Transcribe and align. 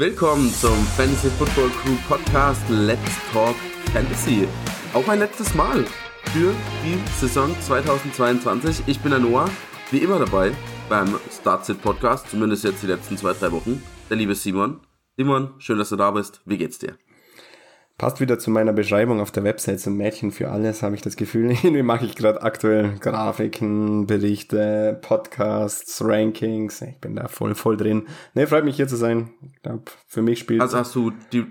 Willkommen 0.00 0.50
zum 0.50 0.74
Fantasy 0.96 1.28
Football 1.28 1.68
Crew 1.68 1.94
Podcast 2.08 2.62
Let's 2.70 3.18
Talk 3.34 3.54
Fantasy. 3.92 4.48
Auch 4.94 5.06
ein 5.08 5.18
letztes 5.18 5.54
Mal 5.54 5.84
für 6.32 6.54
die 6.82 6.98
Saison 7.20 7.54
2022. 7.60 8.84
Ich 8.86 8.98
bin 9.00 9.10
der 9.10 9.20
Noah, 9.20 9.50
wie 9.90 9.98
immer 9.98 10.18
dabei 10.18 10.52
beim 10.88 11.18
Startsit 11.30 11.82
Podcast, 11.82 12.30
zumindest 12.30 12.64
jetzt 12.64 12.82
die 12.82 12.86
letzten 12.86 13.18
zwei, 13.18 13.34
drei 13.34 13.52
Wochen. 13.52 13.82
Der 14.08 14.16
liebe 14.16 14.34
Simon. 14.34 14.80
Simon, 15.18 15.50
schön, 15.58 15.76
dass 15.76 15.90
du 15.90 15.96
da 15.96 16.10
bist. 16.12 16.40
Wie 16.46 16.56
geht's 16.56 16.78
dir? 16.78 16.96
Passt 18.00 18.18
wieder 18.18 18.38
zu 18.38 18.50
meiner 18.50 18.72
Beschreibung 18.72 19.20
auf 19.20 19.30
der 19.30 19.44
Website 19.44 19.78
zum 19.78 19.98
Mädchen 19.98 20.32
für 20.32 20.50
alles, 20.50 20.82
habe 20.82 20.94
ich 20.94 21.02
das 21.02 21.16
Gefühl. 21.16 21.50
Irgendwie 21.62 21.82
mache 21.82 22.06
ich 22.06 22.16
gerade 22.16 22.40
aktuell 22.40 22.94
Grafiken, 22.98 24.06
Berichte, 24.06 24.98
Podcasts, 25.02 26.02
Rankings. 26.02 26.80
Ich 26.80 26.96
bin 26.96 27.14
da 27.16 27.28
voll, 27.28 27.54
voll 27.54 27.76
drin. 27.76 28.06
Ne, 28.32 28.46
freut 28.46 28.64
mich 28.64 28.76
hier 28.76 28.88
zu 28.88 28.96
sein. 28.96 29.28
Ich 29.42 29.60
glaube, 29.60 29.82
für 30.06 30.22
mich 30.22 30.38
spielt. 30.38 30.62
Also 30.62 30.78
hast 30.78 30.94
du 30.94 31.12
die, 31.30 31.44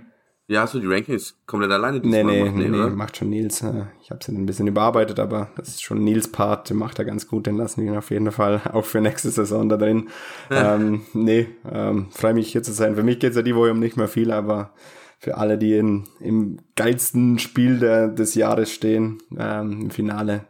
ja, 0.47 0.61
hast 0.61 0.73
du 0.73 0.79
die 0.79 0.87
Rankings 0.87 1.37
komplett 1.45 1.69
alleine 1.69 1.99
nee, 1.99 2.23
nee, 2.23 2.39
gemacht? 2.39 2.55
Nee, 2.55 2.67
nee, 2.67 2.77
nee, 2.77 2.89
macht 2.95 3.17
schon 3.17 3.29
Nils. 3.29 3.63
Ich 4.01 4.09
habe 4.09 4.23
sie 4.23 4.31
ein 4.31 4.47
bisschen 4.47 4.65
überarbeitet, 4.65 5.19
aber 5.19 5.51
das 5.55 5.67
ist 5.67 5.83
schon 5.83 6.03
Nils 6.03 6.31
Part, 6.31 6.71
den 6.71 6.77
macht 6.77 6.97
er 6.97 7.05
ganz 7.05 7.27
gut, 7.27 7.45
den 7.45 7.57
lassen 7.57 7.83
wir 7.83 7.91
ihn 7.91 7.97
auf 7.97 8.09
jeden 8.09 8.31
Fall 8.31 8.59
auch 8.73 8.85
für 8.85 9.01
nächste 9.01 9.29
Saison 9.29 9.69
da 9.69 9.77
drin. 9.77 10.09
ähm, 10.49 11.01
nee, 11.13 11.47
ähm, 11.71 12.07
freue 12.09 12.33
mich 12.33 12.51
hier 12.51 12.63
zu 12.63 12.71
sein. 12.73 12.95
Für 12.95 13.03
mich 13.03 13.19
geht's 13.19 13.35
ja 13.35 13.43
die 13.43 13.55
Woche 13.55 13.69
um 13.69 13.79
nicht 13.79 13.97
mehr 13.97 14.07
viel, 14.07 14.31
aber 14.31 14.73
für 15.19 15.37
alle, 15.37 15.57
die 15.57 15.75
in, 15.75 16.07
im 16.19 16.57
geilsten 16.75 17.39
Spiel 17.39 17.77
der, 17.79 18.07
des 18.07 18.35
Jahres 18.35 18.71
stehen, 18.71 19.21
ähm, 19.37 19.83
im 19.83 19.91
Finale, 19.91 20.45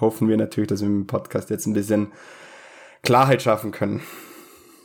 hoffen 0.00 0.28
wir 0.28 0.36
natürlich, 0.36 0.68
dass 0.68 0.82
wir 0.82 0.88
im 0.88 1.06
Podcast 1.06 1.50
jetzt 1.50 1.66
ein 1.66 1.72
bisschen 1.72 2.12
Klarheit 3.02 3.42
schaffen 3.42 3.72
können. 3.72 4.02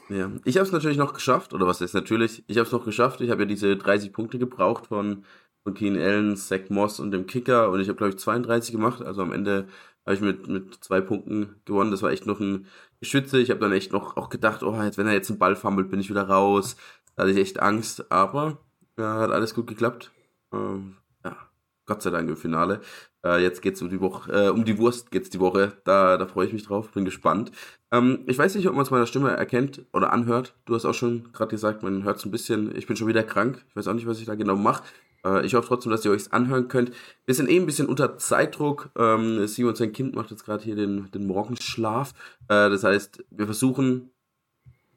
Ja, 0.09 0.31
ich 0.43 0.57
habe 0.57 0.66
es 0.66 0.71
natürlich 0.71 0.97
noch 0.97 1.13
geschafft, 1.13 1.53
oder 1.53 1.67
was 1.67 1.81
ist 1.81 1.93
natürlich? 1.93 2.43
Ich 2.47 2.57
habe 2.57 2.66
es 2.66 2.71
noch 2.71 2.83
geschafft. 2.83 3.21
Ich 3.21 3.29
habe 3.29 3.43
ja 3.43 3.47
diese 3.47 3.77
30 3.77 4.11
Punkte 4.11 4.39
gebraucht 4.39 4.88
von, 4.88 5.23
von 5.63 5.73
Keen 5.73 5.97
Allen, 5.97 6.36
Zach 6.36 6.69
Moss 6.69 6.99
und 6.99 7.11
dem 7.11 7.27
Kicker 7.27 7.69
und 7.69 7.80
ich 7.80 7.88
habe, 7.88 7.97
glaube 7.97 8.11
ich, 8.11 8.19
32 8.19 8.73
gemacht. 8.73 9.02
Also 9.02 9.21
am 9.21 9.31
Ende 9.31 9.67
habe 10.05 10.16
ich 10.16 10.21
mit, 10.21 10.47
mit 10.47 10.83
zwei 10.83 10.99
Punkten 10.99 11.61
gewonnen. 11.66 11.91
Das 11.91 12.02
war 12.02 12.11
echt 12.11 12.25
noch 12.25 12.39
ein 12.39 12.67
Geschütze. 12.99 13.39
Ich 13.39 13.49
habe 13.49 13.59
dann 13.59 13.71
echt 13.71 13.93
noch 13.93 14.17
auch 14.17 14.30
gedacht, 14.30 14.64
oh, 14.64 14.75
jetzt, 14.81 14.97
wenn 14.97 15.08
er 15.08 15.14
jetzt 15.14 15.30
einen 15.30 15.39
Ball 15.39 15.55
fummelt, 15.55 15.89
bin 15.89 15.99
ich 15.99 16.09
wieder 16.09 16.27
raus. 16.27 16.75
Da 17.16 17.23
hatte 17.23 17.31
ich 17.31 17.38
echt 17.38 17.61
Angst, 17.61 18.11
aber 18.11 18.58
ja, 18.97 19.20
hat 19.20 19.31
alles 19.31 19.53
gut 19.53 19.67
geklappt. 19.67 20.11
Ähm, 20.53 20.97
ja, 21.23 21.38
Gott 21.86 22.02
sei 22.02 22.09
Dank 22.09 22.30
im 22.30 22.38
Finale. 22.38 22.81
Äh, 23.23 23.42
jetzt 23.44 23.61
geht's 23.61 23.81
um 23.81 23.89
die 23.89 24.02
Woche, 24.02 24.31
äh, 24.31 24.50
um 24.50 24.66
die 24.66 24.78
Wurst 24.78 25.11
geht's 25.11 25.30
die 25.30 25.39
Woche. 25.39 25.73
Da, 25.83 26.17
da 26.17 26.25
freue 26.25 26.48
ich 26.48 26.53
mich 26.53 26.66
drauf, 26.66 26.92
bin 26.92 27.06
gespannt. 27.06 27.52
Ähm, 27.92 28.23
ich 28.28 28.38
weiß 28.38 28.56
nicht, 28.56 28.67
ob 28.67 28.73
man 28.73 28.83
es 28.83 28.92
meiner 28.92 29.06
Stimme 29.06 29.31
erkennt 29.31 29.86
oder 29.94 30.11
anhört. 30.14 30.56
Du 30.66 30.75
hast 30.75 30.86
auch 30.86 30.94
schon 30.94 31.31
gerade 31.33 31.52
gesagt, 31.52 31.83
man 31.83 32.03
hört 32.03 32.17
es 32.17 32.25
ein 32.25 32.31
bisschen. 32.31 32.75
Ich 32.75 32.88
bin 32.88 32.95
schon 32.95 33.08
wieder 33.08 33.23
krank. 33.23 33.64
Ich 33.70 33.75
weiß 33.75 33.88
auch 33.88 33.94
nicht, 33.94 34.08
was 34.08 34.20
ich 34.20 34.25
da 34.25 34.36
genau 34.36 34.56
mache. 34.56 34.83
Äh, 35.26 35.45
ich 35.45 35.53
hoffe 35.53 35.67
trotzdem, 35.67 35.92
dass 35.92 36.05
ihr 36.05 36.11
euch 36.11 36.31
anhören 36.33 36.67
könnt. 36.67 36.92
Wir 37.26 37.36
sind 37.36 37.50
eh 37.50 37.58
ein 37.58 37.66
bisschen 37.66 37.88
unter 37.88 38.17
Zeitdruck. 38.17 38.89
Ähm, 38.98 39.45
Sie 39.48 39.64
und 39.64 39.78
sein 39.78 39.94
Kind 39.94 40.16
macht 40.16 40.31
jetzt 40.31 40.45
gerade 40.45 40.64
hier 40.64 40.76
den, 40.76 41.11
den 41.11 41.28
Morgenschlaf. 41.28 42.14
Äh, 42.48 42.70
das 42.70 42.83
heißt, 42.83 43.23
wir 43.30 43.45
versuchen 43.45 44.11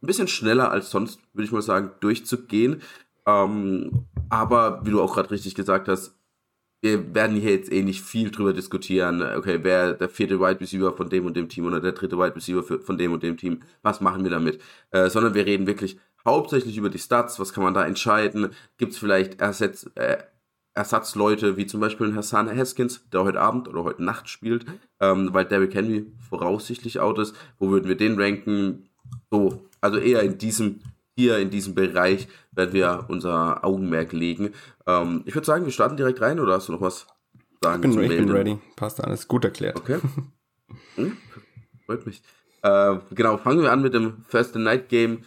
ein 0.02 0.06
bisschen 0.06 0.28
schneller 0.28 0.70
als 0.70 0.90
sonst, 0.90 1.20
würde 1.32 1.46
ich 1.46 1.52
mal 1.52 1.62
sagen, 1.62 1.92
durchzugehen. 2.00 2.82
Ähm, 3.26 4.06
aber 4.28 4.84
wie 4.84 4.90
du 4.90 5.02
auch 5.02 5.14
gerade 5.14 5.30
richtig 5.30 5.54
gesagt 5.54 5.88
hast, 5.88 6.18
wir 6.82 7.14
werden 7.14 7.36
hier 7.40 7.52
jetzt 7.52 7.72
eh 7.72 7.82
nicht 7.82 8.02
viel 8.02 8.30
drüber 8.30 8.52
diskutieren, 8.52 9.22
okay, 9.22 9.60
wer 9.62 9.94
der 9.94 10.10
vierte 10.10 10.38
Wide 10.38 10.60
Receiver 10.60 10.92
von 10.92 11.08
dem 11.08 11.24
und 11.24 11.34
dem 11.34 11.48
Team 11.48 11.64
oder 11.64 11.80
der 11.80 11.92
dritte 11.92 12.18
Wide 12.18 12.36
Receiver 12.36 12.62
von 12.62 12.98
dem 12.98 13.12
und 13.12 13.22
dem 13.22 13.38
Team, 13.38 13.62
was 13.80 14.02
machen 14.02 14.22
wir 14.22 14.30
damit? 14.30 14.60
Äh, 14.90 15.08
sondern 15.08 15.32
wir 15.32 15.46
reden 15.46 15.66
wirklich 15.66 15.98
hauptsächlich 16.26 16.76
über 16.76 16.90
die 16.90 16.98
Stats, 16.98 17.40
was 17.40 17.54
kann 17.54 17.64
man 17.64 17.72
da 17.72 17.86
entscheiden? 17.86 18.50
Gibt 18.76 18.92
es 18.92 18.98
vielleicht 18.98 19.40
Ersatz, 19.40 19.90
äh, 19.94 20.18
Ersatzleute, 20.74 21.56
wie 21.56 21.66
zum 21.66 21.80
Beispiel 21.80 22.14
Hassan 22.14 22.54
Haskins, 22.54 23.08
der 23.10 23.24
heute 23.24 23.40
Abend 23.40 23.68
oder 23.68 23.84
heute 23.84 24.02
Nacht 24.02 24.28
spielt, 24.28 24.66
ähm, 25.00 25.30
weil 25.32 25.44
Derrick 25.44 25.74
Henry 25.74 26.06
voraussichtlich 26.28 26.98
out 27.00 27.18
ist. 27.18 27.34
Wo 27.58 27.70
würden 27.70 27.88
wir 27.88 27.96
den 27.96 28.20
ranken? 28.20 28.88
So, 29.30 29.68
also 29.80 29.98
eher 29.98 30.22
in 30.22 30.36
diesem 30.36 30.80
hier 31.16 31.38
in 31.38 31.50
diesem 31.50 31.74
Bereich 31.74 32.28
werden 32.52 32.72
wir 32.72 33.06
unser 33.08 33.64
Augenmerk 33.64 34.12
legen. 34.12 34.50
Ähm, 34.86 35.22
ich 35.26 35.34
würde 35.34 35.46
sagen, 35.46 35.64
wir 35.64 35.72
starten 35.72 35.96
direkt 35.96 36.20
rein 36.20 36.40
oder 36.40 36.54
hast 36.54 36.68
du 36.68 36.72
noch 36.72 36.80
was 36.80 37.06
sagen? 37.62 37.90
Ich 37.90 37.96
bin, 37.96 38.10
ich 38.10 38.18
bin 38.18 38.30
ready. 38.30 38.58
Passt 38.76 39.02
alles. 39.02 39.28
Gut 39.28 39.44
erklärt. 39.44 39.76
Okay. 39.76 39.98
Hm? 40.96 41.16
Freut 41.86 42.06
mich. 42.06 42.22
Äh, 42.62 42.96
genau, 43.10 43.36
fangen 43.36 43.62
wir 43.62 43.70
an 43.70 43.82
mit 43.82 43.94
dem 43.94 44.24
First 44.26 44.56
Night 44.56 44.88
Game. 44.88 45.22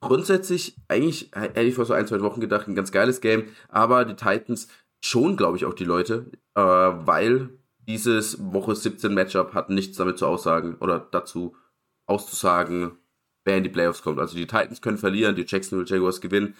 Grundsätzlich, 0.00 0.76
eigentlich 0.88 1.30
hätte 1.34 1.60
ich 1.62 1.74
vor 1.74 1.84
so 1.84 1.92
ein, 1.92 2.06
zwei 2.06 2.20
Wochen 2.20 2.40
gedacht, 2.40 2.68
ein 2.68 2.74
ganz 2.74 2.92
geiles 2.92 3.20
Game, 3.20 3.48
aber 3.68 4.04
die 4.04 4.14
Titans 4.14 4.68
schon, 5.00 5.36
glaube 5.36 5.56
ich, 5.56 5.64
auch 5.64 5.74
die 5.74 5.84
Leute, 5.84 6.30
äh, 6.54 6.60
weil 6.60 7.50
dieses 7.88 8.52
Woche 8.52 8.74
17 8.74 9.12
Matchup 9.12 9.54
hat 9.54 9.70
nichts 9.70 9.96
damit 9.96 10.18
zu 10.18 10.26
aussagen 10.26 10.76
oder 10.80 11.00
dazu 11.10 11.56
auszusagen, 12.06 12.98
wer 13.46 13.56
in 13.56 13.64
die 13.64 13.70
Playoffs 13.70 14.02
kommt. 14.02 14.18
Also 14.18 14.36
die 14.36 14.46
Titans 14.46 14.82
können 14.82 14.98
verlieren, 14.98 15.36
die 15.36 15.44
Jacksonville 15.46 15.88
Jaguars 15.88 16.20
gewinnen. 16.20 16.54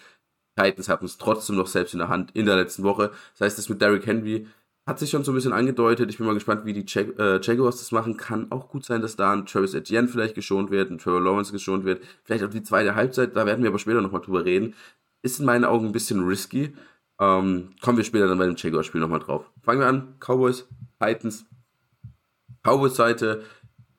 Titans 0.57 0.89
hatten 0.89 1.05
es 1.05 1.19
trotzdem 1.19 1.57
noch 1.57 1.67
selbst 1.67 1.93
in 1.93 1.99
der 1.99 2.09
Hand 2.09 2.31
in 2.35 2.47
der 2.47 2.57
letzten 2.57 2.83
Woche. 2.83 3.11
Das 3.33 3.43
heißt, 3.43 3.59
das 3.59 3.69
mit 3.69 3.83
Derrick 3.83 4.07
Henry 4.07 4.47
hat 4.87 5.01
sich 5.01 5.11
schon 5.11 5.25
so 5.25 5.33
ein 5.33 5.35
bisschen 5.35 5.53
angedeutet. 5.53 6.09
Ich 6.11 6.19
bin 6.19 6.27
mal 6.27 6.35
gespannt, 6.35 6.65
wie 6.65 6.73
die 6.73 6.85
Jag 6.87 7.19
äh, 7.19 7.41
Jaguars 7.43 7.79
das 7.79 7.91
machen. 7.91 8.17
Kann 8.17 8.51
auch 8.53 8.69
gut 8.69 8.85
sein, 8.85 9.03
dass 9.03 9.17
da 9.17 9.33
ein 9.33 9.45
Travis 9.45 9.75
Etienne 9.75 10.07
vielleicht 10.07 10.37
geschont 10.37 10.71
wird, 10.71 10.91
ein 10.91 10.99
Trevor 10.99 11.21
Lawrence 11.21 11.53
geschont 11.53 11.85
wird. 11.85 12.03
Vielleicht 12.23 12.45
auch 12.45 12.51
die 12.51 12.63
zweite 12.63 12.95
Halbzeit, 12.95 13.35
da 13.35 13.45
werden 13.47 13.63
wir 13.63 13.71
aber 13.71 13.81
später 13.81 14.01
nochmal 14.01 14.21
drüber 14.21 14.45
reden. 14.45 14.75
Ist 15.23 15.41
in 15.41 15.47
meinen 15.47 15.65
Augen 15.65 15.87
ein 15.87 15.93
bisschen 15.93 16.25
risky. 16.25 16.73
Ähm, 17.19 17.71
kommen 17.81 17.97
wir 17.97 18.05
später 18.05 18.29
dann 18.29 18.39
bei 18.39 18.47
dem 18.47 18.57
Jaguars-Spiel 18.57 19.01
nochmal 19.01 19.21
drauf. 19.21 19.51
Fangen 19.63 19.81
wir 19.81 19.89
an. 19.89 20.15
Cowboys, 20.21 20.69
Titans. 21.01 21.47
Cowboys-Seite 22.63 23.43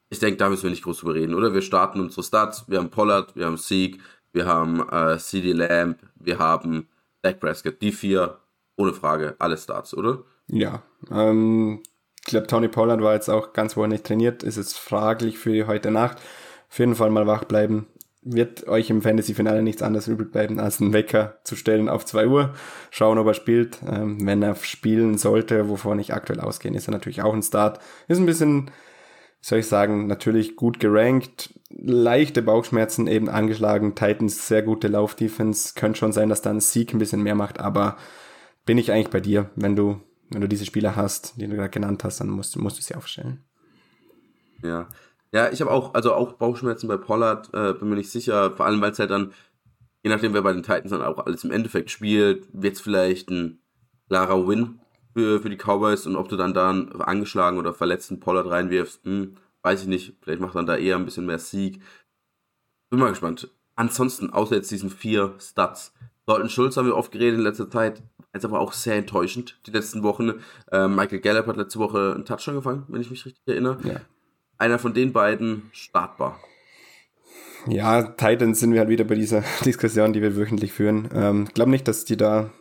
ich 0.09 0.19
denke, 0.19 0.38
da 0.38 0.50
müssen 0.50 0.63
wir 0.63 0.69
nicht 0.69 0.84
groß 0.84 1.00
drüber 1.00 1.16
reden, 1.16 1.34
oder? 1.34 1.53
Wir 1.53 1.62
starten 1.62 2.00
unsere 2.00 2.23
Stats. 2.23 2.66
Wir 2.68 2.79
haben 2.79 2.90
Pollard, 2.90 3.35
wir 3.35 3.45
haben 3.45 3.57
Sieg, 3.57 4.01
wir 4.31 4.45
haben 4.45 4.88
äh, 4.90 5.18
CD 5.18 5.51
Lamb, 5.51 6.00
wir 6.16 6.40
haben 6.40 6.88
Dak 7.22 7.40
Prescott. 7.40 7.81
Die 7.81 7.91
vier, 7.91 8.38
ohne 8.78 8.94
Frage, 8.94 9.35
alle 9.40 9.57
Starts, 9.57 9.94
oder? 9.94 10.23
Ja. 10.47 10.84
Ähm, 11.12 11.81
ich 12.25 12.31
glaube, 12.31 12.47
Tony 12.47 12.68
Pollard 12.68 13.01
war 13.01 13.13
jetzt 13.13 13.29
auch 13.29 13.53
ganz 13.53 13.75
wohl 13.75 13.88
nicht 13.88 14.06
trainiert. 14.06 14.44
Ist 14.44 14.57
es 14.57 14.78
fraglich 14.78 15.38
für 15.38 15.68
heute 15.68 15.91
Nacht. 15.91 16.18
Auf 16.69 16.79
jeden 16.79 16.95
Fall 16.95 17.09
mal 17.09 17.28
wach 17.28 17.45
bleiben. 17.45 17.88
Wird 18.22 18.68
euch 18.68 18.89
im 18.89 19.01
Fantasy-Finale 19.01 19.62
nichts 19.62 19.81
anderes 19.81 20.07
übrig 20.07 20.31
bleiben, 20.31 20.59
als 20.59 20.81
einen 20.81 20.91
Wecker 20.91 21.38
zu 21.44 21.56
stellen 21.56 21.88
auf 21.88 22.06
2 22.06 22.28
Uhr. 22.28 22.53
Schauen, 22.91 23.18
ob 23.18 23.28
er 23.28 23.34
spielt. 23.34 23.79
Ähm, 23.88 24.25
wenn 24.25 24.41
er 24.41 24.56
spielen 24.56 25.18
sollte, 25.18 25.69
wovon 25.69 26.00
ich 26.00 26.13
aktuell 26.13 26.41
ausgehe, 26.41 26.74
ist 26.74 26.89
er 26.89 26.91
natürlich 26.91 27.22
auch 27.22 27.34
ein 27.34 27.44
Start. 27.44 27.79
Ist 28.09 28.19
ein 28.19 28.25
bisschen 28.25 28.72
soll 29.42 29.59
ich 29.59 29.68
sagen, 29.68 30.08
natürlich 30.08 30.56
gut 30.56 30.80
gerankt, 30.80 31.53
leichte 31.70 32.42
Bauchschmerzen 32.42 33.08
eben 33.08 33.30
angeschlagen, 33.30 33.96
Titans 33.96 34.48
sehr 34.48 34.64
gute 34.64 34.88
Laufdefense, 34.88 35.74
könnte 35.75 36.00
schon 36.00 36.12
sein, 36.12 36.30
dass 36.30 36.42
dann 36.42 36.59
Sieg 36.59 36.94
ein 36.94 37.00
bisschen 37.00 37.24
mehr 37.24 37.36
macht, 37.36 37.59
aber 37.59 37.98
bin 38.66 38.78
ich 38.78 38.92
eigentlich 38.92 39.09
bei 39.09 39.20
dir, 39.20 39.50
wenn 39.56 39.75
du, 39.75 40.02
wenn 40.30 40.42
du 40.42 40.48
diese 40.48 40.66
Spieler 40.66 40.96
hast, 40.96 41.40
die 41.40 41.48
du 41.48 41.56
gerade 41.56 41.70
genannt 41.70 42.03
hast, 42.03 42.20
dann 42.20 42.30
musst, 42.30 42.58
musst 42.58 42.78
du 42.78 42.81
sie 42.81 42.96
aufstellen. 42.96 43.44
Ja. 44.64 44.88
Ja, 45.34 45.52
ich 45.52 45.59
habe 45.59 45.72
auch, 45.72 45.94
also 45.94 46.14
auch 46.14 46.34
Bauchschmerzen 46.34 46.88
bei 46.88 46.98
Pollard, 46.98 47.50
äh, 47.54 47.74
bin 47.74 47.90
mir 47.90 47.96
nicht 47.96 48.12
sicher, 48.12 48.52
vor 48.52 48.66
allem 48.66 48.80
weil 48.81 48.92
es 48.92 49.00
halt 49.00 49.12
dann, 49.12 49.34
je 50.02 50.09
nachdem 50.09 50.34
wer 50.34 50.42
bei 50.42 50.54
den 50.54 50.64
Titans 50.64 50.92
dann 50.92 51.02
auch 51.02 51.25
alles 51.25 51.44
im 51.44 51.52
Endeffekt 51.52 51.92
spielt, 51.92 52.48
wird 52.54 52.75
es 52.75 52.81
vielleicht 52.81 53.30
ein 53.30 53.59
klarer 54.08 54.48
Win 54.48 54.80
für, 55.18 55.42
für 55.42 55.50
die 55.50 55.58
Cowboys 55.58 56.06
und 56.06 56.16
ob 56.16 56.30
du 56.30 56.38
dann 56.38 56.54
da 56.54 56.70
einen 56.70 57.02
angeschlagen 57.02 57.58
oder 57.58 57.74
verletzten 57.74 58.20
Pollard 58.20 58.48
reinwirfst, 58.52 59.04
hm, 59.04 59.36
weiß 59.64 59.82
ich 59.82 59.88
nicht. 59.88 60.14
Vielleicht 60.22 60.42
macht 60.42 60.54
dann 60.54 60.68
da 60.68 60.78
eher 60.78 60.96
ein 60.96 61.06
bisschen 61.06 61.26
mehr 61.26 61.40
Sieg. 61.40 61.82
Bin 62.92 63.00
mal 63.00 63.10
gespannt. 63.10 63.50
Ansonsten, 63.76 64.30
außer 64.30 64.56
jetzt 64.56 64.70
diesen 64.70 64.92
vier 64.92 65.34
Stats. 65.40 65.92
Dalton 66.28 66.50
Schulz 66.50 66.78
haben 66.78 66.86
wir 66.86 66.96
oft 66.96 67.12
geredet 67.12 67.40
in 67.40 67.44
letzter 67.44 67.68
Zeit. 67.68 68.04
Jetzt 68.31 68.46
aber 68.46 68.60
auch 68.60 68.74
sehr 68.74 68.96
enttäuschend 68.96 69.60
die 69.66 69.72
letzten 69.72 70.04
Wochen. 70.04 70.34
Ähm, 70.72 70.96
Michael 70.96 71.20
Gallup 71.20 71.48
hat 71.48 71.58
letzte 71.58 71.80
Woche 71.80 72.13
einen 72.13 72.25
Touchdown 72.25 72.54
gefangen, 72.54 72.84
wenn 72.88 73.02
ich 73.02 73.10
mich 73.10 73.25
richtig 73.25 73.42
erinnere. 73.48 73.80
Ja. 73.88 74.02
Einer 74.60 74.78
von 74.78 74.94
den 74.94 75.13
beiden 75.13 75.63
startbar. 75.72 76.40
Ja, 77.66 78.04
Titans 78.04 78.60
sind 78.60 78.72
wir 78.72 78.81
halt 78.81 78.90
wieder 78.90 79.04
bei 79.04 79.16
dieser 79.16 79.44
Diskussion, 79.66 80.13
die 80.13 80.22
wir 80.22 80.38
wöchentlich 80.38 80.74
führen. 80.74 81.10
Ähm, 81.12 81.46
ich 81.48 81.56
glaube 81.56 81.72
nicht, 81.72 81.88
dass 81.88 82.06
die 82.06 82.18
da 82.18 82.52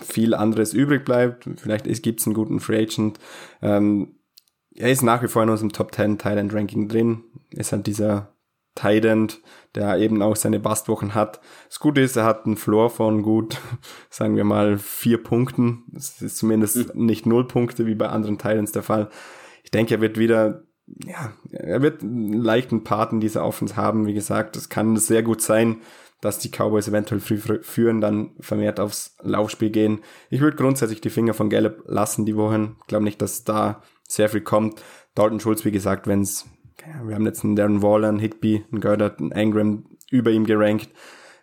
viel 0.00 0.34
anderes 0.34 0.72
übrig 0.72 1.04
bleibt. 1.04 1.48
Vielleicht 1.56 1.86
gibt 2.02 2.20
es 2.20 2.26
einen 2.26 2.34
guten 2.34 2.60
Free 2.60 2.82
Agent. 2.82 3.18
Ähm, 3.62 4.16
er 4.74 4.90
ist 4.90 5.02
nach 5.02 5.22
wie 5.22 5.28
vor 5.28 5.42
in 5.42 5.50
unserem 5.50 5.72
Top 5.72 5.94
10 5.94 6.18
Thailand 6.18 6.52
Ranking 6.52 6.88
drin. 6.88 7.24
Ist 7.50 7.72
halt 7.72 7.86
dieser 7.86 8.36
Thailand, 8.74 9.40
der 9.74 9.98
eben 9.98 10.22
auch 10.22 10.36
seine 10.36 10.60
Bastwochen 10.60 11.14
hat. 11.14 11.40
Das 11.68 11.80
Gute 11.80 12.02
ist, 12.02 12.14
er 12.16 12.24
hat 12.24 12.46
einen 12.46 12.56
Floor 12.56 12.90
von 12.90 13.22
gut, 13.22 13.60
sagen 14.10 14.36
wir 14.36 14.44
mal, 14.44 14.78
vier 14.78 15.22
Punkten. 15.22 15.84
Das 15.88 16.22
ist 16.22 16.36
zumindest 16.36 16.94
mhm. 16.94 17.06
nicht 17.06 17.26
null 17.26 17.48
Punkte 17.48 17.86
wie 17.86 17.94
bei 17.96 18.08
anderen 18.08 18.38
Thailands 18.38 18.72
der 18.72 18.82
Fall. 18.82 19.10
Ich 19.64 19.70
denke, 19.72 19.94
er 19.94 20.00
wird 20.00 20.18
wieder, 20.18 20.62
ja, 20.86 21.32
er 21.50 21.82
wird 21.82 22.02
einen 22.02 22.34
leichten 22.34 22.84
Part 22.84 23.12
in 23.12 23.20
dieser 23.20 23.44
Offense 23.44 23.76
haben. 23.76 24.06
Wie 24.06 24.14
gesagt, 24.14 24.56
es 24.56 24.68
kann 24.68 24.96
sehr 24.96 25.22
gut 25.22 25.40
sein, 25.40 25.78
dass 26.20 26.38
die 26.38 26.50
Cowboys 26.50 26.88
eventuell 26.88 27.20
früh 27.20 27.38
führen, 27.62 28.00
dann 28.00 28.30
vermehrt 28.40 28.80
aufs 28.80 29.16
Laufspiel 29.22 29.70
gehen. 29.70 30.00
Ich 30.30 30.40
würde 30.40 30.56
grundsätzlich 30.56 31.00
die 31.00 31.10
Finger 31.10 31.34
von 31.34 31.50
Gallup 31.50 31.82
lassen 31.86 32.24
die 32.24 32.36
Wochen. 32.36 32.76
Ich 32.80 32.86
glaube 32.86 33.04
nicht, 33.04 33.20
dass 33.20 33.44
da 33.44 33.82
sehr 34.08 34.28
viel 34.28 34.40
kommt. 34.40 34.82
Dalton 35.14 35.40
Schulz, 35.40 35.64
wie 35.64 35.72
gesagt, 35.72 36.06
wenn 36.06 36.22
es, 36.22 36.46
wir 37.04 37.14
haben 37.14 37.26
jetzt 37.26 37.44
einen 37.44 37.56
Darren 37.56 37.82
Waller, 37.82 38.08
einen 38.08 38.18
Higby, 38.18 38.64
einen 38.70 38.80
Goddard, 38.80 39.20
einen 39.20 39.32
Ingram 39.32 39.86
über 40.10 40.30
ihm 40.30 40.46
gerankt. 40.46 40.88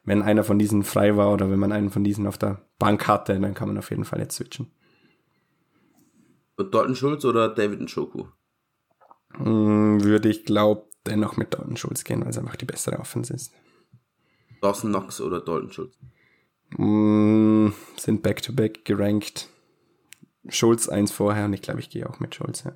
Wenn 0.05 0.21
einer 0.21 0.43
von 0.43 0.59
diesen 0.59 0.83
frei 0.83 1.15
war 1.15 1.31
oder 1.31 1.49
wenn 1.49 1.59
man 1.59 1.71
einen 1.71 1.89
von 1.89 2.03
diesen 2.03 2.27
auf 2.27 2.37
der 2.37 2.65
Bank 2.77 3.07
hatte, 3.07 3.39
dann 3.39 3.53
kann 3.53 3.69
man 3.69 3.77
auf 3.77 3.89
jeden 3.89 4.05
Fall 4.05 4.19
jetzt 4.19 4.35
switchen. 4.35 4.71
Dalton 6.57 6.95
Schulz 6.95 7.25
oder 7.25 7.49
David 7.49 7.81
Njoku? 7.81 8.25
Hm, 9.35 10.03
würde 10.03 10.29
ich 10.29 10.45
glaube 10.45 10.87
dennoch 11.05 11.37
mit 11.37 11.53
Dalton 11.53 11.77
Schulz 11.77 12.03
gehen, 12.03 12.21
weil 12.21 12.29
es 12.29 12.37
einfach 12.37 12.55
die 12.55 12.65
bessere 12.65 12.99
Offense 12.99 13.33
ist. 13.33 13.53
Dawson 14.63 14.91
Knox 14.91 15.19
oder 15.21 15.41
Dalton 15.41 15.71
Schulz? 15.71 15.97
Mm, 16.77 17.69
sind 17.97 18.23
back-to-back 18.23 18.77
-back 18.77 18.85
gerankt. 18.85 19.49
Schulz 20.49 20.89
eins 20.89 21.11
vorher 21.11 21.45
und 21.45 21.53
ich 21.53 21.61
glaube, 21.61 21.79
ich 21.79 21.89
gehe 21.89 22.09
auch 22.09 22.19
mit 22.19 22.35
Schulz, 22.35 22.63
ja. 22.63 22.73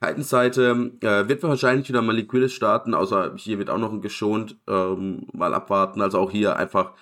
Titans-Seite 0.00 0.92
äh, 1.00 1.28
wird 1.28 1.42
wahrscheinlich 1.42 1.88
wieder 1.88 2.02
mal 2.02 2.14
Liquides 2.14 2.52
starten, 2.52 2.94
außer 2.94 3.34
hier 3.36 3.58
wird 3.58 3.70
auch 3.70 3.78
noch 3.78 3.92
ein 3.92 4.02
geschont. 4.02 4.56
Ähm, 4.68 5.26
mal 5.32 5.54
abwarten. 5.54 6.02
Also 6.02 6.18
auch 6.18 6.30
hier 6.30 6.56
einfach 6.56 6.92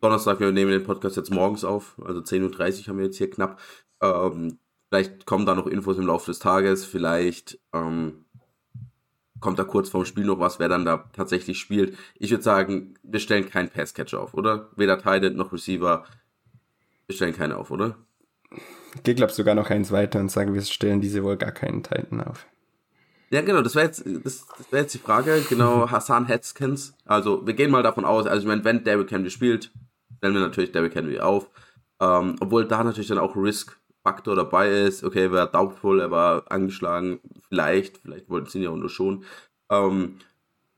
Donnerstag, 0.00 0.40
wir 0.40 0.52
nehmen 0.52 0.72
den 0.72 0.84
Podcast 0.84 1.16
jetzt 1.16 1.32
morgens 1.32 1.64
auf, 1.64 1.94
also 2.04 2.20
10.30 2.20 2.80
Uhr 2.80 2.88
haben 2.88 2.98
wir 2.98 3.06
jetzt 3.06 3.18
hier 3.18 3.30
knapp. 3.30 3.60
Ähm, 4.02 4.58
vielleicht 4.88 5.26
kommen 5.26 5.46
da 5.46 5.54
noch 5.54 5.66
Infos 5.66 5.96
im 5.96 6.06
Laufe 6.06 6.26
des 6.26 6.40
Tages, 6.40 6.84
vielleicht 6.84 7.58
ähm, 7.72 8.24
kommt 9.42 9.58
da 9.58 9.64
kurz 9.64 9.90
vorm 9.90 10.06
Spiel 10.06 10.24
noch 10.24 10.38
was, 10.38 10.58
wer 10.58 10.68
dann 10.68 10.86
da 10.86 11.04
tatsächlich 11.12 11.58
spielt. 11.58 11.98
Ich 12.18 12.30
würde 12.30 12.42
sagen, 12.42 12.94
wir 13.02 13.20
stellen 13.20 13.50
keinen 13.50 13.68
Passcatcher 13.68 14.20
auf, 14.20 14.32
oder? 14.32 14.70
Weder 14.76 14.96
Titan 14.96 15.36
noch 15.36 15.52
Receiver. 15.52 16.04
Wir 17.06 17.14
stellen 17.14 17.36
keine 17.36 17.58
auf, 17.58 17.70
oder? 17.70 17.96
Ich 18.94 19.02
gehe, 19.02 19.14
glaube 19.14 19.32
sogar 19.32 19.54
noch 19.54 19.68
eins 19.68 19.92
weiter 19.92 20.20
und 20.20 20.30
sage, 20.30 20.54
wir 20.54 20.62
stellen 20.62 21.00
diese 21.00 21.22
wohl 21.22 21.36
gar 21.36 21.52
keinen 21.52 21.82
Titan 21.82 22.22
auf. 22.22 22.46
Ja, 23.30 23.40
genau, 23.40 23.62
das 23.62 23.74
wäre 23.74 23.86
jetzt, 23.86 24.04
das, 24.06 24.46
das 24.58 24.70
wär 24.70 24.82
jetzt 24.82 24.94
die 24.94 24.98
Frage. 24.98 25.42
Genau, 25.48 25.90
Hassan 25.90 26.28
Haskins. 26.28 26.94
Also, 27.06 27.46
wir 27.46 27.54
gehen 27.54 27.70
mal 27.70 27.82
davon 27.82 28.04
aus, 28.04 28.26
also, 28.26 28.42
ich 28.42 28.46
meine, 28.46 28.64
wenn 28.64 28.84
Derrick 28.84 29.10
Henry 29.10 29.30
spielt, 29.30 29.72
stellen 30.18 30.34
wir 30.34 30.40
natürlich 30.40 30.72
Derrick 30.72 30.94
Henry 30.94 31.18
auf. 31.18 31.48
Ähm, 31.98 32.36
obwohl 32.40 32.66
da 32.66 32.84
natürlich 32.84 33.08
dann 33.08 33.18
auch 33.18 33.34
Risk-Faktor 33.34 34.36
dabei 34.36 34.68
ist. 34.68 35.02
Okay, 35.02 35.24
er 35.24 35.32
war 35.32 35.46
doubtful, 35.46 36.00
er 36.00 36.10
war 36.10 36.50
angeschlagen. 36.50 37.20
Vielleicht, 37.52 37.98
vielleicht 37.98 38.30
wollten 38.30 38.48
sie 38.48 38.58
ihn 38.58 38.64
ja 38.64 38.70
auch 38.70 38.76
nur 38.76 38.88
schon. 38.88 39.24
Ähm, 39.70 40.16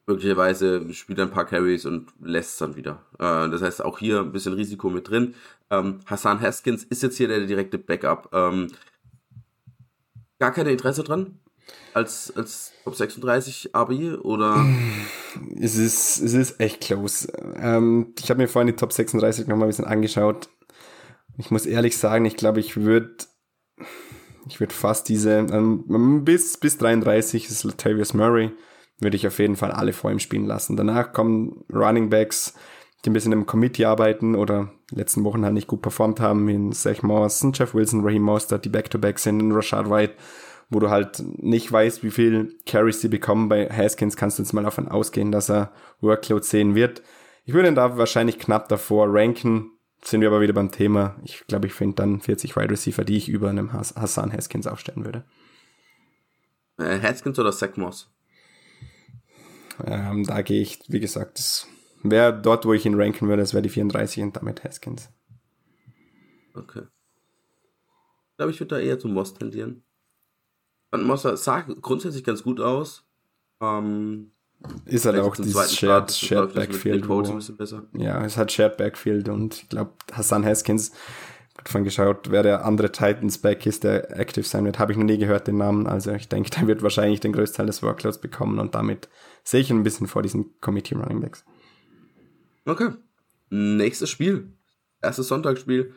möglicherweise 0.08 0.92
spielt 0.92 1.20
er 1.20 1.26
ein 1.26 1.30
paar 1.30 1.44
Carries 1.44 1.86
und 1.86 2.08
lässt 2.20 2.54
es 2.54 2.58
dann 2.58 2.74
wieder. 2.74 3.00
Äh, 3.20 3.48
das 3.48 3.62
heißt, 3.62 3.84
auch 3.84 4.00
hier 4.00 4.18
ein 4.18 4.32
bisschen 4.32 4.54
Risiko 4.54 4.90
mit 4.90 5.08
drin. 5.08 5.36
Ähm, 5.70 6.00
Hassan 6.06 6.40
Haskins 6.40 6.82
ist 6.82 7.04
jetzt 7.04 7.16
hier 7.16 7.28
der 7.28 7.46
direkte 7.46 7.78
Backup. 7.78 8.28
Ähm, 8.32 8.72
gar 10.40 10.50
keine 10.50 10.72
Interesse 10.72 11.04
dran? 11.04 11.38
Als, 11.92 12.36
als 12.36 12.72
Top 12.82 12.96
36 12.96 13.72
Abi 13.72 14.14
oder? 14.14 14.66
Es 15.56 15.76
ist, 15.76 16.18
es 16.18 16.34
ist 16.34 16.58
echt 16.58 16.80
close. 16.80 17.32
Ähm, 17.54 18.14
ich 18.18 18.30
habe 18.30 18.42
mir 18.42 18.48
vorhin 18.48 18.66
die 18.66 18.76
Top 18.76 18.92
36 18.92 19.46
nochmal 19.46 19.68
ein 19.68 19.70
bisschen 19.70 19.84
angeschaut. 19.84 20.48
Ich 21.38 21.52
muss 21.52 21.66
ehrlich 21.66 21.96
sagen, 21.96 22.24
ich 22.24 22.36
glaube, 22.36 22.58
ich 22.58 22.76
würde 22.76 23.14
ich 24.48 24.60
würde 24.60 24.74
fast 24.74 25.08
diese, 25.08 25.46
ähm, 25.50 26.24
bis, 26.24 26.56
bis 26.58 26.78
33 26.78 27.48
ist 27.48 27.64
Latavius 27.64 28.14
Murray, 28.14 28.50
würde 29.00 29.16
ich 29.16 29.26
auf 29.26 29.38
jeden 29.38 29.56
Fall 29.56 29.72
alle 29.72 29.92
vor 29.92 30.10
ihm 30.10 30.18
spielen 30.18 30.46
lassen. 30.46 30.76
Danach 30.76 31.12
kommen 31.12 31.64
Running 31.72 32.10
Backs, 32.10 32.54
die 33.04 33.10
ein 33.10 33.12
bisschen 33.12 33.32
im 33.32 33.46
Committee 33.46 33.84
arbeiten 33.84 34.34
oder 34.34 34.70
letzten 34.90 35.24
Wochen 35.24 35.44
halt 35.44 35.54
nicht 35.54 35.66
gut 35.66 35.82
performt 35.82 36.20
haben, 36.20 36.46
wie 36.48 36.70
Zach 36.70 37.02
Moss, 37.02 37.46
Jeff 37.54 37.74
Wilson, 37.74 38.04
Raheem 38.04 38.22
Mostert, 38.22 38.64
die 38.64 38.70
Back-to-Back 38.70 39.18
sind, 39.18 39.52
Rashad 39.52 39.90
White, 39.90 40.14
wo 40.70 40.80
du 40.80 40.90
halt 40.90 41.22
nicht 41.36 41.70
weißt, 41.70 42.02
wie 42.02 42.10
viel 42.10 42.56
Carries 42.66 43.00
sie 43.00 43.08
bekommen. 43.08 43.48
Bei 43.48 43.68
Haskins 43.68 44.16
kannst 44.16 44.38
du 44.38 44.42
jetzt 44.42 44.52
mal 44.52 44.64
davon 44.64 44.88
ausgehen, 44.88 45.32
dass 45.32 45.50
er 45.50 45.72
Workload 46.00 46.44
sehen 46.44 46.74
wird. 46.74 47.02
Ich 47.44 47.52
würde 47.52 47.68
ihn 47.68 47.74
da 47.74 47.98
wahrscheinlich 47.98 48.38
knapp 48.38 48.68
davor 48.68 49.08
ranken. 49.10 49.70
Sind 50.04 50.20
wir 50.20 50.28
aber 50.28 50.42
wieder 50.42 50.52
beim 50.52 50.70
Thema. 50.70 51.16
Ich 51.24 51.46
glaube, 51.46 51.66
ich 51.66 51.72
finde 51.72 51.96
dann 51.96 52.20
40 52.20 52.56
Wide 52.56 52.70
Receiver, 52.70 53.04
die 53.04 53.16
ich 53.16 53.28
über 53.30 53.48
einem 53.48 53.72
Hassan 53.72 54.32
Haskins 54.32 54.66
aufstellen 54.66 55.04
würde. 55.04 55.24
Äh, 56.78 57.00
Haskins 57.00 57.38
oder 57.38 57.52
Zach 57.52 57.76
Moss? 57.76 58.10
Ähm, 59.82 60.24
da 60.24 60.42
gehe 60.42 60.60
ich, 60.60 60.80
wie 60.88 61.00
gesagt, 61.00 61.38
das 61.38 61.66
wäre 62.02 62.38
dort, 62.38 62.66
wo 62.66 62.74
ich 62.74 62.84
ihn 62.84 63.00
ranken 63.00 63.28
würde, 63.28 63.42
das 63.42 63.54
wäre 63.54 63.62
die 63.62 63.70
34 63.70 64.22
und 64.22 64.36
damit 64.36 64.62
Haskins. 64.62 65.08
Okay. 66.54 66.82
Ich 68.30 68.36
glaube, 68.36 68.52
ich 68.52 68.60
würde 68.60 68.74
da 68.74 68.80
eher 68.80 68.98
zum 68.98 69.14
Moss 69.14 69.32
tendieren. 69.32 69.84
Und 70.90 71.04
Moss 71.04 71.22
sah 71.22 71.62
grundsätzlich 71.62 72.24
ganz 72.24 72.42
gut 72.42 72.60
aus. 72.60 73.06
Ähm, 73.60 74.32
ist 74.86 75.06
halt 75.06 75.18
auch 75.18 75.36
dieses 75.36 75.74
Shared, 75.74 76.10
Shared 76.12 76.54
Backfield. 76.54 77.08
Wo, 77.08 77.22
ja, 77.96 78.24
es 78.24 78.36
hat 78.36 78.52
Shared 78.52 78.76
Backfield 78.76 79.28
und 79.28 79.54
ich 79.54 79.68
glaube, 79.68 79.92
Hassan 80.12 80.44
Haskins, 80.44 80.92
von 81.68 81.84
geschaut, 81.84 82.30
wer 82.30 82.42
der 82.42 82.64
andere 82.64 82.92
Titans 82.92 83.38
Back 83.38 83.66
ist, 83.66 83.84
der 83.84 84.18
active 84.18 84.44
sein 84.44 84.64
wird, 84.64 84.78
habe 84.78 84.92
ich 84.92 84.98
noch 84.98 85.04
nie 85.04 85.18
gehört, 85.18 85.46
den 85.46 85.56
Namen. 85.56 85.86
Also 85.86 86.12
ich 86.12 86.28
denke, 86.28 86.50
der 86.58 86.66
wird 86.66 86.82
wahrscheinlich 86.82 87.20
den 87.20 87.32
größten 87.32 87.58
Teil 87.58 87.66
des 87.66 87.82
Workloads 87.82 88.20
bekommen 88.20 88.58
und 88.58 88.74
damit 88.74 89.08
sehe 89.42 89.60
ich 89.60 89.70
ihn 89.70 89.78
ein 89.78 89.84
bisschen 89.84 90.06
vor 90.06 90.22
diesen 90.22 90.58
Committee 90.60 90.94
Running 90.94 91.20
Backs. 91.20 91.44
Okay. 92.64 92.90
Nächstes 93.50 94.10
Spiel. 94.10 94.52
Erstes 95.00 95.28
Sonntagsspiel. 95.28 95.92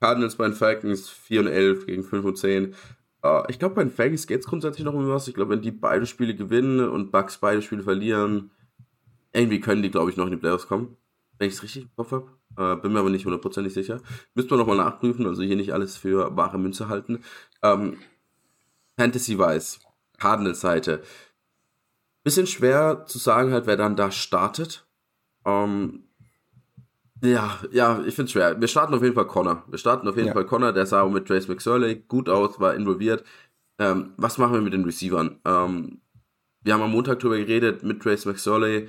Cardinals 0.00 0.36
bei 0.36 0.46
den 0.46 0.54
Falcons 0.54 1.08
4 1.08 1.40
und 1.40 1.46
11 1.48 1.86
gegen 1.86 2.04
5 2.04 2.24
und 2.24 2.38
10. 2.38 2.74
Uh, 3.22 3.42
ich 3.48 3.58
glaube, 3.58 3.74
bei 3.74 3.84
den 3.84 3.92
Falcons 3.92 4.26
geht 4.26 4.40
es 4.40 4.46
grundsätzlich 4.46 4.84
noch 4.84 4.94
um 4.94 5.08
was. 5.08 5.28
Ich 5.28 5.34
glaube, 5.34 5.50
wenn 5.50 5.62
die 5.62 5.70
beide 5.70 6.06
Spiele 6.06 6.34
gewinnen 6.34 6.88
und 6.88 7.12
Bucks 7.12 7.38
beide 7.38 7.60
Spiele 7.60 7.82
verlieren, 7.82 8.50
irgendwie 9.32 9.60
können 9.60 9.82
die, 9.82 9.90
glaube 9.90 10.10
ich, 10.10 10.16
noch 10.16 10.26
in 10.26 10.32
die 10.32 10.38
Playoffs 10.38 10.66
kommen. 10.66 10.96
Wenn 11.38 11.48
ich 11.48 11.54
es 11.54 11.62
richtig 11.62 11.82
im 11.84 11.96
Kopf 11.96 12.12
habe. 12.12 12.30
Uh, 12.58 12.80
bin 12.80 12.92
mir 12.92 13.00
aber 13.00 13.10
nicht 13.10 13.24
hundertprozentig 13.26 13.72
sicher. 13.72 14.00
Müsste 14.34 14.54
man 14.54 14.66
nochmal 14.66 14.76
nachprüfen, 14.76 15.26
also 15.26 15.42
hier 15.42 15.56
nicht 15.56 15.72
alles 15.72 15.96
für 15.96 16.36
wahre 16.36 16.58
Münze 16.58 16.88
halten. 16.88 17.22
Um, 17.62 17.70
ähm, 17.70 17.98
Fantasy-wise, 18.98 19.78
Cardinals-Seite. 20.18 21.02
Bisschen 22.24 22.46
schwer 22.46 23.06
zu 23.06 23.18
sagen, 23.18 23.52
halt, 23.52 23.66
wer 23.66 23.76
dann 23.76 23.96
da 23.96 24.10
startet. 24.10 24.86
Um, 25.44 25.52
ähm, 25.52 26.09
ja, 27.22 27.58
ja, 27.70 28.02
ich 28.06 28.14
finde 28.14 28.30
schwer. 28.30 28.60
Wir 28.60 28.68
starten 28.68 28.94
auf 28.94 29.02
jeden 29.02 29.14
Fall 29.14 29.26
Connor. 29.26 29.64
Wir 29.68 29.78
starten 29.78 30.08
auf 30.08 30.16
jeden 30.16 30.28
ja. 30.28 30.34
Fall 30.34 30.46
Connor, 30.46 30.72
der 30.72 30.86
sah 30.86 31.02
auch 31.02 31.10
mit 31.10 31.26
Trace 31.26 31.48
McSorley 31.48 32.04
gut 32.08 32.28
aus, 32.28 32.58
war 32.60 32.74
involviert. 32.74 33.24
Ähm, 33.78 34.12
was 34.16 34.38
machen 34.38 34.54
wir 34.54 34.60
mit 34.60 34.72
den 34.72 34.84
Receivern? 34.84 35.38
Ähm, 35.44 36.00
wir 36.62 36.74
haben 36.74 36.82
am 36.82 36.92
Montag 36.92 37.18
drüber 37.20 37.36
geredet 37.36 37.82
mit 37.82 38.02
Trace 38.02 38.26
McSorley. 38.26 38.88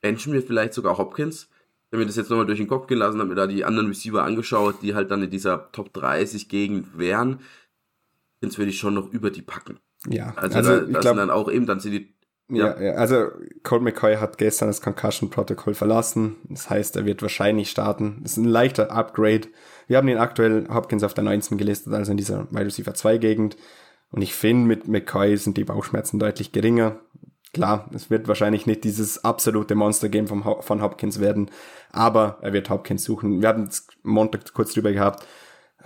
Benchen 0.00 0.32
wir 0.32 0.42
vielleicht 0.42 0.74
sogar 0.74 0.98
Hopkins? 0.98 1.48
Wenn 1.90 2.00
wir 2.00 2.06
das 2.06 2.16
jetzt 2.16 2.30
nochmal 2.30 2.46
durch 2.46 2.58
den 2.58 2.68
Kopf 2.68 2.86
gehen 2.86 2.98
lassen, 2.98 3.20
haben 3.20 3.28
wir 3.28 3.36
da 3.36 3.46
die 3.46 3.64
anderen 3.64 3.88
Receiver 3.88 4.22
angeschaut, 4.22 4.76
die 4.82 4.94
halt 4.94 5.10
dann 5.10 5.22
in 5.22 5.30
dieser 5.30 5.70
Top 5.72 5.92
30 5.92 6.48
Gegend 6.48 6.98
wären. 6.98 7.40
Jetzt 8.40 8.58
würde 8.58 8.70
ich 8.70 8.78
schon 8.78 8.94
noch 8.94 9.12
über 9.12 9.30
die 9.30 9.42
packen. 9.42 9.78
Ja, 10.08 10.32
also, 10.36 10.56
also 10.56 10.70
da, 10.70 10.80
das 10.80 10.88
glaub, 10.88 11.02
sind 11.02 11.16
dann 11.18 11.30
auch 11.30 11.50
eben, 11.50 11.66
dann 11.66 11.80
sind 11.80 11.92
die 11.92 12.14
ja. 12.52 12.80
ja, 12.80 12.92
also 12.92 13.28
Colt 13.62 13.82
McCoy 13.82 14.16
hat 14.16 14.38
gestern 14.38 14.68
das 14.68 14.80
Concussion-Protokoll 14.80 15.74
verlassen. 15.74 16.36
Das 16.48 16.68
heißt, 16.68 16.96
er 16.96 17.06
wird 17.06 17.22
wahrscheinlich 17.22 17.70
starten. 17.70 18.20
Das 18.22 18.32
ist 18.32 18.38
ein 18.38 18.44
leichter 18.44 18.90
Upgrade. 18.90 19.48
Wir 19.88 19.96
haben 19.96 20.08
ihn 20.08 20.18
aktuell 20.18 20.68
Hopkins 20.72 21.02
auf 21.02 21.14
der 21.14 21.24
19 21.24 21.58
gelistet, 21.58 21.92
also 21.92 22.10
in 22.10 22.16
dieser 22.16 22.46
Wide 22.50 22.66
Receiver 22.66 22.94
2 22.94 23.18
Gegend. 23.18 23.56
Und 24.10 24.22
ich 24.22 24.34
finde, 24.34 24.68
mit 24.68 24.86
McCoy 24.86 25.36
sind 25.36 25.56
die 25.56 25.64
Bauchschmerzen 25.64 26.18
deutlich 26.18 26.52
geringer. 26.52 27.00
Klar, 27.54 27.90
es 27.94 28.10
wird 28.10 28.28
wahrscheinlich 28.28 28.66
nicht 28.66 28.84
dieses 28.84 29.24
absolute 29.24 29.74
Monster-Game 29.74 30.26
von 30.26 30.82
Hopkins 30.82 31.20
werden, 31.20 31.50
aber 31.90 32.38
er 32.40 32.52
wird 32.52 32.70
Hopkins 32.70 33.04
suchen. 33.04 33.42
Wir 33.42 33.48
haben 33.48 33.64
es 33.64 33.86
Montag 34.02 34.52
kurz 34.54 34.72
drüber 34.72 34.92
gehabt. 34.92 35.26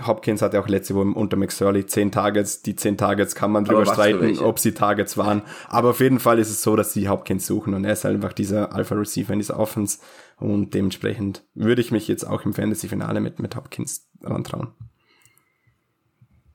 Hopkins 0.05 0.43
hatte 0.43 0.61
auch 0.61 0.69
letzte 0.69 0.95
Woche 0.95 1.09
unter 1.09 1.37
McSorley 1.37 1.87
10 1.87 2.13
Targets. 2.13 2.63
Die 2.63 2.77
10 2.77 2.99
Targets 2.99 3.35
kann 3.35 3.51
man 3.51 3.65
drüber 3.65 3.87
streiten, 3.87 4.39
ob 4.41 4.59
sie 4.59 4.73
Targets 4.73 5.17
waren. 5.17 5.43
Aber 5.69 5.91
auf 5.91 6.01
jeden 6.01 6.19
Fall 6.19 6.39
ist 6.39 6.51
es 6.51 6.63
so, 6.63 6.77
dass 6.77 6.93
sie 6.93 7.09
Hopkins 7.09 7.47
suchen 7.47 7.75
und 7.75 7.85
er 7.85 7.93
ist 7.93 8.05
halt 8.05 8.15
einfach 8.17 8.33
dieser 8.33 8.75
Alpha-Receiver 8.75 9.33
in 9.33 9.39
dieser 9.39 9.59
Offense 9.59 9.99
und 10.39 10.75
dementsprechend 10.75 11.45
würde 11.55 11.81
ich 11.81 11.93
mich 11.93 12.09
jetzt 12.09 12.25
auch 12.25 12.45
im 12.45 12.53
Fantasy-Finale 12.53 13.21
mit, 13.21 13.39
mit 13.39 13.57
Hopkins 13.57 14.09
rantrauen. 14.23 14.69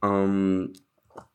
Ähm, 0.04 0.74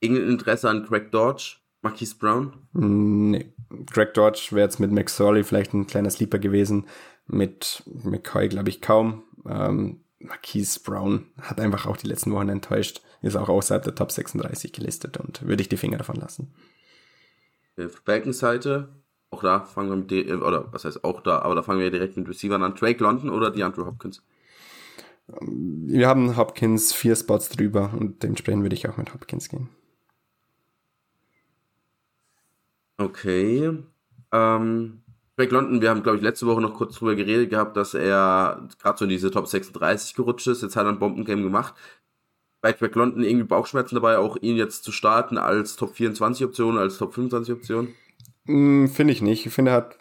irgendein 0.01 0.31
Interesse 0.31 0.69
an 0.69 0.85
Craig 0.87 1.11
Dodge? 1.11 1.57
Marquise 1.83 2.17
Brown? 2.19 2.53
Nee. 2.73 3.53
Craig 3.91 4.15
Dodge 4.15 4.49
wäre 4.51 4.67
jetzt 4.67 4.81
mit 4.81 4.93
McSorley 4.93 5.45
vielleicht 5.45 5.75
ein 5.75 5.87
kleiner 5.87 6.11
Sleeper 6.11 6.39
gewesen. 6.39 6.87
Mit 7.27 7.83
McCoy 7.87 8.49
glaube 8.49 8.69
ich 8.69 8.81
kaum. 8.81 9.25
Ähm, 9.49 10.05
Marquise 10.19 10.81
Brown 10.81 11.27
hat 11.41 11.61
einfach 11.61 11.87
auch 11.87 11.97
die 11.97 12.07
letzten 12.07 12.33
Wochen 12.33 12.49
enttäuscht. 12.49 13.03
Ist 13.23 13.37
auch 13.37 13.49
außerhalb 13.49 13.83
der 13.83 13.95
Top 13.95 14.13
36 14.13 14.73
gelistet 14.73 15.17
und 15.19 15.43
würde 15.47 15.63
ich 15.63 15.69
die 15.69 15.77
Finger 15.77 15.99
davon 15.99 16.17
lassen. 16.17 16.55
Auf 17.79 18.01
Falcons 18.05 18.39
Seite, 18.39 18.89
Auch 19.31 19.43
da 19.43 19.61
fangen 19.65 19.91
wir 19.91 19.97
mit, 19.97 20.11
die, 20.11 20.33
oder 20.33 20.73
was 20.73 20.85
heißt 20.85 21.05
auch 21.05 21.21
da, 21.21 21.41
aber 21.41 21.55
da 21.55 21.63
fangen 21.63 21.81
wir 21.81 21.91
direkt 21.91 22.17
mit 22.17 22.29
Receivern 22.29 22.63
an. 22.63 22.75
Drake 22.75 23.03
London 23.03 23.31
oder 23.31 23.51
DeAndre 23.51 23.85
Hopkins? 23.87 24.23
Wir 25.29 26.09
haben 26.09 26.37
Hopkins 26.37 26.93
vier 26.93 27.17
Spots 27.17 27.49
drüber 27.51 27.93
und 27.99 28.23
dementsprechend 28.23 28.63
würde 28.63 28.75
ich 28.77 28.89
auch 28.89 28.97
mit 28.97 29.13
Hopkins 29.13 29.49
gehen. 29.49 29.69
Okay. 32.99 33.83
Ähm, 34.33 35.03
Drake 35.37 35.53
London, 35.53 35.83
wir 35.83 35.91
haben, 35.91 36.03
glaube 36.03 36.17
ich, 36.17 36.23
letzte 36.23 36.47
Woche 36.47 36.63
noch 36.63 36.75
kurz 36.75 36.97
drüber 36.97 37.15
geredet 37.15 37.51
gehabt, 37.51 37.77
dass 37.77 37.93
er 37.93 38.67
gerade 38.81 38.99
so 38.99 39.05
in 39.05 39.11
diese 39.11 39.31
Top 39.31 39.47
36 39.47 40.15
gerutscht 40.15 40.47
ist. 40.47 40.63
Jetzt 40.63 40.77
hat 40.77 40.87
er 40.87 40.91
ein 40.91 40.99
Bombengame 40.99 41.43
gemacht. 41.43 41.75
Bei 42.63 42.73
Drake 42.73 42.99
London 42.99 43.23
irgendwie 43.23 43.45
Bauchschmerzen 43.45 43.97
dabei, 43.97 44.17
auch 44.17 44.37
ihn 44.41 44.57
jetzt 44.57 44.83
zu 44.83 44.93
starten 44.93 45.37
als 45.37 45.77
Top 45.77 45.95
24 45.95 46.47
Option, 46.47 46.79
als 46.79 46.97
Top 46.97 47.15
25 47.15 47.55
Option? 47.55 47.89
Mm, 48.47 48.87
finde 48.87 49.13
ich 49.13 49.21
nicht. 49.21 49.45
Ich 49.45 49.53
finde, 49.53 49.73
er 49.73 49.77
hat 49.77 49.99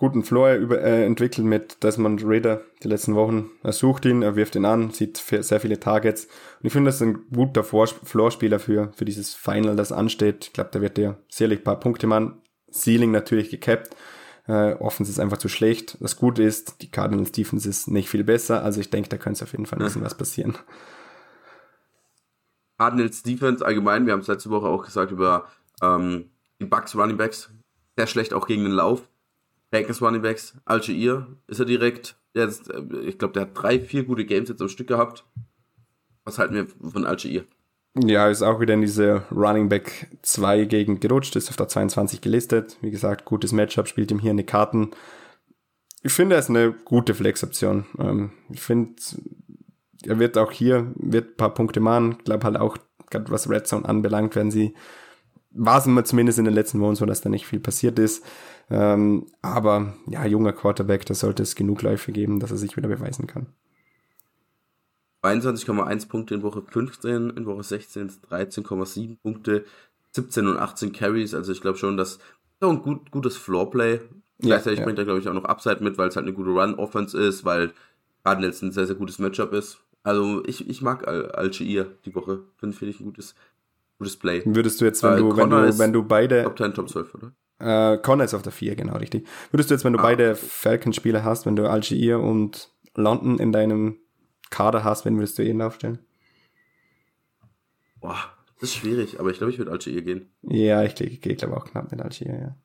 guten 0.00 0.24
Floor 0.24 0.54
über, 0.54 0.80
äh, 0.80 1.04
entwickelt 1.04 1.46
mit 1.46 1.82
Desmond 1.82 2.22
Raider 2.24 2.62
die 2.82 2.88
letzten 2.88 3.14
Wochen. 3.14 3.50
Er 3.62 3.72
sucht 3.72 4.06
ihn, 4.06 4.22
er 4.22 4.34
wirft 4.34 4.56
ihn 4.56 4.64
an, 4.64 4.90
sieht 4.92 5.18
sehr 5.18 5.60
viele 5.60 5.78
Targets. 5.78 6.24
Und 6.24 6.66
ich 6.66 6.72
finde, 6.72 6.88
das 6.88 6.96
ist 6.96 7.02
ein 7.02 7.26
guter 7.30 7.62
Floorspieler 7.62 8.58
für, 8.58 8.92
für 8.96 9.04
dieses 9.04 9.34
Final, 9.34 9.76
das 9.76 9.92
ansteht. 9.92 10.46
Ich 10.46 10.52
glaube, 10.54 10.70
da 10.72 10.80
wird 10.80 10.96
der 10.96 11.18
sicherlich 11.28 11.60
ein 11.60 11.64
paar 11.64 11.78
Punkte 11.78 12.06
machen. 12.06 12.40
Ceiling 12.72 13.10
natürlich 13.10 13.50
gecapped. 13.50 13.94
Äh, 14.50 14.74
Offense 14.80 15.12
ist 15.12 15.20
einfach 15.20 15.38
zu 15.38 15.48
schlecht. 15.48 15.96
Das 16.00 16.16
Gute 16.16 16.42
ist, 16.42 16.82
die 16.82 16.90
Cardinals 16.90 17.30
Defense 17.30 17.68
ist 17.68 17.86
nicht 17.86 18.08
viel 18.08 18.24
besser. 18.24 18.64
Also 18.64 18.80
ich 18.80 18.90
denke, 18.90 19.08
da 19.08 19.16
könnte 19.16 19.44
auf 19.44 19.52
jeden 19.52 19.64
Fall 19.64 19.78
ein 19.78 19.84
bisschen 19.84 20.02
was 20.02 20.16
passieren. 20.16 20.58
Cardinals 22.76 23.22
Defense 23.22 23.64
allgemein, 23.64 24.06
wir 24.06 24.12
haben 24.12 24.20
es 24.20 24.26
letzte 24.26 24.50
Woche 24.50 24.66
auch 24.66 24.84
gesagt 24.84 25.12
über 25.12 25.46
ähm, 25.82 26.30
die 26.58 26.64
Bucks 26.64 26.96
Running 26.96 27.16
Backs. 27.16 27.50
Sehr 27.96 28.08
schlecht 28.08 28.34
auch 28.34 28.48
gegen 28.48 28.64
den 28.64 28.72
Lauf. 28.72 29.08
Packers 29.70 30.02
Running 30.02 30.22
Backs, 30.22 30.56
Algier 30.64 31.28
ist 31.46 31.60
er 31.60 31.66
direkt. 31.66 32.16
Jetzt, 32.34 32.70
äh, 32.70 32.82
ich 33.02 33.18
glaube, 33.18 33.34
der 33.34 33.42
hat 33.42 33.50
drei, 33.54 33.78
vier 33.78 34.02
gute 34.02 34.24
Games 34.24 34.48
jetzt 34.48 34.60
am 34.60 34.68
Stück 34.68 34.88
gehabt. 34.88 35.24
Was 36.24 36.38
halten 36.38 36.54
wir 36.54 36.66
von 36.66 37.06
Algier? 37.06 37.44
Ja, 37.94 38.28
ist 38.28 38.42
auch 38.42 38.60
wieder 38.60 38.74
in 38.74 38.82
diese 38.82 39.24
Running 39.32 39.68
Back 39.68 40.08
2 40.22 40.66
gegen 40.66 41.00
gerutscht, 41.00 41.34
ist 41.34 41.50
auf 41.50 41.56
der 41.56 41.68
22 41.68 42.20
gelistet. 42.20 42.76
Wie 42.80 42.90
gesagt, 42.90 43.24
gutes 43.24 43.52
Matchup, 43.52 43.88
spielt 43.88 44.12
ihm 44.12 44.20
hier 44.20 44.30
eine 44.30 44.44
Karten. 44.44 44.90
Ich 46.02 46.12
finde, 46.12 46.36
er 46.36 46.38
ist 46.38 46.50
eine 46.50 46.72
gute 46.72 47.14
Flex-Option. 47.14 47.86
Ähm, 47.98 48.32
ich 48.48 48.62
finde, 48.62 48.94
er 50.06 50.18
wird 50.20 50.38
auch 50.38 50.52
hier, 50.52 50.92
wird 50.94 51.32
ein 51.32 51.36
paar 51.36 51.52
Punkte 51.52 51.80
machen. 51.80 52.16
Ich 52.18 52.24
glaube 52.24 52.44
halt 52.44 52.56
auch, 52.58 52.76
gerade 53.10 53.30
was 53.30 53.50
Red 53.50 53.66
Zone 53.66 53.88
anbelangt, 53.88 54.36
werden 54.36 54.52
sie, 54.52 54.74
war 55.50 55.78
es 55.78 55.86
immer 55.86 56.04
zumindest 56.04 56.38
in 56.38 56.44
den 56.44 56.54
letzten 56.54 56.80
Wochen 56.80 56.94
so, 56.94 57.06
dass 57.06 57.22
da 57.22 57.28
nicht 57.28 57.46
viel 57.46 57.60
passiert 57.60 57.98
ist. 57.98 58.24
Ähm, 58.70 59.26
aber 59.42 59.94
ja, 60.06 60.24
junger 60.24 60.52
Quarterback, 60.52 61.06
da 61.06 61.14
sollte 61.14 61.42
es 61.42 61.56
genug 61.56 61.82
Läufe 61.82 62.12
geben, 62.12 62.38
dass 62.38 62.52
er 62.52 62.56
sich 62.56 62.76
wieder 62.76 62.88
beweisen 62.88 63.26
kann. 63.26 63.48
22,1 65.22 66.08
Punkte 66.08 66.34
in 66.34 66.42
Woche 66.42 66.62
15, 66.62 67.30
in 67.30 67.46
Woche 67.46 67.62
16 67.62 68.10
13,7 68.30 69.18
Punkte, 69.22 69.64
17 70.12 70.46
und 70.46 70.58
18 70.58 70.92
Carries. 70.92 71.34
Also 71.34 71.52
ich 71.52 71.60
glaube 71.60 71.78
schon, 71.78 71.96
dass 71.96 72.18
so 72.60 72.68
ein 72.68 72.82
gut, 72.82 73.10
gutes 73.10 73.36
Floorplay. 73.36 73.94
Ja, 73.94 74.00
Gleichzeitig 74.38 74.80
ja. 74.80 74.84
bringt 74.84 74.98
er, 74.98 75.04
glaube 75.04 75.20
ich, 75.20 75.28
auch 75.28 75.34
noch 75.34 75.44
Upside 75.44 75.82
mit, 75.82 75.98
weil 75.98 76.08
es 76.08 76.16
halt 76.16 76.26
eine 76.26 76.34
gute 76.34 76.50
Run-Offense 76.50 77.18
ist, 77.18 77.44
weil 77.44 77.72
Cardinals 78.24 78.62
ein 78.62 78.72
sehr, 78.72 78.86
sehr 78.86 78.96
gutes 78.96 79.18
Matchup 79.18 79.52
ist. 79.52 79.80
Also 80.02 80.42
ich, 80.46 80.68
ich 80.68 80.80
mag 80.80 81.06
Al 81.06 81.30
Algier 81.32 81.86
die 82.04 82.14
Woche. 82.14 82.40
Finde 82.56 82.76
find 82.76 82.90
ich 82.90 83.00
ein 83.00 83.04
gutes, 83.04 83.34
gutes 83.98 84.16
Play. 84.16 84.42
Würdest 84.46 84.80
du 84.80 84.86
jetzt, 84.86 85.02
wenn, 85.02 85.18
du, 85.18 85.36
wenn, 85.36 85.50
du, 85.50 85.78
wenn 85.78 85.92
du 85.92 86.02
beide. 86.02 86.44
Top 86.44 86.56
10, 86.56 86.74
Top 86.74 86.88
12, 86.88 87.14
oder? 87.14 87.32
Äh, 87.58 87.98
Connor 87.98 88.24
ist 88.24 88.32
auf 88.32 88.42
der 88.42 88.52
4, 88.52 88.74
genau, 88.74 88.96
richtig. 88.96 89.26
Würdest 89.50 89.70
du 89.70 89.74
jetzt, 89.74 89.84
wenn 89.84 89.92
du 89.92 89.98
ah, 89.98 90.02
beide 90.02 90.30
okay. 90.30 90.40
Falcon-Spieler 90.48 91.24
hast, 91.24 91.44
wenn 91.44 91.56
du 91.56 91.68
Algier 91.68 92.18
und 92.18 92.70
London 92.94 93.38
in 93.38 93.52
deinem 93.52 93.98
Kader 94.50 94.84
hast, 94.84 95.04
wenn 95.04 95.16
würdest 95.16 95.38
du 95.38 95.42
ihn 95.42 95.62
aufstellen? 95.62 95.98
Boah, 98.00 98.18
das 98.58 98.70
ist 98.70 98.76
schwierig, 98.76 99.20
aber 99.20 99.30
ich 99.30 99.38
glaube, 99.38 99.52
ich 99.52 99.58
würde 99.58 99.70
Algier 99.70 100.02
gehen. 100.02 100.30
Ja, 100.42 100.82
ich 100.82 100.94
gehe, 100.94 101.08
glaub, 101.08 101.38
glaube 101.38 101.56
auch 101.56 101.64
knapp 101.64 101.90
mit 101.90 102.00
Algier, 102.00 102.38
ja. 102.38 102.56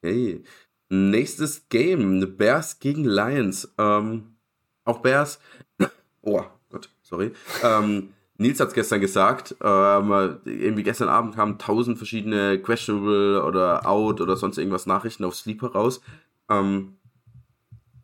Hey, 0.00 0.44
nächstes 0.88 1.68
Game, 1.68 2.36
Bears 2.36 2.78
gegen 2.78 3.04
Lions. 3.04 3.72
Ähm, 3.78 4.36
auch 4.84 4.98
Bears. 4.98 5.40
Oh 6.20 6.44
Gott, 6.68 6.90
sorry. 7.00 7.30
Ähm, 7.62 8.12
Nils 8.36 8.60
hat 8.60 8.68
es 8.68 8.74
gestern 8.74 9.00
gesagt, 9.00 9.56
ähm, 9.62 10.38
irgendwie 10.44 10.82
gestern 10.82 11.08
Abend 11.08 11.36
kamen 11.36 11.58
tausend 11.58 11.96
verschiedene 11.96 12.60
questionable 12.60 13.42
oder 13.44 13.86
out 13.88 14.20
oder 14.20 14.36
sonst 14.36 14.58
irgendwas 14.58 14.84
Nachrichten 14.84 15.24
auf 15.24 15.34
Sleeper 15.34 15.72
raus. 15.72 16.02
Ähm, 16.50 16.97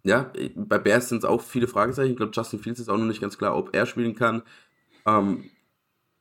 ja, 0.04 0.30
bei 0.54 0.78
Bears 0.78 1.08
sind 1.08 1.18
es 1.18 1.24
auch 1.24 1.40
viele 1.40 1.66
Fragezeichen. 1.66 2.10
Ich 2.10 2.16
glaube, 2.16 2.32
Justin 2.34 2.60
Fields 2.60 2.78
ist 2.78 2.90
auch 2.90 2.98
noch 2.98 3.06
nicht 3.06 3.22
ganz 3.22 3.38
klar, 3.38 3.56
ob 3.56 3.74
er 3.74 3.86
spielen 3.86 4.14
kann. 4.14 4.42
Ähm, 5.06 5.50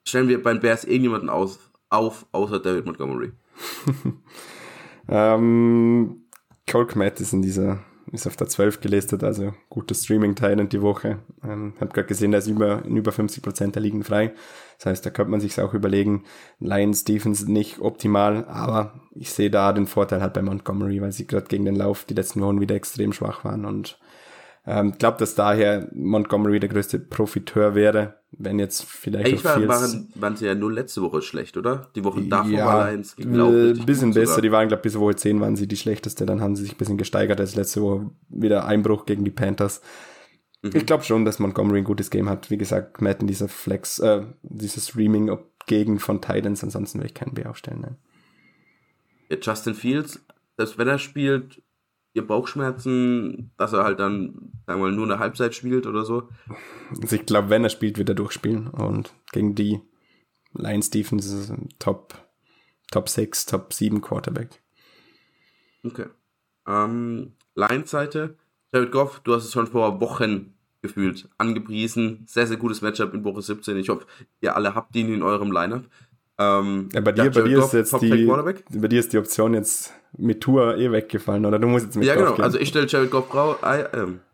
stellen 0.07 0.29
wir 0.29 0.41
beim 0.41 0.61
Bears 0.61 0.85
irgendjemanden 0.85 1.29
aus, 1.29 1.59
auf, 1.89 2.25
außer 2.31 2.59
David 2.59 2.85
Montgomery? 2.85 3.33
ähm, 5.09 6.23
Cole 6.69 6.87
Kmet 6.87 7.19
ist 7.19 7.33
in 7.33 7.41
dieser 7.41 7.83
ist 8.13 8.27
auf 8.27 8.35
der 8.35 8.47
12 8.47 8.79
gelistet, 8.79 9.23
also 9.23 9.53
gutes 9.69 10.03
Streaming-Teil 10.03 10.59
in 10.59 10.69
die 10.69 10.83
Woche. 10.83 11.17
Ähm, 11.43 11.73
hab 11.79 11.93
gerade 11.93 12.07
gesehen, 12.07 12.31
da 12.31 12.37
ist 12.37 12.47
über, 12.47 12.85
in 12.85 12.95
über 12.95 13.11
50 13.11 13.41
Prozent 13.41 13.75
der 13.75 13.81
Ligen 13.81 14.03
frei. 14.03 14.33
Das 14.77 14.85
heißt, 14.85 15.05
da 15.05 15.09
könnte 15.09 15.31
man 15.31 15.41
sich 15.41 15.59
auch 15.59 15.73
überlegen. 15.73 16.23
Lions 16.59 17.05
Defense 17.05 17.51
nicht 17.51 17.79
optimal, 17.79 18.45
aber 18.45 18.93
ich 19.15 19.31
sehe 19.31 19.49
da 19.49 19.73
den 19.73 19.87
Vorteil 19.87 20.21
halt 20.21 20.33
bei 20.33 20.43
Montgomery, 20.43 21.01
weil 21.01 21.11
sie 21.11 21.25
gerade 21.25 21.47
gegen 21.47 21.65
den 21.65 21.75
Lauf 21.75 22.05
die 22.05 22.13
letzten 22.13 22.41
Wochen 22.41 22.61
wieder 22.61 22.75
extrem 22.75 23.13
schwach 23.13 23.43
waren 23.43 23.65
und 23.65 23.97
ähm, 24.65 24.93
glaube, 24.97 25.17
dass 25.17 25.35
daher 25.35 25.89
Montgomery 25.93 26.59
der 26.59 26.69
größte 26.69 26.97
Profiteur 26.97 27.75
wäre, 27.75 28.19
wenn 28.31 28.59
jetzt 28.59 28.85
vielleicht 28.85 29.27
Eigentlich 29.27 29.43
war, 29.43 29.67
waren, 29.67 30.09
waren 30.15 30.37
sie 30.37 30.45
ja 30.45 30.55
nur 30.55 30.71
letzte 30.71 31.01
Woche 31.01 31.21
schlecht, 31.21 31.57
oder? 31.57 31.89
Die 31.95 32.03
Woche 32.03 32.21
davor 32.23 32.51
ja, 32.51 32.65
war 32.65 32.91
Lions 32.91 33.15
gegen 33.15 33.39
Ein 33.39 33.85
bisschen 33.85 34.13
besser, 34.13 34.27
sogar. 34.27 34.41
die 34.41 34.51
waren, 34.51 34.67
glaube 34.69 34.83
bis 34.83 34.97
Woche 34.97 35.15
10 35.15 35.41
waren 35.41 35.57
sie 35.57 35.67
die 35.67 35.75
schlechteste, 35.75 36.25
dann 36.25 36.39
haben 36.39 36.55
sie 36.55 36.63
sich 36.63 36.75
ein 36.75 36.77
bisschen 36.77 36.97
gesteigert, 36.97 37.41
als 37.41 37.55
letzte 37.55 37.81
Woche 37.81 38.09
wieder 38.29 38.65
Einbruch 38.65 39.05
gegen 39.05 39.25
die 39.25 39.31
Panthers. 39.31 39.81
Mhm. 40.61 40.71
Ich 40.75 40.85
glaube 40.85 41.03
schon, 41.03 41.25
dass 41.25 41.39
Montgomery 41.39 41.79
ein 41.79 41.83
gutes 41.83 42.09
Game 42.09 42.29
hat. 42.29 42.49
Wie 42.49 42.57
gesagt, 42.57 43.01
Matt 43.01 43.19
in 43.19 43.27
dieser 43.27 43.49
Flex, 43.49 43.99
äh, 43.99 44.23
dieses 44.43 44.87
Streaming 44.87 45.37
gegen 45.67 45.99
von 45.99 46.21
Titans, 46.21 46.63
ansonsten 46.63 46.99
will 46.99 47.07
ich 47.07 47.13
keinen 47.13 47.33
B 47.33 47.45
aufstellen. 47.45 47.81
Ne? 47.81 47.95
Ja, 49.29 49.37
Justin 49.41 49.75
Fields, 49.75 50.23
selbst 50.57 50.77
wenn 50.77 50.87
er 50.87 50.99
spielt, 50.99 51.61
ihr 52.13 52.25
Bauchschmerzen, 52.25 53.51
dass 53.57 53.73
er 53.73 53.83
halt 53.83 53.99
dann, 53.99 54.51
sagen 54.65 54.79
wir 54.79 54.89
mal, 54.89 54.91
nur 54.91 55.05
eine 55.05 55.19
Halbzeit 55.19 55.55
spielt 55.55 55.87
oder 55.87 56.05
so? 56.05 56.29
Also 57.01 57.15
ich 57.15 57.25
glaube, 57.25 57.49
wenn 57.49 57.63
er 57.63 57.69
spielt, 57.69 57.97
wird 57.97 58.09
er 58.09 58.15
durchspielen. 58.15 58.67
Und 58.67 59.13
gegen 59.31 59.55
die 59.55 59.81
Lions 60.53 60.89
Defense 60.89 61.35
ist 61.37 61.49
ein 61.49 61.69
Top, 61.79 62.13
Top 62.91 63.09
6, 63.09 63.47
Top 63.47 63.73
7 63.73 64.01
Quarterback. 64.01 64.61
Okay. 65.83 66.05
Ähm, 66.67 67.33
Lions-Seite, 67.55 68.37
Jared 68.71 68.91
Goff, 68.91 69.19
du 69.23 69.33
hast 69.33 69.45
es 69.45 69.51
schon 69.51 69.67
vor 69.67 69.99
Wochen 69.99 70.53
gefühlt 70.81 71.29
angepriesen. 71.37 72.25
Sehr, 72.27 72.45
sehr 72.45 72.57
gutes 72.57 72.81
Matchup 72.81 73.13
in 73.13 73.23
Woche 73.23 73.41
17. 73.41 73.77
Ich 73.77 73.89
hoffe, 73.89 74.05
ihr 74.41 74.55
alle 74.55 74.75
habt 74.75 74.95
ihn 74.95 75.13
in 75.13 75.23
eurem 75.23 75.51
Lineup. 75.51 75.85
Ähm, 76.39 76.89
ja, 76.93 77.01
bei 77.01 77.11
dir, 77.11 77.29
bei 77.29 77.41
dir 77.41 77.59
ist 77.59 77.73
jetzt 77.73 78.01
die, 78.01 78.25
bei 78.25 78.87
dir 78.87 78.99
ist 78.99 79.13
die 79.13 79.17
Option 79.17 79.53
jetzt 79.53 79.93
mit 80.17 80.41
Tour 80.41 80.77
eh 80.77 80.91
weggefallen, 80.91 81.45
oder 81.45 81.59
du 81.59 81.67
musst 81.67 81.85
jetzt 81.85 81.95
mit 81.95 82.05
Ja, 82.05 82.15
genau. 82.15 82.33
Gehen. 82.33 82.43
Also 82.43 82.57
ich 82.57 82.69
stelle 82.69 82.87
Jared 82.87 83.11
Goff 83.11 83.29
Brau, 83.29 83.55
äh, 83.61 83.87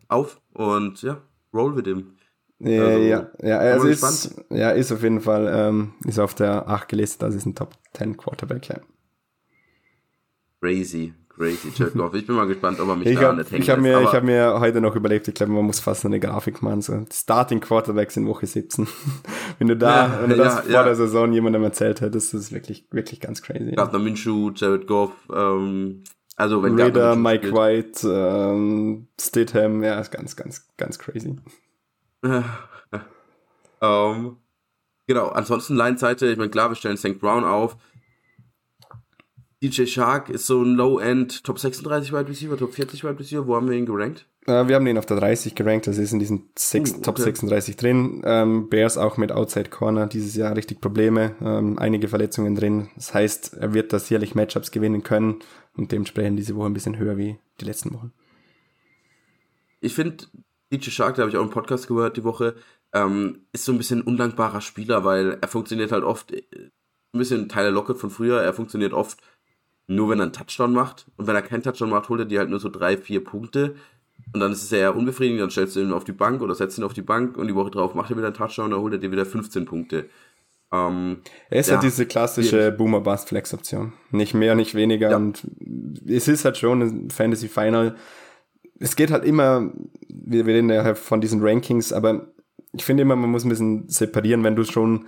auf 0.08 0.40
und 0.52 1.02
ja, 1.02 1.20
roll 1.52 1.76
with 1.76 1.84
him. 1.84 2.16
Ja, 2.58 2.84
also, 2.84 2.98
ja, 3.00 3.30
ja, 3.42 3.58
also 3.58 3.86
ist, 3.86 4.42
ja, 4.50 4.70
ist 4.70 4.92
auf 4.92 5.02
jeden 5.02 5.20
Fall, 5.20 5.50
ähm, 5.52 5.94
ist 6.06 6.18
auf 6.18 6.34
der 6.34 6.68
8 6.68 6.88
gelistet, 6.88 7.22
also 7.22 7.38
ist 7.38 7.46
ein 7.46 7.54
Top 7.54 7.72
10 7.94 8.18
Quarterback, 8.18 8.68
ja. 8.68 8.80
Crazy. 10.60 11.14
Crazy 11.40 11.72
Jared 11.74 11.94
Goff. 11.94 12.12
Ich 12.12 12.26
bin 12.26 12.36
mal 12.36 12.46
gespannt, 12.46 12.78
ob 12.80 12.88
er 12.88 12.96
mich 12.96 13.08
ich 13.08 13.18
da 13.18 13.28
hab, 13.28 13.36
nicht 13.36 13.50
hängen 13.50 13.62
Ich 13.62 13.70
habe 13.70 13.80
mir, 13.80 14.02
ich 14.02 14.12
hab 14.12 14.22
mir 14.22 14.60
heute 14.60 14.82
noch 14.82 14.94
überlegt, 14.94 15.26
ich 15.26 15.34
glaube, 15.34 15.52
man 15.52 15.64
muss 15.64 15.80
fast 15.80 16.04
eine 16.04 16.20
Grafik 16.20 16.60
machen. 16.60 16.82
So 16.82 17.02
Starting 17.10 17.60
Quarterbacks 17.60 18.18
in 18.18 18.26
Woche 18.26 18.46
17. 18.46 18.86
wenn 19.58 19.68
du 19.68 19.76
da, 19.76 20.06
ja, 20.06 20.18
wenn 20.20 20.30
du 20.30 20.36
das 20.36 20.56
ja, 20.68 20.74
vor 20.74 20.84
der 20.84 20.96
Saison 20.96 21.32
jemandem 21.32 21.62
erzählt 21.64 22.02
hättest, 22.02 22.34
das 22.34 22.42
ist 22.42 22.52
wirklich, 22.52 22.86
wirklich 22.90 23.20
ganz 23.20 23.40
crazy. 23.40 23.72
Gardner 23.74 23.98
Minshew, 23.98 24.50
Jared 24.54 24.86
Goff, 24.86 25.12
ähm, 25.34 26.04
also 26.36 26.62
wenn 26.62 26.78
Raider, 26.78 27.16
Mike 27.16 27.48
spielt. 27.48 27.54
White, 27.54 28.08
ähm, 28.08 29.06
Stidham, 29.18 29.82
ja, 29.82 29.98
ist 29.98 30.10
ganz, 30.10 30.36
ganz, 30.36 30.68
ganz 30.76 30.98
crazy. 30.98 31.36
um, 33.80 34.36
genau, 35.06 35.28
ansonsten 35.28 35.74
Line-Seite, 35.74 36.26
ich 36.26 36.36
meine, 36.36 36.50
klar, 36.50 36.70
wir 36.70 36.76
stellen 36.76 36.98
St. 36.98 37.18
Brown 37.18 37.44
auf. 37.44 37.78
DJ 39.62 39.84
Shark 39.84 40.30
ist 40.30 40.46
so 40.46 40.62
ein 40.62 40.74
Low-End 40.74 41.44
Top 41.44 41.58
36 41.58 42.12
Wide 42.12 42.28
Receiver, 42.28 42.56
Top 42.56 42.72
40 42.72 43.04
Wide 43.04 43.18
Receiver. 43.18 43.46
Wo 43.46 43.56
haben 43.56 43.68
wir 43.68 43.76
ihn 43.76 43.84
gerankt? 43.84 44.26
Äh, 44.46 44.68
wir 44.68 44.76
haben 44.76 44.86
ihn 44.86 44.96
auf 44.96 45.04
der 45.04 45.18
30 45.18 45.54
gerankt, 45.54 45.86
also 45.86 46.00
ist 46.00 46.12
in 46.12 46.18
diesen 46.18 46.48
sechs, 46.56 46.92
okay. 46.92 47.02
Top 47.02 47.18
36 47.18 47.76
drin. 47.76 48.22
Ähm, 48.24 48.70
Bears 48.70 48.96
auch 48.96 49.18
mit 49.18 49.32
Outside 49.32 49.68
Corner 49.68 50.06
dieses 50.06 50.34
Jahr 50.34 50.56
richtig 50.56 50.80
Probleme, 50.80 51.34
ähm, 51.42 51.78
einige 51.78 52.08
Verletzungen 52.08 52.54
drin. 52.54 52.88
Das 52.94 53.12
heißt, 53.12 53.54
er 53.54 53.74
wird 53.74 53.92
da 53.92 53.98
sicherlich 53.98 54.34
Matchups 54.34 54.70
gewinnen 54.70 55.02
können. 55.02 55.40
und 55.76 55.92
dementsprechend 55.92 56.38
diese 56.38 56.56
Woche 56.56 56.66
ein 56.66 56.74
bisschen 56.74 56.98
höher 56.98 57.16
wie 57.16 57.38
die 57.60 57.64
letzten 57.64 57.94
Wochen. 57.94 58.12
Ich 59.80 59.94
finde, 59.94 60.24
DJ 60.72 60.90
Shark, 60.90 61.16
da 61.16 61.22
habe 61.22 61.30
ich 61.30 61.36
auch 61.36 61.42
einen 61.42 61.50
Podcast 61.50 61.86
gehört 61.86 62.16
die 62.16 62.24
Woche, 62.24 62.56
ähm, 62.92 63.46
ist 63.52 63.64
so 63.64 63.72
ein 63.72 63.78
bisschen 63.78 64.00
ein 64.00 64.06
undankbarer 64.06 64.60
Spieler, 64.62 65.04
weil 65.04 65.38
er 65.40 65.48
funktioniert 65.48 65.92
halt 65.92 66.02
oft, 66.02 66.32
äh, 66.32 66.42
ein 67.12 67.18
bisschen 67.18 67.48
Tyler 67.48 67.70
Lockett 67.70 67.98
von 67.98 68.10
früher, 68.10 68.40
er 68.40 68.52
funktioniert 68.52 68.92
oft 68.92 69.20
nur, 69.90 70.08
wenn 70.08 70.20
er 70.20 70.24
einen 70.24 70.32
Touchdown 70.32 70.72
macht. 70.72 71.06
Und 71.16 71.26
wenn 71.26 71.34
er 71.34 71.42
keinen 71.42 71.62
Touchdown 71.62 71.90
macht, 71.90 72.08
holt 72.08 72.20
er 72.20 72.26
dir 72.26 72.38
halt 72.38 72.48
nur 72.48 72.60
so 72.60 72.68
drei, 72.68 72.96
vier 72.96 73.24
Punkte. 73.24 73.74
Und 74.32 74.40
dann 74.40 74.52
ist 74.52 74.62
es 74.62 74.68
sehr 74.68 74.94
unbefriedigend, 74.94 75.40
dann 75.40 75.50
stellst 75.50 75.74
du 75.74 75.80
ihn 75.80 75.92
auf 75.92 76.04
die 76.04 76.12
Bank 76.12 76.40
oder 76.42 76.54
setzt 76.54 76.78
ihn 76.78 76.84
auf 76.84 76.94
die 76.94 77.02
Bank 77.02 77.36
und 77.36 77.48
die 77.48 77.54
Woche 77.54 77.70
drauf 77.70 77.94
macht 77.94 78.10
er 78.10 78.16
wieder 78.16 78.28
einen 78.28 78.36
Touchdown, 78.36 78.70
dann 78.70 78.80
holt 78.80 78.92
er 78.92 78.98
dir 78.98 79.10
wieder 79.10 79.26
15 79.26 79.64
Punkte. 79.64 80.08
Ähm, 80.72 81.22
er 81.48 81.60
ist 81.60 81.68
ja, 81.68 81.76
halt 81.76 81.84
diese 81.84 82.06
klassische 82.06 82.70
Boomer-Bust-Flex-Option. 82.70 83.92
Nicht 84.12 84.34
mehr, 84.34 84.54
nicht 84.54 84.76
weniger. 84.76 85.10
Ja. 85.10 85.16
Und 85.16 85.42
es 86.06 86.28
ist 86.28 86.44
halt 86.44 86.56
schon 86.58 86.82
ein 86.82 87.10
Fantasy-Final. 87.10 87.96
Es 88.78 88.94
geht 88.94 89.10
halt 89.10 89.24
immer, 89.24 89.72
wir, 90.08 90.46
wir 90.46 90.54
reden 90.54 90.70
ja 90.70 90.94
von 90.94 91.20
diesen 91.20 91.42
Rankings, 91.42 91.92
aber 91.92 92.28
ich 92.72 92.84
finde 92.84 93.02
immer, 93.02 93.16
man 93.16 93.30
muss 93.30 93.44
ein 93.44 93.48
bisschen 93.48 93.88
separieren, 93.88 94.44
wenn 94.44 94.54
du 94.54 94.62
schon 94.62 95.06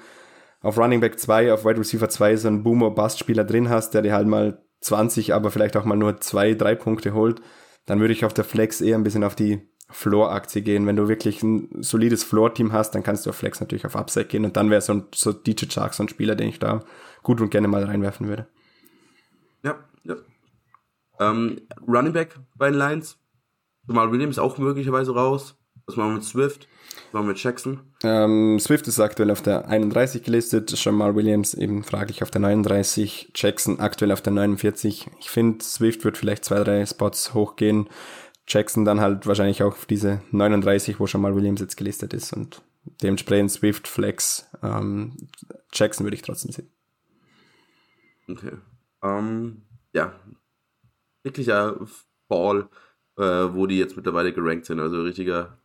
auf 0.61 0.79
Running 0.79 1.01
Back 1.01 1.21
2, 1.21 1.53
auf 1.53 1.65
Wide 1.65 1.79
Receiver 1.79 2.09
2 2.09 2.37
so 2.37 2.49
einen 2.49 2.65
Boomer-Bust-Spieler 2.65 3.45
drin 3.45 3.69
hast, 3.69 3.95
der 3.95 4.03
dir 4.03 4.15
halt 4.15 4.27
mal 4.27 4.61
20, 4.83 5.35
aber 5.35 5.51
vielleicht 5.51 5.77
auch 5.77 5.85
mal 5.85 5.97
nur 5.97 6.21
zwei, 6.21 6.55
drei 6.55 6.75
Punkte 6.75 7.15
holt, 7.15 7.41
dann 7.87 8.01
würde 8.01 8.13
ich 8.13 8.25
auf 8.25 8.35
der 8.35 8.45
Flex 8.45 8.81
eher 8.81 8.97
ein 8.97 9.05
bisschen 9.05 9.25
auf 9.25 9.35
die 9.35 9.69
Floor-Aktie 9.91 10.63
gehen. 10.63 10.87
Wenn 10.87 10.97
du 10.97 11.09
wirklich 11.09 11.43
ein 11.43 11.83
solides 11.83 12.25
Floor-Team 12.25 12.73
hast, 12.73 12.93
dann 12.95 13.03
kannst 13.03 13.27
du 13.27 13.31
auf 13.31 13.37
Flex 13.37 13.61
natürlich 13.61 13.87
auf 13.87 13.97
Upside 13.97 14.27
gehen 14.27 14.45
und 14.45 14.57
dann 14.57 14.71
wäre 14.71 14.81
so 14.81 14.95
ein 14.95 15.05
so 15.15 15.33
DJ 15.33 15.67
Chark 15.67 15.95
so 15.95 16.03
ein 16.03 16.09
Spieler, 16.09 16.35
den 16.35 16.49
ich 16.49 16.59
da 16.59 16.83
gut 17.23 17.41
und 17.41 17.51
gerne 17.51 17.69
mal 17.69 17.85
reinwerfen 17.85 18.29
würde. 18.29 18.47
Ja, 19.63 19.79
ja. 20.05 20.17
Ähm, 21.21 21.61
Running 21.87 22.13
Back 22.13 22.39
bei 22.57 22.71
den 22.71 22.79
Lions. 22.79 23.19
Jamal 23.87 24.11
Williams 24.13 24.39
auch 24.39 24.59
möglicherweise 24.59 25.13
raus. 25.13 25.57
Was 25.87 25.97
machen 25.97 26.11
wir 26.11 26.15
mit 26.15 26.25
Swift? 26.25 26.69
Mit 27.13 27.43
Jackson? 27.43 27.81
Ähm, 28.03 28.59
Swift 28.59 28.89
ist 28.89 28.99
aktuell 28.99 29.31
auf 29.31 29.43
der 29.43 29.69
31 29.69 30.23
gelistet, 30.23 30.73
Jamal 30.83 31.15
Williams 31.15 31.55
eben 31.55 31.85
fraglich 31.85 32.23
auf 32.23 32.31
der 32.31 32.41
39, 32.41 33.33
Jackson 33.35 33.81
aktuell 33.81 34.13
auf 34.13 34.23
der 34.23 34.33
49. 34.33 35.11
Ich 35.21 35.31
finde, 35.31 35.63
Swift 35.63 36.05
wird 36.05 36.17
vielleicht 36.17 36.45
zwei, 36.45 36.63
drei 36.65 36.85
Spots 36.87 37.35
hochgehen. 37.35 37.89
Jackson 38.49 38.85
dann 38.85 39.01
halt 39.01 39.27
wahrscheinlich 39.27 39.63
auch 39.63 39.75
auf 39.75 39.87
diese 39.87 40.23
39, 40.31 41.01
wo 41.01 41.07
Jamal 41.07 41.37
Williams 41.37 41.61
jetzt 41.61 41.77
gelistet 41.77 42.13
ist 42.15 42.33
und 42.33 42.63
dementsprechend 43.03 43.51
Swift, 43.51 43.87
Flex, 43.87 44.49
ähm, 44.63 45.17
Jackson 45.73 46.05
würde 46.05 46.17
ich 46.17 46.23
trotzdem 46.23 46.53
sehen. 46.53 46.71
Okay. 48.29 48.53
Um, 49.01 49.11
ähm, 49.11 49.63
ja. 49.93 50.13
Wirklicher 51.23 51.79
Fall, 52.29 52.69
äh, 53.17 53.23
wo 53.23 53.67
die 53.67 53.79
jetzt 53.79 53.97
mittlerweile 53.97 54.33
gerankt 54.33 54.67
sind, 54.67 54.81
also 54.81 55.03
richtiger 55.03 55.59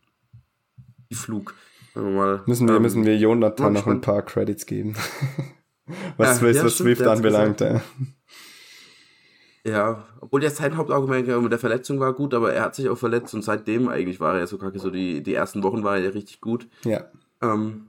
Flug. 1.12 1.54
Mal, 1.94 2.42
müssen 2.46 2.68
wir, 2.68 2.76
ähm, 2.76 2.82
müssen 2.82 3.04
wir 3.04 3.16
Jonathan 3.16 3.72
noch 3.72 3.86
ein 3.86 4.00
paar 4.00 4.22
Credits 4.22 4.66
geben. 4.66 4.94
was, 6.16 6.40
ja, 6.40 6.48
was, 6.48 6.56
ja, 6.56 6.68
Swift 6.68 7.02
anbelangt. 7.02 7.60
Ja. 7.60 7.80
ja, 9.64 10.06
obwohl 10.20 10.42
jetzt 10.42 10.58
sein 10.58 10.76
Hauptargument 10.76 11.26
mit 11.26 11.52
der 11.52 11.58
Verletzung 11.58 11.98
war 11.98 12.12
gut, 12.12 12.34
aber 12.34 12.52
er 12.52 12.62
hat 12.62 12.74
sich 12.74 12.88
auch 12.88 12.98
verletzt 12.98 13.34
und 13.34 13.42
seitdem 13.42 13.88
eigentlich 13.88 14.20
war 14.20 14.38
er 14.38 14.46
so 14.46 14.58
kacke. 14.58 14.78
So 14.78 14.90
die, 14.90 15.22
die 15.22 15.34
ersten 15.34 15.62
Wochen 15.62 15.82
war 15.82 15.96
er 15.96 16.04
ja 16.04 16.10
richtig 16.10 16.40
gut. 16.40 16.68
Ja. 16.84 17.04
Ähm, 17.42 17.88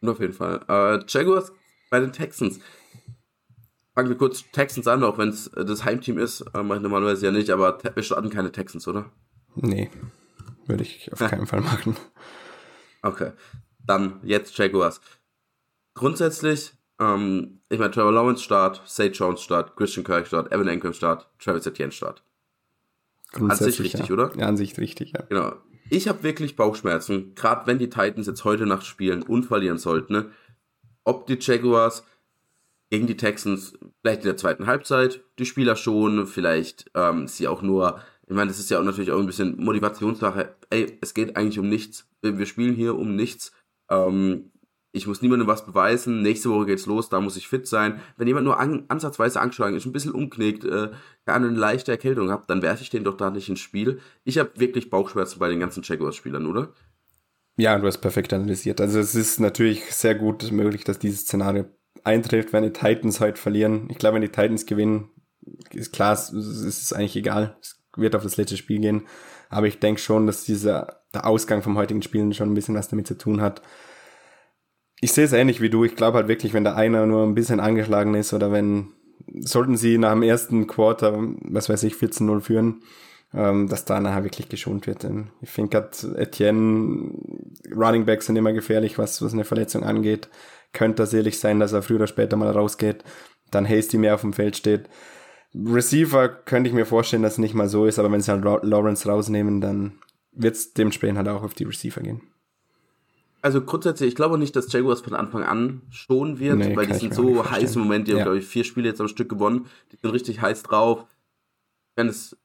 und 0.00 0.08
auf 0.08 0.20
jeden 0.20 0.34
Fall. 0.34 0.60
Äh, 0.68 1.04
Jaguars 1.08 1.52
bei 1.90 2.00
den 2.00 2.12
Texans. 2.12 2.60
Fangen 3.94 4.10
wir 4.10 4.16
kurz 4.16 4.44
Texans 4.52 4.86
an, 4.86 5.02
auch 5.02 5.18
wenn 5.18 5.30
es 5.30 5.50
das 5.50 5.84
Heimteam 5.84 6.18
ist. 6.18 6.42
Äh, 6.54 6.62
normalerweise 6.62 7.26
ja 7.26 7.32
nicht, 7.32 7.50
aber 7.50 7.78
wir 7.94 8.02
starten 8.02 8.30
keine 8.30 8.52
Texans, 8.52 8.86
oder? 8.86 9.10
Nee. 9.56 9.90
Würde 10.68 10.84
ich 10.84 11.12
auf 11.12 11.18
keinen 11.18 11.46
Fall 11.46 11.62
machen. 11.62 11.96
Okay. 13.02 13.32
Dann 13.84 14.20
jetzt 14.22 14.56
Jaguars. 14.58 15.00
Grundsätzlich, 15.94 16.72
ähm, 17.00 17.60
ich 17.70 17.78
meine, 17.78 17.90
Trevor 17.90 18.12
Lawrence 18.12 18.42
Start, 18.42 18.82
Sage 18.86 19.12
Jones 19.12 19.40
Start, 19.40 19.76
Christian 19.76 20.04
Kirk 20.04 20.26
Start, 20.26 20.52
Evan 20.52 20.68
Engram 20.68 20.92
Start, 20.92 21.26
Travis 21.38 21.66
Etienne 21.66 21.92
Start. 21.92 22.22
An 23.32 23.50
sich 23.56 23.80
richtig, 23.80 24.08
ja. 24.08 24.12
oder? 24.12 24.32
Ja, 24.36 24.46
an 24.46 24.56
sich 24.56 24.78
richtig, 24.78 25.12
ja. 25.12 25.22
Genau. 25.28 25.54
Ich 25.90 26.06
habe 26.06 26.22
wirklich 26.22 26.54
Bauchschmerzen, 26.54 27.34
gerade 27.34 27.66
wenn 27.66 27.78
die 27.78 27.88
Titans 27.88 28.26
jetzt 28.26 28.44
heute 28.44 28.66
Nacht 28.66 28.84
spielen 28.84 29.22
und 29.22 29.44
verlieren 29.44 29.78
sollten. 29.78 30.12
Ne? 30.12 30.30
Ob 31.04 31.26
die 31.26 31.38
Jaguars 31.40 32.04
gegen 32.90 33.06
die 33.06 33.16
Texans 33.16 33.78
vielleicht 34.02 34.20
in 34.20 34.26
der 34.26 34.36
zweiten 34.36 34.66
Halbzeit 34.66 35.22
die 35.38 35.46
Spieler 35.46 35.76
schon, 35.76 36.26
vielleicht 36.26 36.90
ähm, 36.94 37.26
sie 37.26 37.48
auch 37.48 37.62
nur 37.62 38.00
ich 38.28 38.36
meine, 38.36 38.48
das 38.48 38.58
ist 38.58 38.70
ja 38.70 38.78
auch 38.78 38.84
natürlich 38.84 39.10
auch 39.10 39.18
ein 39.18 39.26
bisschen 39.26 39.56
Motivationssache. 39.56 40.54
Ey, 40.68 40.98
es 41.00 41.14
geht 41.14 41.36
eigentlich 41.36 41.58
um 41.58 41.68
nichts. 41.68 42.06
Wir 42.20 42.46
spielen 42.46 42.74
hier 42.74 42.94
um 42.94 43.16
nichts. 43.16 43.52
Ähm, 43.90 44.50
ich 44.92 45.06
muss 45.06 45.22
niemandem 45.22 45.48
was 45.48 45.64
beweisen. 45.64 46.20
Nächste 46.20 46.50
Woche 46.50 46.66
geht's 46.66 46.84
los, 46.84 47.08
da 47.08 47.20
muss 47.20 47.36
ich 47.36 47.48
fit 47.48 47.66
sein. 47.66 48.00
Wenn 48.18 48.26
jemand 48.26 48.44
nur 48.44 48.60
an, 48.60 48.84
ansatzweise 48.88 49.40
angeschlagen 49.40 49.76
ist, 49.76 49.86
ein 49.86 49.92
bisschen 49.92 50.12
umknickt, 50.12 50.64
äh, 50.64 50.90
eine 51.24 51.48
leichte 51.48 51.90
Erkältung 51.90 52.30
hat, 52.30 52.50
dann 52.50 52.60
werfe 52.60 52.82
ich 52.82 52.90
den 52.90 53.04
doch 53.04 53.16
da 53.16 53.30
nicht 53.30 53.48
ins 53.48 53.60
Spiel. 53.60 54.00
Ich 54.24 54.38
habe 54.38 54.50
wirklich 54.56 54.90
Bauchschmerzen 54.90 55.38
bei 55.38 55.48
den 55.48 55.60
ganzen 55.60 55.82
Jaguars-Spielern, 55.82 56.46
oder? 56.46 56.74
Ja, 57.56 57.78
du 57.78 57.86
hast 57.86 57.98
perfekt 57.98 58.32
analysiert. 58.34 58.80
Also 58.80 58.98
es 58.98 59.14
ist 59.14 59.40
natürlich 59.40 59.84
sehr 59.94 60.14
gut 60.14 60.52
möglich, 60.52 60.84
dass 60.84 60.98
dieses 60.98 61.22
Szenario 61.22 61.64
eintrifft, 62.04 62.52
wenn 62.52 62.64
die 62.64 62.72
Titans 62.72 63.20
heute 63.20 63.40
verlieren. 63.40 63.88
Ich 63.90 63.98
glaube, 63.98 64.16
wenn 64.16 64.22
die 64.22 64.28
Titans 64.28 64.66
gewinnen, 64.66 65.10
ist 65.72 65.92
klar, 65.92 66.12
es 66.12 66.30
ist 66.30 66.92
eigentlich 66.92 67.16
egal. 67.16 67.56
Es 67.60 67.77
wird 67.98 68.14
auf 68.14 68.22
das 68.22 68.36
letzte 68.36 68.56
Spiel 68.56 68.80
gehen. 68.80 69.02
Aber 69.50 69.66
ich 69.66 69.78
denke 69.78 70.00
schon, 70.00 70.26
dass 70.26 70.44
dieser, 70.44 71.00
der 71.14 71.26
Ausgang 71.26 71.62
vom 71.62 71.76
heutigen 71.76 72.02
Spiel 72.02 72.32
schon 72.34 72.50
ein 72.50 72.54
bisschen 72.54 72.74
was 72.74 72.88
damit 72.88 73.06
zu 73.06 73.16
tun 73.16 73.40
hat. 73.40 73.62
Ich 75.00 75.12
sehe 75.12 75.24
es 75.24 75.32
ähnlich 75.32 75.60
wie 75.60 75.70
du. 75.70 75.84
Ich 75.84 75.96
glaube 75.96 76.18
halt 76.18 76.28
wirklich, 76.28 76.52
wenn 76.54 76.64
der 76.64 76.76
einer 76.76 77.06
nur 77.06 77.24
ein 77.24 77.34
bisschen 77.34 77.60
angeschlagen 77.60 78.14
ist 78.14 78.32
oder 78.32 78.50
wenn, 78.52 78.88
sollten 79.40 79.76
sie 79.76 79.98
nach 79.98 80.12
dem 80.12 80.22
ersten 80.22 80.66
Quarter, 80.66 81.16
was 81.40 81.68
weiß 81.68 81.84
ich, 81.84 81.94
14-0 81.94 82.40
führen, 82.40 82.82
ähm, 83.32 83.68
dass 83.68 83.84
da 83.84 84.00
nachher 84.00 84.24
wirklich 84.24 84.48
geschont 84.48 84.86
wird. 84.86 85.06
Ich 85.40 85.50
finde 85.50 85.70
gerade 85.70 86.18
Etienne, 86.18 87.12
Running 87.74 88.06
Backs 88.06 88.26
sind 88.26 88.36
immer 88.36 88.52
gefährlich, 88.52 88.98
was, 88.98 89.22
was 89.22 89.32
eine 89.32 89.44
Verletzung 89.44 89.84
angeht. 89.84 90.28
Könnte 90.72 90.96
tatsächlich 90.96 91.38
sein, 91.38 91.60
dass 91.60 91.72
er 91.72 91.82
früher 91.82 91.96
oder 91.96 92.06
später 92.06 92.36
mal 92.36 92.50
rausgeht, 92.50 93.04
dann 93.50 93.66
Hasty 93.66 93.98
mehr 93.98 94.14
auf 94.14 94.22
dem 94.22 94.32
Feld 94.32 94.56
steht. 94.56 94.88
Receiver 95.54 96.28
könnte 96.28 96.68
ich 96.68 96.74
mir 96.74 96.86
vorstellen, 96.86 97.22
dass 97.22 97.32
es 97.32 97.38
nicht 97.38 97.54
mal 97.54 97.68
so 97.68 97.86
ist, 97.86 97.98
aber 97.98 98.12
wenn 98.12 98.20
sie 98.20 98.30
halt 98.30 98.44
Lawrence 98.44 99.08
rausnehmen, 99.08 99.60
dann 99.60 99.98
wird 100.32 100.54
es 100.54 100.74
dementsprechend 100.74 101.18
halt 101.18 101.28
auch 101.28 101.42
auf 101.42 101.54
die 101.54 101.64
Receiver 101.64 102.00
gehen. 102.00 102.20
Also 103.40 103.62
grundsätzlich, 103.62 104.08
ich 104.08 104.16
glaube 104.16 104.36
nicht, 104.36 104.56
dass 104.56 104.72
Jaguars 104.72 105.00
von 105.00 105.14
Anfang 105.14 105.44
an 105.44 105.82
schon 105.90 106.38
wird, 106.38 106.58
nee, 106.58 106.76
weil 106.76 106.86
die 106.86 106.94
sind 106.94 107.14
so 107.14 107.48
heiß 107.48 107.76
im 107.76 107.82
Moment, 107.82 108.08
die 108.08 108.12
ja. 108.12 108.18
haben, 108.18 108.24
glaube 108.24 108.38
ich, 108.38 108.46
vier 108.46 108.64
Spiele 108.64 108.88
jetzt 108.88 109.00
am 109.00 109.08
Stück 109.08 109.28
gewonnen, 109.28 109.66
die 109.92 109.96
sind 109.96 110.10
richtig 110.10 110.40
heiß 110.40 110.64
drauf. 110.64 111.06
Wenn 111.94 112.08
es 112.08 112.36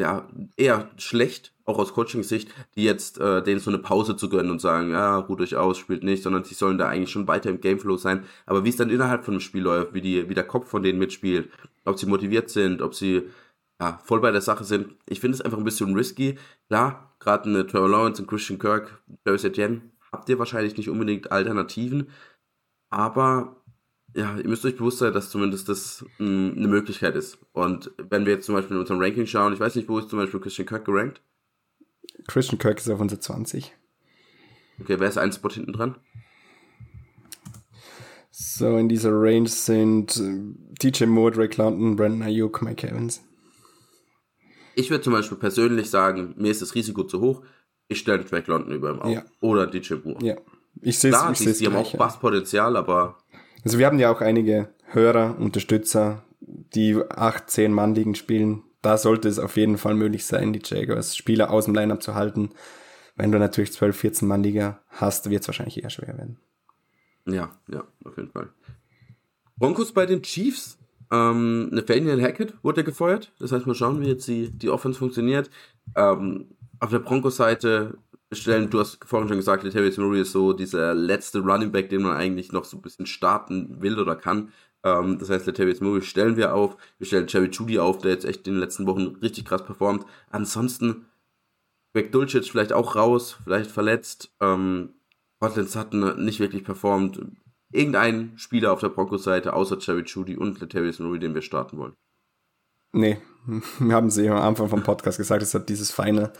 ja 0.00 0.28
eher 0.56 0.90
schlecht, 0.96 1.52
auch 1.64 1.78
aus 1.78 1.94
Coaching-Sicht, 1.94 2.52
die 2.74 2.82
jetzt 2.84 3.18
äh, 3.18 3.42
denen 3.42 3.60
so 3.60 3.70
eine 3.70 3.78
Pause 3.78 4.16
zu 4.16 4.28
gönnen 4.28 4.50
und 4.50 4.60
sagen, 4.60 4.90
ja, 4.90 5.18
ruht 5.18 5.40
euch 5.40 5.56
aus, 5.56 5.78
spielt 5.78 6.02
nicht, 6.02 6.22
sondern 6.22 6.44
sie 6.44 6.54
sollen 6.54 6.78
da 6.78 6.88
eigentlich 6.88 7.10
schon 7.10 7.28
weiter 7.28 7.50
im 7.50 7.60
Gameflow 7.60 7.96
sein. 7.96 8.24
Aber 8.46 8.64
wie 8.64 8.70
es 8.70 8.76
dann 8.76 8.90
innerhalb 8.90 9.24
von 9.24 9.34
einem 9.34 9.40
Spiel 9.40 9.62
läuft, 9.62 9.94
wie, 9.94 10.00
die, 10.00 10.28
wie 10.28 10.34
der 10.34 10.46
Kopf 10.46 10.68
von 10.68 10.82
denen 10.82 10.98
mitspielt, 10.98 11.50
ob 11.84 11.98
sie 11.98 12.06
motiviert 12.06 12.50
sind, 12.50 12.82
ob 12.82 12.94
sie 12.94 13.28
ja, 13.80 14.00
voll 14.04 14.20
bei 14.20 14.30
der 14.30 14.42
Sache 14.42 14.64
sind, 14.64 14.94
ich 15.06 15.20
finde 15.20 15.36
es 15.36 15.40
einfach 15.40 15.58
ein 15.58 15.64
bisschen 15.64 15.94
risky. 15.94 16.36
Klar, 16.68 17.14
gerade 17.18 17.48
eine 17.48 17.66
Trevor 17.66 17.88
Lawrence 17.88 18.20
und 18.20 18.28
Christian 18.28 18.58
Kirk, 18.58 19.00
Travis 19.24 19.44
Etienne, 19.44 19.82
habt 20.12 20.28
ihr 20.28 20.38
wahrscheinlich 20.38 20.76
nicht 20.76 20.90
unbedingt 20.90 21.30
Alternativen, 21.30 22.08
aber 22.90 23.59
ja, 24.14 24.36
ihr 24.38 24.48
müsst 24.48 24.64
euch 24.64 24.76
bewusst 24.76 24.98
sein, 24.98 25.12
dass 25.12 25.30
zumindest 25.30 25.68
das 25.68 26.04
mh, 26.18 26.26
hm, 26.26 26.54
eine 26.56 26.68
Möglichkeit 26.68 27.16
ist. 27.16 27.38
Und 27.52 27.90
wenn 27.96 28.26
wir 28.26 28.34
jetzt 28.34 28.46
zum 28.46 28.54
Beispiel 28.54 28.76
in 28.76 28.80
unserem 28.80 29.00
Ranking 29.00 29.26
schauen, 29.26 29.52
ich 29.52 29.60
weiß 29.60 29.74
nicht, 29.76 29.88
wo 29.88 29.98
ist 29.98 30.08
zum 30.08 30.18
Beispiel 30.18 30.40
Christian 30.40 30.66
Kirk 30.66 30.84
gerankt? 30.84 31.20
Christian 32.26 32.58
Kirk 32.58 32.78
ist 32.78 32.90
auf 32.90 33.00
unser 33.00 33.20
20. 33.20 33.74
Okay, 34.80 34.96
wer 34.98 35.08
ist 35.08 35.18
ein 35.18 35.32
Spot 35.32 35.50
hinten 35.50 35.72
dran? 35.72 35.96
So, 38.30 38.76
in 38.78 38.88
dieser 38.88 39.12
Range 39.12 39.48
sind 39.48 40.20
DJ 40.82 41.04
Moore, 41.04 41.32
Drake 41.32 41.56
London, 41.60 41.96
Brandon 41.96 42.22
Ayuk, 42.22 42.62
Mike 42.62 42.88
Evans. 42.88 43.22
Ich 44.74 44.90
würde 44.90 45.04
zum 45.04 45.12
Beispiel 45.12 45.36
persönlich 45.36 45.90
sagen, 45.90 46.34
mir 46.38 46.50
ist 46.50 46.62
das 46.62 46.74
Risiko 46.74 47.04
zu 47.04 47.20
hoch. 47.20 47.42
Ich 47.88 47.98
stelle 47.98 48.24
Drake 48.24 48.50
London 48.50 48.72
über 48.72 48.92
ihm 48.92 49.02
auf. 49.02 49.12
Ja. 49.12 49.24
Oder 49.40 49.66
DJ 49.66 49.94
Moore. 50.02 50.24
Ja. 50.24 50.36
Ich 50.80 50.98
sehe 50.98 51.12
es. 51.12 51.38
Die, 51.38 51.52
die 51.52 51.66
haben 51.66 51.76
auch 51.76 51.96
Basspotenzial, 51.96 52.76
aber. 52.76 53.18
Also 53.64 53.78
wir 53.78 53.86
haben 53.86 53.98
ja 53.98 54.10
auch 54.10 54.20
einige 54.20 54.68
Hörer, 54.86 55.38
Unterstützer, 55.38 56.24
die 56.40 56.96
8, 56.96 57.48
10 57.50 57.72
Mann 57.72 57.94
liegen 57.94 58.14
spielen 58.14 58.64
da 58.82 58.96
sollte 58.96 59.28
es 59.28 59.38
auf 59.38 59.56
jeden 59.56 59.78
Fall 59.78 59.94
möglich 59.94 60.24
sein, 60.24 60.52
die 60.52 60.62
Jaguars 60.64 61.16
Spieler 61.16 61.50
aus 61.50 61.66
dem 61.66 61.74
Lineup 61.74 62.02
zu 62.02 62.14
halten. 62.14 62.50
Wenn 63.16 63.32
du 63.32 63.38
natürlich 63.38 63.72
12, 63.72 63.96
14 63.96 64.28
Mann 64.28 64.42
Liga 64.42 64.80
hast, 64.88 65.28
wird 65.28 65.42
es 65.42 65.48
wahrscheinlich 65.48 65.82
eher 65.82 65.90
schwer 65.90 66.16
werden. 66.16 66.38
Ja, 67.26 67.50
ja, 67.68 67.84
auf 68.04 68.16
jeden 68.16 68.30
Fall. 68.30 68.48
Broncos 69.56 69.92
bei 69.92 70.06
den 70.06 70.22
Chiefs. 70.22 70.78
Ähm, 71.12 71.68
Nathaniel 71.70 72.22
Hackett 72.22 72.54
wurde 72.62 72.84
gefeuert. 72.84 73.32
Das 73.38 73.52
heißt, 73.52 73.66
mal 73.66 73.74
schauen, 73.74 74.00
wie 74.00 74.06
jetzt 74.06 74.26
die, 74.28 74.48
die 74.50 74.70
Offense 74.70 74.98
funktioniert. 74.98 75.50
Ähm, 75.96 76.46
auf 76.78 76.90
der 76.90 77.00
Broncos-Seite 77.00 77.98
stellen, 78.32 78.70
du 78.70 78.78
hast 78.78 78.98
vorhin 79.04 79.28
schon 79.28 79.38
gesagt, 79.38 79.64
Latavius 79.64 79.96
Murray 79.98 80.20
ist 80.20 80.32
so 80.32 80.52
dieser 80.52 80.94
letzte 80.94 81.40
Running 81.40 81.72
Back, 81.72 81.88
den 81.88 82.02
man 82.02 82.16
eigentlich 82.16 82.52
noch 82.52 82.64
so 82.64 82.76
ein 82.76 82.82
bisschen 82.82 83.06
starten 83.06 83.82
will 83.82 83.98
oder 83.98 84.16
kann. 84.16 84.52
Ähm, 84.84 85.18
das 85.18 85.30
heißt, 85.30 85.46
Latavius 85.46 85.80
Murray 85.80 86.02
stellen 86.02 86.36
wir 86.36 86.54
auf. 86.54 86.76
Wir 86.98 87.06
stellen 87.06 87.26
Jerry 87.28 87.48
Judy 87.50 87.78
auf, 87.78 87.98
der 87.98 88.12
jetzt 88.12 88.24
echt 88.24 88.46
in 88.46 88.54
den 88.54 88.60
letzten 88.60 88.86
Wochen 88.86 89.16
richtig 89.20 89.44
krass 89.44 89.64
performt. 89.64 90.06
Ansonsten 90.30 91.06
Greg 91.92 92.12
Dulcich 92.12 92.50
vielleicht 92.50 92.72
auch 92.72 92.94
raus, 92.94 93.36
vielleicht 93.44 93.70
verletzt. 93.70 94.32
Ähm, 94.40 94.94
Portland 95.40 95.68
Sutton 95.68 96.24
nicht 96.24 96.38
wirklich 96.38 96.64
performt. 96.64 97.20
Irgendein 97.72 98.32
Spieler 98.36 98.72
auf 98.72 98.80
der 98.80 98.88
Broncos-Seite 98.90 99.52
außer 99.54 99.78
Jerry 99.78 100.02
Judy 100.04 100.36
und 100.36 100.60
Latavius 100.60 100.98
Murray, 100.98 101.18
den 101.18 101.34
wir 101.34 101.42
starten 101.42 101.78
wollen. 101.78 101.94
Nee, 102.92 103.18
wir 103.78 103.94
haben 103.94 104.10
eben 104.10 104.32
am 104.32 104.42
Anfang 104.42 104.68
vom 104.68 104.82
Podcast 104.82 105.18
gesagt, 105.18 105.42
es 105.42 105.54
hat 105.54 105.68
dieses 105.68 105.90
Final. 105.90 106.32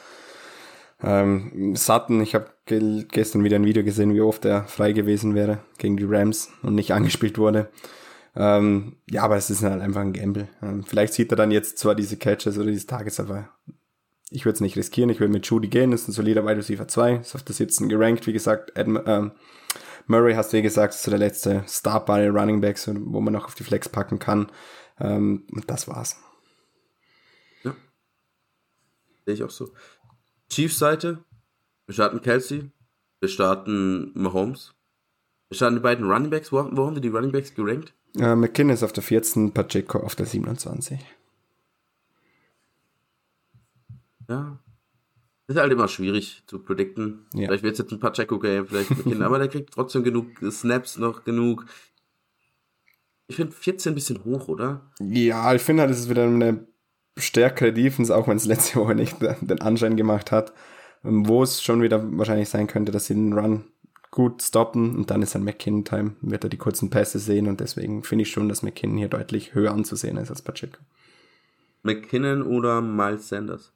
Ähm, 1.02 1.74
Sutton, 1.76 2.20
ich 2.20 2.34
habe 2.34 2.50
ge 2.66 3.04
gestern 3.10 3.44
wieder 3.44 3.56
ein 3.56 3.64
Video 3.64 3.82
gesehen, 3.82 4.14
wie 4.14 4.20
oft 4.20 4.44
er 4.44 4.64
frei 4.64 4.92
gewesen 4.92 5.34
wäre 5.34 5.58
gegen 5.78 5.96
die 5.96 6.04
Rams 6.04 6.50
und 6.62 6.74
nicht 6.74 6.92
angespielt 6.94 7.38
wurde. 7.38 7.70
Ähm, 8.36 8.96
ja, 9.10 9.22
aber 9.22 9.36
es 9.36 9.50
ist 9.50 9.62
halt 9.62 9.82
einfach 9.82 10.02
ein 10.02 10.12
Gamble. 10.12 10.48
Ähm, 10.62 10.84
vielleicht 10.84 11.14
sieht 11.14 11.32
er 11.32 11.36
dann 11.36 11.50
jetzt 11.50 11.78
zwar 11.78 11.94
diese 11.94 12.16
Catches 12.16 12.58
oder 12.58 12.70
diese 12.70 12.86
Tages, 12.86 13.18
aber 13.18 13.48
ich 14.30 14.44
würde 14.44 14.54
es 14.54 14.60
nicht 14.60 14.76
riskieren. 14.76 15.10
Ich 15.10 15.18
würde 15.18 15.32
mit 15.32 15.46
Judy 15.46 15.68
gehen, 15.68 15.92
ist 15.92 16.08
ein 16.08 16.12
solider 16.12 16.44
Wide 16.44 16.58
Receiver 16.58 16.86
2, 16.86 17.16
ist 17.16 17.34
auf 17.34 17.42
der 17.42 17.54
Sitzen 17.54 17.88
gerankt, 17.88 18.26
wie 18.26 18.32
gesagt. 18.32 18.78
Adam, 18.78 19.00
ähm, 19.06 19.32
Murray 20.06 20.34
hast 20.34 20.52
du 20.52 20.58
wie 20.58 20.62
gesagt, 20.62 20.94
ist 20.94 21.02
so 21.02 21.10
der 21.10 21.18
letzte 21.18 21.64
starbare 21.66 22.30
Running 22.30 22.60
Back, 22.60 22.78
so, 22.78 22.92
wo 22.96 23.20
man 23.20 23.32
noch 23.32 23.46
auf 23.46 23.54
die 23.54 23.64
Flex 23.64 23.88
packen 23.88 24.18
kann. 24.18 24.50
Ähm, 25.00 25.46
und 25.50 25.68
das 25.68 25.88
war's. 25.88 26.16
Ja. 27.64 27.74
Sehe 29.24 29.34
ich 29.34 29.42
auch 29.42 29.50
so. 29.50 29.70
Chiefs 30.50 30.78
Seite, 30.78 31.24
wir 31.86 31.94
starten 31.94 32.20
Kelsey, 32.20 32.70
wir 33.20 33.28
starten 33.28 34.10
Mahomes, 34.14 34.74
wir 35.48 35.56
starten 35.56 35.76
die 35.76 35.82
beiden 35.82 36.10
Running 36.10 36.30
Backs. 36.30 36.52
Wo, 36.52 36.56
wo 36.72 36.86
haben 36.86 36.96
wir 36.96 37.00
die 37.00 37.08
Running 37.08 37.32
Backs 37.32 37.54
gerankt? 37.54 37.94
Äh, 38.16 38.34
McKinnon 38.34 38.74
ist 38.74 38.82
auf 38.82 38.92
der 38.92 39.04
14, 39.04 39.52
Pacheco 39.52 39.98
auf 39.98 40.16
der 40.16 40.26
27. 40.26 40.98
Ja. 44.28 44.58
Das 45.46 45.56
ist 45.56 45.60
halt 45.60 45.72
immer 45.72 45.88
schwierig 45.88 46.42
zu 46.46 46.60
predikten. 46.60 47.26
Ja. 47.34 47.46
Vielleicht 47.46 47.64
wird 47.64 47.72
es 47.72 47.78
jetzt 47.78 47.92
ein 47.92 48.00
Pacheco-Game, 48.00 48.66
vielleicht 48.66 48.90
McKinnon, 48.90 49.22
aber 49.22 49.38
der 49.38 49.48
kriegt 49.48 49.72
trotzdem 49.72 50.04
genug 50.04 50.26
Snaps 50.50 50.98
noch 50.98 51.24
genug. 51.24 51.66
Ich 53.28 53.36
finde 53.36 53.52
14 53.52 53.92
ein 53.92 53.94
bisschen 53.94 54.24
hoch, 54.24 54.48
oder? 54.48 54.90
Ja, 55.00 55.54
ich 55.54 55.62
finde 55.62 55.82
halt, 55.82 55.92
es 55.92 56.00
ist 56.00 56.10
wieder 56.10 56.24
eine 56.24 56.66
stärkere 57.16 57.72
Defense, 57.72 58.14
auch 58.14 58.28
wenn 58.28 58.36
es 58.36 58.46
letzte 58.46 58.80
Woche 58.80 58.94
nicht 58.94 59.16
den 59.40 59.60
Anschein 59.60 59.96
gemacht 59.96 60.32
hat, 60.32 60.52
wo 61.02 61.42
es 61.42 61.62
schon 61.62 61.82
wieder 61.82 62.02
wahrscheinlich 62.18 62.48
sein 62.48 62.66
könnte, 62.66 62.92
dass 62.92 63.06
sie 63.06 63.14
den 63.14 63.32
Run 63.32 63.64
gut 64.10 64.42
stoppen 64.42 64.96
und 64.96 65.10
dann 65.10 65.22
ist 65.22 65.36
ein 65.36 65.44
McKinnon-Time, 65.44 66.16
wird 66.20 66.44
er 66.44 66.50
die 66.50 66.56
kurzen 66.56 66.90
Pässe 66.90 67.18
sehen 67.18 67.46
und 67.46 67.60
deswegen 67.60 68.02
finde 68.02 68.22
ich 68.22 68.30
schon, 68.30 68.48
dass 68.48 68.62
McKinnon 68.62 68.98
hier 68.98 69.08
deutlich 69.08 69.54
höher 69.54 69.72
anzusehen 69.72 70.16
ist 70.16 70.30
als 70.30 70.42
Pacheco. 70.42 70.78
McKinnon 71.82 72.42
oder 72.42 72.80
Miles 72.80 73.28
Sanders? 73.28 73.72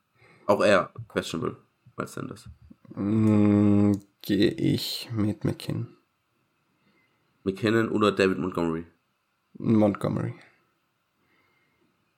Auch 0.46 0.60
er, 0.60 0.90
questionable, 1.08 1.56
Miles 1.96 2.12
Sanders. 2.14 2.48
Mm, 2.94 3.92
Gehe 4.26 4.50
ich 4.50 5.10
mit 5.14 5.44
McKinnon. 5.44 5.88
McKinnon 7.44 7.90
oder 7.90 8.10
David 8.10 8.38
Montgomery? 8.38 8.86
Montgomery. 9.58 10.34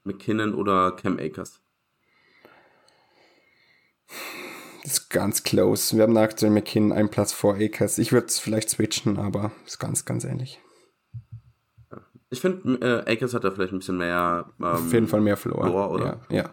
McKinnon 0.07 0.55
oder 0.55 0.93
Cam 0.93 1.19
Akers? 1.19 1.61
Das 4.83 4.93
ist 4.93 5.11
ganz 5.11 5.43
close. 5.43 5.97
Wir 5.97 6.05
haben 6.05 6.17
aktuell 6.17 6.53
McKinnon 6.53 6.93
einen 6.93 7.11
Platz 7.11 7.33
vor 7.33 7.57
Akers. 7.57 7.99
Ich 7.99 8.13
würde 8.13 8.29
es 8.29 8.39
vielleicht 8.39 8.71
switchen, 8.71 9.19
aber 9.19 9.51
ist 9.67 9.79
ganz, 9.79 10.05
ganz 10.05 10.25
ähnlich. 10.25 10.61
Ich 12.31 12.41
finde, 12.41 13.05
äh, 13.07 13.13
Akers 13.13 13.35
hat 13.35 13.45
da 13.45 13.51
vielleicht 13.51 13.73
ein 13.73 13.79
bisschen 13.79 13.99
mehr. 13.99 14.47
Ähm, 14.59 14.65
Auf 14.65 14.93
jeden 14.93 15.09
Fall 15.09 15.21
mehr 15.21 15.37
Floor. 15.37 15.67
Floor 15.67 15.91
oder? 15.91 16.21
Ja. 16.29 16.37
ja. 16.37 16.51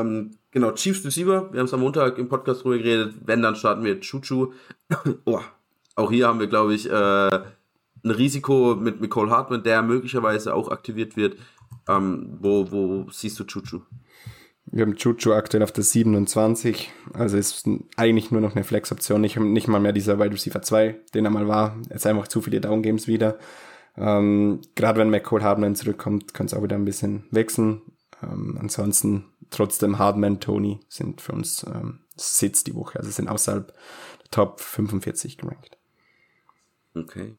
Ähm, 0.00 0.38
genau, 0.50 0.72
Chiefs 0.72 1.04
Receiver. 1.04 1.52
Wir 1.52 1.60
haben 1.60 1.66
es 1.66 1.74
am 1.74 1.80
Montag 1.80 2.18
im 2.18 2.28
Podcast 2.28 2.64
drüber 2.64 2.78
geredet. 2.78 3.14
Wenn, 3.24 3.42
dann 3.42 3.54
starten 3.54 3.84
wir 3.84 4.00
Chuchu. 4.00 4.52
oh, 5.24 5.40
auch 5.94 6.10
hier 6.10 6.26
haben 6.26 6.40
wir, 6.40 6.48
glaube 6.48 6.74
ich, 6.74 6.90
äh, 6.90 7.40
ein 8.08 8.16
Risiko 8.16 8.76
mit 8.76 9.00
Nicole 9.00 9.30
Hartman, 9.30 9.62
der 9.62 9.82
möglicherweise 9.82 10.54
auch 10.54 10.70
aktiviert 10.70 11.16
wird. 11.16 11.36
Ähm, 11.88 12.38
wo, 12.40 12.70
wo 12.70 13.10
siehst 13.10 13.38
du 13.38 13.44
Chuchu? 13.44 13.80
Wir 14.70 14.82
haben 14.82 14.96
Chuchu 14.96 15.32
aktuell 15.32 15.62
auf 15.62 15.72
der 15.72 15.84
27, 15.84 16.90
also 17.14 17.38
ist 17.38 17.66
eigentlich 17.96 18.30
nur 18.30 18.42
noch 18.42 18.54
eine 18.54 18.64
Flex-Option, 18.64 19.20
nicht, 19.20 19.38
nicht 19.38 19.66
mal 19.66 19.80
mehr 19.80 19.92
dieser 19.92 20.18
Wide 20.18 20.32
Receiver 20.32 20.60
2, 20.60 21.00
den 21.14 21.24
er 21.24 21.30
mal 21.30 21.48
war. 21.48 21.78
Jetzt 21.88 22.06
einfach 22.06 22.28
zu 22.28 22.42
viele 22.42 22.60
Down-Games 22.60 23.08
wieder. 23.08 23.38
Ähm, 23.96 24.60
Gerade 24.74 25.00
wenn 25.00 25.10
McCall 25.10 25.42
Hardman 25.42 25.74
zurückkommt, 25.74 26.34
kann 26.34 26.46
es 26.46 26.54
auch 26.54 26.62
wieder 26.62 26.76
ein 26.76 26.84
bisschen 26.84 27.24
wechseln. 27.30 27.80
Ähm, 28.22 28.58
ansonsten 28.60 29.24
trotzdem 29.50 29.98
Hardman, 29.98 30.40
Tony 30.40 30.80
sind 30.88 31.22
für 31.22 31.32
uns 31.32 31.64
ähm, 31.64 32.00
Sitz 32.16 32.64
die 32.64 32.74
Woche, 32.74 32.98
also 32.98 33.10
sind 33.10 33.28
außerhalb 33.28 33.68
der 33.68 34.30
Top 34.30 34.60
45 34.60 35.38
gerankt. 35.38 35.78
Okay. 36.94 37.36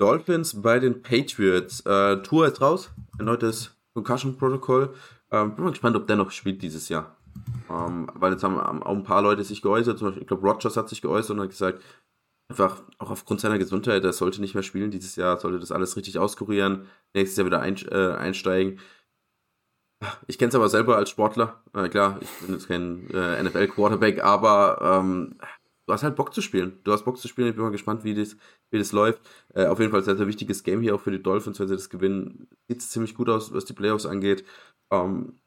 Dolphins 0.00 0.62
bei 0.62 0.78
den 0.78 1.02
Patriots. 1.02 1.80
Äh, 1.80 2.22
Tour 2.22 2.46
ist 2.46 2.60
raus. 2.60 2.90
Erneutes 3.18 3.76
Concussion-Protokoll. 3.94 4.94
Ähm, 5.30 5.54
bin 5.54 5.64
mal 5.64 5.70
gespannt, 5.70 5.96
ob 5.96 6.06
der 6.06 6.16
noch 6.16 6.30
spielt 6.30 6.62
dieses 6.62 6.88
Jahr. 6.88 7.16
Ähm, 7.68 8.08
weil 8.14 8.32
jetzt 8.32 8.42
haben 8.42 8.58
auch 8.58 8.96
ein 8.96 9.04
paar 9.04 9.22
Leute 9.22 9.44
sich 9.44 9.62
geäußert. 9.62 9.98
Zum 9.98 10.08
Beispiel, 10.08 10.22
ich 10.22 10.28
glaube, 10.28 10.48
Rogers 10.48 10.76
hat 10.76 10.88
sich 10.88 11.02
geäußert 11.02 11.36
und 11.36 11.42
hat 11.42 11.50
gesagt, 11.50 11.82
einfach 12.48 12.82
auch 12.98 13.10
aufgrund 13.10 13.40
seiner 13.40 13.58
Gesundheit, 13.58 14.02
er 14.02 14.12
sollte 14.12 14.40
nicht 14.40 14.54
mehr 14.54 14.64
spielen 14.64 14.90
dieses 14.90 15.14
Jahr, 15.16 15.38
sollte 15.38 15.60
das 15.60 15.70
alles 15.70 15.96
richtig 15.96 16.18
auskurieren, 16.18 16.86
nächstes 17.14 17.36
Jahr 17.36 17.46
wieder 17.46 17.60
ein, 17.60 17.76
äh, 17.90 18.16
einsteigen. 18.16 18.80
Ich 20.26 20.38
kenne 20.38 20.48
es 20.48 20.54
aber 20.54 20.68
selber 20.68 20.96
als 20.96 21.10
Sportler. 21.10 21.62
Äh, 21.74 21.88
klar, 21.90 22.18
ich 22.20 22.30
bin 22.40 22.54
jetzt 22.54 22.68
kein 22.68 23.08
äh, 23.10 23.42
NFL-Quarterback, 23.42 24.24
aber 24.24 25.00
ähm, 25.00 25.36
du 25.90 25.94
hast 25.94 26.04
halt 26.04 26.14
Bock 26.14 26.32
zu 26.32 26.40
spielen. 26.40 26.78
Du 26.84 26.92
hast 26.92 27.04
Bock 27.04 27.18
zu 27.18 27.26
spielen. 27.26 27.48
Ich 27.48 27.54
bin 27.56 27.64
mal 27.64 27.72
gespannt, 27.72 28.04
wie 28.04 28.14
das, 28.14 28.36
wie 28.70 28.78
das 28.78 28.92
läuft. 28.92 29.20
Äh, 29.54 29.66
auf 29.66 29.80
jeden 29.80 29.90
Fall 29.90 30.04
sehr, 30.04 30.16
sehr 30.16 30.28
wichtiges 30.28 30.62
Game 30.62 30.82
hier 30.82 30.94
auch 30.94 31.00
für 31.00 31.10
die 31.10 31.22
Dolphins, 31.22 31.58
wenn 31.58 31.66
sie 31.66 31.74
das 31.74 31.90
gewinnen. 31.90 32.46
Sieht 32.68 32.82
ziemlich 32.82 33.16
gut 33.16 33.28
aus, 33.28 33.52
was 33.52 33.64
die 33.64 33.72
Playoffs 33.72 34.06
angeht. 34.06 34.44
Ähm, 34.92 35.40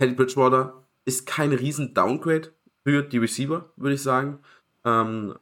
Teddy 0.00 0.14
Bridgewater 0.14 0.88
ist 1.04 1.26
kein 1.26 1.52
riesen 1.52 1.94
Downgrade 1.94 2.52
für 2.84 3.02
die 3.02 3.18
Receiver, 3.18 3.70
würde 3.76 3.94
ich 3.94 4.02
sagen. 4.02 4.40
Ähm, 4.84 5.36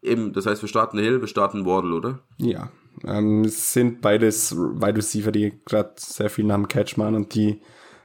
eben, 0.00 0.32
das 0.32 0.46
heißt, 0.46 0.62
wir 0.62 0.68
starten 0.68 0.98
Hill, 0.98 1.20
wir 1.20 1.28
starten 1.28 1.66
Wardle, 1.66 1.94
oder? 1.94 2.20
Ja. 2.38 2.72
Ähm, 3.04 3.44
es 3.44 3.74
sind 3.74 4.00
beides 4.00 4.56
Wide 4.56 4.96
Receiver, 4.96 5.30
die 5.30 5.60
gerade 5.66 5.92
sehr 5.96 6.30
viel 6.30 6.46
nach 6.46 6.56
dem 6.56 6.68
Catch 6.68 6.96
machen 6.96 7.16
und 7.16 7.34
die 7.34 7.60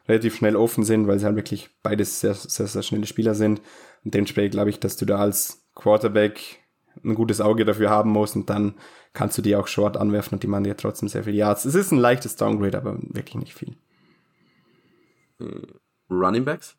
relativ 0.09 0.35
schnell 0.35 0.57
offen 0.57 0.83
sind, 0.83 1.07
weil 1.07 1.19
sie 1.19 1.25
halt 1.25 1.35
wirklich 1.37 1.69
beides 1.83 2.19
sehr, 2.19 2.33
sehr, 2.33 2.67
sehr 2.67 2.83
schnelle 2.83 3.05
Spieler 3.05 3.33
sind. 3.33 3.61
Und 4.03 4.13
dementsprechend 4.13 4.51
glaube 4.51 4.69
ich, 4.69 4.79
dass 4.79 4.97
du 4.97 5.05
da 5.05 5.17
als 5.17 5.65
Quarterback 5.75 6.63
ein 7.03 7.15
gutes 7.15 7.41
Auge 7.41 7.65
dafür 7.65 7.89
haben 7.89 8.11
musst 8.11 8.35
und 8.35 8.49
dann 8.49 8.75
kannst 9.13 9.37
du 9.37 9.41
die 9.41 9.55
auch 9.55 9.67
short 9.67 9.97
anwerfen 9.97 10.35
und 10.35 10.43
die 10.43 10.47
machen 10.47 10.63
dir 10.63 10.77
trotzdem 10.77 11.09
sehr 11.09 11.23
viel 11.23 11.35
Yards. 11.35 11.65
Es 11.65 11.75
ist 11.75 11.91
ein 11.91 11.97
leichtes 11.97 12.35
Downgrade, 12.35 12.77
aber 12.77 12.97
wirklich 12.99 13.35
nicht 13.35 13.53
viel. 13.53 13.75
Hm. 15.39 15.67
Running 16.09 16.45
Backs? 16.45 16.75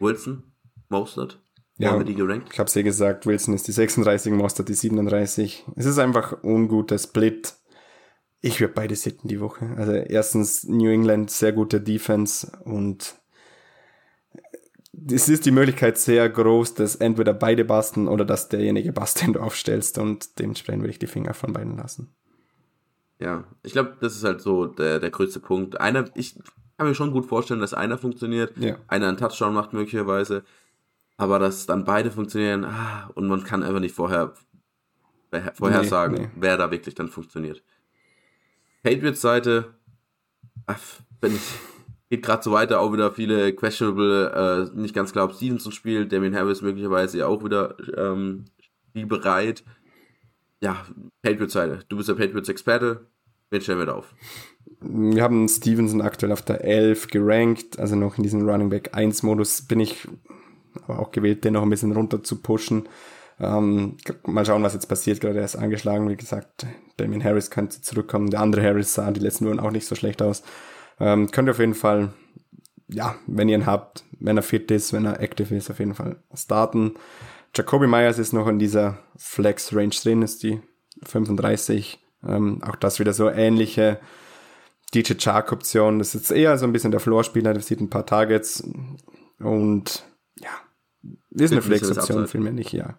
Wilson? 0.00 0.42
Mostert? 0.88 1.40
Ja, 1.76 1.90
haben 1.90 2.00
wir 2.00 2.04
die 2.04 2.14
gerankt? 2.14 2.50
ich 2.52 2.58
habe 2.58 2.68
es 2.68 2.74
ja 2.74 2.82
gesagt, 2.82 3.26
Wilson 3.26 3.54
ist 3.54 3.66
die 3.66 3.72
36, 3.72 4.32
Mostert 4.32 4.68
die 4.68 4.74
37. 4.74 5.66
Es 5.74 5.86
ist 5.86 5.98
einfach 5.98 6.44
unguter 6.44 6.98
Split. 6.98 7.54
Ich 8.40 8.60
würde 8.60 8.74
beide 8.74 8.94
sitten 8.94 9.26
die 9.26 9.40
Woche. 9.40 9.74
Also 9.76 9.92
erstens 9.92 10.64
New 10.64 10.90
England, 10.90 11.30
sehr 11.30 11.52
gute 11.52 11.80
Defense 11.80 12.52
und 12.64 13.16
es 15.10 15.28
ist 15.28 15.46
die 15.46 15.50
Möglichkeit 15.50 15.98
sehr 15.98 16.28
groß, 16.28 16.74
dass 16.74 16.96
entweder 16.96 17.32
beide 17.34 17.64
basten 17.64 18.08
oder 18.08 18.24
dass 18.24 18.48
derjenige 18.48 18.92
bast, 18.92 19.22
den 19.22 19.32
du 19.32 19.40
aufstellst 19.40 19.98
und 19.98 20.38
dementsprechend 20.38 20.82
würde 20.82 20.92
ich 20.92 20.98
die 20.98 21.06
Finger 21.06 21.34
von 21.34 21.52
beiden 21.52 21.76
lassen. 21.76 22.14
Ja, 23.18 23.44
ich 23.62 23.72
glaube, 23.72 23.96
das 24.00 24.16
ist 24.16 24.24
halt 24.24 24.40
so 24.40 24.66
der, 24.66 25.00
der 25.00 25.10
größte 25.10 25.40
Punkt. 25.40 25.80
Einer, 25.80 26.04
ich 26.14 26.34
kann 26.76 26.88
mir 26.88 26.94
schon 26.94 27.12
gut 27.12 27.26
vorstellen, 27.26 27.60
dass 27.60 27.74
einer 27.74 27.98
funktioniert, 27.98 28.56
ja. 28.56 28.76
einer 28.88 29.08
einen 29.08 29.16
Touchdown 29.16 29.54
macht 29.54 29.72
möglicherweise, 29.72 30.42
aber 31.16 31.38
dass 31.38 31.66
dann 31.66 31.84
beide 31.84 32.10
funktionieren 32.10 32.64
ah, 32.64 33.10
und 33.14 33.28
man 33.28 33.44
kann 33.44 33.62
einfach 33.62 33.80
nicht 33.80 33.94
vorher 33.94 34.34
vorhersagen, 35.54 36.16
nee, 36.16 36.22
nee. 36.26 36.32
wer 36.36 36.56
da 36.56 36.70
wirklich 36.70 36.94
dann 36.94 37.08
funktioniert. 37.08 37.62
Patriots 38.82 39.20
Seite, 39.20 39.74
wenn 41.20 41.34
ich 41.34 41.42
geht 42.16 42.24
gerade 42.24 42.42
so 42.42 42.52
weiter, 42.52 42.80
auch 42.80 42.92
wieder 42.92 43.12
viele 43.12 43.52
questionable, 43.54 44.70
äh, 44.74 44.78
nicht 44.78 44.94
ganz 44.94 45.12
klar, 45.12 45.26
ob 45.26 45.34
Stevenson 45.34 45.72
spielt, 45.72 46.12
Damien 46.12 46.34
Harris 46.34 46.62
möglicherweise 46.62 47.26
auch 47.26 47.44
wieder 47.44 47.76
ähm, 47.96 48.44
spielbereit. 48.90 49.64
Ja, 50.60 50.84
Patriots 51.22 51.52
Seite, 51.52 51.80
du 51.88 51.96
bist 51.96 52.08
der 52.08 52.14
Patriots 52.14 52.48
Experte, 52.48 53.06
Wen 53.50 53.60
stellen 53.60 53.78
wir 53.78 53.86
da 53.86 53.94
auf? 53.94 54.12
Wir 54.80 55.22
haben 55.22 55.48
Stevenson 55.48 56.00
aktuell 56.00 56.32
auf 56.32 56.42
der 56.42 56.64
11 56.64 57.08
gerankt, 57.08 57.78
also 57.78 57.94
noch 57.94 58.16
in 58.16 58.24
diesem 58.24 58.48
Running 58.48 58.68
Back 58.68 58.90
1 58.92 59.22
Modus 59.22 59.62
bin 59.62 59.80
ich 59.80 60.08
aber 60.86 60.98
auch 60.98 61.12
gewählt, 61.12 61.44
den 61.44 61.52
noch 61.52 61.62
ein 61.62 61.70
bisschen 61.70 61.92
runter 61.92 62.22
zu 62.24 62.42
pushen. 62.42 62.88
Ähm, 63.38 63.96
mal 64.24 64.44
schauen, 64.44 64.64
was 64.64 64.74
jetzt 64.74 64.88
passiert. 64.88 65.20
Gerade 65.20 65.38
er 65.38 65.44
ist 65.44 65.54
angeschlagen, 65.56 66.08
wie 66.08 66.16
gesagt. 66.16 66.66
Damien 66.96 67.22
Harris 67.22 67.50
könnte 67.50 67.80
zurückkommen. 67.80 68.30
Der 68.30 68.40
andere 68.40 68.62
Harris 68.62 68.94
sah 68.94 69.10
die 69.12 69.20
letzten 69.20 69.46
Wochen 69.46 69.60
auch 69.60 69.70
nicht 69.70 69.86
so 69.86 69.94
schlecht 69.94 70.20
aus. 70.20 70.42
Ähm, 71.00 71.30
könnt 71.30 71.48
ihr 71.48 71.52
auf 71.52 71.58
jeden 71.58 71.74
Fall, 71.74 72.12
ja, 72.88 73.16
wenn 73.26 73.48
ihr 73.48 73.56
ihn 73.56 73.66
habt, 73.66 74.04
wenn 74.20 74.36
er 74.36 74.42
fit 74.42 74.70
ist, 74.70 74.92
wenn 74.92 75.04
er 75.04 75.20
active 75.20 75.54
ist, 75.54 75.70
auf 75.70 75.78
jeden 75.78 75.94
Fall 75.94 76.16
starten. 76.34 76.94
Jacoby 77.54 77.86
Myers 77.86 78.18
ist 78.18 78.32
noch 78.32 78.48
in 78.48 78.58
dieser 78.58 78.98
Flex-Range 79.16 79.94
drin, 80.02 80.22
ist 80.22 80.42
die 80.42 80.60
35. 81.04 82.00
Ähm, 82.26 82.62
auch 82.62 82.76
das 82.76 82.98
wieder 82.98 83.12
so 83.12 83.28
ähnliche 83.28 84.00
DJ 84.94 85.14
Chark-Option. 85.14 85.98
Das 85.98 86.14
ist 86.14 86.30
eher 86.30 86.56
so 86.58 86.66
ein 86.66 86.72
bisschen 86.72 86.90
der 86.90 87.00
Floor-Spieler, 87.00 87.52
der 87.52 87.62
sieht 87.62 87.80
ein 87.80 87.90
paar 87.90 88.06
Targets 88.06 88.66
und 89.38 90.04
ja, 90.36 90.50
ist 91.30 91.52
eine 91.52 91.62
Flex-Option, 91.62 92.28
vielmehr 92.28 92.52
nicht, 92.52 92.72
ja. 92.72 92.98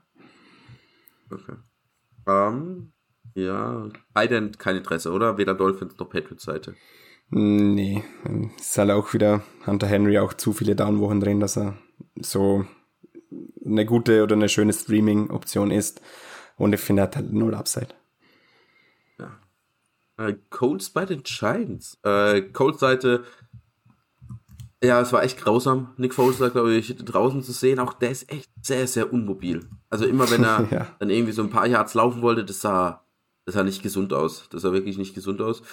Okay. 1.29 1.55
Um, 2.27 2.33
ähm, 2.33 2.91
ja, 3.33 3.89
Ident 4.17 4.59
kein 4.59 4.77
Interesse, 4.77 5.11
oder? 5.11 5.37
Weder 5.37 5.53
Dolphins 5.53 5.97
noch 5.97 6.09
Patriots 6.09 6.43
Seite. 6.43 6.75
Nee, 7.29 8.03
ist 8.57 8.77
halt 8.77 8.91
auch 8.91 9.13
wieder 9.13 9.43
Hunter 9.65 9.87
Henry 9.87 10.19
auch 10.19 10.33
zu 10.33 10.53
viele 10.53 10.75
Downwochen 10.75 11.19
drin, 11.19 11.39
dass 11.39 11.57
er 11.57 11.77
so 12.15 12.65
eine 13.65 13.85
gute 13.85 14.23
oder 14.23 14.35
eine 14.35 14.47
schöne 14.47 14.73
Streaming-Option 14.73 15.71
ist. 15.71 16.01
Und 16.57 16.73
ich 16.73 16.79
finde, 16.79 17.01
er 17.01 17.07
hat 17.07 17.15
halt 17.15 17.33
null 17.33 17.55
Upside. 17.55 17.89
Ja. 19.19 19.39
Äh, 20.17 20.35
Colts 20.49 20.89
bei 20.89 21.05
den 21.05 21.23
Giants. 21.23 21.97
Äh, 22.03 22.41
Colts 22.53 22.79
Seite 22.79 23.25
ja, 24.85 25.01
es 25.01 25.11
war 25.13 25.23
echt 25.23 25.39
grausam. 25.39 25.93
Nick 25.97 26.13
Foles 26.13 26.37
sagt, 26.37 26.53
glaube 26.53 26.73
ich, 26.73 26.95
draußen 26.95 27.41
zu 27.41 27.51
sehen, 27.51 27.79
auch 27.79 27.93
der 27.93 28.11
ist 28.11 28.31
echt 28.31 28.49
sehr, 28.61 28.87
sehr 28.87 29.11
unmobil. 29.11 29.67
Also 29.89 30.05
immer 30.05 30.29
wenn 30.29 30.43
er 30.43 30.67
ja. 30.71 30.87
dann 30.99 31.09
irgendwie 31.09 31.31
so 31.31 31.41
ein 31.41 31.49
paar 31.49 31.67
Yards 31.67 31.93
laufen 31.93 32.21
wollte, 32.21 32.45
das 32.45 32.61
sah, 32.61 33.05
das 33.45 33.55
sah 33.55 33.63
nicht 33.63 33.83
gesund 33.83 34.13
aus. 34.13 34.47
Das 34.49 34.61
sah 34.61 34.73
wirklich 34.73 34.97
nicht 34.97 35.15
gesund 35.15 35.41
aus. 35.41 35.63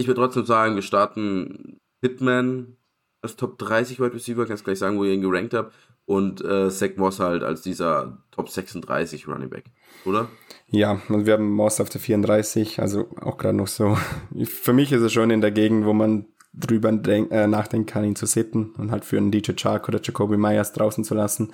Ich 0.00 0.06
würde 0.06 0.22
trotzdem 0.22 0.46
sagen, 0.46 0.76
wir 0.76 0.82
starten 0.82 1.78
Hitman 2.00 2.78
als 3.20 3.36
Top 3.36 3.58
30 3.58 4.00
Wide 4.00 4.14
Receiver, 4.14 4.46
kannst 4.46 4.64
gleich 4.64 4.78
sagen, 4.78 4.96
wo 4.96 5.04
ihr 5.04 5.12
ihn 5.12 5.20
gerankt 5.20 5.52
habt. 5.52 5.74
Und 6.06 6.42
äh, 6.42 6.70
Zach 6.70 6.96
Moss 6.96 7.20
halt 7.20 7.44
als 7.44 7.60
dieser 7.60 8.24
Top 8.30 8.48
36 8.48 9.28
Running 9.28 9.50
Back, 9.50 9.64
oder? 10.06 10.30
Ja, 10.68 11.02
und 11.10 11.26
wir 11.26 11.34
haben 11.34 11.52
Moss 11.52 11.82
auf 11.82 11.90
der 11.90 12.00
34, 12.00 12.80
also 12.80 13.10
auch 13.20 13.36
gerade 13.36 13.58
noch 13.58 13.66
so. 13.66 13.98
Für 14.44 14.72
mich 14.72 14.90
ist 14.90 15.02
es 15.02 15.12
schon 15.12 15.28
in 15.28 15.42
der 15.42 15.50
Gegend, 15.50 15.84
wo 15.84 15.92
man 15.92 16.28
drüber 16.54 16.88
äh, 16.88 17.46
nachdenken 17.46 17.86
kann, 17.86 18.04
ihn 18.04 18.16
zu 18.16 18.24
sitten 18.24 18.72
und 18.78 18.90
halt 18.90 19.04
für 19.04 19.18
einen 19.18 19.30
DJ 19.30 19.52
Chark 19.52 19.86
oder 19.86 20.00
Jacoby 20.02 20.38
Myers 20.38 20.72
draußen 20.72 21.04
zu 21.04 21.14
lassen. 21.14 21.52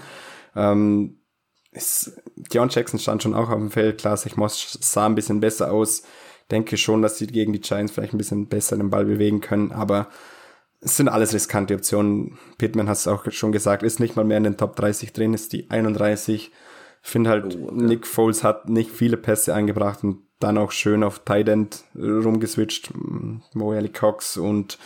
Ähm, 0.55 1.19
ist, 1.73 2.23
Dion 2.37 2.69
Jackson 2.69 3.01
stand 3.01 3.25
schon 3.25 3.35
auch 3.35 3.51
auf 3.51 3.59
dem 3.59 3.73
Feld, 3.73 3.99
klar, 3.99 4.17
sich 4.17 4.37
Moss 4.37 4.79
sah 4.81 5.07
ein 5.07 5.17
bisschen 5.17 5.41
besser 5.41 5.73
aus. 5.73 6.05
Denke 6.51 6.77
schon, 6.77 7.03
dass 7.03 7.19
sie 7.19 7.27
gegen 7.27 7.53
die 7.53 7.61
Giants 7.61 7.93
vielleicht 7.93 8.15
ein 8.15 8.19
bisschen 8.19 8.47
besser 8.47 8.77
den 8.77 8.91
Ball 8.91 9.05
bewegen 9.05 9.41
können, 9.41 9.73
aber 9.73 10.09
es 10.81 10.97
sind 10.97 11.09
alles 11.09 11.35
riskante 11.35 11.75
Optionen. 11.75 12.39
Pittman 12.59 12.89
hat 12.89 12.99
es 12.99 13.09
auch 13.09 13.31
schon 13.33 13.53
gesagt, 13.53 13.83
ist 13.83 13.99
nicht 14.01 14.17
mal 14.17 14.25
mehr 14.25 14.39
in 14.39 14.45
den 14.45 14.57
Top 14.57 14.77
30 14.77 15.13
drin, 15.13 15.35
ist 15.35 15.53
die 15.53 15.71
31. 15.71 16.53
Ich 17.03 17.11
finde 17.11 17.31
halt, 17.31 17.57
oh, 17.57 17.65
okay. 17.65 17.75
Nick 17.75 18.07
Foles 18.07 18.45
hat 18.45 18.69
nicht 18.69 18.91
viele 18.91 19.17
Pässe 19.17 19.55
eingebracht 19.55 20.05
und 20.05 20.23
dann 20.39 20.59
auch 20.59 20.71
schön 20.71 21.03
auf 21.03 21.21
Tight 21.21 21.49
End 21.49 21.85
rumgeswitcht. 21.97 22.93
Mo 23.55 23.73
Ali 23.73 23.89
Cox 23.89 24.37
und 24.37 24.79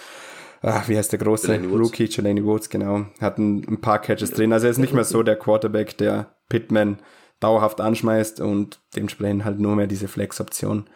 ach, 0.63 0.89
wie 0.89 0.97
heißt 0.97 1.13
der 1.13 1.19
große 1.19 1.61
Rookie, 1.65 2.05
Jelani 2.05 2.45
Woods, 2.45 2.71
genau. 2.71 3.07
Hatten 3.21 3.65
ein 3.69 3.81
paar 3.81 4.01
Catches 4.01 4.31
drin. 4.31 4.53
Also 4.53 4.67
er 4.67 4.71
ist 4.71 4.79
nicht 4.79 4.95
mehr 4.95 5.05
so 5.05 5.23
der 5.23 5.37
Quarterback, 5.37 5.99
der 5.99 6.35
Pittman 6.49 6.99
dauerhaft 7.41 7.81
anschmeißt 7.81 8.41
und 8.41 8.81
dementsprechend 8.95 9.45
halt 9.45 9.59
nur 9.59 9.75
mehr 9.75 9.87
diese 9.87 10.09
Flex-Option. 10.09 10.89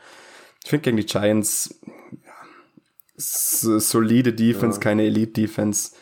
Ich 0.65 0.71
finde 0.71 0.83
gegen 0.83 0.97
die 0.97 1.05
Giants 1.05 1.79
ja, 3.17 3.79
solide 3.79 4.33
Defense, 4.33 4.79
ja. 4.79 4.83
keine 4.83 5.05
Elite-Defense. 5.05 5.95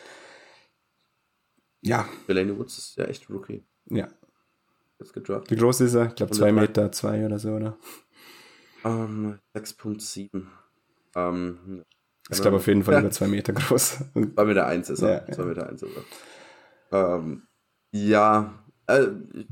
Ja. 1.81 2.07
Jelani 2.27 2.57
Woods 2.57 2.77
ist 2.77 2.97
ja 2.97 3.03
echt 3.03 3.29
Rookie. 3.29 3.65
Ja. 3.89 4.07
Wie 4.99 5.55
groß 5.57 5.81
ist 5.81 5.95
er? 5.95 6.07
Ich 6.07 6.15
glaube 6.15 6.31
zwei 6.31 6.53
Meter 6.53 6.93
zwei 6.93 7.25
oder 7.25 7.39
so, 7.39 7.51
oder? 7.51 7.77
Um, 8.85 9.37
6.7. 9.53 10.45
Um, 11.13 11.83
ich 12.29 12.41
glaube 12.41 12.55
auf 12.55 12.67
jeden 12.67 12.83
Fall 12.83 13.01
über 13.01 13.11
zwei 13.11 13.27
Meter 13.27 13.51
groß. 13.51 13.97
2 14.13 14.45
Meter 14.45 14.65
1 14.65 14.89
ist 14.89 15.01
er. 15.01 15.27
Ja, 15.27 15.31
2 15.33 15.43
Meter 15.43 15.67
1 15.67 15.83
ist 15.83 15.91
er. 16.89 17.17
Ähm, 17.17 17.47
ja, 17.91 18.63
äh, 18.87 19.07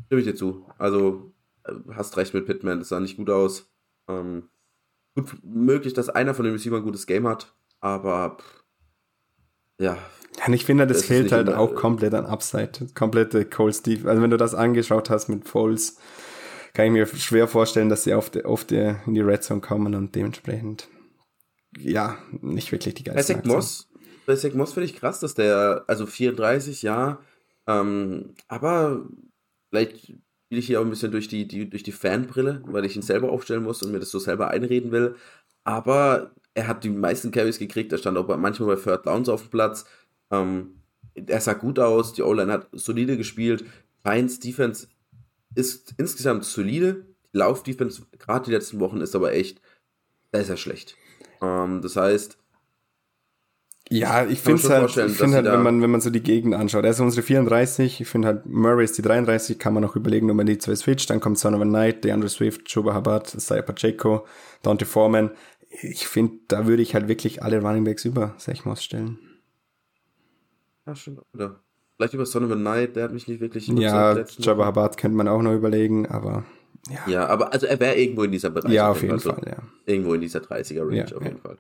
stimme 0.06 0.22
ich 0.22 0.24
dir 0.24 0.36
zu. 0.36 0.66
Also, 0.78 1.34
äh, 1.66 1.74
hast 1.96 2.16
recht 2.16 2.34
mit 2.34 2.46
Pittman, 2.46 2.80
das 2.80 2.90
sah 2.90 3.02
nicht 3.02 3.18
gut 3.18 3.30
aus. 3.30 3.70
Ähm, 4.08 4.48
gut 5.16 5.40
möglich, 5.44 5.94
dass 5.94 6.10
einer 6.10 6.34
von 6.34 6.46
den 6.46 6.54
Receivers 6.54 6.80
ein 6.80 6.86
gutes 6.86 7.08
Game 7.08 7.28
hat, 7.28 7.54
aber 7.80 8.38
pff, 8.40 8.62
ja. 9.82 9.98
Ja, 10.38 10.54
ich 10.54 10.66
finde, 10.66 10.88
das, 10.88 11.00
das 11.00 11.08
fehlt 11.08 11.32
halt 11.32 11.50
auch 11.50 11.76
komplett 11.76 12.14
an 12.14 12.26
Upside. 12.26 12.88
Komplette 12.96 13.46
Cole 13.46 13.74
Steve. 13.74 14.10
Also 14.10 14.22
wenn 14.22 14.30
du 14.30 14.38
das 14.38 14.56
angeschaut 14.56 15.10
hast 15.10 15.28
mit 15.28 15.48
Foles, 15.48 15.98
kann 16.74 16.86
ich 16.86 16.92
mir 16.92 17.06
schwer 17.06 17.48
vorstellen, 17.48 17.90
dass 17.90 18.04
sie 18.04 18.14
auf 18.14 18.30
die, 18.30 18.46
auf 18.46 18.64
die, 18.64 18.96
in 19.06 19.14
die 19.14 19.22
Red 19.22 19.44
Zone 19.44 19.60
kommen 19.60 19.94
und 19.94 20.16
dementsprechend, 20.16 20.88
ja, 21.78 22.18
nicht 22.42 22.72
wirklich 22.72 22.96
die 22.96 23.04
geilste 23.04 23.36
Bei 23.36 23.48
Moss, 23.48 23.90
Moss 24.54 24.74
finde 24.74 24.86
ich 24.86 24.96
krass, 24.96 25.20
dass 25.20 25.34
der, 25.34 25.84
also 25.88 26.06
34, 26.06 26.82
ja, 26.82 27.20
ähm, 27.68 28.36
aber 28.48 29.06
vielleicht 29.70 30.14
spiele 30.52 30.60
ich 30.60 30.68
hier 30.68 30.82
auch 30.82 30.84
ein 30.84 30.90
bisschen 30.90 31.14
durch 31.14 31.30
die, 31.30 31.48
die, 31.48 31.70
durch 31.70 31.84
die 31.84 31.94
Fanbrille, 31.94 32.62
weil 32.66 32.84
ich 32.84 32.98
ihn 32.98 33.02
selber 33.02 33.32
aufstellen 33.32 33.64
muss 33.64 33.82
und 33.84 33.94
mir 33.94 34.02
das 34.02 34.12
so 34.12 34.20
selber 34.20 34.50
einreden 34.50 34.92
will. 34.92 35.16
Aber 35.64 36.32
er 36.54 36.68
hat 36.68 36.84
die 36.84 36.90
meisten 36.90 37.32
Carries 37.32 37.58
gekriegt, 37.58 37.94
er 37.94 37.98
stand 37.98 38.18
auch 38.18 38.28
manchmal 38.36 38.76
bei 38.76 38.82
Third 38.82 39.06
Downs 39.06 39.30
auf 39.30 39.44
dem 39.44 39.50
Platz. 39.50 39.86
Ähm, 40.30 40.82
er 41.14 41.40
sah 41.40 41.54
gut 41.54 41.80
aus, 41.80 42.12
die 42.12 42.24
O-Line 42.24 42.52
hat 42.52 42.68
solide 42.74 43.16
gespielt. 43.16 43.64
Giants 44.04 44.40
Defense 44.40 44.90
ist 45.56 45.94
insgesamt 45.98 46.44
solide. 46.44 47.06
Die 47.34 47.38
Laufdefense, 47.38 48.02
gerade 48.20 48.44
die 48.44 48.52
letzten 48.52 48.82
Wochen, 48.82 49.00
ist 49.00 49.16
aber 49.16 49.32
echt 49.32 49.62
sehr, 50.34 50.44
sehr 50.44 50.58
schlecht. 50.58 50.98
Ähm, 51.42 51.82
das 51.82 51.96
heißt, 51.96 52.38
ja, 53.92 54.26
ich 54.26 54.40
finde 54.40 54.70
halt, 54.70 54.90
ich 54.90 55.18
find 55.18 55.34
halt 55.34 55.46
wenn, 55.46 55.64
man, 55.64 55.82
wenn 55.82 55.92
man 55.92 56.02
so 56.02 56.10
die 56.10 56.22
Gegend 56.22 56.56
anschaut, 56.56 56.86
also 56.86 57.04
unsere 57.04 57.24
34, 57.24 58.02
ich 58.02 58.08
finde 58.08 58.30
halt 58.30 58.46
Murray 58.46 58.86
ist 58.86 58.98
die 58.98 59.02
33, 59.02 59.60
kann 59.60 59.74
man 59.74 59.84
auch 59.84 59.96
überlegen, 59.96 60.30
ob 60.32 60.38
man 60.38 60.46
die 60.46 60.58
zwei 60.58 60.76
switcht, 60.76 61.10
dann 61.10 61.20
kommt 61.20 61.38
Son 61.38 61.54
of 61.54 61.62
a 61.62 61.66
Knight, 61.66 62.04
DeAndre 62.04 62.30
Swift, 62.30 62.66
Chuba 62.66 62.96
Hubbard, 62.96 63.28
Saya 63.28 63.62
Pacheco, 63.62 64.26
Dante 64.62 64.86
Foreman. 64.86 65.32
Ich 65.82 66.08
finde, 66.08 66.36
da 66.48 66.68
würde 66.68 66.82
ich 66.82 66.94
halt 66.94 67.08
wirklich 67.08 67.44
alle 67.44 67.62
Running 67.62 67.84
Backs 67.84 68.06
über 68.06 68.34
Sechmos 68.38 68.84
stellen. 68.84 69.20
Ja, 70.86 70.96
schon, 70.96 71.20
oder? 71.34 71.60
Vielleicht 71.96 72.14
über 72.14 72.26
Son 72.26 72.46
of 72.46 72.52
a 72.52 72.56
Night, 72.56 72.96
der 72.96 73.04
hat 73.04 73.14
mich 73.14 73.28
nicht 73.28 73.42
wirklich 73.42 73.68
Ja, 73.68 74.18
Jabba 74.40 74.68
Hubbard 74.68 74.98
könnte 74.98 75.18
man 75.18 75.28
auch 75.28 75.42
noch 75.42 75.54
überlegen, 75.54 76.08
aber 76.08 76.46
ja. 76.90 77.08
Ja, 77.08 77.28
aber 77.28 77.54
also 77.54 77.68
er 77.68 77.80
wäre 77.80 77.96
irgendwo 77.96 78.24
in 78.24 78.32
dieser 78.32 78.50
Bereich. 78.50 78.72
Ja, 78.72 78.90
auf 78.90 79.02
jeden 79.02 79.20
Fall, 79.20 79.36
Fall 79.36 79.48
ja. 79.48 79.64
Irgendwo 79.86 80.14
in 80.14 80.22
dieser 80.22 80.40
30er 80.40 80.82
Range 80.82 80.96
ja, 80.96 81.04
auf 81.06 81.24
jeden 81.24 81.40
ja. 81.44 81.56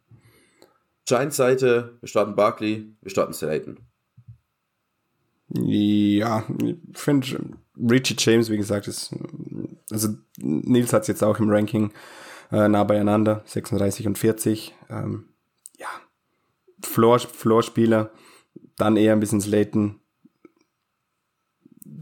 Giants 1.05 1.37
Seite, 1.37 1.97
wir 1.99 2.07
starten 2.07 2.35
Barkley, 2.35 2.95
wir 3.01 3.11
starten 3.11 3.33
Slayton. 3.33 3.79
Ja, 5.53 6.45
ich 6.63 6.77
finde 6.93 7.27
Richie 7.77 8.15
James, 8.17 8.49
wie 8.49 8.57
gesagt, 8.57 8.87
ist, 8.87 9.13
also 9.89 10.09
Nils 10.37 10.93
hat 10.93 11.01
es 11.01 11.07
jetzt 11.07 11.23
auch 11.23 11.39
im 11.39 11.49
Ranking 11.49 11.91
äh, 12.51 12.67
nah 12.67 12.83
beieinander, 12.83 13.43
36 13.45 14.07
und 14.07 14.17
40. 14.17 14.73
Ähm, 14.89 15.29
ja, 15.77 15.87
Floor, 16.83 17.19
Floor-Spieler, 17.19 18.11
dann 18.77 18.95
eher 18.95 19.13
ein 19.13 19.19
bisschen 19.19 19.41
Slayton, 19.41 19.99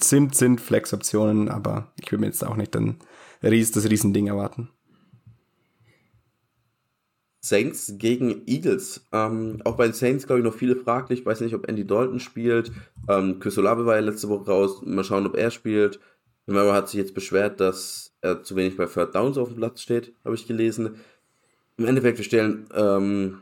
sind, 0.01 0.35
sind 0.35 0.61
Flex-Optionen, 0.61 1.49
aber 1.49 1.93
ich 1.99 2.11
würde 2.11 2.21
mir 2.21 2.27
jetzt 2.27 2.45
auch 2.45 2.55
nicht 2.55 2.75
dann 2.75 2.99
das 3.41 3.89
Riesending 3.89 4.27
erwarten. 4.27 4.69
Saints 7.41 7.93
gegen 7.97 8.43
Eagles. 8.47 9.07
Ähm, 9.11 9.61
auch 9.63 9.75
bei 9.75 9.85
den 9.85 9.93
Saints, 9.93 10.27
glaube 10.27 10.39
ich, 10.39 10.45
noch 10.45 10.53
viele 10.53 10.75
fraglich. 10.75 11.21
Ich 11.21 11.25
weiß 11.25 11.41
nicht, 11.41 11.55
ob 11.55 11.67
Andy 11.67 11.85
Dalton 11.85 12.19
spielt. 12.19 12.71
Ähm, 13.07 13.39
Chris 13.39 13.57
Olave 13.57 13.85
war 13.85 13.95
ja 13.95 14.01
letzte 14.01 14.29
Woche 14.29 14.51
raus. 14.51 14.81
Mal 14.83 15.03
schauen, 15.03 15.25
ob 15.25 15.37
er 15.37 15.51
spielt. 15.51 15.99
Camara 16.49 16.73
hat 16.73 16.89
sich 16.89 16.97
jetzt 16.97 17.13
beschwert, 17.13 17.59
dass 17.59 18.15
er 18.21 18.43
zu 18.43 18.55
wenig 18.55 18.75
bei 18.75 18.87
Third 18.87 19.13
Downs 19.13 19.37
auf 19.37 19.49
dem 19.49 19.57
Platz 19.57 19.81
steht, 19.81 20.13
habe 20.25 20.33
ich 20.33 20.47
gelesen. 20.47 20.95
Im 21.77 21.85
Endeffekt, 21.85 22.17
wir 22.17 22.25
stellen, 22.25 22.67
ähm, 22.73 23.41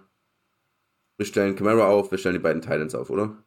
wir 1.15 1.25
stellen 1.25 1.55
Camara 1.55 1.87
auf, 1.87 2.11
wir 2.11 2.17
stellen 2.17 2.35
die 2.35 2.41
beiden 2.41 2.61
Titans 2.61 2.93
auf, 2.93 3.09
oder? 3.09 3.37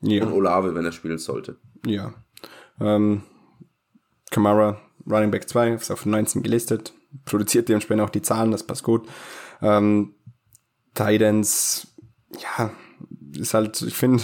Ja. 0.00 0.24
Und 0.24 0.32
Olave, 0.32 0.74
wenn 0.74 0.84
er 0.84 0.92
spielen 0.92 1.18
sollte. 1.18 1.56
Ja. 1.86 2.14
Ähm, 2.80 3.22
Kamara, 4.30 4.80
Running 5.08 5.30
Back 5.30 5.48
2, 5.48 5.74
ist 5.74 5.90
auf 5.90 6.04
19 6.04 6.42
gelistet. 6.42 6.92
produziert 7.24 7.68
dementsprechend 7.68 8.02
auch 8.02 8.10
die 8.10 8.22
Zahlen, 8.22 8.50
das 8.50 8.64
passt 8.66 8.82
gut. 8.82 9.08
Ähm, 9.62 10.14
Titans, 10.94 11.88
ja, 12.38 12.70
ist 13.38 13.54
halt, 13.54 13.80
ich 13.82 13.94
finde, 13.94 14.22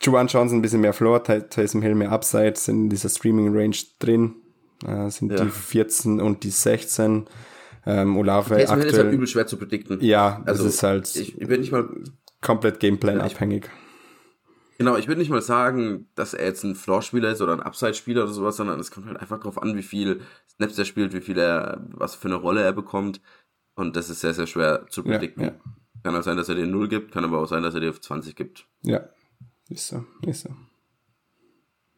Juwan 0.00 0.26
Johnson 0.26 0.58
ein 0.58 0.62
bisschen 0.62 0.80
mehr 0.80 0.92
Floor, 0.92 1.22
Taysom 1.22 1.82
Hill 1.82 1.94
mehr 1.94 2.12
Upside, 2.12 2.54
sind 2.56 2.84
in 2.84 2.90
dieser 2.90 3.08
Streaming-Range 3.08 3.76
drin, 3.98 4.34
äh, 4.86 5.08
sind 5.10 5.32
ja. 5.32 5.44
die 5.44 5.50
14 5.50 6.20
und 6.20 6.42
die 6.44 6.50
16. 6.50 7.26
Ähm, 7.84 8.16
Olave 8.16 8.54
Taysom 8.54 8.78
Hill 8.78 8.88
ist 8.88 8.98
halt 8.98 9.12
übel 9.12 9.26
schwer 9.26 9.46
zu 9.46 9.56
predikten. 9.56 10.00
Ja, 10.00 10.42
also 10.46 10.66
es 10.66 10.74
ist 10.74 10.82
halt 10.82 11.14
ich, 11.16 11.40
ich 11.40 11.48
bin 11.48 11.60
nicht 11.60 11.72
mal 11.72 11.88
komplett 12.40 12.80
Gameplan-abhängig. 12.80 13.68
Genau, 14.84 14.96
ich 14.96 15.06
würde 15.06 15.20
nicht 15.20 15.30
mal 15.30 15.42
sagen, 15.42 16.08
dass 16.14 16.34
er 16.34 16.46
jetzt 16.46 16.64
ein 16.64 16.74
Floor-Spieler 16.74 17.30
ist 17.30 17.40
oder 17.40 17.52
ein 17.52 17.60
Upside-Spieler 17.60 18.24
oder 18.24 18.32
sowas, 18.32 18.56
sondern 18.56 18.80
es 18.80 18.90
kommt 18.90 19.06
halt 19.06 19.18
einfach 19.18 19.38
darauf 19.38 19.62
an, 19.62 19.76
wie 19.76 19.82
viel 19.82 20.22
Snaps 20.54 20.78
er 20.78 20.84
spielt, 20.84 21.12
wie 21.12 21.20
viel 21.20 21.38
er, 21.38 21.86
was 21.90 22.14
für 22.14 22.28
eine 22.28 22.36
Rolle 22.36 22.62
er 22.62 22.72
bekommt. 22.72 23.20
Und 23.74 23.96
das 23.96 24.10
ist 24.10 24.20
sehr, 24.20 24.34
sehr 24.34 24.46
schwer 24.46 24.86
zu 24.90 25.02
predikten. 25.02 25.44
Ja, 25.44 25.50
ja. 25.50 25.60
Kann 26.02 26.16
auch 26.16 26.22
sein, 26.22 26.36
dass 26.36 26.48
er 26.48 26.56
dir 26.56 26.66
0 26.66 26.88
gibt, 26.88 27.12
kann 27.12 27.24
aber 27.24 27.38
auch 27.38 27.46
sein, 27.46 27.62
dass 27.62 27.74
er 27.74 27.80
dir 27.80 27.92
20 27.92 28.34
gibt. 28.34 28.66
Ja, 28.82 29.08
ist 29.68 29.86
so, 29.86 30.04
ist 30.26 30.42
so. 30.42 30.50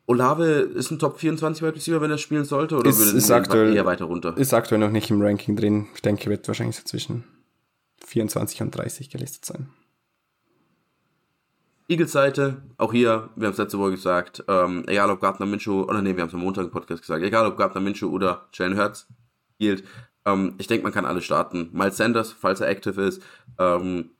Olave 0.07 0.45
ist 0.45 0.91
ein 0.91 0.99
Top 0.99 1.19
24 1.19 1.63
Wide 1.63 1.77
Receiver, 1.77 2.01
wenn 2.03 2.11
er 2.11 2.19
spielen 2.19 2.45
sollte, 2.45 2.77
oder 2.77 2.91
ist, 2.91 2.99
würde 2.99 3.17
ist 3.17 3.31
aktuell, 3.31 3.75
eher 3.75 3.87
weiter 3.87 4.05
runter? 4.05 4.37
Ist 4.37 4.53
aktuell 4.53 4.79
noch 4.79 4.91
nicht 4.91 5.11
im 5.11 5.23
Ranking 5.23 5.57
drin. 5.57 5.87
Ich 5.95 6.03
denke, 6.03 6.29
wird 6.29 6.47
wahrscheinlich 6.47 6.77
so 6.77 6.85
zwischen 6.85 7.25
24 8.05 8.61
und 8.61 8.77
30 8.77 9.09
gelistet 9.09 9.47
sein. 9.47 9.71
Eagles 11.87 12.13
Seite, 12.13 12.63
auch 12.79 12.93
hier, 12.93 13.29
wir 13.37 13.47
haben 13.47 13.53
es 13.53 13.59
letzte 13.59 13.79
Woche 13.79 13.91
gesagt, 13.93 14.43
ähm, 14.49 14.85
egal 14.87 15.11
ob 15.11 15.21
Gardner 15.21 15.45
Minshew, 15.45 15.83
oder 15.83 16.01
nee, 16.01 16.17
wir 16.17 16.23
haben 16.23 16.29
es 16.29 16.35
am 16.35 16.41
Montag 16.41 16.65
im 16.65 16.71
Podcast 16.71 17.03
gesagt, 17.03 17.23
egal 17.23 17.47
ob 17.47 17.59
Gardner 17.59 17.83
Minshew 17.83 18.09
oder 18.09 18.49
Jalen 18.55 18.79
Hurts 18.79 19.07
spielt, 19.55 19.85
ähm, 20.25 20.55
ich 20.57 20.67
denke, 20.67 20.85
man 20.85 20.93
kann 20.93 21.05
alle 21.05 21.21
starten. 21.21 21.69
Miles 21.73 21.99
Sanders, 21.99 22.33
falls 22.33 22.63
er 22.63 22.69
active 22.69 23.01
ist, 23.03 23.23
ähm, 23.59 24.13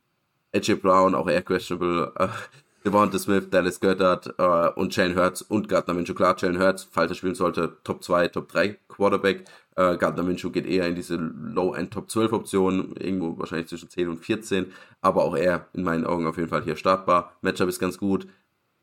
AJ 0.53 0.75
Brown, 0.75 1.15
auch 1.15 1.27
eher 1.27 1.41
questionable, 1.41 2.13
äh, 2.17 2.27
Devonta 2.85 3.17
Smith, 3.17 3.49
Dallas 3.49 3.79
Goddard 3.79 4.35
äh, 4.37 4.69
und 4.79 4.95
Jalen 4.95 5.17
Hurts 5.17 5.41
und 5.41 5.67
Gardner 5.67 5.95
Minshew. 5.95 6.13
Klar, 6.13 6.35
Jalen 6.37 6.59
Hurts, 6.59 6.87
falls 6.91 7.11
er 7.11 7.15
spielen 7.15 7.33
sollte, 7.33 7.77
Top 7.83 8.03
2, 8.03 8.27
Top 8.27 8.47
3 8.49 8.77
Quarterback. 8.87 9.45
Äh, 9.75 9.97
Gardner 9.97 10.23
Minshew 10.23 10.51
geht 10.51 10.65
eher 10.65 10.87
in 10.87 10.95
diese 10.95 11.15
Low-End 11.15 11.91
Top 11.91 12.09
12 12.09 12.31
Option, 12.33 12.95
irgendwo 12.95 13.37
wahrscheinlich 13.37 13.67
zwischen 13.67 13.89
10 13.89 14.07
und 14.09 14.25
14, 14.25 14.71
aber 15.01 15.23
auch 15.23 15.35
er 15.35 15.67
in 15.73 15.83
meinen 15.83 16.05
Augen 16.05 16.27
auf 16.27 16.37
jeden 16.37 16.49
Fall 16.49 16.63
hier 16.63 16.77
startbar. 16.77 17.35
Matchup 17.41 17.67
ist 17.67 17.79
ganz 17.79 17.97
gut. 17.97 18.27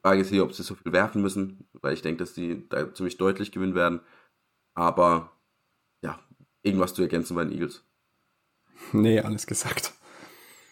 Frage 0.03 0.21
ist 0.21 0.29
hier, 0.29 0.45
ob 0.45 0.53
sie 0.53 0.63
so 0.63 0.75
viel 0.75 0.93
werfen 0.93 1.23
müssen, 1.23 1.67
weil 1.81 1.95
ich 1.95 2.03
denke, 2.03 2.19
dass 2.19 2.35
die 2.35 2.69
da 2.69 2.93
ziemlich 2.93 3.17
deutlich 3.17 3.53
gewinnen 3.53 3.75
werden. 3.75 4.01
Aber 4.75 5.33
ja, 6.03 6.19
irgendwas 6.63 6.95
zu 6.95 7.03
ergänzen 7.03 7.37
bei 7.37 7.45
den 7.45 7.53
Eagles. 7.53 7.85
Nee, 8.93 9.21
alles 9.21 9.47
gesagt. 9.47 9.93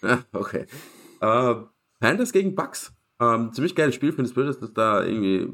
Ja, 0.02 0.24
okay. 0.32 0.66
Äh, 1.20 1.54
Panthers 2.00 2.32
gegen 2.32 2.56
Bucks. 2.56 2.92
Ähm, 3.20 3.52
ziemlich 3.52 3.76
geiles 3.76 3.94
Spiel, 3.94 4.12
finde 4.12 4.28
ich 4.28 4.34
blöd, 4.34 4.48
dass 4.48 4.58
das 4.58 4.72
da 4.72 5.04
irgendwie 5.04 5.48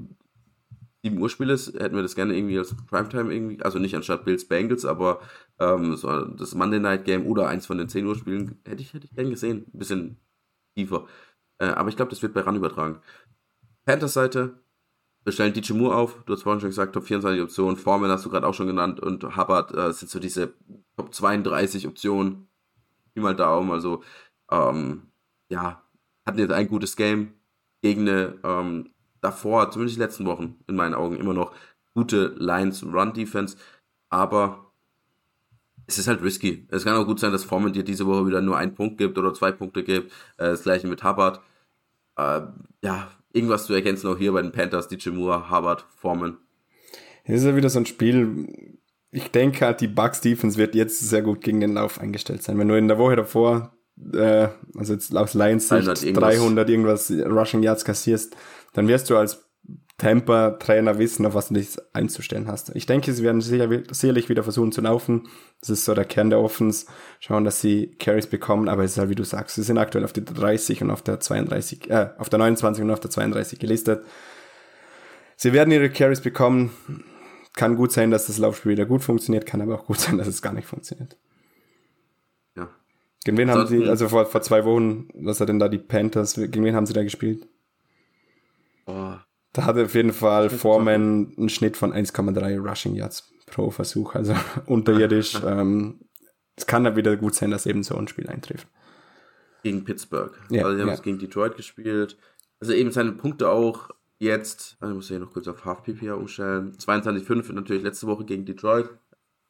7 1.06 1.20
Uhr 1.20 1.30
Spiel 1.30 1.50
ist. 1.50 1.74
Hätten 1.74 1.94
wir 1.94 2.02
das 2.02 2.16
gerne 2.16 2.36
irgendwie 2.36 2.58
als 2.58 2.74
Primetime 2.74 3.32
irgendwie, 3.32 3.62
also 3.62 3.78
nicht 3.78 3.94
anstatt 3.94 4.24
Bills 4.24 4.46
Bengals, 4.46 4.84
aber 4.84 5.20
ähm, 5.60 5.96
so 5.96 6.24
das 6.24 6.54
Monday 6.54 6.80
Night 6.80 7.04
Game 7.04 7.26
oder 7.26 7.48
eins 7.48 7.66
von 7.66 7.78
den 7.78 7.88
10 7.88 8.06
Uhr 8.06 8.16
Spielen 8.16 8.60
hätte 8.66 8.82
ich, 8.82 8.92
hätte 8.92 9.06
ich 9.06 9.14
gern 9.14 9.30
gesehen. 9.30 9.66
Ein 9.72 9.78
bisschen 9.78 10.16
tiefer. 10.74 11.06
Äh, 11.58 11.66
aber 11.66 11.88
ich 11.88 11.96
glaube, 11.96 12.10
das 12.10 12.22
wird 12.22 12.34
bei 12.34 12.40
RAN 12.40 12.56
übertragen. 12.56 13.00
Panthers 13.84 14.14
Seite, 14.14 14.58
wir 15.24 15.32
stellen 15.32 15.52
DJ 15.52 15.72
Moore 15.74 15.94
auf. 15.94 16.22
Du 16.24 16.32
hast 16.32 16.42
vorhin 16.42 16.60
schon 16.60 16.70
gesagt, 16.70 16.92
Top 16.92 17.04
24 17.04 17.42
Optionen. 17.42 17.76
Foreman 17.76 18.10
hast 18.10 18.24
du 18.24 18.30
gerade 18.30 18.46
auch 18.46 18.54
schon 18.54 18.66
genannt. 18.66 19.00
Und 19.00 19.36
Hubbard 19.36 19.72
äh, 19.74 19.92
sind 19.92 20.10
so 20.10 20.18
diese 20.18 20.54
Top 20.96 21.14
32 21.14 21.86
Optionen. 21.86 22.48
Wie 23.14 23.20
mal 23.20 23.34
Daumen. 23.36 23.70
Also, 23.70 24.02
ähm, 24.50 25.10
ja, 25.48 25.82
hatten 26.26 26.38
jetzt 26.38 26.52
ein 26.52 26.68
gutes 26.68 26.96
Game 26.96 27.34
gegen 27.82 28.02
eine 28.02 28.38
ähm, 28.42 28.90
davor, 29.26 29.70
zumindest 29.70 29.96
die 29.96 30.02
letzten 30.02 30.24
Wochen, 30.24 30.56
in 30.68 30.76
meinen 30.76 30.94
Augen 30.94 31.16
immer 31.16 31.34
noch 31.34 31.52
gute 31.94 32.34
Lines 32.38 32.84
Run 32.84 33.12
Defense, 33.12 33.56
aber 34.08 34.72
es 35.86 35.98
ist 35.98 36.08
halt 36.08 36.22
risky. 36.22 36.66
Es 36.70 36.84
kann 36.84 36.96
auch 36.96 37.06
gut 37.06 37.20
sein, 37.20 37.32
dass 37.32 37.44
Foreman 37.44 37.72
dir 37.72 37.82
diese 37.82 38.06
Woche 38.06 38.26
wieder 38.26 38.40
nur 38.40 38.56
einen 38.56 38.74
Punkt 38.74 38.98
gibt 38.98 39.18
oder 39.18 39.34
zwei 39.34 39.52
Punkte 39.52 39.84
gibt. 39.84 40.10
Äh, 40.36 40.50
das 40.50 40.62
gleiche 40.62 40.86
mit 40.86 41.04
Hubbard. 41.04 41.40
Äh, 42.16 42.42
ja, 42.82 43.08
irgendwas 43.32 43.66
zu 43.66 43.74
ergänzen 43.74 44.08
auch 44.08 44.18
hier 44.18 44.32
bei 44.32 44.42
den 44.42 44.52
Panthers, 44.52 44.88
DJ 44.88 45.10
Moore, 45.10 45.50
Hubbard, 45.50 45.86
Foreman. 45.96 46.38
Hier 47.24 47.36
ist 47.36 47.44
ja 47.44 47.56
wieder 47.56 47.70
so 47.70 47.78
ein 47.78 47.86
Spiel. 47.86 48.78
Ich 49.10 49.30
denke 49.30 49.64
halt, 49.64 49.80
die 49.80 49.88
Bucks 49.88 50.20
Defense 50.20 50.58
wird 50.58 50.74
jetzt 50.74 51.00
sehr 51.08 51.22
gut 51.22 51.40
gegen 51.40 51.60
den 51.60 51.74
Lauf 51.74 52.00
eingestellt 52.00 52.42
sein. 52.42 52.58
Wenn 52.58 52.68
du 52.68 52.76
in 52.76 52.88
der 52.88 52.98
Woche 52.98 53.16
davor 53.16 53.76
äh, 54.12 54.48
also 54.76 54.92
jetzt 54.92 55.16
aus 55.16 55.34
Lions 55.34 55.68
Sicht 55.68 55.86
300 55.86 56.02
irgendwas. 56.02 56.36
300 56.36 56.70
irgendwas 56.70 57.10
Rushing 57.10 57.62
Yards 57.62 57.84
kassierst, 57.84 58.36
dann 58.76 58.88
wirst 58.88 59.08
du 59.08 59.16
als 59.16 59.42
Temper-Trainer 59.96 60.98
wissen, 60.98 61.24
auf 61.24 61.32
was 61.32 61.48
du 61.48 61.54
dich 61.54 61.78
einzustellen 61.94 62.46
hast. 62.46 62.76
Ich 62.76 62.84
denke, 62.84 63.14
sie 63.14 63.22
werden 63.22 63.40
sicher, 63.40 63.68
sicherlich 63.90 64.28
wieder 64.28 64.42
versuchen 64.42 64.70
zu 64.70 64.82
laufen. 64.82 65.28
Das 65.60 65.70
ist 65.70 65.86
so 65.86 65.94
der 65.94 66.04
Kern 66.04 66.28
der 66.28 66.40
Offens. 66.40 66.84
Schauen, 67.18 67.44
dass 67.44 67.62
sie 67.62 67.96
Carries 67.98 68.26
bekommen, 68.26 68.68
aber 68.68 68.84
es 68.84 68.92
ist 68.92 68.98
halt, 68.98 69.08
wie 69.08 69.14
du 69.14 69.24
sagst, 69.24 69.56
sie 69.56 69.62
sind 69.62 69.78
aktuell 69.78 70.04
auf 70.04 70.12
der 70.12 70.24
30 70.24 70.82
und 70.82 70.90
auf 70.90 71.00
der 71.00 71.18
32, 71.18 71.88
äh, 71.88 72.10
auf 72.18 72.28
der 72.28 72.38
29 72.38 72.84
und 72.84 72.90
auf 72.90 73.00
der 73.00 73.10
32 73.10 73.58
gelistet. 73.58 74.04
Sie 75.36 75.54
werden 75.54 75.72
ihre 75.72 75.88
Carries 75.88 76.20
bekommen. 76.20 76.70
Kann 77.54 77.76
gut 77.76 77.92
sein, 77.92 78.10
dass 78.10 78.26
das 78.26 78.36
Laufspiel 78.36 78.72
wieder 78.72 78.84
gut 78.84 79.02
funktioniert, 79.02 79.46
kann 79.46 79.62
aber 79.62 79.76
auch 79.76 79.86
gut 79.86 79.98
sein, 79.98 80.18
dass 80.18 80.26
es 80.26 80.42
gar 80.42 80.52
nicht 80.52 80.68
funktioniert. 80.68 81.16
Gegen 83.24 83.38
wen 83.38 83.50
haben 83.50 83.66
sie, 83.66 83.88
also 83.88 84.10
vor, 84.10 84.26
vor 84.26 84.42
zwei 84.42 84.66
Wochen, 84.66 85.08
was 85.14 85.40
hat 85.40 85.48
denn 85.48 85.58
da 85.58 85.70
die 85.70 85.78
Panthers, 85.78 86.34
gegen 86.34 86.64
wen 86.64 86.76
haben 86.76 86.84
sie 86.84 86.92
da 86.92 87.02
gespielt? 87.02 87.48
Da 89.56 89.64
hatte 89.64 89.86
auf 89.86 89.94
jeden 89.94 90.12
Fall 90.12 90.50
Foreman 90.50 91.32
einen 91.38 91.48
Schnitt 91.48 91.78
von 91.78 91.90
1,3 91.90 92.58
Rushing 92.58 92.94
Yards 92.94 93.32
pro 93.46 93.70
Versuch, 93.70 94.14
also 94.14 94.34
unterirdisch. 94.66 95.40
ähm, 95.46 96.00
es 96.56 96.66
kann 96.66 96.84
da 96.84 96.94
wieder 96.94 97.16
gut 97.16 97.34
sein, 97.34 97.52
dass 97.52 97.64
eben 97.64 97.82
so 97.82 97.96
ein 97.96 98.06
Spiel 98.06 98.28
eintrifft. 98.28 98.68
Gegen 99.62 99.82
Pittsburgh. 99.82 100.38
Ja, 100.50 100.64
also, 100.64 100.76
sie 100.76 100.82
haben 100.82 100.88
ja. 100.88 100.94
es 100.94 101.00
gegen 101.00 101.18
Detroit 101.18 101.56
gespielt. 101.56 102.18
Also, 102.60 102.74
eben 102.74 102.92
seine 102.92 103.12
Punkte 103.12 103.48
auch 103.48 103.88
jetzt, 104.18 104.76
also 104.78 104.92
ich 104.92 104.96
muss 104.96 105.08
hier 105.08 105.20
noch 105.20 105.32
kurz 105.32 105.48
auf 105.48 105.64
Half 105.64 105.84
PPA 105.84 106.12
umstellen. 106.16 106.76
22,5 106.76 107.50
natürlich 107.54 107.82
letzte 107.82 108.06
Woche 108.08 108.26
gegen 108.26 108.44
Detroit. 108.44 108.90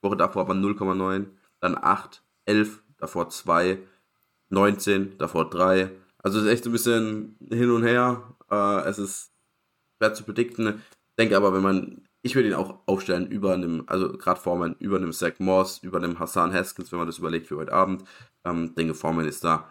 Woche 0.02 0.16
davor 0.16 0.42
aber 0.42 0.54
0,9, 0.54 1.26
dann 1.58 1.76
8, 1.76 2.22
11, 2.44 2.80
davor 2.98 3.28
2, 3.28 3.78
19, 4.50 5.18
davor 5.18 5.50
3. 5.50 5.90
Also 6.18 6.38
es 6.38 6.44
ist 6.44 6.50
echt 6.52 6.62
so 6.62 6.70
ein 6.70 6.74
bisschen 6.74 7.36
hin 7.50 7.72
und 7.72 7.82
her. 7.82 8.36
Äh, 8.48 8.88
es 8.88 9.00
ist 9.00 9.32
schwer 9.96 10.14
zu 10.14 10.24
predikten. 10.24 10.66
Ich 10.68 11.16
denke 11.18 11.36
aber, 11.36 11.54
wenn 11.54 11.62
man, 11.62 12.04
ich 12.22 12.34
würde 12.34 12.48
ihn 12.48 12.54
auch 12.54 12.80
aufstellen 12.86 13.26
über 13.28 13.54
einem, 13.54 13.84
also 13.86 14.16
gerade 14.16 14.40
Foreman, 14.40 14.76
über 14.78 14.96
einem 14.96 15.12
Zach 15.12 15.38
Moss, 15.38 15.78
über 15.82 15.98
einem 15.98 16.18
Hassan 16.18 16.52
Haskins, 16.52 16.92
wenn 16.92 16.98
man 16.98 17.08
das 17.08 17.18
überlegt 17.18 17.46
für 17.46 17.56
heute 17.56 17.72
Abend. 17.72 18.04
Ähm, 18.44 18.74
denke, 18.74 18.94
Foreman 18.94 19.26
ist 19.26 19.44
da 19.44 19.70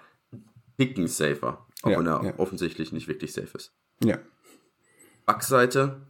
picken 0.78 1.08
safer, 1.08 1.66
auch 1.84 1.90
ja, 1.90 2.00
wenn 2.00 2.08
er 2.08 2.24
ja. 2.24 2.34
offensichtlich 2.38 2.92
nicht 2.92 3.08
wirklich 3.08 3.34
safe 3.34 3.56
ist. 3.56 3.74
Ja. 4.04 4.18
Backseite, 5.26 6.02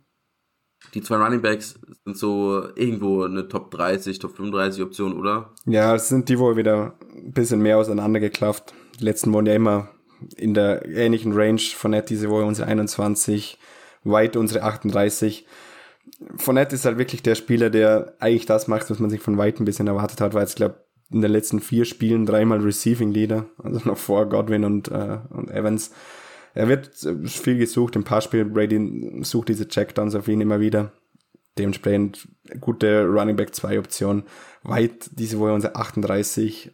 die 0.94 1.02
zwei 1.02 1.18
Running 1.18 1.42
Backs 1.42 1.80
sind 2.04 2.18
so 2.18 2.68
irgendwo 2.76 3.24
eine 3.24 3.48
Top 3.48 3.72
30, 3.72 4.20
Top 4.20 4.36
35 4.36 4.84
Option, 4.84 5.18
oder? 5.18 5.54
Ja, 5.66 5.96
es 5.96 6.10
sind 6.10 6.30
die 6.30 6.40
wohl 6.40 6.58
wieder 6.58 6.98
ein 7.14 7.32
bisschen 7.32 7.62
mehr 7.62 7.78
auseinandergeklafft. 7.78 8.74
Die 9.00 9.04
letzten 9.04 9.34
wurden 9.34 9.48
ja 9.48 9.54
immer 9.54 9.90
in 10.38 10.54
der 10.54 10.86
ähnlichen 10.86 11.34
Range. 11.34 11.60
von 11.60 11.92
Net 11.92 12.10
diese 12.10 12.30
Woche 12.30 12.46
unsere 12.46 12.68
21, 12.68 13.58
White 14.06 14.40
unsere 14.40 14.64
38. 14.64 15.46
Fournette 16.38 16.76
ist 16.76 16.86
halt 16.86 16.98
wirklich 16.98 17.24
der 17.24 17.36
Spieler, 17.36 17.70
der 17.70 18.16
eigentlich 18.20 18.46
das 18.46 18.68
macht, 18.68 18.90
was 18.90 19.00
man 19.00 19.10
sich 19.10 19.22
von 19.22 19.38
White 19.38 19.62
ein 19.62 19.66
bisschen 19.66 19.88
erwartet 19.88 20.22
hat, 20.22 20.34
weil 20.34 20.46
es, 20.46 20.56
glaube 20.56 20.86
in 21.12 21.22
den 21.22 21.32
letzten 21.32 21.60
vier 21.60 21.86
Spielen 21.86 22.26
dreimal 22.26 22.62
Receiving 22.62 23.12
Leader, 23.12 23.46
also 23.64 23.80
noch 23.86 23.98
vor 23.98 24.28
Godwin 24.28 24.64
und, 24.64 24.88
äh, 24.90 25.20
und 25.30 25.52
Evans. 25.52 25.92
Er 26.54 26.68
wird 26.68 26.96
viel 27.26 27.58
gesucht 27.58 27.96
im 27.96 28.04
Passspiel. 28.04 28.46
Brady 28.46 29.22
sucht 29.24 29.50
diese 29.50 29.68
Checkdowns 29.68 30.16
auf 30.16 30.28
ihn 30.28 30.42
immer 30.42 30.62
wieder. 30.62 30.94
Dementsprechend 31.58 32.28
gute 32.62 33.06
Running 33.06 33.36
Back 33.36 33.54
2 33.54 33.78
Option. 33.78 34.24
Weit 34.64 35.10
diese 35.12 35.38
Woche 35.40 35.54
unser 35.54 35.76
38. 35.76 36.72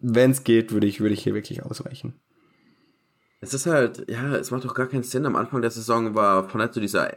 Wenn 0.00 0.32
es 0.32 0.42
geht, 0.42 0.72
würde 0.72 0.88
ich, 0.88 1.00
würde 1.00 1.14
ich 1.14 1.22
hier 1.22 1.34
wirklich 1.34 1.62
ausweichen. 1.62 2.14
Es 3.40 3.54
ist 3.54 3.66
halt, 3.66 4.10
ja, 4.10 4.34
es 4.36 4.50
macht 4.50 4.64
doch 4.64 4.74
gar 4.74 4.86
keinen 4.86 5.02
Sinn. 5.02 5.26
Am 5.26 5.36
Anfang 5.36 5.60
der 5.60 5.70
Saison 5.70 6.14
war 6.14 6.48
Fournette 6.48 6.74
so 6.74 6.80
dieser 6.80 7.12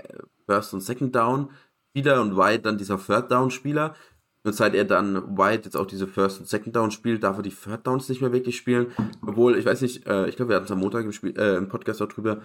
First 0.46 0.74
und 0.74 0.82
Second 0.82 1.16
Down 1.16 1.50
Spieler 1.92 2.22
und 2.22 2.38
White 2.38 2.64
dann 2.64 2.78
dieser 2.78 3.00
Third 3.00 3.32
Down 3.32 3.52
Spieler. 3.52 3.96
Und 4.44 4.54
seit 4.54 4.74
er 4.74 4.86
dann 4.86 5.38
White 5.38 5.66
jetzt 5.66 5.76
auch 5.76 5.86
diese 5.86 6.08
First 6.08 6.40
und 6.40 6.48
Second 6.48 6.76
Down 6.76 6.92
spielt, 6.92 7.24
darf 7.24 7.38
er 7.38 7.44
die 7.44 7.50
Third 7.50 7.86
Downs 7.86 8.08
nicht 8.10 8.22
mehr 8.22 8.32
wirklich 8.32 8.58
spielen. 8.58 8.92
Obwohl, 9.22 9.58
ich 9.58 9.66
weiß 9.66 9.82
nicht, 9.82 10.08
äh, 10.08 10.28
ich 10.28 10.36
glaube, 10.36 10.50
wir 10.50 10.56
hatten 10.56 10.66
es 10.66 10.72
am 10.72 10.80
Montag 10.80 11.04
im, 11.04 11.12
Spiel, 11.12 11.38
äh, 11.38 11.56
im 11.56 11.68
Podcast 11.68 12.00
darüber. 12.02 12.42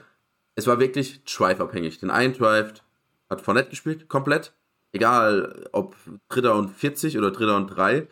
Es 0.57 0.67
war 0.67 0.81
wirklich 0.81 1.25
Drive-abhängig. 1.25 1.99
Den 1.99 2.11
einen 2.11 2.35
Drive 2.35 2.83
hat 3.31 3.41
Fournette 3.41 3.71
gespielt, 3.71 4.09
komplett. 4.09 4.55
egal 4.93 5.69
ob 5.73 5.97
Dritter 6.29 6.55
und 6.55 6.71
40 6.71 7.19
oder 7.19 7.31
Dritter 7.33 7.57
und 7.57 7.67
3, 7.69 8.07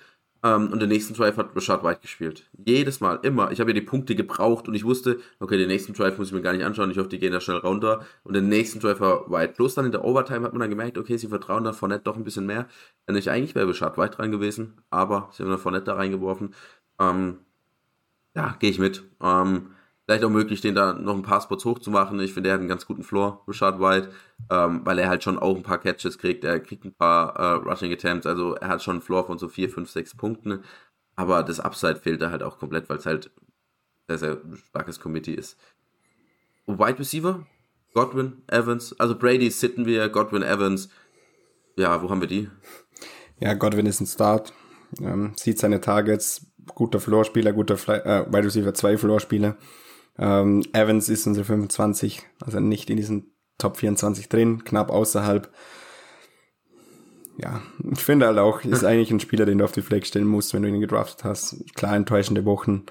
ähm, 0.45 0.72
und 0.72 0.80
den 0.80 0.88
nächsten 0.88 1.14
Drive 1.14 1.36
hat 1.36 1.55
Rashad 1.55 1.84
White 1.84 2.01
gespielt. 2.01 2.51
Jedes 2.66 3.01
Mal, 3.01 3.20
immer. 3.22 3.53
Ich 3.53 3.61
habe 3.61 3.70
ja 3.70 3.74
die 3.74 3.80
Punkte 3.80 4.14
gebraucht 4.16 4.66
und 4.66 4.74
ich 4.74 4.84
wusste, 4.84 5.20
okay, 5.38 5.57
den 5.57 5.68
nächsten 5.68 5.93
Drive 5.93 6.18
muss 6.18 6.28
ich 6.28 6.34
mir 6.34 6.43
gar 6.43 6.53
nicht 6.53 6.64
anschauen. 6.64 6.90
Ich 6.90 6.99
hoffe, 6.99 7.09
die 7.09 7.18
gehen 7.18 7.32
da 7.32 7.40
schnell 7.40 7.59
runter. 7.59 8.05
Und 8.24 8.34
den 8.34 8.49
nächsten 8.49 8.80
Drive 8.80 9.01
war 9.01 9.30
White. 9.30 9.55
Bloß 9.57 9.74
dann 9.74 9.86
in 9.86 9.93
der 9.93 10.05
Overtime 10.05 10.45
hat 10.45 10.53
man 10.53 10.61
dann 10.61 10.70
gemerkt, 10.70 10.99
okay, 10.99 11.16
sie 11.16 11.28
vertrauen 11.28 11.64
da 11.64 11.72
Fournette 11.72 12.05
doch 12.05 12.16
ein 12.16 12.24
bisschen 12.24 12.47
mehr. 12.47 12.66
Denn 13.07 13.16
ich 13.16 13.30
eigentlich 13.30 13.55
wäre 13.55 13.68
Rashad 13.68 13.97
White 13.99 14.16
dran 14.16 14.32
gewesen, 14.32 14.80
aber 14.90 15.28
sie 15.32 15.43
haben 15.43 15.51
dann 15.51 15.59
Fournette 15.61 15.84
da 15.86 15.95
reingeworfen. 15.95 16.55
Ähm, 16.99 17.38
ja, 18.34 18.57
gehe 18.59 18.70
ich 18.70 18.78
mit. 18.78 19.05
Ähm, 19.22 19.68
vielleicht 20.12 20.24
auch 20.24 20.30
möglich, 20.30 20.60
den 20.60 20.74
da 20.74 20.92
noch 20.92 21.14
ein 21.14 21.22
paar 21.22 21.40
Spots 21.40 21.64
hochzumachen. 21.64 22.20
Ich 22.20 22.34
finde, 22.34 22.50
er 22.50 22.54
hat 22.54 22.60
einen 22.60 22.68
ganz 22.68 22.84
guten 22.84 23.02
Floor, 23.02 23.42
Richard 23.48 23.80
White, 23.80 24.10
ähm, 24.50 24.82
weil 24.84 24.98
er 24.98 25.08
halt 25.08 25.22
schon 25.22 25.38
auch 25.38 25.56
ein 25.56 25.62
paar 25.62 25.78
Catches 25.78 26.18
kriegt. 26.18 26.44
Er 26.44 26.60
kriegt 26.60 26.84
ein 26.84 26.92
paar 26.92 27.34
äh, 27.36 27.52
Rushing 27.66 27.90
Attempts, 27.90 28.26
also 28.26 28.54
er 28.54 28.68
hat 28.68 28.82
schon 28.82 28.96
einen 28.96 29.02
Floor 29.02 29.24
von 29.24 29.38
so 29.38 29.48
4, 29.48 29.70
5, 29.70 29.90
6 29.90 30.16
Punkten. 30.16 30.64
Aber 31.16 31.42
das 31.42 31.60
Upside 31.60 31.96
fehlt 31.96 32.20
da 32.20 32.30
halt 32.30 32.42
auch 32.42 32.58
komplett, 32.58 32.90
weil 32.90 32.98
es 32.98 33.06
halt 33.06 33.30
sehr, 34.06 34.18
sehr 34.18 34.38
starkes 34.68 35.00
Committee 35.00 35.32
ist. 35.32 35.58
Wide 36.66 36.98
Receiver, 36.98 37.46
Godwin, 37.94 38.42
Evans, 38.48 38.98
also 39.00 39.16
Brady 39.16 39.50
sitten 39.50 39.86
wir, 39.86 40.10
Godwin, 40.10 40.42
Evans. 40.42 40.90
Ja, 41.76 42.02
wo 42.02 42.10
haben 42.10 42.20
wir 42.20 42.28
die? 42.28 42.50
Ja, 43.40 43.54
Godwin 43.54 43.86
ist 43.86 44.00
ein 44.00 44.06
Start. 44.06 44.52
Ähm, 45.00 45.32
sieht 45.36 45.58
seine 45.58 45.80
Targets, 45.80 46.46
guter 46.74 47.00
Floorspieler, 47.00 47.54
guter 47.54 47.78
Fly 47.78 47.96
äh, 47.96 48.26
Wide 48.26 48.44
Receiver, 48.44 48.74
zwei 48.74 48.98
Floorspieler. 48.98 49.56
Ähm, 50.18 50.62
Evans 50.72 51.08
ist 51.08 51.26
unsere 51.26 51.44
25, 51.44 52.22
also 52.40 52.60
nicht 52.60 52.90
in 52.90 52.96
diesen 52.96 53.34
Top 53.58 53.76
24 53.76 54.28
drin, 54.28 54.64
knapp 54.64 54.90
außerhalb. 54.90 55.52
Ja, 57.38 57.62
ich 57.90 58.00
finde 58.00 58.26
halt 58.26 58.38
auch, 58.38 58.64
ist 58.64 58.84
eigentlich 58.84 59.10
ein 59.10 59.20
Spieler, 59.20 59.46
den 59.46 59.58
du 59.58 59.64
auf 59.64 59.72
die 59.72 59.82
Flex 59.82 60.08
stellen 60.08 60.26
musst, 60.26 60.52
wenn 60.52 60.62
du 60.62 60.68
ihn 60.68 60.80
gedraftet 60.80 61.24
hast. 61.24 61.64
Klar, 61.74 61.96
enttäuschende 61.96 62.44
Wochen. 62.44 62.84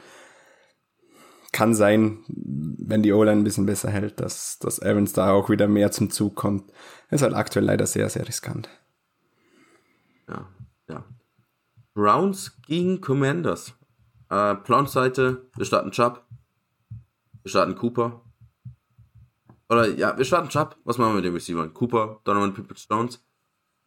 Kann 1.52 1.76
sein, 1.76 2.24
wenn 2.28 3.04
die 3.04 3.12
O-Line 3.12 3.42
ein 3.42 3.44
bisschen 3.44 3.66
besser 3.66 3.90
hält, 3.90 4.22
dass, 4.22 4.58
dass 4.60 4.82
Evans 4.82 5.12
da 5.12 5.32
auch 5.32 5.50
wieder 5.50 5.68
mehr 5.68 5.92
zum 5.92 6.10
Zug 6.10 6.36
kommt. 6.36 6.72
Ist 7.10 7.24
halt 7.24 7.34
aktuell 7.34 7.66
leider 7.66 7.86
sehr, 7.86 8.10
sehr 8.10 8.26
riskant. 8.26 8.70
Ja, 10.30 10.48
ja. 10.88 11.04
Browns 11.94 12.58
gegen 12.66 13.02
Commanders. 13.02 13.74
Äh, 14.30 14.56
Plan-Seite, 14.56 15.50
wir 15.58 15.66
starten 15.66 15.92
Chubb. 15.92 16.26
Wir 17.44 17.50
starten 17.50 17.76
Cooper. 17.76 18.22
Oder 19.70 19.88
ja, 19.90 20.18
wir 20.18 20.26
starten 20.26 20.50
Chubb. 20.50 20.78
Was 20.84 20.98
machen 20.98 21.12
wir 21.12 21.16
mit 21.18 21.26
dem 21.26 21.34
Receiver? 21.34 21.68
Cooper, 21.70 22.20
Donovan 22.24 22.54
Peoples 22.54 22.88
Jones. 22.90 23.24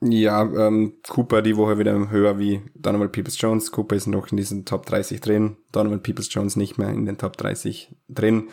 Ja, 0.00 0.42
ähm, 0.42 0.94
Cooper 1.08 1.40
die 1.40 1.56
Woche 1.56 1.78
wieder 1.78 2.10
höher 2.10 2.38
wie 2.38 2.62
Donovan 2.74 3.12
Peoples 3.12 3.40
Jones. 3.40 3.70
Cooper 3.70 3.96
ist 3.96 4.06
noch 4.06 4.30
in 4.30 4.36
diesen 4.36 4.64
Top 4.64 4.86
30 4.86 5.20
drin. 5.20 5.56
Donovan 5.72 6.02
Peoples 6.02 6.32
Jones 6.32 6.56
nicht 6.56 6.78
mehr 6.78 6.88
in 6.90 7.06
den 7.06 7.18
Top 7.18 7.36
30 7.36 7.94
drin. 8.08 8.48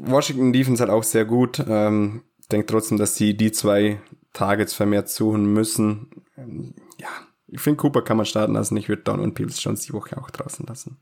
Washington 0.00 0.52
Defense 0.52 0.82
hat 0.82 0.90
auch 0.90 1.04
sehr 1.04 1.24
gut. 1.24 1.62
Ähm, 1.68 2.22
denke 2.50 2.66
trotzdem, 2.66 2.98
dass 2.98 3.16
sie 3.16 3.36
die 3.36 3.52
zwei 3.52 4.00
Targets 4.32 4.74
vermehrt 4.74 5.08
suchen 5.08 5.52
müssen. 5.52 6.24
Ähm, 6.36 6.74
ja, 6.98 7.08
ich 7.48 7.60
finde, 7.60 7.78
Cooper 7.78 8.02
kann 8.02 8.16
man 8.16 8.26
starten 8.26 8.54
lassen. 8.54 8.76
Ich 8.76 8.88
würde 8.88 9.02
Don 9.02 9.20
und 9.20 9.34
Peoples 9.34 9.62
Jones 9.62 9.82
die 9.82 9.92
Woche 9.92 10.18
auch 10.18 10.30
draußen 10.30 10.66
lassen. 10.66 10.98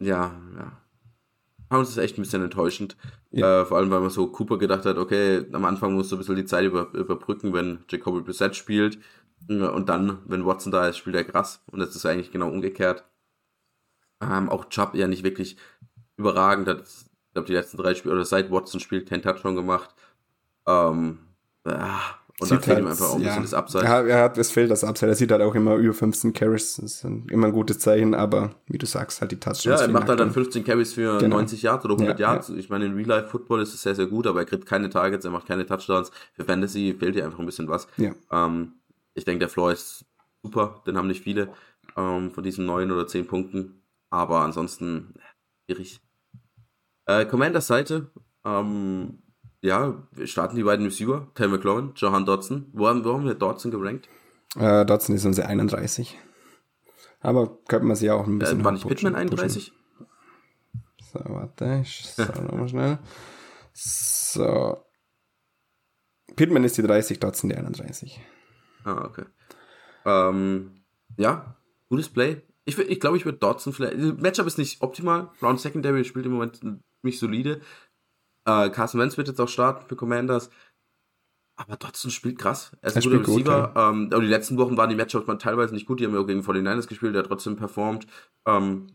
Ja, 0.00 0.40
ja. 0.56 0.72
Aber 1.68 1.82
es 1.82 1.90
ist 1.90 1.96
echt 1.96 2.16
ein 2.16 2.22
bisschen 2.22 2.42
enttäuschend. 2.42 2.96
Ja. 3.30 3.62
Äh, 3.62 3.66
vor 3.66 3.78
allem, 3.78 3.90
weil 3.90 4.00
man 4.00 4.10
so 4.10 4.28
Cooper 4.28 4.58
gedacht 4.58 4.84
hat, 4.84 4.98
okay, 4.98 5.44
am 5.52 5.64
Anfang 5.64 5.94
musst 5.94 6.12
du 6.12 6.16
ein 6.16 6.18
bisschen 6.18 6.36
die 6.36 6.44
Zeit 6.44 6.64
über, 6.64 6.92
überbrücken, 6.92 7.52
wenn 7.52 7.84
Jacoby 7.88 8.20
Brissett 8.20 8.54
spielt. 8.54 8.98
Und 9.48 9.88
dann, 9.88 10.18
wenn 10.26 10.46
Watson 10.46 10.72
da 10.72 10.88
ist, 10.88 10.96
spielt 10.96 11.16
er 11.16 11.24
krass. 11.24 11.62
Und 11.70 11.80
das 11.80 11.94
ist 11.94 12.06
eigentlich 12.06 12.30
genau 12.30 12.48
umgekehrt. 12.48 13.04
Ähm, 14.20 14.48
auch 14.48 14.68
Chubb 14.68 14.94
ja 14.94 15.08
nicht 15.08 15.24
wirklich 15.24 15.56
überragend. 16.16 16.68
Hat, 16.68 16.82
ich 16.82 17.32
glaube, 17.32 17.46
die 17.46 17.52
letzten 17.52 17.76
drei 17.76 17.94
Spiele, 17.94 18.14
oder 18.14 18.24
seit 18.24 18.50
Watson 18.50 18.80
spielt, 18.80 19.08
kein 19.08 19.22
Touchdown 19.22 19.56
gemacht. 19.56 19.94
Ähm, 20.66 21.18
ja, 21.66 22.00
und 22.38 22.50
dann 22.50 22.60
fehlt 22.60 22.76
halt, 22.76 22.84
ihm 22.84 22.90
einfach 22.90 23.08
auch 23.08 23.14
ein 23.14 23.22
ja, 23.22 23.28
bisschen 23.28 23.42
das 23.42 23.54
Upside. 23.54 23.84
Ja, 23.84 24.02
er 24.02 24.24
hat, 24.24 24.36
es 24.36 24.50
fehlt 24.50 24.70
das 24.70 24.84
Upside. 24.84 25.10
Er 25.10 25.14
sieht 25.14 25.30
halt 25.32 25.40
auch 25.40 25.54
immer 25.54 25.76
über 25.76 25.94
15 25.94 26.34
Carries. 26.34 26.76
Das 26.76 26.84
ist 26.84 27.04
immer 27.04 27.46
ein 27.46 27.52
gutes 27.52 27.78
Zeichen, 27.78 28.14
aber 28.14 28.54
wie 28.66 28.76
du 28.76 28.84
sagst, 28.84 29.22
halt 29.22 29.32
die 29.32 29.40
Touchdowns. 29.40 29.64
Ja, 29.64 29.80
er 29.80 29.88
macht 29.88 30.08
halt 30.08 30.20
dann 30.20 30.30
15 30.30 30.62
Carries 30.62 30.92
für 30.92 31.16
genau. 31.18 31.36
90 31.36 31.62
Yards 31.62 31.84
oder 31.86 31.94
100 31.94 32.20
ja, 32.20 32.32
Yards. 32.32 32.48
Ja. 32.48 32.56
Ich 32.56 32.68
meine, 32.68 32.84
in 32.84 32.94
Real-Life-Football 32.94 33.62
ist 33.62 33.72
es 33.72 33.82
sehr, 33.82 33.94
sehr 33.94 34.06
gut, 34.06 34.26
aber 34.26 34.40
er 34.40 34.44
kriegt 34.44 34.66
keine 34.66 34.90
Targets, 34.90 35.24
er 35.24 35.30
macht 35.30 35.46
keine 35.46 35.64
Touchdowns. 35.64 36.10
Für 36.34 36.44
Fantasy 36.44 36.94
fehlt 36.98 37.16
ihm 37.16 37.24
einfach 37.24 37.38
ein 37.38 37.46
bisschen 37.46 37.68
was. 37.68 37.88
Ja. 37.96 38.12
Ähm, 38.30 38.72
ich 39.14 39.24
denke, 39.24 39.38
der 39.38 39.48
Floor 39.48 39.72
ist 39.72 40.04
super, 40.42 40.82
den 40.86 40.98
haben 40.98 41.08
nicht 41.08 41.22
viele 41.22 41.48
ähm, 41.96 42.32
von 42.32 42.44
diesen 42.44 42.66
9 42.66 42.92
oder 42.92 43.06
10 43.06 43.26
Punkten. 43.26 43.82
Aber 44.10 44.42
ansonsten 44.42 45.14
schwierig. 45.64 46.00
Äh, 47.06 47.24
Commanders 47.24 47.66
Seite, 47.66 48.10
ähm, 48.44 49.22
ja, 49.60 50.02
starten 50.24 50.56
die 50.56 50.62
beiden 50.62 50.86
Receiver, 50.86 51.28
Terry 51.34 51.50
McLaurin, 51.50 51.92
Johan 51.96 52.24
Dodson. 52.24 52.66
Wo 52.72 52.86
haben, 52.86 53.04
wo 53.04 53.14
haben 53.14 53.24
wir 53.24 53.34
Dodson 53.34 53.70
gerankt? 53.70 54.08
Äh, 54.56 54.84
Dodson 54.86 55.14
ist 55.14 55.24
unsere 55.24 55.48
31. 55.48 56.18
Aber 57.20 57.58
könnte 57.68 57.86
man 57.86 57.96
sie 57.96 58.10
auch 58.10 58.26
ein 58.26 58.38
bisschen. 58.38 58.60
Äh, 58.60 58.64
war 58.64 58.72
nicht 58.72 58.86
Pittman 58.86 59.14
31? 59.14 59.72
So, 61.12 61.18
warte, 61.24 61.80
ich 61.82 62.06
sag 62.06 62.42
nochmal 62.42 62.68
schnell. 62.68 62.98
So. 63.72 64.84
Pittman 66.36 66.64
ist 66.64 66.76
die 66.76 66.82
30, 66.82 67.20
Dodson 67.20 67.50
die 67.50 67.56
31. 67.56 68.20
Ah, 68.84 69.04
okay. 69.04 69.24
Ähm, 70.04 70.82
ja, 71.16 71.56
gutes 71.88 72.08
Play. 72.08 72.42
Ich, 72.64 72.78
ich 72.78 73.00
glaube, 73.00 73.16
ich 73.16 73.24
würde 73.24 73.38
Dodson 73.38 73.72
vielleicht. 73.72 73.96
Matchup 74.20 74.46
ist 74.46 74.58
nicht 74.58 74.82
optimal. 74.82 75.30
Round 75.42 75.60
Secondary 75.60 76.04
spielt 76.04 76.26
im 76.26 76.32
Moment 76.32 76.56
ziemlich 76.56 77.18
solide. 77.18 77.60
Äh, 78.46 78.70
Carson 78.70 79.00
Wentz 79.00 79.16
wird 79.16 79.28
jetzt 79.28 79.40
auch 79.40 79.48
starten 79.48 79.86
für 79.86 79.96
Commanders. 79.96 80.50
Aber 81.56 81.76
Dodson 81.76 82.10
spielt 82.10 82.38
krass. 82.38 82.72
Er 82.82 82.88
ist 82.88 82.96
ein 82.96 83.02
guter 83.02 83.20
Receiver. 83.20 83.34
Gut, 83.34 83.46
ja. 83.46 83.90
ähm, 83.90 84.08
aber 84.12 84.20
die 84.20 84.28
letzten 84.28 84.58
Wochen 84.58 84.76
waren 84.76 84.90
die 84.90 84.96
Matchups 84.96 85.26
mal 85.26 85.36
teilweise 85.36 85.74
nicht 85.74 85.86
gut. 85.86 86.00
Die 86.00 86.04
haben 86.04 86.14
ja 86.14 86.20
auch 86.20 86.26
gegen 86.26 86.42
49ers 86.42 86.86
gespielt, 86.86 87.14
der 87.14 87.22
hat 87.22 87.28
trotzdem 87.28 87.56
performt. 87.56 88.06
Ähm, 88.46 88.88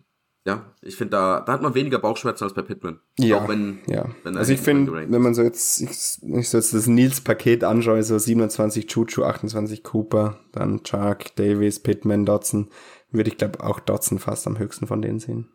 ja, 0.46 0.74
ich 0.82 0.96
finde, 0.96 1.12
da, 1.12 1.40
da 1.42 1.54
hat 1.54 1.62
man 1.62 1.76
weniger 1.76 2.00
Bauchschmerzen 2.00 2.46
als 2.46 2.54
bei 2.54 2.64
Pittman. 2.64 3.00
Ja, 3.20 3.48
wenn, 3.48 3.80
ja. 3.86 4.06
Wenn 4.24 4.38
also 4.38 4.54
ich 4.54 4.60
finde, 4.60 4.92
wenn 4.92 5.22
man 5.22 5.36
so 5.36 5.44
jetzt, 5.44 5.82
ich, 5.82 5.90
ich 5.90 6.50
so 6.50 6.58
jetzt 6.58 6.74
das 6.74 6.88
Nils-Paket 6.88 7.64
anschaue, 7.64 8.02
so 8.02 8.18
27 8.18 8.88
Chuchu, 8.88 9.24
28 9.24 9.84
Cooper, 9.84 10.40
dann 10.52 10.84
Chuck, 10.84 11.36
Davis, 11.36 11.80
Pittman, 11.80 12.26
Dodson, 12.26 12.70
würde 13.12 13.30
ich 13.30 13.38
glaube 13.38 13.64
auch 13.64 13.80
Dodson 13.80 14.18
fast 14.18 14.48
am 14.48 14.58
höchsten 14.58 14.88
von 14.88 15.02
denen 15.02 15.20
sehen. 15.20 15.50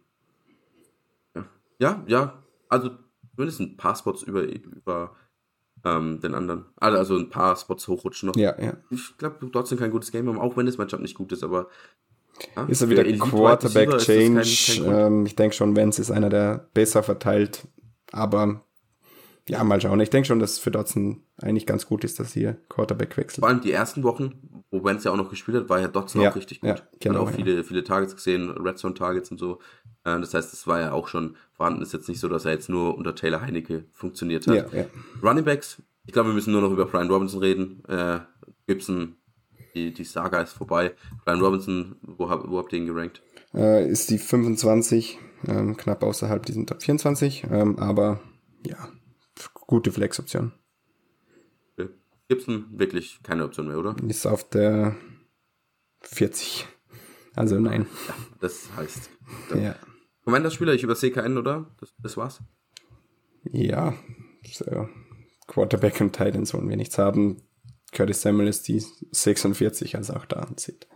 Ja, 1.35 1.45
ja, 1.79 2.05
ja. 2.07 2.43
also 2.69 2.91
zumindest 3.37 3.61
ein 3.61 3.77
paar 3.77 3.95
Spots 3.95 4.23
über, 4.23 4.43
über 4.43 5.15
ähm, 5.85 6.21
den 6.21 6.35
anderen. 6.35 6.65
Also, 6.77 6.99
also 6.99 7.17
ein 7.17 7.31
paar 7.31 7.57
Spots 7.57 7.87
hochrutschen 7.87 8.29
noch. 8.29 8.37
Ja, 8.37 8.61
ja. 8.61 8.75
Ich 8.91 9.17
glaube, 9.19 9.49
trotzdem 9.53 9.79
kein 9.79 9.91
gutes 9.91 10.11
Game 10.11 10.29
haben, 10.29 10.41
auch 10.41 10.57
wenn 10.57 10.67
das 10.67 10.79
Matchup 10.79 11.01
nicht 11.01 11.15
gut 11.15 11.33
ist, 11.33 11.45
aber. 11.45 11.69
Ja, 12.55 12.65
ist 12.67 12.83
er 12.83 12.91
wieder 12.91 13.05
Quarterback 13.05 13.99
Change? 13.99 14.43
Kein, 14.43 14.85
kein 14.85 15.07
ähm, 15.07 15.27
ich 15.27 15.37
denke 15.37 15.57
schon, 15.57 15.77
Vance 15.77 16.03
ist 16.03 16.11
einer, 16.11 16.29
der 16.29 16.69
besser 16.75 17.03
verteilt, 17.03 17.67
aber 18.13 18.63
ja, 19.49 19.63
mal 19.63 19.81
schauen. 19.81 20.01
Ich 20.01 20.11
denke 20.11 20.27
schon, 20.27 20.41
dass 20.41 20.53
es 20.53 20.59
für 20.59 20.71
Dotson 20.71 21.23
eigentlich 21.41 21.67
ganz 21.67 21.87
gut 21.87 22.03
ist, 22.03 22.19
dass 22.19 22.33
hier 22.33 22.57
Quarterback 22.69 23.17
wechselt. 23.17 23.41
Vor 23.41 23.49
allem 23.49 23.61
die 23.61 23.71
ersten 23.71 24.03
Wochen, 24.03 24.63
wo 24.71 24.83
Vance 24.83 25.05
ja 25.05 25.13
auch 25.13 25.17
noch 25.17 25.31
gespielt 25.31 25.57
hat, 25.57 25.69
war 25.69 25.81
ja 25.81 25.87
Dotson 25.87 26.23
ja, 26.23 26.31
auch 26.31 26.37
richtig 26.37 26.61
gut. 26.61 26.71
Ja, 26.71 26.77
genau, 26.99 27.21
hat 27.21 27.29
auch 27.29 27.37
viele, 27.37 27.57
ja. 27.57 27.63
viele 27.63 27.85
Targets 27.85 28.17
gesehen, 28.17 28.51
Red 28.51 28.79
Zone 28.79 28.95
Targets 28.95 29.31
und 29.31 29.39
so. 29.39 29.61
Äh, 30.05 30.19
das 30.19 30.35
heißt, 30.35 30.53
das 30.53 30.67
war 30.67 30.81
ja 30.81 30.93
auch 30.93 31.07
schon 31.07 31.37
vorhanden. 31.53 31.83
Ist 31.83 31.93
jetzt 31.93 32.09
nicht 32.09 32.19
so, 32.19 32.29
dass 32.29 32.45
er 32.45 32.53
jetzt 32.53 32.69
nur 32.69 32.99
unter 32.99 33.15
Taylor 33.15 33.41
Heinecke 33.41 33.85
funktioniert 33.93 34.49
hat. 34.49 34.73
Ja, 34.73 34.81
ja. 34.81 34.87
Running 35.23 35.45
Backs, 35.45 35.81
ich 36.07 36.13
glaube, 36.13 36.31
wir 36.31 36.35
müssen 36.35 36.53
nur 36.53 36.63
noch 36.63 36.73
über 36.73 36.87
Brian 36.87 37.09
Robinson 37.09 37.41
reden. 37.41 37.85
Äh, 37.89 38.21
Gibson, 38.67 39.17
die, 39.75 39.93
die 39.93 40.05
Saga 40.05 40.41
ist 40.41 40.53
vorbei. 40.53 40.95
Brian 41.25 41.41
Robinson, 41.41 41.97
wo, 42.03 42.29
hab, 42.29 42.49
wo 42.49 42.59
habt 42.59 42.73
ihr 42.73 42.81
ihn 42.81 42.87
gerankt? 42.87 43.23
Äh, 43.55 43.89
ist 43.89 44.11
die 44.11 44.19
25, 44.19 45.19
ähm, 45.47 45.77
knapp 45.77 46.03
außerhalb 46.03 46.45
diesen 46.45 46.67
Top 46.67 46.83
24, 46.83 47.45
ähm, 47.51 47.79
aber 47.79 48.21
ja, 48.67 48.89
gute 49.67 49.93
Flex-Option. 49.93 50.53
Okay. 51.77 51.91
Gibson 52.29 52.67
wirklich 52.71 53.21
keine 53.23 53.45
Option 53.45 53.69
mehr, 53.69 53.79
oder? 53.79 53.97
Ist 54.07 54.27
auf 54.27 54.49
der 54.49 54.97
40. 56.03 56.67
Also 57.35 57.59
nein. 57.61 57.87
Ja, 58.09 58.15
das 58.41 58.69
heißt. 58.77 59.11
Ja. 59.55 59.77
Commander-Spieler, 60.25 60.75
ich 60.75 60.83
übersehe 60.83 61.11
keinen, 61.11 61.39
oder? 61.39 61.71
Das, 61.79 61.95
das 61.99 62.17
war's? 62.17 62.41
Ja, 63.45 63.95
so. 64.45 64.89
Quarterback 65.47 66.01
und 66.01 66.13
Titans 66.13 66.53
wollen 66.53 66.69
wir 66.69 66.77
nichts 66.77 66.99
haben. 66.99 67.43
Curtis 67.93 68.23
Samuel 68.23 68.49
ist 68.49 68.67
die 68.67 68.81
46, 69.13 69.97
also 69.97 70.15
auch 70.15 70.27
da 70.27 70.41
anzieht. 70.41 70.89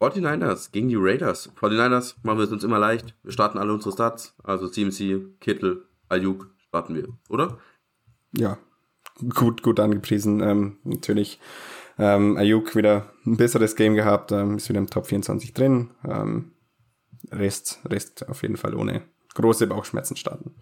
49ers 0.00 0.70
gegen 0.70 0.88
die 0.88 0.96
Raiders. 0.96 1.50
49ers 1.56 2.14
machen 2.22 2.38
wir 2.38 2.44
es 2.44 2.52
uns 2.52 2.62
immer 2.62 2.78
leicht. 2.78 3.16
Wir 3.24 3.32
starten 3.32 3.58
alle 3.58 3.72
unsere 3.72 3.92
Stats. 3.92 4.36
Also 4.44 4.68
CMC, 4.68 5.40
Kittel, 5.40 5.87
Ayuk 6.08 6.54
starten 6.58 6.94
wir, 6.94 7.08
oder? 7.28 7.58
ja, 8.32 8.58
gut, 9.34 9.62
gut 9.62 9.80
angepriesen. 9.80 10.40
Ähm, 10.40 10.78
natürlich 10.84 11.40
ähm, 11.98 12.36
Ayuk 12.36 12.76
wieder 12.76 13.12
ein 13.26 13.36
besseres 13.36 13.76
Game 13.76 13.94
gehabt, 13.94 14.32
ähm, 14.32 14.56
ist 14.56 14.68
wieder 14.68 14.78
im 14.78 14.88
Top 14.88 15.06
24 15.06 15.54
drin. 15.54 15.90
Ähm, 16.06 16.52
Rest, 17.30 17.80
Rest 17.84 18.28
auf 18.28 18.42
jeden 18.42 18.56
Fall 18.56 18.74
ohne 18.74 19.02
große 19.34 19.66
Bauchschmerzen 19.66 20.16
starten. 20.16 20.54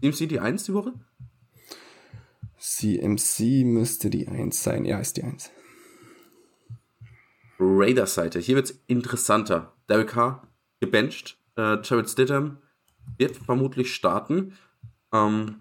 CMC 0.00 0.28
die 0.28 0.40
1 0.40 0.64
die 0.64 0.74
Woche? 0.74 0.92
CMC 2.58 3.64
müsste 3.64 4.10
die 4.10 4.28
1 4.28 4.62
sein. 4.62 4.84
Ja, 4.84 4.98
ist 4.98 5.16
die 5.16 5.22
1. 5.22 5.50
Raiders-Seite. 7.58 8.38
Hier 8.40 8.56
wird 8.56 8.70
es 8.70 8.82
interessanter. 8.86 9.74
Derek 9.88 10.08
Carr 10.08 10.48
gebencht. 10.80 11.38
Äh, 11.56 11.78
Jared 11.82 12.10
Stidham 12.10 12.58
wird 13.18 13.36
vermutlich 13.36 13.94
starten. 13.94 14.54
Ähm, 15.12 15.56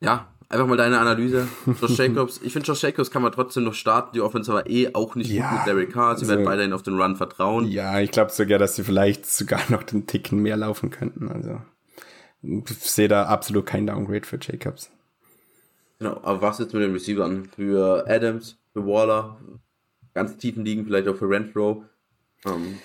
ja, 0.00 0.28
einfach 0.48 0.66
mal 0.66 0.76
deine 0.76 0.98
Analyse. 0.98 1.48
Josh 1.80 1.98
Jacobs. 1.98 2.40
Ich 2.42 2.52
finde, 2.52 2.66
Josh 2.66 2.82
Jacobs 2.82 3.10
kann 3.10 3.22
man 3.22 3.32
trotzdem 3.32 3.64
noch 3.64 3.74
starten. 3.74 4.10
Die 4.14 4.20
Offense 4.20 4.52
war 4.52 4.68
eh 4.68 4.94
auch 4.94 5.14
nicht 5.14 5.30
ja, 5.30 5.48
gut 5.48 5.58
mit 5.58 5.66
Derek 5.66 5.92
Carr. 5.92 6.16
Sie 6.16 6.22
also, 6.22 6.34
werden 6.34 6.46
weiterhin 6.46 6.72
auf 6.72 6.82
den 6.82 7.00
Run 7.00 7.16
vertrauen. 7.16 7.66
Ja, 7.66 8.00
ich 8.00 8.10
glaube 8.10 8.30
sogar, 8.30 8.58
dass 8.58 8.76
sie 8.76 8.84
vielleicht 8.84 9.26
sogar 9.26 9.60
noch 9.68 9.82
den 9.82 10.06
Ticken 10.06 10.40
mehr 10.40 10.56
laufen 10.56 10.90
könnten. 10.90 11.28
Also 11.28 11.60
ich 12.42 12.68
sehe 12.78 13.08
da 13.08 13.24
absolut 13.26 13.66
kein 13.66 13.86
Downgrade 13.86 14.26
für 14.26 14.38
Jacobs. 14.40 14.90
Genau, 15.98 16.20
aber 16.22 16.42
was 16.42 16.58
jetzt 16.58 16.74
mit 16.74 16.82
den 16.82 16.92
Receivern? 16.92 17.48
Für 17.56 18.04
Adams, 18.06 18.58
für 18.72 18.86
Waller, 18.86 19.38
ganz 20.12 20.36
tiefen 20.36 20.64
Ligen, 20.64 20.84
vielleicht 20.84 21.08
auch 21.08 21.16
für 21.16 21.28
Renfro. 21.28 21.84
Ähm, 22.44 22.78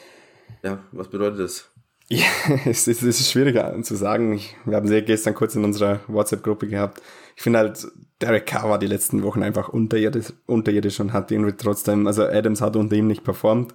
ja, 0.63 0.79
was 0.91 1.09
bedeutet 1.09 1.39
das? 1.39 1.70
Ja, 2.11 2.27
es 2.65 2.89
ist, 2.89 3.03
es 3.03 3.21
ist 3.21 3.31
schwieriger 3.31 3.81
zu 3.83 3.95
sagen. 3.95 4.41
Wir 4.65 4.75
haben 4.75 4.87
sie 4.87 5.01
gestern 5.01 5.33
kurz 5.33 5.55
in 5.55 5.63
unserer 5.63 6.01
WhatsApp-Gruppe 6.07 6.67
gehabt. 6.67 7.01
Ich 7.37 7.41
finde 7.41 7.59
halt, 7.59 7.87
Derek 8.21 8.45
Carr 8.45 8.69
war 8.69 8.79
die 8.79 8.87
letzten 8.87 9.23
Wochen 9.23 9.41
einfach 9.41 9.69
unterirdisch, 9.69 10.33
unterirdisch 10.45 10.99
und 10.99 11.13
hat 11.13 11.31
irgendwie 11.31 11.53
trotzdem, 11.53 12.07
also 12.07 12.23
Adams 12.25 12.59
hat 12.59 12.75
unter 12.75 12.97
ihm 12.97 13.07
nicht 13.07 13.23
performt. 13.23 13.73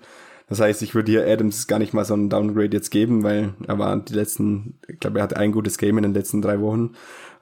Das 0.51 0.61
heißt, 0.61 0.83
ich 0.83 0.95
würde 0.95 1.13
hier 1.13 1.27
Adams 1.27 1.67
gar 1.67 1.79
nicht 1.79 1.95
mal 1.95 2.05
so 2.05 2.13
einen 2.13 2.29
Downgrade 2.29 2.77
jetzt 2.77 2.91
geben, 2.91 3.25
weil 3.25 3.55
er 3.67 3.79
war 3.79 3.97
die 3.97 4.13
letzten, 4.13 4.79
ich 4.87 5.01
glaube, 5.01 5.19
er 5.19 5.23
hatte 5.23 5.39
ein 5.39 5.51
gutes 5.51 5.79
Game 5.79 5.97
in 5.97 6.03
den 6.03 6.15
letzten 6.15 6.43
drei 6.43 6.61
Wochen. 6.61 6.93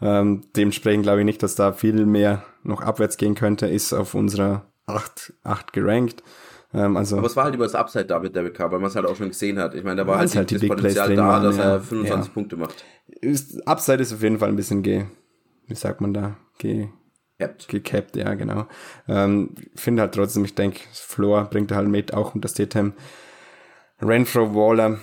Ähm, 0.01 0.43
dementsprechend 0.55 1.03
glaube 1.03 1.21
ich 1.21 1.25
nicht, 1.25 1.43
dass 1.43 1.57
da 1.57 1.73
viel 1.73 2.07
mehr 2.07 2.45
noch 2.63 2.83
abwärts 2.83 3.17
gehen 3.17 3.35
könnte, 3.35 3.67
ist 3.67 3.93
auf 3.93 4.15
unserer 4.15 4.65
8, 4.87 5.33
8 5.43 5.73
gerankt. 5.73 6.23
Ähm, 6.75 6.97
also, 6.97 7.19
Aber 7.19 7.27
es 7.27 7.37
war 7.37 7.45
halt 7.45 7.55
über 7.55 7.65
das 7.65 7.75
Upside 7.75 8.07
da 8.07 8.19
mit 8.19 8.35
Derek 8.35 8.55
Carr, 8.55 8.71
weil 8.73 8.81
man 8.81 8.89
es 8.89 8.97
halt 8.97 9.07
auch 9.07 9.17
schon 9.17 9.29
gesehen 9.29 9.59
hat. 9.59 9.75
Ich 9.75 9.85
meine, 9.85 10.03
da 10.03 10.07
war 10.07 10.19
halt, 10.19 10.35
halt 10.35 10.51
die 10.51 10.59
das 10.59 10.69
Potenzial 10.69 11.15
da, 11.15 11.27
waren, 11.27 11.43
dass 11.45 11.57
ja. 11.57 11.75
er 11.75 11.81
25 11.81 12.27
ja. 12.27 12.33
Punkte 12.33 12.57
macht. 12.57 12.85
Ist, 13.07 13.67
Upside 13.67 14.03
ist 14.03 14.13
auf 14.13 14.23
jeden 14.23 14.39
Fall 14.39 14.49
ein 14.49 14.57
bisschen 14.57 14.83
ge, 14.83 15.05
wie 15.69 15.75
sagt 15.75 16.01
man 16.01 16.13
da, 16.13 16.37
ge, 16.59 16.89
Gecapped. 17.39 17.69
Gecapped, 17.69 18.17
ja, 18.17 18.35
genau. 18.35 18.67
Ähm, 19.09 19.55
finde 19.75 20.03
halt 20.03 20.15
trotzdem, 20.15 20.45
ich 20.45 20.55
denke, 20.55 20.81
Floor 20.93 21.45
bringt 21.45 21.73
halt 21.73 21.89
mit, 21.89 22.15
auch 22.15 22.35
unter 22.35 22.49
Statham. 22.49 22.93
Renfro, 24.01 24.55
Waller, 24.55 24.99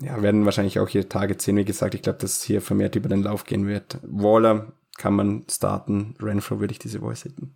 ja, 0.00 0.22
werden 0.22 0.44
wahrscheinlich 0.44 0.78
auch 0.78 0.88
hier 0.88 1.08
Tage 1.08 1.36
10, 1.36 1.56
wie 1.56 1.64
gesagt. 1.64 1.94
Ich 1.94 2.02
glaube, 2.02 2.18
dass 2.18 2.42
hier 2.42 2.60
vermehrt 2.60 2.96
über 2.96 3.08
den 3.08 3.22
Lauf 3.22 3.44
gehen 3.44 3.66
wird. 3.66 3.98
Waller 4.02 4.72
kann 4.96 5.14
man 5.14 5.44
starten. 5.50 6.14
Renfro 6.20 6.60
würde 6.60 6.72
ich 6.72 6.78
diese 6.78 7.00
Voice 7.00 7.22
hitten. 7.22 7.54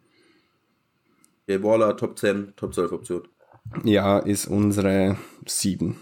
Okay, 1.45 1.63
Waller, 1.63 1.97
Top 1.97 2.19
10, 2.19 2.55
Top 2.57 2.75
12 2.75 2.93
Option. 2.93 3.23
Ja, 3.85 4.19
ist 4.19 4.47
unsere 4.47 5.17
7. 5.47 5.97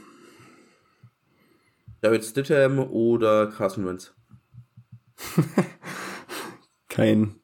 David 2.01 2.25
Stidham 2.25 2.79
oder 2.79 3.49
Carson 3.49 3.87
Wentz? 3.87 4.15
Kein. 6.89 7.41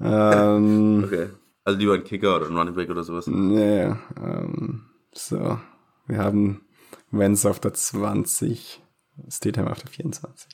Ähm, 0.00 1.04
okay. 1.06 1.28
Also 1.64 1.78
lieber 1.78 1.94
ein 1.94 2.04
Kicker 2.04 2.36
oder 2.36 2.46
ein 2.46 2.56
Running 2.56 2.74
Back 2.74 2.90
oder 2.90 3.04
sowas. 3.04 3.26
Nee, 3.26 3.94
ähm, 4.16 4.86
so. 5.12 5.58
Wir 6.06 6.18
haben 6.18 6.66
Wentz 7.10 7.46
auf 7.46 7.60
der 7.60 7.74
20, 7.74 8.82
Stidham 9.28 9.68
auf 9.68 9.78
der 9.80 9.90
24. 9.90 10.48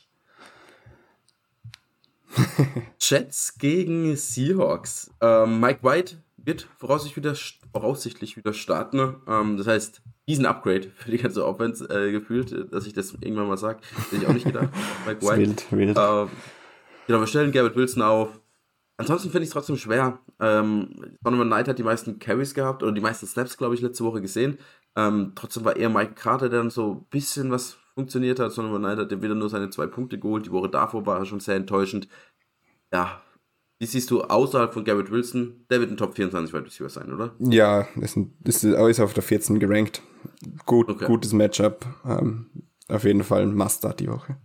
Jets 3.00 3.56
gegen 3.58 4.16
Seahawks. 4.16 5.10
Ähm, 5.20 5.60
Mike 5.60 5.82
White 5.82 6.22
wird 6.44 6.68
voraussichtlich 6.78 7.24
wieder, 7.24 7.34
voraussichtlich 7.72 8.36
wieder 8.36 8.52
starten. 8.52 9.16
Ähm, 9.26 9.56
das 9.56 9.66
heißt, 9.66 10.02
diesen 10.26 10.46
Upgrade 10.46 10.90
für 10.96 11.10
die 11.10 11.18
ganze 11.18 11.46
Offense 11.46 11.84
äh, 11.88 12.12
gefühlt, 12.12 12.72
dass 12.72 12.86
ich 12.86 12.92
das 12.92 13.14
irgendwann 13.20 13.48
mal 13.48 13.56
sage, 13.56 13.80
hätte 14.10 14.22
ich 14.22 14.28
auch 14.28 14.32
nicht 14.32 14.46
gedacht. 14.46 14.68
Mike 15.06 15.22
White. 15.22 15.38
Wild, 15.38 15.72
wild. 15.72 15.98
Ähm, 15.98 16.28
genau, 17.06 17.20
wir 17.20 17.26
stellen 17.26 17.52
Garrett 17.52 17.76
Wilson 17.76 18.02
auf. 18.02 18.40
Ansonsten 18.96 19.30
finde 19.30 19.44
ich 19.44 19.48
es 19.48 19.52
trotzdem 19.52 19.76
schwer. 19.76 20.18
Ähm, 20.40 21.16
Donovan 21.22 21.46
Knight 21.46 21.68
hat 21.68 21.78
die 21.78 21.84
meisten 21.84 22.18
Carries 22.18 22.54
gehabt 22.54 22.82
oder 22.82 22.92
die 22.92 23.00
meisten 23.00 23.26
Snaps, 23.26 23.56
glaube 23.56 23.74
ich, 23.74 23.80
letzte 23.80 24.04
Woche 24.04 24.20
gesehen. 24.20 24.58
Ähm, 24.96 25.32
trotzdem 25.36 25.64
war 25.64 25.76
eher 25.76 25.88
Mike 25.88 26.14
Carter, 26.14 26.48
der 26.48 26.58
dann 26.58 26.70
so 26.70 26.94
ein 26.94 27.04
bisschen 27.10 27.50
was 27.52 27.78
funktioniert 27.94 28.40
hat. 28.40 28.56
Donovan 28.56 28.82
Knight 28.82 28.98
hat 28.98 29.22
wieder 29.22 29.36
nur 29.36 29.48
seine 29.48 29.70
zwei 29.70 29.86
Punkte 29.86 30.18
geholt. 30.18 30.46
Die 30.46 30.52
Woche 30.52 30.68
davor 30.68 31.06
war 31.06 31.18
er 31.18 31.26
schon 31.26 31.40
sehr 31.40 31.56
enttäuschend. 31.56 32.08
Ja, 32.92 33.22
wie 33.78 33.86
siehst 33.86 34.10
du 34.10 34.22
außerhalb 34.22 34.74
von 34.74 34.84
Garrett 34.84 35.10
Wilson? 35.10 35.64
Der 35.70 35.80
wird 35.80 35.90
ein 35.90 35.96
Top 35.96 36.16
24 36.16 36.52
Wide 36.52 36.66
Receiver 36.66 36.88
sein, 36.88 37.12
oder? 37.12 37.34
Ja, 37.38 37.86
ist, 38.00 38.16
ein, 38.16 38.34
ist, 38.44 38.64
ist 38.64 39.00
auf 39.00 39.14
der 39.14 39.22
14 39.22 39.60
gerankt. 39.60 40.02
Gut, 40.66 40.88
okay. 40.88 41.06
Gutes 41.06 41.32
Matchup. 41.32 41.86
Ähm, 42.04 42.46
auf 42.88 43.04
jeden 43.04 43.22
Fall 43.22 43.42
ein 43.42 43.54
Must-Start 43.54 44.00
die 44.00 44.08
Woche. 44.08 44.36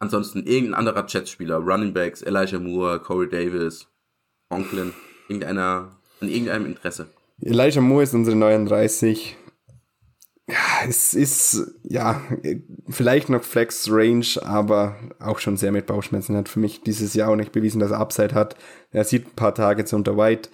Ansonsten 0.00 0.44
irgendein 0.44 0.74
anderer 0.74 1.06
Jets-Spieler, 1.06 1.58
Running 1.58 1.94
Backs, 1.94 2.22
Elijah 2.22 2.58
Moore, 2.58 2.98
Corey 2.98 3.28
Davis, 3.28 3.86
Conklin, 4.50 4.92
irgendeiner, 5.28 5.96
an 6.20 6.28
irgendeinem 6.28 6.66
Interesse. 6.66 7.06
Elijah 7.40 7.80
Moore 7.80 8.02
ist 8.02 8.14
unsere 8.14 8.34
39. 8.36 9.36
Ja, 10.52 10.86
es 10.86 11.14
ist, 11.14 11.72
ja, 11.82 12.20
vielleicht 12.90 13.30
noch 13.30 13.42
Flex 13.42 13.88
Range, 13.90 14.26
aber 14.42 14.96
auch 15.18 15.38
schon 15.38 15.56
sehr 15.56 15.72
mit 15.72 15.86
Bauchschmerzen. 15.86 16.36
Hat 16.36 16.50
für 16.50 16.60
mich 16.60 16.82
dieses 16.82 17.14
Jahr 17.14 17.30
auch 17.30 17.36
nicht 17.36 17.52
bewiesen, 17.52 17.80
dass 17.80 17.90
er 17.90 18.00
Upside 18.00 18.34
hat. 18.34 18.54
Er 18.90 19.04
sieht 19.04 19.28
ein 19.28 19.34
paar 19.34 19.54
Tage 19.54 19.86
zu 19.86 19.96
unter 19.96 20.18
White. 20.18 20.50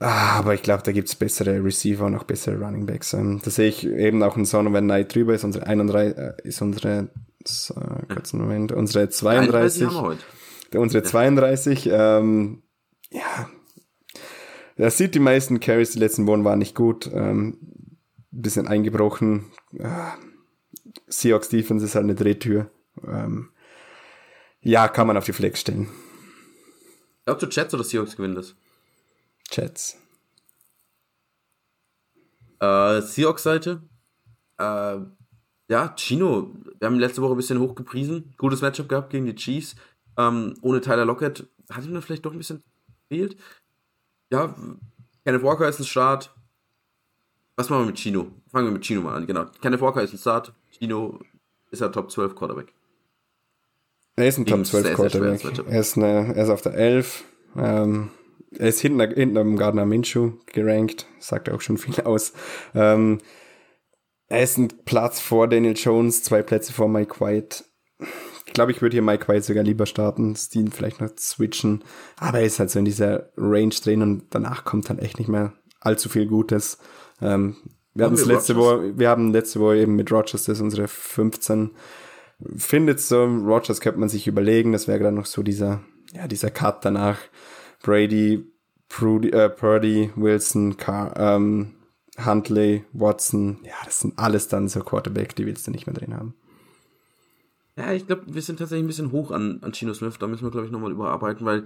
Ah, 0.00 0.36
aber 0.38 0.54
ich 0.54 0.62
glaube, 0.62 0.82
da 0.82 0.90
gibt 0.90 1.06
es 1.08 1.14
bessere 1.14 1.62
Receiver 1.64 2.04
und 2.04 2.16
auch 2.16 2.24
bessere 2.24 2.58
Running 2.58 2.86
Backs. 2.86 3.12
Ähm, 3.12 3.40
da 3.44 3.52
sehe 3.52 3.68
ich 3.68 3.86
eben 3.86 4.20
auch 4.24 4.34
einen 4.34 4.46
Son, 4.46 4.72
wenn 4.72 4.86
Knight 4.86 5.14
drüber 5.14 5.34
ist. 5.34 5.44
Unsere 5.44 5.68
31, 5.68 6.18
äh, 6.18 6.32
ist 6.42 6.60
unsere 6.60 7.08
so, 7.46 7.74
kurz 8.12 8.34
einen 8.34 8.42
Moment. 8.42 8.72
Unsere 8.72 9.08
32. 9.10 9.86
Unsere 10.74 11.04
32. 11.04 11.88
Ähm, 11.92 12.64
ja. 13.12 13.48
Das 14.76 14.98
sieht 14.98 15.14
die 15.14 15.20
meisten 15.20 15.60
Carries 15.60 15.92
die 15.92 16.00
letzten 16.00 16.26
Wochen 16.26 16.42
waren 16.42 16.58
nicht 16.58 16.74
gut. 16.74 17.08
Ähm, 17.14 17.58
bisschen 18.42 18.68
eingebrochen. 18.68 19.50
Ah, 19.80 20.16
Seahawks 21.06 21.48
Defense 21.48 21.84
ist 21.84 21.94
halt 21.94 22.04
eine 22.04 22.14
Drehtür. 22.14 22.70
Ähm, 23.06 23.50
ja, 24.60 24.88
kann 24.88 25.06
man 25.06 25.16
auf 25.16 25.24
die 25.24 25.32
Flex 25.32 25.60
stellen. 25.60 25.88
Glaubst 27.24 27.42
du, 27.42 27.46
Jets 27.48 27.74
oder 27.74 27.84
Seahawks 27.84 28.16
gewinnen 28.16 28.34
das? 28.34 28.54
Jets. 29.50 29.98
Äh, 32.60 33.00
Seahawks-Seite. 33.00 33.82
Äh, 34.58 34.98
ja, 35.68 35.94
Chino, 35.96 36.54
wir 36.78 36.86
haben 36.86 36.98
letzte 36.98 37.22
Woche 37.22 37.34
ein 37.34 37.38
bisschen 37.38 37.60
hochgepriesen. 37.60 38.34
Gutes 38.36 38.60
Matchup 38.60 38.88
gehabt 38.88 39.10
gegen 39.10 39.26
die 39.26 39.34
Chiefs. 39.34 39.76
Ähm, 40.16 40.54
ohne 40.62 40.80
Tyler 40.80 41.04
Lockett 41.04 41.46
hat 41.70 41.84
ihm 41.84 41.94
dann 41.94 42.02
vielleicht 42.02 42.24
doch 42.24 42.32
ein 42.32 42.38
bisschen 42.38 42.62
gefehlt. 43.08 43.36
Ja, 44.30 44.54
Kenneth 45.24 45.42
Walker 45.42 45.68
ist 45.68 45.80
ein 45.80 45.86
Start. 45.86 46.33
Was 47.56 47.70
machen 47.70 47.82
wir 47.82 47.86
mit 47.86 47.96
Chino? 47.96 48.26
Fangen 48.50 48.66
wir 48.66 48.72
mit 48.72 48.82
Chino 48.82 49.00
mal 49.00 49.14
an, 49.14 49.26
genau. 49.26 49.46
Kenneth 49.60 49.80
Walker 49.80 50.02
ist 50.02 50.12
ein 50.12 50.18
Start. 50.18 50.52
Chino 50.70 51.20
ist 51.70 51.82
ein 51.82 51.92
Top 51.92 52.10
12 52.10 52.34
Quarterback. 52.34 52.72
Er 54.16 54.28
ist 54.28 54.38
ein 54.38 54.46
Top 54.46 54.64
12 54.64 54.94
Quarterback. 54.94 55.66
Er 55.68 55.80
ist, 55.80 55.96
eine, 55.96 56.34
er 56.34 56.44
ist 56.44 56.50
auf 56.50 56.62
der 56.62 56.74
11. 56.74 57.24
Ähm, 57.56 58.10
er 58.58 58.68
ist 58.68 58.80
hinten, 58.80 59.00
hinten 59.12 59.38
am 59.38 59.56
Gardner 59.56 59.86
Minshew 59.86 60.32
gerankt. 60.46 61.06
Sagt 61.18 61.48
auch 61.48 61.60
schon 61.60 61.78
viel 61.78 62.02
aus. 62.04 62.32
Ähm, 62.74 63.18
er 64.28 64.42
ist 64.42 64.58
ein 64.58 64.68
Platz 64.84 65.20
vor 65.20 65.48
Daniel 65.48 65.74
Jones, 65.76 66.22
zwei 66.22 66.42
Plätze 66.42 66.72
vor 66.72 66.88
Mike 66.88 67.20
White. 67.20 67.64
Ich 68.46 68.52
glaube, 68.52 68.72
ich 68.72 68.82
würde 68.82 68.94
hier 68.94 69.02
Mike 69.02 69.28
White 69.28 69.42
sogar 69.42 69.64
lieber 69.64 69.86
starten, 69.86 70.36
Steen 70.36 70.70
vielleicht 70.70 71.00
noch 71.00 71.10
switchen. 71.18 71.84
Aber 72.16 72.40
er 72.40 72.46
ist 72.46 72.58
halt 72.58 72.70
so 72.70 72.78
in 72.78 72.84
dieser 72.84 73.30
Range 73.36 73.74
drin 73.82 74.02
und 74.02 74.26
danach 74.30 74.64
kommt 74.64 74.88
dann 74.90 74.98
echt 74.98 75.18
nicht 75.18 75.28
mehr 75.28 75.52
allzu 75.80 76.08
viel 76.08 76.26
Gutes. 76.26 76.78
Ähm, 77.20 77.56
wir 77.94 78.06
hatten 78.06 78.16
letzte 78.16 78.56
Woche, 78.56 78.98
wir 78.98 79.08
haben 79.08 79.32
letzte 79.32 79.60
Woche 79.60 79.78
eben 79.78 79.94
mit 79.94 80.10
Rogers, 80.10 80.44
das 80.44 80.48
ist 80.48 80.60
unsere 80.60 80.88
15. 80.88 81.70
Findet 82.56 83.00
so, 83.00 83.24
Rogers 83.24 83.80
könnte 83.80 84.00
man 84.00 84.08
sich 84.08 84.26
überlegen, 84.26 84.72
das 84.72 84.88
wäre 84.88 84.98
gerade 84.98 85.14
noch 85.14 85.26
so 85.26 85.42
dieser, 85.42 85.80
ja, 86.12 86.26
dieser 86.26 86.50
Cut 86.50 86.84
danach. 86.84 87.18
Brady, 87.82 88.44
Prudy, 88.88 89.30
äh, 89.30 89.48
Purdy, 89.48 90.10
Wilson, 90.16 90.76
Car, 90.76 91.14
ähm, 91.16 91.74
Huntley, 92.24 92.84
Watson, 92.92 93.58
ja, 93.64 93.74
das 93.84 94.00
sind 94.00 94.18
alles 94.18 94.48
dann 94.48 94.68
so 94.68 94.80
Quarterback, 94.80 95.34
die 95.36 95.46
willst 95.46 95.66
du 95.66 95.70
nicht 95.70 95.86
mehr 95.86 95.94
drin 95.94 96.14
haben. 96.14 96.34
Ja, 97.76 97.92
ich 97.92 98.06
glaube, 98.06 98.22
wir 98.26 98.42
sind 98.42 98.58
tatsächlich 98.58 98.84
ein 98.84 98.88
bisschen 98.88 99.12
hoch 99.12 99.32
an, 99.32 99.58
an 99.62 99.72
Chino 99.72 99.92
Smith. 99.94 100.14
Da 100.18 100.28
müssen 100.28 100.44
wir, 100.44 100.50
glaube 100.52 100.66
ich, 100.66 100.72
nochmal 100.72 100.92
überarbeiten, 100.92 101.44
weil 101.44 101.64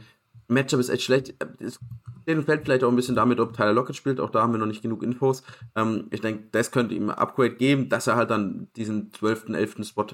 Matchup 0.48 0.80
ist 0.80 0.88
echt 0.88 1.02
schlecht. 1.02 1.34
Es 1.60 1.78
fällt 2.24 2.64
vielleicht 2.64 2.82
auch 2.84 2.90
ein 2.90 2.96
bisschen 2.96 3.14
damit, 3.14 3.38
ob 3.38 3.54
Tyler 3.54 3.72
Lockett 3.72 3.96
spielt. 3.96 4.18
Auch 4.20 4.30
da 4.30 4.42
haben 4.42 4.52
wir 4.52 4.58
noch 4.58 4.66
nicht 4.66 4.82
genug 4.82 5.02
Infos. 5.02 5.42
Ähm, 5.76 6.06
ich 6.10 6.20
denke, 6.20 6.48
das 6.52 6.70
könnte 6.70 6.94
ihm 6.94 7.10
ein 7.10 7.16
Upgrade 7.16 7.54
geben, 7.54 7.88
dass 7.88 8.06
er 8.06 8.16
halt 8.16 8.30
dann 8.30 8.68
diesen 8.76 9.12
12., 9.12 9.50
11. 9.50 9.86
Spot 9.86 10.06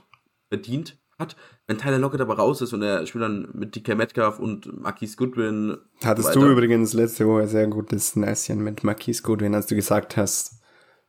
verdient 0.49 0.99
hat. 1.19 1.37
Wenn 1.67 1.79
Tyler 1.79 1.99
Lockett 1.99 2.21
aber 2.21 2.37
raus 2.37 2.61
ist 2.61 2.73
und 2.73 2.83
er 2.83 3.07
spielt 3.07 3.25
dann 3.25 3.49
mit 3.53 3.75
DK 3.77 3.97
Metcalf 3.97 4.39
und 4.39 4.81
Marquise 4.81 5.17
Goodwin. 5.17 5.79
Hattest 6.05 6.35
du 6.35 6.47
übrigens 6.47 6.93
letzte 6.93 7.27
Woche 7.27 7.47
sehr 7.47 7.69
gutes 7.69 8.17
Näschen 8.17 8.63
mit 8.63 8.85
Marquise 8.85 9.23
Goodwin, 9.23 9.55
als 9.55 9.67
du 9.67 9.77
gesagt 9.77 10.17
hast, 10.17 10.61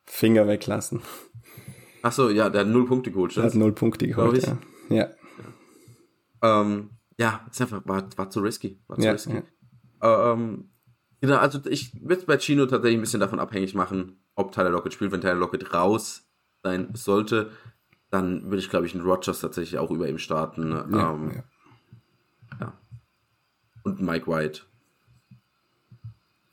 Finger 0.05 0.47
weglassen. 0.47 1.01
Achso, 2.03 2.29
ja, 2.29 2.51
der 2.51 2.61
hat 2.61 2.67
null 2.67 2.85
Punkte 2.85 3.11
geholt. 3.11 3.35
Der 3.35 3.45
hat 3.45 3.55
null 3.55 3.71
Punkte 3.71 4.07
geholt, 4.07 4.45
ja. 4.45 4.57
Ja. 4.89 5.09
Ja, 6.41 6.61
ähm, 6.61 6.91
ja 7.17 7.45
ist 7.49 7.61
einfach, 7.61 7.81
war, 7.85 8.07
war 8.15 8.29
zu 8.29 8.41
risky. 8.41 8.79
War 8.87 8.97
zu 8.97 9.05
ja, 9.05 9.11
risky. 9.11 9.41
Ja. 10.01 10.33
Ähm, 10.33 10.69
genau, 11.21 11.37
also 11.37 11.59
ich 11.69 11.93
würde 12.01 12.21
es 12.21 12.25
bei 12.25 12.37
Chino 12.37 12.65
tatsächlich 12.65 12.97
ein 12.97 13.01
bisschen 13.01 13.19
davon 13.19 13.39
abhängig 13.39 13.73
machen, 13.75 14.19
ob 14.35 14.51
Tyler 14.51 14.69
Lockett 14.69 14.93
spielt. 14.93 15.11
Wenn 15.11 15.21
Tyler 15.21 15.35
Lockett 15.35 15.73
raus 15.73 16.27
sein 16.63 16.89
sollte, 16.93 17.51
dann 18.09 18.45
würde 18.45 18.59
ich, 18.59 18.69
glaube 18.69 18.85
ich, 18.85 18.93
einen 18.93 19.03
Rogers 19.03 19.39
tatsächlich 19.39 19.79
auch 19.79 19.91
über 19.91 20.07
ihm 20.07 20.17
starten. 20.17 20.71
Ja, 20.71 21.13
ähm, 21.13 21.43
ja. 22.59 22.73
Und 23.83 24.01
Mike 24.01 24.27
White. 24.27 24.61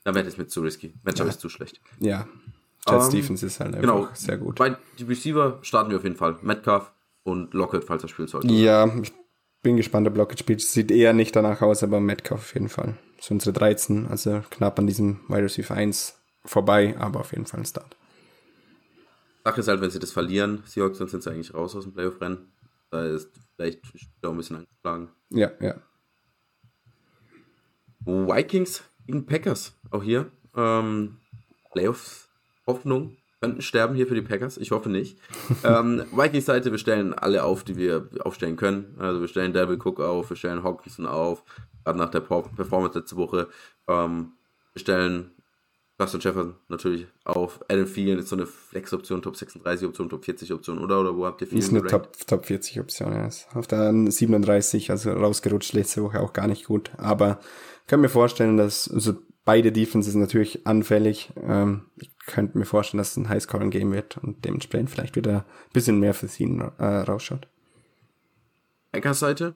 Da 0.03 0.13
wäre 0.13 0.25
das 0.25 0.37
mit 0.37 0.51
zu 0.51 0.61
risky. 0.61 0.93
Matchup 1.03 1.27
ist 1.27 1.39
zu 1.39 1.49
schlecht. 1.49 1.79
Ja. 1.99 2.27
Chad 2.85 3.01
um, 3.01 3.09
Stevens 3.09 3.43
ist 3.43 3.59
halt 3.59 3.79
genau, 3.79 4.09
sehr 4.13 4.37
gut. 4.37 4.57
Bei 4.57 4.77
die 4.99 5.03
Receiver 5.03 5.59
starten 5.61 5.89
wir 5.89 5.97
auf 5.97 6.03
jeden 6.03 6.17
Fall. 6.17 6.37
Metcalf 6.41 6.91
und 7.23 7.53
Lockett, 7.53 7.85
falls 7.85 8.03
er 8.03 8.09
spielen 8.09 8.27
sollte. 8.27 8.47
Ja, 8.51 8.85
ich 9.01 9.13
bin 9.63 9.77
gespannt, 9.77 10.07
ob 10.07 10.15
Lockett 10.15 10.39
spielt. 10.39 10.61
Sieht 10.61 10.91
eher 10.91 11.13
nicht 11.13 11.35
danach 11.35 11.61
aus, 11.61 11.81
aber 11.81 11.99
Metcalf 11.99 12.41
auf 12.41 12.53
jeden 12.53 12.69
Fall. 12.69 12.97
So 13.19 13.33
unsere 13.33 13.53
13, 13.53 14.07
also 14.07 14.43
knapp 14.51 14.77
an 14.77 14.85
diesem 14.85 15.21
Wide 15.29 15.43
Receiver 15.43 15.73
1 15.73 16.19
vorbei, 16.45 16.95
aber 16.99 17.21
auf 17.21 17.31
jeden 17.31 17.45
Fall 17.45 17.61
ein 17.61 17.65
Start. 17.65 17.95
Sache 19.45 19.61
ist 19.61 19.67
halt, 19.67 19.81
wenn 19.81 19.89
sie 19.89 19.99
das 19.99 20.11
verlieren, 20.11 20.63
Seahawks, 20.65 20.99
dann 20.99 21.07
sind 21.07 21.23
sie 21.23 21.31
eigentlich 21.31 21.53
raus 21.53 21.75
aus 21.75 21.83
dem 21.83 21.93
Playoff-Rennen. 21.93 22.51
Da 22.91 23.05
ist 23.05 23.29
vielleicht 23.55 23.81
auch 24.21 24.31
ein 24.31 24.37
bisschen 24.37 24.57
angeschlagen. 24.57 25.09
Ja, 25.29 25.51
ja. 25.59 25.81
Vikings 28.05 28.83
gegen 29.05 29.25
Packers, 29.25 29.73
auch 29.89 30.03
hier. 30.03 30.31
Ähm, 30.55 31.17
Playoffs-Hoffnung 31.71 33.17
könnten 33.43 33.61
sterben 33.61 33.93
hier 33.93 34.07
für 34.07 34.15
die 34.15 34.21
Packers. 34.21 34.57
Ich 34.57 34.71
hoffe 34.71 34.89
nicht. 34.89 35.19
ähm, 35.65 36.05
Vikings 36.13 36.45
Seite, 36.45 36.71
wir 36.71 36.77
stellen 36.77 37.13
alle 37.13 37.43
auf, 37.43 37.65
die 37.65 37.75
wir 37.75 38.07
aufstellen 38.21 38.55
können. 38.55 38.95
Also 38.97 39.19
wir 39.19 39.27
stellen 39.27 39.51
Devil 39.51 39.77
Cook 39.83 39.99
auf, 39.99 40.29
wir 40.29 40.37
stellen 40.37 40.63
Hawkinson 40.63 41.05
auf, 41.05 41.43
gerade 41.83 41.99
nach 41.99 42.09
der 42.09 42.21
Performance 42.21 42.97
letzte 42.97 43.17
Woche. 43.17 43.49
Ähm, 43.89 44.31
wir 44.71 44.79
stellen 44.79 45.31
Justin 45.99 46.21
Jefferson 46.21 46.55
natürlich 46.69 47.05
auf. 47.25 47.59
Adam 47.67 47.85
Thielen 47.85 48.19
ist 48.19 48.29
so 48.29 48.37
eine 48.37 48.45
Flex-Option, 48.45 49.21
Top 49.21 49.35
36 49.35 49.89
Option, 49.89 50.09
Top 50.09 50.23
40 50.23 50.53
Option, 50.53 50.79
oder? 50.79 51.01
Oder 51.01 51.17
wo 51.17 51.25
habt 51.25 51.41
ihr 51.41 51.49
Thielen 51.49 51.61
Ist 51.61 51.69
eine 51.71 51.83
Top, 51.83 52.15
Top 52.25 52.45
40 52.45 52.79
Option, 52.79 53.11
ja. 53.11 53.27
Ist 53.27 53.49
auf 53.53 53.67
der 53.67 53.93
37, 53.93 54.89
also 54.89 55.11
rausgerutscht 55.11 55.73
letzte 55.73 56.01
Woche 56.01 56.21
auch 56.21 56.31
gar 56.31 56.47
nicht 56.47 56.63
gut. 56.63 56.91
Aber 56.97 57.39
ich 57.81 57.87
kann 57.87 57.99
mir 57.99 58.09
vorstellen, 58.09 58.55
dass 58.55 58.89
also 58.89 59.15
beide 59.43 59.73
Defenses 59.73 60.15
natürlich 60.15 60.65
anfällig. 60.65 61.33
Ähm, 61.41 61.87
ich 61.97 62.12
könnte 62.25 62.57
mir 62.57 62.65
vorstellen, 62.65 62.99
dass 62.99 63.11
es 63.11 63.17
ein 63.17 63.29
Highscoring-Game 63.29 63.91
wird 63.91 64.17
und 64.17 64.45
dementsprechend 64.45 64.89
vielleicht 64.89 65.15
wieder 65.15 65.39
ein 65.39 65.73
bisschen 65.73 65.99
mehr 65.99 66.13
für 66.13 66.27
sie 66.27 66.45
äh, 66.77 66.83
rausschaut. 66.83 67.47
Packers 68.91 69.19
Seite, 69.19 69.55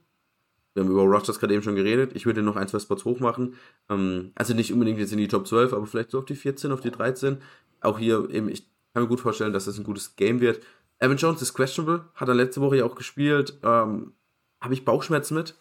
wir 0.73 0.83
haben 0.83 0.91
über 0.91 1.03
Rosters 1.03 1.39
gerade 1.39 1.53
eben 1.53 1.63
schon 1.63 1.75
geredet. 1.75 2.11
Ich 2.13 2.25
würde 2.25 2.41
noch 2.43 2.55
ein, 2.55 2.67
zwei 2.67 2.79
Spots 2.79 3.05
hochmachen. 3.05 3.55
Ähm, 3.89 4.31
also 4.35 4.53
nicht 4.53 4.71
unbedingt 4.71 4.99
jetzt 4.99 5.11
in 5.11 5.17
die 5.17 5.27
Top 5.27 5.47
12, 5.47 5.73
aber 5.73 5.87
vielleicht 5.87 6.11
so 6.11 6.19
auf 6.19 6.25
die 6.25 6.35
14, 6.35 6.71
auf 6.71 6.81
die 6.81 6.91
13. 6.91 7.37
Auch 7.81 7.99
hier 7.99 8.29
eben, 8.29 8.49
ich 8.49 8.69
kann 8.93 9.03
mir 9.03 9.09
gut 9.09 9.19
vorstellen, 9.19 9.53
dass 9.53 9.65
das 9.65 9.77
ein 9.77 9.83
gutes 9.83 10.15
Game 10.15 10.39
wird. 10.39 10.61
Evan 10.99 11.17
Jones 11.17 11.41
ist 11.41 11.53
questionable, 11.53 12.05
hat 12.15 12.27
er 12.27 12.35
letzte 12.35 12.61
Woche 12.61 12.77
ja 12.77 12.85
auch 12.85 12.95
gespielt. 12.95 13.59
Ähm, 13.63 14.13
Habe 14.61 14.73
ich 14.73 14.85
Bauchschmerzen 14.85 15.35
mit? 15.35 15.55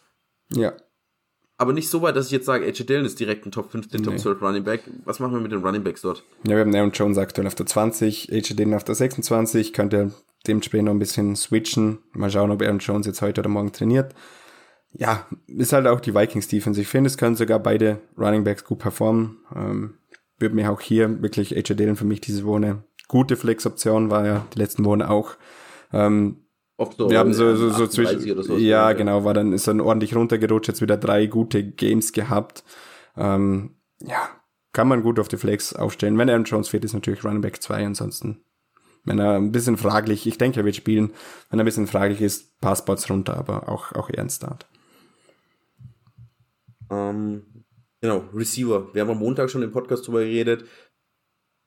Ja. 0.51 0.73
Aber 1.57 1.73
nicht 1.73 1.89
so 1.89 2.01
weit, 2.01 2.15
dass 2.15 2.27
ich 2.27 2.31
jetzt 2.31 2.45
sage, 2.45 2.65
AJ 2.65 2.85
Dillon 2.85 3.05
ist 3.05 3.19
direkt 3.19 3.45
ein 3.45 3.51
Top 3.51 3.71
15, 3.71 3.99
nee. 3.99 4.05
Top 4.05 4.19
12 4.19 4.41
Running 4.41 4.63
Back. 4.63 4.83
Was 5.05 5.19
machen 5.19 5.33
wir 5.33 5.39
mit 5.39 5.51
den 5.51 5.63
Running 5.63 5.83
Backs 5.83 6.01
dort? 6.01 6.23
Ja, 6.43 6.51
wir 6.51 6.59
haben 6.59 6.75
Aaron 6.75 6.91
Jones 6.91 7.17
aktuell 7.17 7.47
auf 7.47 7.55
der 7.55 7.65
20, 7.65 8.31
AJ 8.31 8.53
Dillon 8.55 8.75
auf 8.75 8.83
der 8.83 8.95
26, 8.95 9.73
könnte 9.73 10.13
dementsprechend 10.45 10.85
noch 10.85 10.93
ein 10.93 10.99
bisschen 10.99 11.35
switchen. 11.35 11.99
Mal 12.13 12.29
schauen, 12.29 12.51
ob 12.51 12.61
Aaron 12.61 12.79
Jones 12.79 13.07
jetzt 13.07 13.21
heute 13.21 13.41
oder 13.41 13.49
morgen 13.49 13.71
trainiert 13.71 14.13
ja, 14.93 15.25
ist 15.47 15.73
halt 15.73 15.87
auch 15.87 15.99
die 15.99 16.15
Vikings 16.15 16.47
Defense. 16.47 16.81
Ich 16.81 16.87
finde, 16.87 17.07
es 17.07 17.17
können 17.17 17.35
sogar 17.35 17.59
beide 17.59 18.01
Running 18.17 18.43
Backs 18.43 18.63
gut 18.63 18.79
performen. 18.79 19.37
Ähm, 19.55 19.97
würde 20.39 20.55
mir 20.55 20.71
auch 20.71 20.81
hier 20.81 21.21
wirklich 21.21 21.55
AJ 21.55 21.75
Dillon 21.75 21.95
für 21.95 22.05
mich 22.05 22.21
diese 22.21 22.45
Woche 22.45 22.57
eine 22.57 22.83
gute 23.07 23.35
Flex-Option, 23.35 24.09
war 24.09 24.25
ja 24.25 24.45
die 24.53 24.59
letzten 24.59 24.85
Wochen 24.85 25.01
auch. 25.01 25.35
Ähm, 25.93 26.46
Oft 26.77 26.97
so, 26.97 27.09
wir 27.09 27.17
haben 27.17 27.33
so, 27.33 27.55
so, 27.55 27.71
so 27.71 27.87
zwischen, 27.87 28.43
so 28.43 28.57
ja, 28.57 28.93
genau, 28.93 29.23
war 29.25 29.33
dann, 29.33 29.51
ist 29.51 29.67
dann 29.67 29.81
ordentlich 29.81 30.15
runtergerutscht, 30.15 30.67
jetzt 30.67 30.81
wieder 30.81 30.97
drei 30.97 31.25
gute 31.25 31.63
Games 31.63 32.13
gehabt. 32.13 32.63
Ähm, 33.15 33.75
ja, 33.99 34.29
kann 34.73 34.87
man 34.87 35.01
gut 35.01 35.19
auf 35.19 35.27
die 35.27 35.37
Flex 35.37 35.73
aufstellen. 35.73 36.17
Wenn 36.19 36.29
Aaron 36.29 36.43
Jones 36.43 36.69
fehlt, 36.69 36.85
ist 36.85 36.93
natürlich 36.93 37.23
Running 37.23 37.41
Back 37.41 37.61
2, 37.63 37.87
ansonsten 37.87 38.41
wenn 39.07 39.19
er 39.19 39.35
ein 39.35 39.53
bisschen 39.53 39.77
fraglich, 39.77 40.27
ich 40.27 40.37
denke, 40.37 40.59
er 40.59 40.65
wird 40.65 40.75
spielen. 40.75 41.13
Wenn 41.49 41.59
er 41.59 41.63
ein 41.63 41.65
bisschen 41.65 41.87
fraglich 41.87 42.21
ist, 42.21 42.59
paar 42.59 42.75
Spots 42.75 43.09
runter, 43.09 43.37
aber 43.37 43.69
auch, 43.69 43.93
auch 43.93 44.09
eher 44.09 44.19
ein 44.19 44.29
Start. 44.29 44.67
Ähm, 46.91 47.63
genau, 48.01 48.25
Receiver. 48.33 48.93
Wir 48.93 49.01
haben 49.01 49.09
am 49.09 49.19
Montag 49.19 49.49
schon 49.49 49.63
im 49.63 49.71
Podcast 49.71 50.05
drüber 50.05 50.19
geredet. 50.19 50.65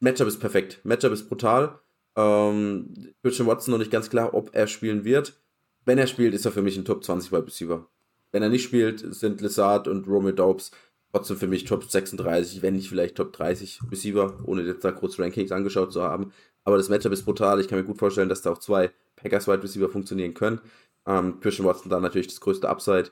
Matchup 0.00 0.28
ist 0.28 0.38
perfekt. 0.38 0.80
Matchup 0.84 1.12
ist 1.12 1.28
brutal. 1.28 1.80
Ähm, 2.16 3.14
Christian 3.22 3.48
Watson 3.48 3.72
noch 3.72 3.78
nicht 3.78 3.90
ganz 3.90 4.10
klar, 4.10 4.34
ob 4.34 4.54
er 4.54 4.66
spielen 4.66 5.04
wird. 5.04 5.40
Wenn 5.84 5.98
er 5.98 6.06
spielt, 6.06 6.34
ist 6.34 6.44
er 6.44 6.52
für 6.52 6.62
mich 6.62 6.76
ein 6.76 6.84
Top 6.84 7.04
20 7.04 7.32
Wide 7.32 7.46
Receiver. 7.46 7.86
Wenn 8.32 8.42
er 8.42 8.48
nicht 8.48 8.64
spielt, 8.64 9.14
sind 9.14 9.40
Lizard 9.40 9.88
und 9.88 10.06
Romeo 10.06 10.32
Daubs 10.32 10.70
trotzdem 11.12 11.36
für 11.36 11.46
mich 11.46 11.64
Top 11.64 11.84
36, 11.84 12.62
wenn 12.62 12.74
nicht 12.74 12.88
vielleicht 12.88 13.16
Top 13.16 13.32
30 13.32 13.80
Receiver, 13.90 14.38
ohne 14.44 14.62
jetzt 14.62 14.84
da 14.84 14.92
kurz 14.92 15.18
Rankings 15.18 15.52
angeschaut 15.52 15.92
zu 15.92 16.02
haben. 16.02 16.32
Aber 16.64 16.76
das 16.76 16.88
Matchup 16.88 17.12
ist 17.12 17.24
brutal. 17.24 17.60
Ich 17.60 17.68
kann 17.68 17.78
mir 17.78 17.84
gut 17.84 17.98
vorstellen, 17.98 18.28
dass 18.28 18.42
da 18.42 18.52
auch 18.52 18.58
zwei 18.58 18.90
Packers 19.16 19.48
Wide 19.48 19.62
Receiver 19.62 19.88
funktionieren 19.88 20.34
können. 20.34 20.60
Ähm, 21.06 21.40
Christian 21.40 21.66
Watson 21.66 21.90
da 21.90 21.98
natürlich 22.00 22.28
das 22.28 22.40
größte 22.40 22.68
Upside. 22.68 23.10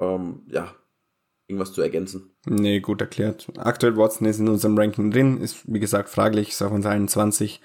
Ähm, 0.00 0.42
ja, 0.48 0.74
irgendwas 1.46 1.72
zu 1.72 1.80
ergänzen? 1.80 2.30
Nee, 2.46 2.80
gut 2.80 3.00
erklärt. 3.00 3.48
Aktuell 3.56 3.96
Watson 3.96 4.26
ist 4.26 4.38
in 4.38 4.48
unserem 4.48 4.76
Ranking 4.76 5.10
drin, 5.10 5.40
ist 5.40 5.62
wie 5.72 5.80
gesagt 5.80 6.08
fraglich, 6.08 6.50
ist 6.50 6.62
auf 6.62 6.72
uns 6.72 6.86
21. 6.86 7.60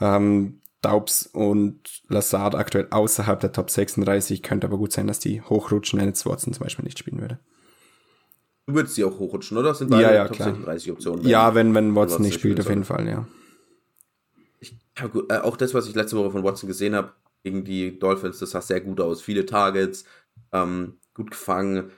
Ähm, 0.00 0.60
Daubs 0.80 1.26
und 1.26 2.02
Lassard 2.08 2.54
aktuell 2.54 2.88
außerhalb 2.90 3.40
der 3.40 3.52
Top 3.52 3.70
36, 3.70 4.42
könnte 4.42 4.66
aber 4.66 4.76
gut 4.76 4.92
sein, 4.92 5.06
dass 5.06 5.18
die 5.18 5.40
hochrutschen, 5.40 5.98
wenn 5.98 6.08
jetzt 6.08 6.26
Watson 6.26 6.52
zum 6.52 6.62
Beispiel 6.62 6.84
nicht 6.84 6.98
spielen 6.98 7.20
würde. 7.20 7.38
Du 8.66 8.74
würdest 8.74 8.94
sie 8.94 9.04
auch 9.04 9.18
hochrutschen, 9.18 9.56
oder? 9.56 9.68
Das 9.68 9.78
sind 9.78 9.90
beide 9.90 10.02
ja, 10.02 10.14
ja, 10.14 10.26
Top 10.26 10.36
klar. 10.36 10.48
36 10.50 10.92
Optionen. 10.92 11.26
Ja, 11.26 11.54
wenn, 11.54 11.74
wenn 11.74 11.94
Watson 11.94 12.22
nicht 12.22 12.34
spielt, 12.34 12.60
auf 12.60 12.68
jeden 12.68 12.84
Fall, 12.84 13.08
ja. 13.08 13.26
Ich, 14.60 14.76
ja 14.98 15.06
gut, 15.06 15.30
äh, 15.30 15.38
auch 15.38 15.56
das, 15.56 15.74
was 15.74 15.88
ich 15.88 15.94
letzte 15.94 16.16
Woche 16.16 16.30
von 16.30 16.44
Watson 16.44 16.68
gesehen 16.68 16.94
habe, 16.94 17.12
gegen 17.42 17.64
die 17.64 17.98
Dolphins, 17.98 18.38
das 18.38 18.50
sah 18.50 18.62
sehr 18.62 18.80
gut 18.80 19.00
aus. 19.00 19.20
Viele 19.20 19.44
Targets, 19.44 20.04
ähm, 20.52 20.98
gut 21.14 21.30
gefangen 21.30 21.90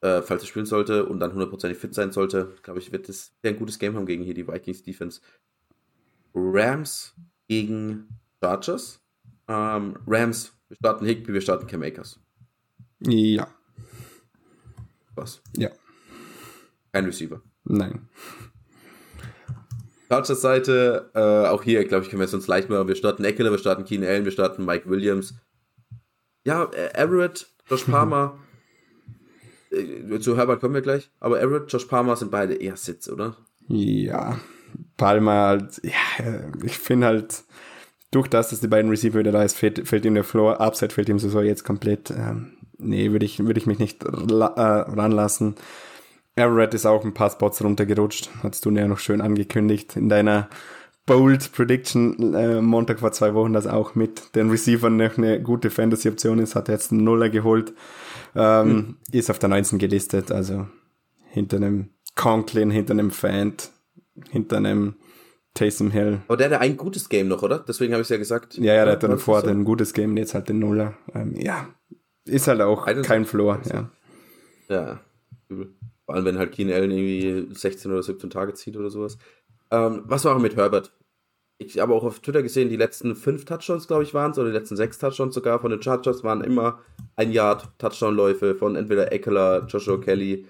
äh, 0.00 0.22
falls 0.22 0.42
er 0.42 0.46
spielen 0.46 0.66
sollte 0.66 1.06
und 1.06 1.20
dann 1.20 1.32
hundertprozentig 1.32 1.78
fit 1.78 1.94
sein 1.94 2.12
sollte, 2.12 2.54
glaube 2.62 2.78
ich, 2.78 2.92
wird 2.92 3.08
es 3.08 3.34
ein 3.42 3.58
gutes 3.58 3.78
Game 3.78 3.96
haben 3.96 4.06
gegen 4.06 4.22
hier 4.22 4.34
die 4.34 4.46
Vikings 4.46 4.82
Defense. 4.82 5.20
Rams 6.52 7.14
gegen 7.48 8.08
Chargers. 8.42 9.00
Ähm, 9.48 9.96
Rams, 10.06 10.52
wir 10.68 10.76
starten 10.76 11.06
Higby, 11.06 11.32
wir 11.32 11.40
starten 11.40 11.66
Cam 11.66 11.82
Akers. 11.82 12.20
Ja. 13.00 13.48
Was? 15.14 15.42
Ja. 15.56 15.70
Kein 16.92 17.04
Receiver. 17.04 17.40
Nein. 17.64 18.08
Chargers 20.08 20.40
Seite, 20.40 21.10
äh, 21.14 21.48
auch 21.48 21.62
hier, 21.62 21.84
glaube 21.84 22.04
ich, 22.04 22.10
können 22.10 22.20
wir 22.20 22.26
es 22.26 22.34
uns 22.34 22.46
leicht 22.46 22.70
machen. 22.70 22.88
Wir 22.88 22.96
starten 22.96 23.24
Eckler, 23.24 23.50
wir 23.50 23.58
starten 23.58 23.84
Keen 23.84 24.04
Allen, 24.04 24.24
wir 24.24 24.32
starten 24.32 24.64
Mike 24.64 24.88
Williams. 24.88 25.34
Ja, 26.44 26.64
äh, 26.64 26.94
Everett, 26.94 27.46
Josh 27.68 27.84
Palmer. 27.90 28.38
Äh, 29.70 30.18
zu 30.20 30.36
Herbert 30.36 30.60
kommen 30.60 30.74
wir 30.74 30.82
gleich. 30.82 31.10
Aber 31.20 31.40
Everett, 31.40 31.70
Josh 31.70 31.84
Palmer 31.84 32.16
sind 32.16 32.30
beide 32.30 32.54
eher 32.54 32.76
Sitz, 32.76 33.08
oder? 33.08 33.36
Ja. 33.68 34.40
Palmer 34.96 35.32
halt, 35.32 35.80
ja, 35.82 36.40
ich 36.62 36.78
finde 36.78 37.06
halt, 37.06 37.44
durch 38.10 38.28
das, 38.28 38.50
dass 38.50 38.60
die 38.60 38.68
beiden 38.68 38.90
Receiver 38.90 39.18
wieder 39.18 39.32
da 39.32 39.42
ist, 39.42 39.56
fehlt, 39.56 39.86
fehlt 39.86 40.04
ihm 40.04 40.14
der 40.14 40.24
Floor, 40.24 40.60
Upside 40.60 40.94
fehlt 40.94 41.08
ihm 41.08 41.18
so 41.18 41.40
jetzt 41.42 41.64
komplett. 41.64 42.10
Ähm, 42.10 42.52
nee, 42.78 43.10
würde 43.12 43.26
ich, 43.26 43.38
würde 43.38 43.60
ich 43.60 43.66
mich 43.66 43.78
nicht 43.78 44.02
äh, 44.04 44.08
ranlassen. 44.08 45.56
Everett 46.34 46.72
ist 46.72 46.86
auch 46.86 47.04
ein 47.04 47.14
paar 47.14 47.30
Spots 47.30 47.62
runtergerutscht. 47.62 48.30
Hast 48.42 48.64
du 48.64 48.70
ja 48.70 48.86
noch 48.86 48.98
schön 48.98 49.20
angekündigt 49.20 49.96
in 49.96 50.08
deiner 50.08 50.48
Bold 51.04 51.52
Prediction 51.52 52.34
äh, 52.34 52.60
Montag 52.60 53.00
vor 53.00 53.12
zwei 53.12 53.34
Wochen, 53.34 53.54
dass 53.54 53.66
auch 53.66 53.94
mit 53.94 54.34
den 54.36 54.50
Receivern 54.50 54.96
noch 54.96 55.16
eine 55.16 55.42
gute 55.42 55.70
Fantasy-Option 55.70 56.38
ist, 56.38 56.54
hat 56.54 56.68
jetzt 56.68 56.92
einen 56.92 57.02
Nuller 57.02 57.30
geholt, 57.30 57.72
ähm, 58.36 58.68
hm. 58.68 58.96
ist 59.10 59.30
auf 59.30 59.38
der 59.38 59.48
19 59.48 59.78
gelistet, 59.78 60.30
also 60.30 60.66
hinter 61.30 61.56
einem 61.56 61.88
Conklin, 62.14 62.70
hinter 62.70 62.92
einem 62.92 63.10
Fant, 63.10 63.70
hinter 64.30 64.58
einem 64.58 64.94
Taysom 65.54 65.90
Hill. 65.90 66.20
Aber 66.28 66.36
der 66.36 66.50
hatte 66.50 66.60
ein 66.60 66.76
gutes 66.76 67.08
Game 67.08 67.28
noch, 67.28 67.42
oder? 67.42 67.58
Deswegen 67.58 67.92
habe 67.92 68.02
ich 68.02 68.06
es 68.06 68.10
ja 68.10 68.16
gesagt. 68.16 68.56
Ja, 68.58 68.74
ja, 68.74 68.84
der 68.84 68.94
hat 68.94 69.02
dann 69.02 69.18
vorher 69.18 69.50
ein 69.50 69.64
gutes 69.64 69.92
Game, 69.92 70.16
jetzt 70.16 70.34
halt 70.34 70.48
den 70.48 70.60
Nuller. 70.60 70.96
Ähm, 71.14 71.34
ja, 71.36 71.68
ist 72.24 72.46
halt 72.48 72.60
auch 72.60 72.86
kein 73.02 73.24
Floor, 73.24 73.60
ja. 73.72 73.90
Ja, 74.68 75.00
Vor 75.48 76.14
allem, 76.14 76.24
wenn 76.24 76.38
halt 76.38 76.52
Keen 76.52 76.70
Allen 76.70 76.90
irgendwie 76.90 77.54
16 77.54 77.90
oder 77.90 78.02
17 78.02 78.30
Tage 78.30 78.54
zieht 78.54 78.76
oder 78.76 78.90
sowas. 78.90 79.18
Ähm, 79.70 80.02
was 80.04 80.24
war 80.24 80.38
mit 80.38 80.56
Herbert? 80.56 80.92
Ich 81.60 81.78
habe 81.80 81.92
auch 81.92 82.04
auf 82.04 82.20
Twitter 82.20 82.42
gesehen, 82.42 82.68
die 82.68 82.76
letzten 82.76 83.16
fünf 83.16 83.44
Touchdowns, 83.44 83.88
glaube 83.88 84.04
ich, 84.04 84.14
waren 84.14 84.30
es, 84.30 84.38
oder 84.38 84.50
die 84.50 84.56
letzten 84.56 84.76
sechs 84.76 84.98
Touchdowns 84.98 85.34
sogar 85.34 85.58
von 85.58 85.70
den 85.70 85.82
Chargers 85.82 86.22
waren 86.22 86.44
immer 86.44 86.78
ein 87.16 87.32
Yard 87.32 87.68
Touchdown-Läufe 87.78 88.54
von 88.54 88.76
entweder 88.76 89.10
Eckler, 89.10 89.66
Joshua 89.66 89.98
Kelly. 89.98 90.46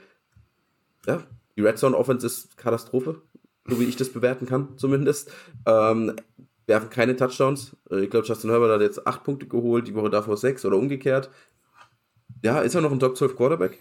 Ja, 1.06 1.22
die 1.56 1.62
Red 1.62 1.78
Zone 1.78 1.96
Offense 1.96 2.26
ist 2.26 2.58
Katastrophe 2.58 3.22
so 3.68 3.80
wie 3.80 3.84
ich 3.84 3.96
das 3.96 4.08
bewerten 4.10 4.46
kann, 4.46 4.76
zumindest. 4.76 5.30
Ähm, 5.66 6.14
werfen 6.66 6.90
keine 6.90 7.16
Touchdowns. 7.16 7.76
Äh, 7.90 8.04
ich 8.04 8.10
glaube, 8.10 8.26
Justin 8.26 8.50
Herbert 8.50 8.70
hat 8.70 8.80
jetzt 8.80 9.06
acht 9.06 9.24
Punkte 9.24 9.46
geholt, 9.46 9.88
die 9.88 9.94
Woche 9.94 10.10
davor 10.10 10.36
sechs 10.36 10.64
oder 10.64 10.76
umgekehrt. 10.76 11.30
Ja, 12.42 12.60
ist 12.60 12.74
er 12.74 12.82
noch 12.82 12.92
ein 12.92 13.00
Top 13.00 13.16
12 13.16 13.36
Quarterback? 13.36 13.78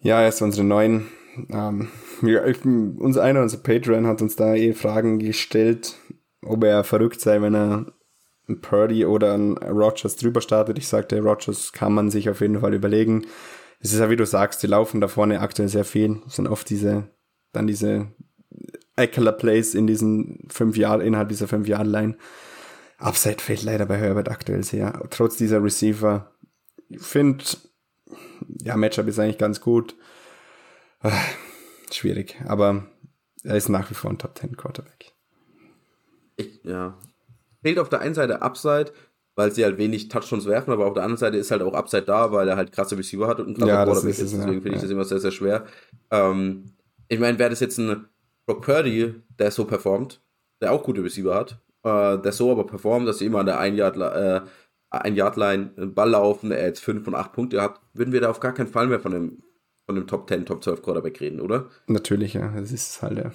Ja, 0.00 0.20
er 0.20 0.28
ist 0.28 0.42
unsere 0.42 0.66
neuen. 0.66 1.06
Ähm, 1.48 1.88
ja, 2.22 2.42
unser 2.44 3.22
einer, 3.22 3.40
unser 3.40 3.58
Patreon 3.58 4.06
hat 4.06 4.20
uns 4.20 4.36
da 4.36 4.54
eh 4.54 4.74
Fragen 4.74 5.18
gestellt, 5.18 5.96
ob 6.44 6.64
er 6.64 6.84
verrückt 6.84 7.20
sei, 7.20 7.40
wenn 7.40 7.54
er 7.54 7.86
ein 8.48 8.60
Purdy 8.60 9.06
oder 9.06 9.34
ein 9.34 9.56
Rogers 9.56 10.16
drüber 10.16 10.40
startet. 10.40 10.76
Ich 10.76 10.88
sagte, 10.88 11.20
Rogers 11.20 11.72
kann 11.72 11.94
man 11.94 12.10
sich 12.10 12.28
auf 12.28 12.40
jeden 12.40 12.60
Fall 12.60 12.74
überlegen. 12.74 13.26
Es 13.78 13.92
ist 13.92 14.00
ja, 14.00 14.10
wie 14.10 14.16
du 14.16 14.26
sagst, 14.26 14.62
die 14.62 14.66
laufen 14.66 15.00
da 15.00 15.08
vorne 15.08 15.40
aktuell 15.40 15.68
sehr 15.68 15.84
viel. 15.84 16.20
Es 16.26 16.36
sind 16.36 16.48
oft 16.48 16.68
diese, 16.68 17.08
dann 17.52 17.66
diese 17.66 18.08
Eckler 18.96 19.32
Plays 19.32 19.74
in 19.74 19.86
diesen 19.86 20.46
fünf 20.50 20.76
Jahren, 20.76 21.00
innerhalb 21.00 21.28
dieser 21.28 21.48
fünf 21.48 21.66
Jahre 21.66 21.88
Line. 21.88 22.16
Upside 22.98 23.40
fehlt 23.40 23.62
leider 23.62 23.86
bei 23.86 23.96
Herbert 23.96 24.28
aktuell 24.28 24.62
sehr. 24.62 25.02
Trotz 25.10 25.36
dieser 25.36 25.62
Receiver. 25.62 26.30
Ich 26.88 27.02
finde, 27.02 27.44
ja, 28.62 28.76
Matchup 28.76 29.08
ist 29.08 29.18
eigentlich 29.18 29.38
ganz 29.38 29.60
gut. 29.60 29.96
Äh, 31.02 31.10
schwierig, 31.90 32.36
aber 32.46 32.86
er 33.42 33.56
ist 33.56 33.68
nach 33.68 33.90
wie 33.90 33.94
vor 33.94 34.10
ein 34.10 34.18
Top 34.18 34.38
10 34.38 34.56
Quarterback. 34.56 35.12
Ich, 36.36 36.60
ja. 36.62 36.98
Fehlt 37.62 37.78
auf 37.78 37.88
der 37.88 38.00
einen 38.00 38.14
Seite 38.14 38.42
Upside, 38.42 38.92
weil 39.34 39.50
sie 39.52 39.64
halt 39.64 39.78
wenig 39.78 40.08
Touchdowns 40.08 40.46
werfen, 40.46 40.72
aber 40.72 40.86
auf 40.86 40.94
der 40.94 41.02
anderen 41.02 41.18
Seite 41.18 41.38
ist 41.38 41.50
halt 41.50 41.62
auch 41.62 41.74
Upside 41.74 42.02
da, 42.02 42.30
weil 42.32 42.48
er 42.48 42.56
halt 42.56 42.72
krasse 42.72 42.96
Receiver 42.96 43.26
hat 43.26 43.40
und 43.40 43.48
ein 43.48 43.54
krasser 43.54 43.72
ja, 43.72 43.84
Quarterback 43.84 44.10
ist. 44.10 44.20
Deswegen 44.20 44.42
ja, 44.42 44.60
finde 44.60 44.74
ich 44.74 44.82
das 44.82 44.90
immer 44.90 45.04
sehr, 45.04 45.20
sehr 45.20 45.32
schwer. 45.32 45.66
Ähm, 46.10 46.72
ich 47.08 47.18
meine, 47.18 47.38
wäre 47.38 47.50
das 47.50 47.60
jetzt 47.60 47.78
ein 47.78 48.06
Brock 48.46 48.62
Purdy, 48.62 49.14
der 49.38 49.50
so 49.50 49.64
performt, 49.64 50.20
der 50.60 50.72
auch 50.72 50.82
gute 50.82 51.02
Receiver 51.02 51.34
hat, 51.34 51.58
äh, 51.84 52.18
der 52.18 52.32
so 52.32 52.50
aber 52.50 52.66
performt, 52.66 53.08
dass 53.08 53.18
sie 53.18 53.26
immer 53.26 53.40
an 53.40 53.46
der 53.46 53.58
ein 53.58 53.76
Yard, 53.76 53.96
äh, 53.96 54.40
ein 54.90 55.16
Yard 55.16 55.36
Line 55.36 55.70
Ball 55.94 56.10
laufen, 56.10 56.50
er 56.50 56.66
jetzt 56.66 56.80
5 56.80 57.06
und 57.06 57.14
8 57.14 57.32
Punkte 57.32 57.62
hat, 57.62 57.80
würden 57.94 58.12
wir 58.12 58.20
da 58.20 58.30
auf 58.30 58.40
gar 58.40 58.52
keinen 58.52 58.68
Fall 58.68 58.86
mehr 58.86 59.00
von 59.00 59.12
dem, 59.12 59.42
von 59.86 59.94
dem 59.94 60.06
Top 60.06 60.28
10, 60.28 60.46
Top 60.46 60.62
12 60.62 60.82
Quarterback 60.82 61.20
reden, 61.20 61.40
oder? 61.40 61.68
Natürlich, 61.86 62.34
ja. 62.34 62.52
Das 62.54 62.72
ist 62.72 63.02
halt 63.02 63.18
ja. 63.18 63.32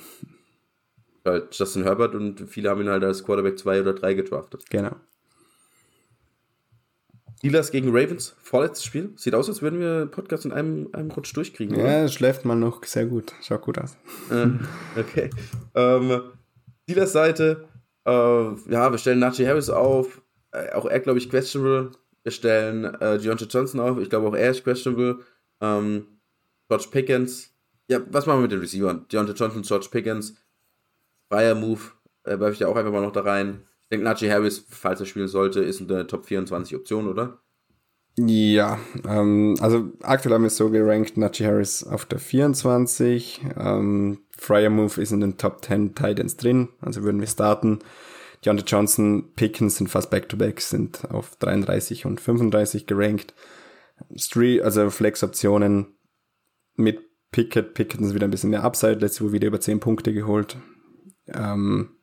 Justin 1.52 1.84
Herbert 1.84 2.16
und 2.16 2.50
viele 2.50 2.70
haben 2.70 2.82
ihn 2.82 2.90
halt 2.90 3.04
als 3.04 3.24
Quarterback 3.24 3.60
2 3.60 3.82
oder 3.82 3.94
3 3.94 4.14
gedraftet. 4.14 4.70
Genau. 4.70 4.96
Steelers 7.38 7.70
gegen 7.70 7.90
Ravens, 7.90 8.36
vorletztes 8.42 8.86
Spiel. 8.86 9.14
Sieht 9.16 9.36
aus, 9.36 9.48
als 9.48 9.62
würden 9.62 9.80
wir 9.80 10.08
Podcast 10.08 10.46
in 10.46 10.52
einem, 10.52 10.90
einem 10.94 11.12
Rutsch 11.12 11.36
durchkriegen. 11.36 11.78
Ja, 11.78 11.84
oder? 11.84 12.08
schläft 12.08 12.46
man 12.46 12.60
noch 12.60 12.84
sehr 12.84 13.06
gut. 13.06 13.34
Schaut 13.44 13.62
gut 13.62 13.78
aus. 13.78 13.96
Äh, 14.32 14.48
okay. 15.00 15.30
Ähm, 15.76 16.22
Steelers 16.84 17.12
Seite, 17.12 17.68
äh, 18.06 18.12
ja, 18.12 18.92
wir 18.92 18.98
stellen 18.98 19.20
Najee 19.20 19.48
Harris 19.48 19.70
auf. 19.70 20.22
Äh, 20.52 20.72
auch 20.72 20.86
er, 20.86 21.00
glaube 21.00 21.20
ich, 21.20 21.30
questionable. 21.30 21.92
Wir 22.24 22.32
stellen 22.32 22.86
äh, 22.86 23.20
Deontay 23.20 23.46
Johnson 23.46 23.80
auf. 23.82 24.00
Ich 24.00 24.10
glaube, 24.10 24.28
auch 24.28 24.36
er 24.36 24.52
ist 24.52 24.64
questionable. 24.64 25.20
Ähm, 25.62 26.08
George 26.70 26.88
Pickens. 26.90 27.54
Ja, 27.88 28.00
was 28.10 28.26
machen 28.26 28.40
wir 28.40 28.44
mit 28.44 28.52
den 28.52 28.60
Receivern? 28.62 29.06
Deontay 29.12 29.34
Johnson, 29.34 29.62
George 29.62 29.88
Pickens. 29.92 30.36
Freier 31.30 31.54
Move. 31.54 31.82
Äh, 32.24 32.40
werfe 32.40 32.54
ich 32.54 32.60
ja 32.60 32.68
auch 32.68 32.76
einfach 32.76 32.92
mal 32.92 33.02
noch 33.02 33.12
da 33.12 33.22
rein. 33.22 33.67
Ich 33.88 33.92
denke, 33.92 34.04
Najee 34.04 34.30
Harris, 34.30 34.66
falls 34.70 35.00
er 35.00 35.06
spielen 35.06 35.30
sollte, 35.30 35.62
ist 35.62 35.82
eine 35.82 36.06
Top 36.06 36.26
24 36.26 36.76
Option, 36.76 37.08
oder? 37.08 37.42
Ja, 38.20 38.80
ähm, 39.08 39.56
also 39.62 39.92
aktuell 40.02 40.36
haben 40.36 40.44
wir 40.44 40.50
so 40.50 40.70
gerankt, 40.70 41.16
Najee 41.16 41.46
Harris 41.46 41.86
auf 41.86 42.06
der 42.06 42.20
24, 42.20 43.46
ähm, 43.56 44.20
Fryer 44.36 44.72
Move 44.72 45.02
ist 45.02 45.14
in 45.14 45.22
den 45.22 45.38
Top 45.38 45.64
10 45.64 45.96
Titans 45.96 46.36
drin, 46.36 46.68
also 46.82 47.04
würden 47.04 47.22
wir 47.22 47.28
starten. 47.28 47.80
Deontay 48.44 48.66
Johnson, 48.68 49.32
Pickens 49.36 49.78
sind 49.78 49.88
fast 49.90 50.10
Back-to-Back, 50.10 50.60
sind 50.60 51.10
auf 51.10 51.38
33 51.38 52.06
und 52.06 52.20
35 52.20 52.88
gerankt. 52.88 53.34
Street, 54.16 54.62
also 54.62 54.90
Flex-Optionen 54.90 55.96
mit 56.76 57.00
Pickett, 57.32 57.74
Pickens 57.74 58.14
wieder 58.14 58.28
ein 58.28 58.32
bisschen 58.32 58.50
mehr 58.50 58.64
Upside, 58.64 59.00
letzte 59.00 59.24
Woche 59.24 59.34
wieder 59.34 59.48
über 59.48 59.60
10 59.60 59.80
Punkte 59.80 60.14
geholt. 60.14 60.58
Ähm, 61.28 61.97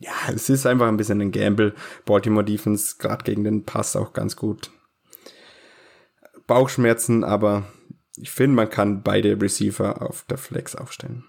ja, 0.00 0.12
es 0.32 0.48
ist 0.48 0.66
einfach 0.66 0.86
ein 0.86 0.96
bisschen 0.96 1.20
ein 1.20 1.32
Gamble. 1.32 1.74
Baltimore 2.04 2.44
Defense 2.44 2.96
gerade 2.98 3.24
gegen 3.24 3.44
den 3.44 3.64
Pass 3.64 3.96
auch 3.96 4.12
ganz 4.12 4.36
gut. 4.36 4.70
Bauchschmerzen, 6.46 7.24
aber 7.24 7.64
ich 8.16 8.30
finde, 8.30 8.56
man 8.56 8.70
kann 8.70 9.02
beide 9.02 9.40
Receiver 9.40 10.02
auf 10.02 10.24
der 10.24 10.38
Flex 10.38 10.76
aufstellen. 10.76 11.24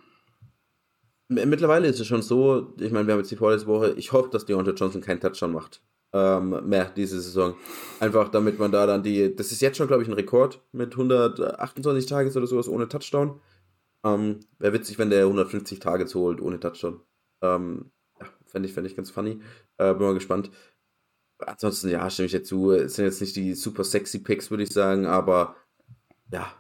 Mittlerweile 1.28 1.88
ist 1.88 2.00
es 2.00 2.08
schon 2.08 2.24
so, 2.24 2.74
ich 2.80 2.92
meine, 2.92 3.06
wir 3.06 3.14
haben 3.14 3.20
jetzt 3.20 3.32
die 3.32 3.36
vorletzte 3.36 3.68
Woche, 3.68 3.94
ich 3.98 4.12
hoffe, 4.12 4.30
dass 4.32 4.46
Deontay 4.46 4.72
Johnson 4.72 5.02
keinen 5.02 5.20
Touchdown 5.20 5.52
macht. 5.52 5.82
Ähm, 6.12 6.68
mehr 6.68 6.92
diese 6.96 7.22
Saison. 7.22 7.56
Einfach 8.00 8.30
damit 8.30 8.58
man 8.58 8.72
da 8.72 8.88
dann 8.88 9.04
die, 9.04 9.36
das 9.36 9.52
ist 9.52 9.62
jetzt 9.62 9.78
schon, 9.78 9.88
glaube 9.88 10.02
ich, 10.02 10.10
ein 10.10 10.14
Rekord 10.14 10.60
mit 10.72 10.94
128 10.94 12.08
Tages 12.08 12.36
oder 12.36 12.48
sowas 12.48 12.68
ohne 12.68 12.88
Touchdown. 12.88 13.40
Ähm, 14.04 14.40
Wäre 14.58 14.74
witzig, 14.74 14.98
wenn 14.98 15.12
der 15.12 15.26
150 15.26 15.80
Tages 15.80 16.16
holt 16.16 16.42
ohne 16.42 16.60
Touchdown. 16.60 17.02
Ähm, 17.44 17.92
Fände 18.50 18.68
ich, 18.68 18.74
fänd 18.74 18.88
ich 18.88 18.96
ganz 18.96 19.12
funny. 19.12 19.40
Äh, 19.78 19.94
bin 19.94 20.08
mal 20.08 20.14
gespannt. 20.14 20.52
Ansonsten, 21.40 21.90
ja, 21.90 22.10
stimme 22.10 22.26
ich 22.26 22.34
dazu. 22.34 22.72
Es 22.72 22.96
sind 22.96 23.06
jetzt 23.06 23.22
nicht 23.22 23.36
die 23.36 23.54
super 23.54 23.84
sexy 23.84 24.20
Picks, 24.20 24.52
würde 24.52 24.64
ich 24.64 24.72
sagen, 24.72 25.06
aber 25.06 25.56
ja, 26.32 26.52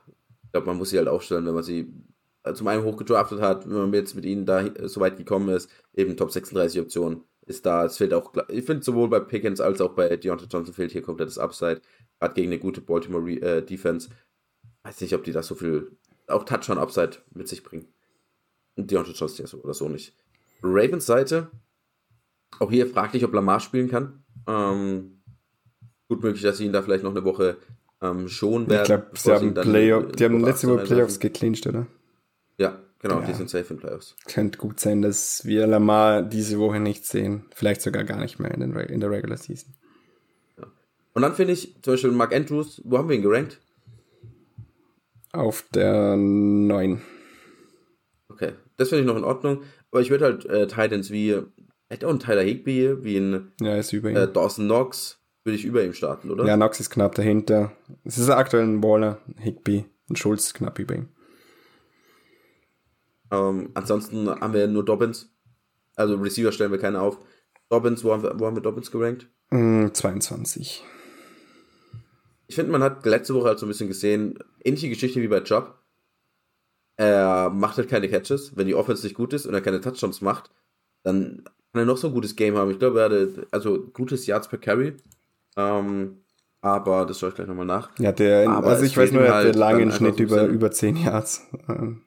ich 0.43 0.51
glaube, 0.51 0.67
man 0.67 0.77
muss 0.77 0.89
sie 0.91 0.97
halt 0.97 1.07
aufstellen, 1.07 1.45
wenn 1.45 1.53
man 1.53 1.63
sie 1.63 1.93
äh, 2.43 2.53
zum 2.53 2.67
einen 2.67 2.83
hochgedraftet 2.83 3.41
hat, 3.41 3.69
wenn 3.69 3.75
man 3.75 3.93
jetzt 3.93 4.15
mit 4.15 4.25
ihnen 4.25 4.45
da 4.45 4.65
so 4.87 5.01
weit 5.01 5.17
gekommen 5.17 5.49
ist, 5.49 5.69
eben 5.93 6.17
Top 6.17 6.31
36 6.31 6.81
Option 6.81 7.23
ist 7.45 7.65
da. 7.65 7.85
Es 7.85 7.97
fehlt 7.97 8.13
auch, 8.13 8.33
ich 8.47 8.65
finde 8.65 8.83
sowohl 8.83 9.09
bei 9.09 9.19
Pickens 9.19 9.59
als 9.59 9.81
auch 9.81 9.93
bei 9.93 10.15
Deontay 10.15 10.45
Johnson 10.49 10.73
fehlt 10.73 10.91
hier 10.91 11.01
komplett 11.01 11.27
das 11.27 11.37
Upside. 11.37 11.81
Gerade 12.19 12.33
gegen 12.33 12.47
eine 12.47 12.59
gute 12.59 12.81
Baltimore 12.81 13.29
äh, 13.29 13.61
Defense. 13.63 14.09
Weiß 14.83 15.01
nicht, 15.01 15.13
ob 15.13 15.23
die 15.23 15.31
da 15.31 15.43
so 15.43 15.55
viel, 15.55 15.91
auch 16.27 16.45
Touchdown-Upside 16.45 17.17
mit 17.33 17.47
sich 17.47 17.63
bringen. 17.63 17.87
Und 18.75 18.89
Deontay 18.89 19.11
Johnson 19.11 19.43
ja 19.43 19.47
so 19.47 19.57
oder 19.61 19.73
so 19.73 19.89
nicht. 19.89 20.13
Ravens 20.61 21.05
Seite, 21.05 21.49
auch 22.59 22.71
hier 22.71 22.87
fraglich, 22.87 23.23
ob 23.23 23.33
Lamar 23.33 23.59
spielen 23.59 23.89
kann. 23.89 24.23
Ähm, 24.47 25.21
gut 26.07 26.23
möglich, 26.23 26.41
dass 26.41 26.57
sie 26.57 26.65
ihn 26.65 26.73
da 26.73 26.81
vielleicht 26.81 27.03
noch 27.03 27.11
eine 27.11 27.23
Woche 27.23 27.57
ähm, 28.01 28.27
schonen 28.27 28.69
werden. 28.69 28.81
Ich 28.81 28.87
glaube, 28.87 29.07
sie 29.13 29.31
haben 29.31 29.53
Playoff, 29.53 30.11
die 30.13 30.25
haben 30.25 30.43
letzte 30.43 30.67
Woche 30.67 30.83
Playoffs 30.83 31.19
geclinched, 31.19 31.67
oder? 31.67 31.87
Ja, 32.57 32.79
genau, 32.99 33.21
ja. 33.21 33.27
die 33.27 33.33
sind 33.33 33.49
safe 33.49 33.73
in 33.73 33.79
Playoffs. 33.79 34.15
Könnte 34.27 34.57
gut 34.57 34.79
sein, 34.79 35.01
dass 35.01 35.45
wir 35.45 35.67
Lamar 35.67 36.21
diese 36.21 36.59
Woche 36.59 36.79
nicht 36.79 37.05
sehen. 37.05 37.45
Vielleicht 37.53 37.81
sogar 37.81 38.03
gar 38.03 38.19
nicht 38.19 38.39
mehr 38.39 38.51
in, 38.51 38.61
den, 38.61 38.75
in 38.75 38.99
der 38.99 39.11
Regular 39.11 39.37
Season. 39.37 39.73
Ja. 40.57 40.67
Und 41.13 41.21
dann 41.21 41.35
finde 41.35 41.53
ich 41.53 41.75
zum 41.81 41.93
Beispiel 41.93 42.11
Mark 42.11 42.33
Andrews, 42.33 42.81
wo 42.83 42.97
haben 42.97 43.09
wir 43.09 43.15
ihn 43.15 43.21
gerankt? 43.21 43.59
Auf 45.31 45.63
der 45.73 46.17
9. 46.17 47.01
Okay, 48.29 48.53
das 48.77 48.89
finde 48.89 49.01
ich 49.01 49.07
noch 49.07 49.17
in 49.17 49.23
Ordnung. 49.23 49.63
Aber 49.91 50.01
ich 50.01 50.09
würde 50.09 50.25
halt 50.25 50.45
äh, 50.45 50.67
Titans 50.67 51.11
wie 51.11 51.41
Hätte 51.89 52.07
auch 52.07 52.11
ein 52.11 52.19
Tyler 52.19 52.43
Higby, 52.43 53.03
wie 53.03 53.17
ein 53.17 53.51
ja, 53.59 53.75
ist 53.75 53.91
über 53.93 54.11
ihm. 54.11 54.15
Äh, 54.15 54.31
Dawson 54.31 54.65
Knox, 54.65 55.19
würde 55.43 55.57
ich 55.57 55.65
über 55.65 55.83
ihm 55.83 55.93
starten, 55.93 56.29
oder? 56.29 56.45
Ja, 56.45 56.55
Knox 56.55 56.79
ist 56.79 56.91
knapp 56.91 57.15
dahinter. 57.15 57.71
Es 58.03 58.19
ist 58.19 58.29
aktuell 58.29 58.63
ein 58.63 58.83
Waller, 58.83 59.19
Higby 59.37 59.85
und 60.07 60.19
Schulz 60.19 60.45
ist 60.47 60.53
knapp 60.53 60.77
über 60.77 60.95
ihm. 60.95 61.09
Ähm, 63.31 63.71
ansonsten 63.73 64.29
haben 64.29 64.53
wir 64.53 64.67
nur 64.67 64.85
Dobbins. 64.85 65.31
Also 65.95 66.15
Receiver 66.15 66.51
stellen 66.51 66.71
wir 66.71 66.79
keinen 66.79 66.95
auf. 66.95 67.19
Dobbins, 67.69 68.03
wo 68.03 68.11
haben 68.13 68.23
wir, 68.23 68.39
wo 68.39 68.45
haben 68.45 68.55
wir 68.55 68.63
Dobbins 68.63 68.91
gerankt? 68.91 69.27
Mm, 69.49 69.87
22. 69.91 70.83
Ich 72.47 72.55
finde, 72.55 72.71
man 72.71 72.83
hat 72.83 73.05
letzte 73.05 73.33
Woche 73.33 73.47
halt 73.47 73.59
so 73.59 73.65
ein 73.65 73.69
bisschen 73.69 73.87
gesehen, 73.87 74.39
ähnliche 74.63 74.89
Geschichte 74.89 75.21
wie 75.21 75.27
bei 75.27 75.39
Job. 75.39 75.75
Er 76.97 77.49
macht 77.49 77.77
halt 77.77 77.89
keine 77.89 78.09
Catches. 78.09 78.57
Wenn 78.57 78.67
die 78.67 78.75
Offense 78.75 79.05
nicht 79.05 79.15
gut 79.15 79.33
ist 79.33 79.45
und 79.45 79.53
er 79.53 79.61
keine 79.61 79.81
Touchdowns 79.81 80.21
macht, 80.21 80.51
dann 81.03 81.43
kann 81.71 81.81
er 81.81 81.85
noch 81.85 81.97
so 81.97 82.07
ein 82.07 82.13
gutes 82.13 82.35
Game 82.35 82.57
haben. 82.57 82.71
Ich 82.71 82.79
glaube, 82.79 82.99
er 82.99 83.05
hatte 83.05 83.47
also 83.51 83.79
gutes 83.93 84.25
Yards 84.25 84.47
per 84.47 84.59
Carry. 84.59 84.95
Ähm, 85.55 86.17
aber 86.61 87.05
das 87.05 87.19
schaue 87.19 87.29
ich 87.29 87.35
gleich 87.35 87.47
nochmal 87.47 87.65
nach. 87.65 87.89
Ja, 87.99 88.11
der, 88.11 88.49
aber 88.49 88.67
also 88.67 88.83
ich 88.83 88.97
weiß 88.97 89.11
nur, 89.11 89.21
er 89.21 89.35
hatte 89.35 89.45
halt 89.47 89.55
lange 89.55 89.83
im 89.83 89.91
Schnitt 89.91 90.19
über, 90.19 90.45
über 90.45 90.71
10 90.71 90.97
Yards. 90.97 91.47
Ähm, 91.69 92.03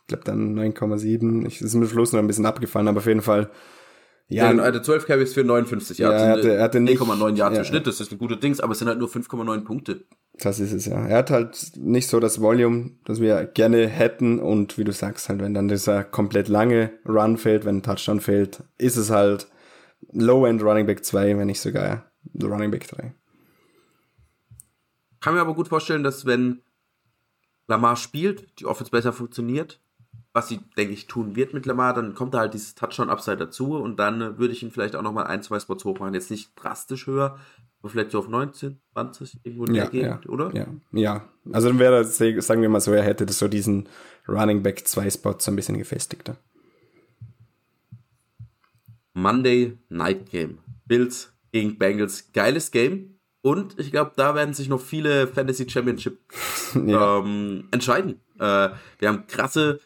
ich 0.00 0.08
glaube 0.08 0.24
dann 0.24 0.58
9,7. 0.58 1.46
Ich 1.46 1.62
ist 1.62 1.74
mit 1.74 1.88
Schluss 1.88 2.12
noch 2.12 2.20
ein 2.20 2.26
bisschen 2.26 2.44
abgefallen, 2.44 2.88
aber 2.88 2.98
auf 2.98 3.06
jeden 3.06 3.22
Fall. 3.22 3.50
Ja, 4.28 4.50
ja 4.50 4.62
hatte 4.62 4.82
12 4.82 5.06
Carries 5.06 5.34
für 5.34 5.44
59 5.44 5.98
Yards. 5.98 6.20
Ja, 6.20 6.26
er 6.26 6.32
hatte, 6.32 6.54
er 6.54 6.62
hatte 6.62 6.78
9,9 6.78 7.36
Yards 7.36 7.56
ja, 7.56 7.62
im 7.62 7.64
Schnitt, 7.64 7.86
das 7.86 8.00
ist 8.00 8.10
ein 8.10 8.18
guter 8.18 8.36
Dings, 8.36 8.60
aber 8.60 8.72
es 8.72 8.78
sind 8.78 8.88
halt 8.88 8.98
nur 8.98 9.08
5,9 9.08 9.64
Punkte. 9.64 10.04
Das 10.38 10.58
ist 10.58 10.72
es, 10.72 10.86
ja. 10.86 11.06
Er 11.06 11.18
hat 11.18 11.30
halt 11.30 11.72
nicht 11.76 12.08
so 12.08 12.20
das 12.20 12.40
Volume, 12.40 12.92
das 13.04 13.20
wir 13.20 13.44
gerne 13.44 13.86
hätten 13.86 14.40
und 14.40 14.78
wie 14.78 14.84
du 14.84 14.92
sagst, 14.92 15.28
halt, 15.28 15.40
wenn 15.40 15.54
dann 15.54 15.68
dieser 15.68 16.04
komplett 16.04 16.48
lange 16.48 16.92
Run 17.06 17.36
fehlt, 17.36 17.64
wenn 17.64 17.78
ein 17.78 17.82
Touchdown 17.82 18.20
fehlt, 18.20 18.62
ist 18.78 18.96
es 18.96 19.10
halt 19.10 19.46
Low-End 20.12 20.62
Running 20.62 20.86
Back 20.86 21.04
2, 21.04 21.38
wenn 21.38 21.46
nicht 21.46 21.60
sogar 21.60 22.10
Running 22.42 22.70
Back 22.70 22.88
3. 22.88 23.14
Kann 25.20 25.34
mir 25.34 25.40
aber 25.40 25.54
gut 25.54 25.68
vorstellen, 25.68 26.02
dass 26.02 26.26
wenn 26.26 26.62
Lamar 27.66 27.96
spielt, 27.96 28.58
die 28.58 28.66
Offense 28.66 28.90
besser 28.90 29.12
funktioniert, 29.12 29.80
was 30.34 30.48
sie, 30.48 30.58
denke 30.76 30.92
ich, 30.92 31.06
tun 31.06 31.36
wird 31.36 31.54
mit 31.54 31.64
Lamar, 31.64 31.94
dann 31.94 32.14
kommt 32.14 32.34
da 32.34 32.40
halt 32.40 32.54
dieses 32.54 32.74
Touchdown-Upside 32.74 33.36
dazu 33.36 33.76
und 33.76 33.98
dann 33.98 34.20
äh, 34.20 34.38
würde 34.38 34.52
ich 34.52 34.64
ihn 34.64 34.72
vielleicht 34.72 34.96
auch 34.96 35.02
nochmal 35.02 35.28
ein, 35.28 35.42
zwei 35.42 35.60
Spots 35.60 35.84
hochmachen. 35.84 36.12
Jetzt 36.12 36.30
nicht 36.30 36.50
drastisch 36.56 37.06
höher, 37.06 37.38
aber 37.80 37.88
vielleicht 37.88 38.10
so 38.10 38.18
auf 38.18 38.28
19, 38.28 38.80
20, 38.94 39.40
irgendwo 39.44 39.64
in 39.66 39.76
ja, 39.76 39.84
der 39.84 39.90
Gegend, 39.92 40.24
ja, 40.24 40.30
oder? 40.30 40.52
Ja, 40.52 40.66
ja. 40.90 41.28
Also 41.52 41.68
dann 41.68 41.78
wäre 41.78 42.02
das, 42.02 42.18
sagen 42.18 42.62
wir 42.62 42.68
mal 42.68 42.80
so, 42.80 42.92
er 42.92 43.04
hätte 43.04 43.26
das 43.26 43.38
so 43.38 43.46
diesen 43.46 43.88
Running 44.26 44.64
Back 44.64 44.88
zwei 44.88 45.08
Spots 45.08 45.44
so 45.44 45.52
ein 45.52 45.56
bisschen 45.56 45.78
gefestigter. 45.78 46.36
Monday 49.12 49.78
Night 49.88 50.30
Game. 50.30 50.58
Bills 50.84 51.32
gegen 51.52 51.78
Bengals. 51.78 52.32
Geiles 52.32 52.72
Game. 52.72 53.20
Und 53.40 53.78
ich 53.78 53.92
glaube, 53.92 54.12
da 54.16 54.34
werden 54.34 54.54
sich 54.54 54.68
noch 54.68 54.80
viele 54.80 55.28
Fantasy 55.28 55.68
Championship 55.68 56.18
ja. 56.86 57.18
ähm, 57.18 57.68
entscheiden. 57.70 58.20
Äh, 58.40 58.70
wir 58.98 59.08
haben 59.08 59.28
krasse 59.28 59.78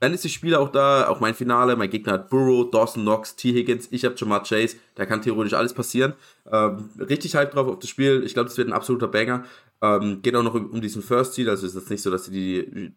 Fantasy-Spieler 0.00 0.60
auch 0.60 0.70
da, 0.70 1.08
auch 1.08 1.20
mein 1.20 1.34
Finale. 1.34 1.76
Mein 1.76 1.90
Gegner 1.90 2.14
hat 2.14 2.30
Burrow, 2.30 2.70
Dawson 2.70 3.02
Knox, 3.02 3.36
T. 3.36 3.52
Higgins, 3.52 3.88
ich 3.90 4.04
habe 4.04 4.14
Jamar 4.16 4.42
Chase. 4.42 4.76
Da 4.94 5.04
kann 5.04 5.20
theoretisch 5.20 5.52
alles 5.52 5.74
passieren. 5.74 6.14
Ähm, 6.50 6.88
richtig 6.98 7.36
hype 7.36 7.52
drauf 7.52 7.68
auf 7.68 7.78
das 7.78 7.90
Spiel. 7.90 8.22
Ich 8.24 8.34
glaube, 8.34 8.48
das 8.48 8.56
wird 8.56 8.68
ein 8.68 8.72
absoluter 8.72 9.08
Banger. 9.08 9.44
Ähm, 9.82 10.22
geht 10.22 10.34
auch 10.34 10.42
noch 10.42 10.54
um, 10.54 10.70
um 10.70 10.80
diesen 10.80 11.02
First 11.02 11.34
Seed. 11.34 11.48
Also 11.48 11.66
ist 11.66 11.74
es 11.74 11.90
nicht 11.90 12.02
so, 12.02 12.10
dass 12.10 12.24
sie 12.24 12.32
die 12.32 12.92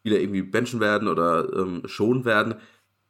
Spieler 0.00 0.18
irgendwie 0.18 0.42
benchen 0.42 0.80
werden 0.80 1.08
oder 1.08 1.48
ähm, 1.54 1.82
schonen 1.86 2.24
werden. 2.24 2.56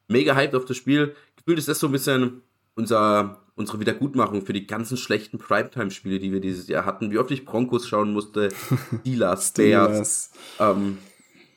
Mega 0.09 0.34
hyped 0.34 0.55
auf 0.55 0.66
das 0.66 0.76
Spiel. 0.76 1.14
Gefühlt 1.36 1.59
ist 1.59 1.68
das 1.68 1.78
so 1.78 1.86
ein 1.86 1.93
bisschen 1.93 2.43
unser, 2.74 3.41
unsere 3.55 3.80
Wiedergutmachung 3.80 4.45
für 4.45 4.53
die 4.53 4.66
ganzen 4.66 4.97
schlechten 4.97 5.38
Primetime-Spiele, 5.38 6.18
die 6.18 6.32
wir 6.32 6.41
dieses 6.41 6.68
Jahr 6.68 6.84
hatten. 6.84 7.11
Wie 7.11 7.18
oft 7.18 7.30
ich 7.30 7.45
Broncos 7.45 7.88
schauen 7.88 8.12
musste, 8.12 8.51
Steelers, 9.01 9.53
Bears. 9.53 10.30
Ähm, 10.59 10.99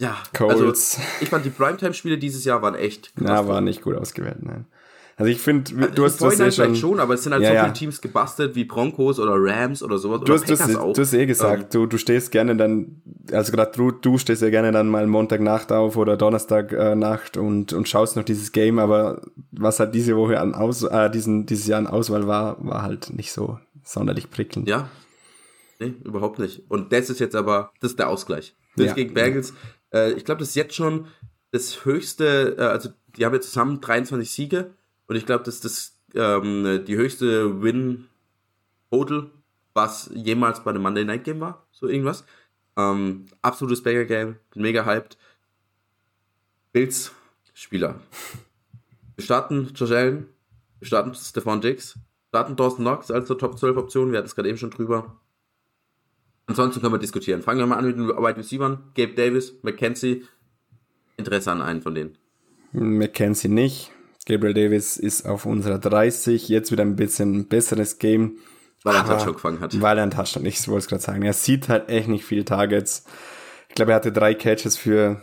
ja, 0.04 0.18
Colts. 0.34 0.97
also 0.97 1.08
ich 1.22 1.30
fand 1.30 1.45
die 1.45 1.49
Primetime-Spiele 1.49 2.18
dieses 2.18 2.43
Jahr 2.43 2.62
waren 2.62 2.76
echt 2.76 3.16
krass. 3.16 3.30
Ja, 3.30 3.47
waren 3.47 3.64
nicht 3.64 3.82
gut 3.82 3.95
ausgewählt, 3.95 4.41
nein. 4.41 4.66
Also 5.16 5.32
ich 5.32 5.39
finde, 5.39 5.89
du 5.91 6.06
hast 6.06 6.20
das 6.22 6.39
eh 6.39 6.51
schon, 6.51 6.76
schon, 6.76 6.99
aber 6.99 7.14
es 7.14 7.24
sind 7.24 7.34
halt 7.34 7.43
ja, 7.43 7.51
so 7.51 7.60
viele. 7.60 7.74
Teams 7.74 8.01
gebastelt 8.01 8.56
wie 8.56 8.66
Broncos 8.66 9.20
oder 9.20 9.36
Rams 9.36 9.84
oder 9.84 9.99
sowas. 9.99 10.22
Du, 10.26 10.34
hast, 10.34 10.49
du, 10.49 10.56
du 10.56 11.01
hast 11.01 11.14
eh 11.14 11.28
gesagt, 11.28 11.76
ähm, 11.76 11.82
du, 11.82 11.86
du 11.86 11.97
stehst 11.99 12.32
gerne 12.32 12.56
dann, 12.56 13.01
also 13.32 13.51
gerade 13.51 13.72
du, 13.76 13.91
du 13.91 14.18
stehst 14.18 14.41
ja 14.41 14.49
gerne 14.49 14.72
dann 14.72 14.89
mal 14.89 15.06
Montagnacht 15.06 15.72
auf 15.72 15.97
oder 15.97 16.18
Donnerstagnacht 16.18 17.38
äh, 17.38 17.39
und, 17.39 17.74
und 17.74 17.88
schaust 17.88 18.16
noch 18.16 18.24
dieses 18.24 18.51
Game, 18.51 18.80
aber 18.80 19.22
was 19.51 19.80
halt 19.80 19.93
diese 19.93 20.18
Woche 20.18 20.39
an 20.39 20.56
Aus, 20.56 20.82
äh, 20.82 21.12
diesen, 21.12 21.45
dieses 21.45 21.68
Jahr 21.68 21.78
an 21.78 21.88
Auswahl 21.88 22.26
war, 22.26 22.58
war 22.66 22.82
halt 22.82 23.14
nicht 23.14 23.32
so 23.32 23.60
sonderlich 23.84 24.32
prickelnd. 24.32 24.68
Ja. 24.68 24.89
Nee, 25.80 25.93
überhaupt 26.04 26.39
nicht. 26.39 26.64
Und 26.70 26.91
das 26.91 27.12
ist 27.12 27.20
jetzt 27.20 27.36
aber, 27.36 27.72
das 27.82 27.91
ist 27.91 27.99
der 27.99 28.10
Ausgleich. 28.10 28.56
Das 28.76 28.88
ja. 28.88 28.93
gegen 28.93 29.14
Bengals. 29.14 29.54
Äh, 29.94 30.14
ich 30.14 30.26
glaube, 30.26 30.39
das 30.39 30.50
ist 30.50 30.56
jetzt 30.56 30.76
schon 30.76 31.08
das 31.52 31.86
höchste, 31.86 32.56
äh, 32.58 32.62
also 32.62 32.89
die 33.16 33.26
haben 33.26 33.34
ja 33.34 33.41
zusammen 33.41 33.80
23 33.80 34.30
Siege 34.30 34.74
und 35.08 35.16
ich 35.16 35.26
glaube, 35.26 35.44
das 35.44 35.56
ist 35.56 35.66
das, 35.66 36.00
ähm, 36.16 36.84
die 36.86 36.96
höchste 36.96 37.62
Win-Total, 37.62 39.30
was 39.74 40.10
jemals 40.14 40.64
bei 40.64 40.72
einem 40.72 40.82
Monday 40.82 41.06
Night 41.06 41.24
Game 41.24 41.39
war. 41.39 41.68
So 41.72 41.88
irgendwas. 41.88 42.26
Ähm, 42.76 43.26
absolutes 43.41 43.84
Banger 43.84 44.06
Game. 44.06 44.38
Bin 44.52 44.64
mega 44.64 44.86
hyped. 44.86 45.18
Bills 46.72 47.12
Spieler. 47.54 48.00
Wir 49.16 49.24
starten 49.24 49.72
Josh 49.76 49.91
Allen. 49.91 50.28
Wir 50.80 50.88
starten 50.88 51.14
Stefan 51.14 51.62
Diggs. 51.62 51.96
Wir 51.96 52.02
starten 52.30 52.56
Dawson 52.56 52.84
Knox 52.84 53.12
als 53.12 53.28
der 53.28 53.38
Top 53.38 53.60
12 53.60 53.78
Option. 53.78 54.12
Wir 54.12 54.18
hatten 54.18 54.28
es 54.28 54.36
gerade 54.36 54.50
eben 54.50 54.58
schon 54.58 54.72
drüber. 54.72 55.20
Ansonsten 56.46 56.82
können 56.82 56.94
wir 56.94 57.00
diskutieren. 57.00 57.41
Fangen 57.41 57.60
wir 57.60 57.68
mal 57.68 57.78
an 57.78 57.86
mit 57.86 57.98
den 57.98 58.08
Wide 58.10 58.38
Receivers. 58.38 58.80
Gabe 58.96 59.14
Davis, 59.14 59.54
McKenzie. 59.62 60.24
Interesse 61.18 61.52
an 61.52 61.62
einen 61.62 61.82
von 61.82 61.96
denen. 61.96 62.18
McKenzie 62.74 63.50
nicht. 63.50 63.91
Gabriel 64.26 64.54
Davis 64.54 64.98
ist 64.98 65.26
auf 65.26 65.46
unserer 65.46 65.80
30, 65.80 66.48
jetzt 66.48 66.72
wieder 66.72 66.84
ein 66.84 66.96
bisschen 66.96 67.48
besseres 67.48 68.00
Game. 68.00 68.38
Weil 68.84 68.96
er 68.96 69.02
einen 69.02 69.10
Touchdown 69.10 69.34
gefangen 69.34 69.60
hat. 69.60 69.82
Weil 69.82 69.98
er 69.98 70.04
einen 70.04 70.12
Touchdown, 70.12 70.46
ich 70.46 70.68
wollte 70.68 70.80
es 70.80 70.88
gerade 70.88 71.02
sagen. 71.02 71.24
Er 71.24 71.34
sieht 71.34 71.70
halt 71.70 71.89
echt 71.89 72.08
nicht 72.08 72.26
viele 72.26 72.46
Targets. 72.46 73.06
Ich 73.70 73.76
glaube, 73.76 73.91
er 73.91 73.96
hatte 73.96 74.12
drei 74.12 74.34
Catches 74.34 74.78
für 74.78 75.22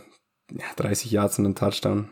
ja, 0.51 0.65
30 0.75 1.11
Yards 1.11 1.39
und 1.39 1.45
einen 1.45 1.55
Touchdown. 1.55 2.09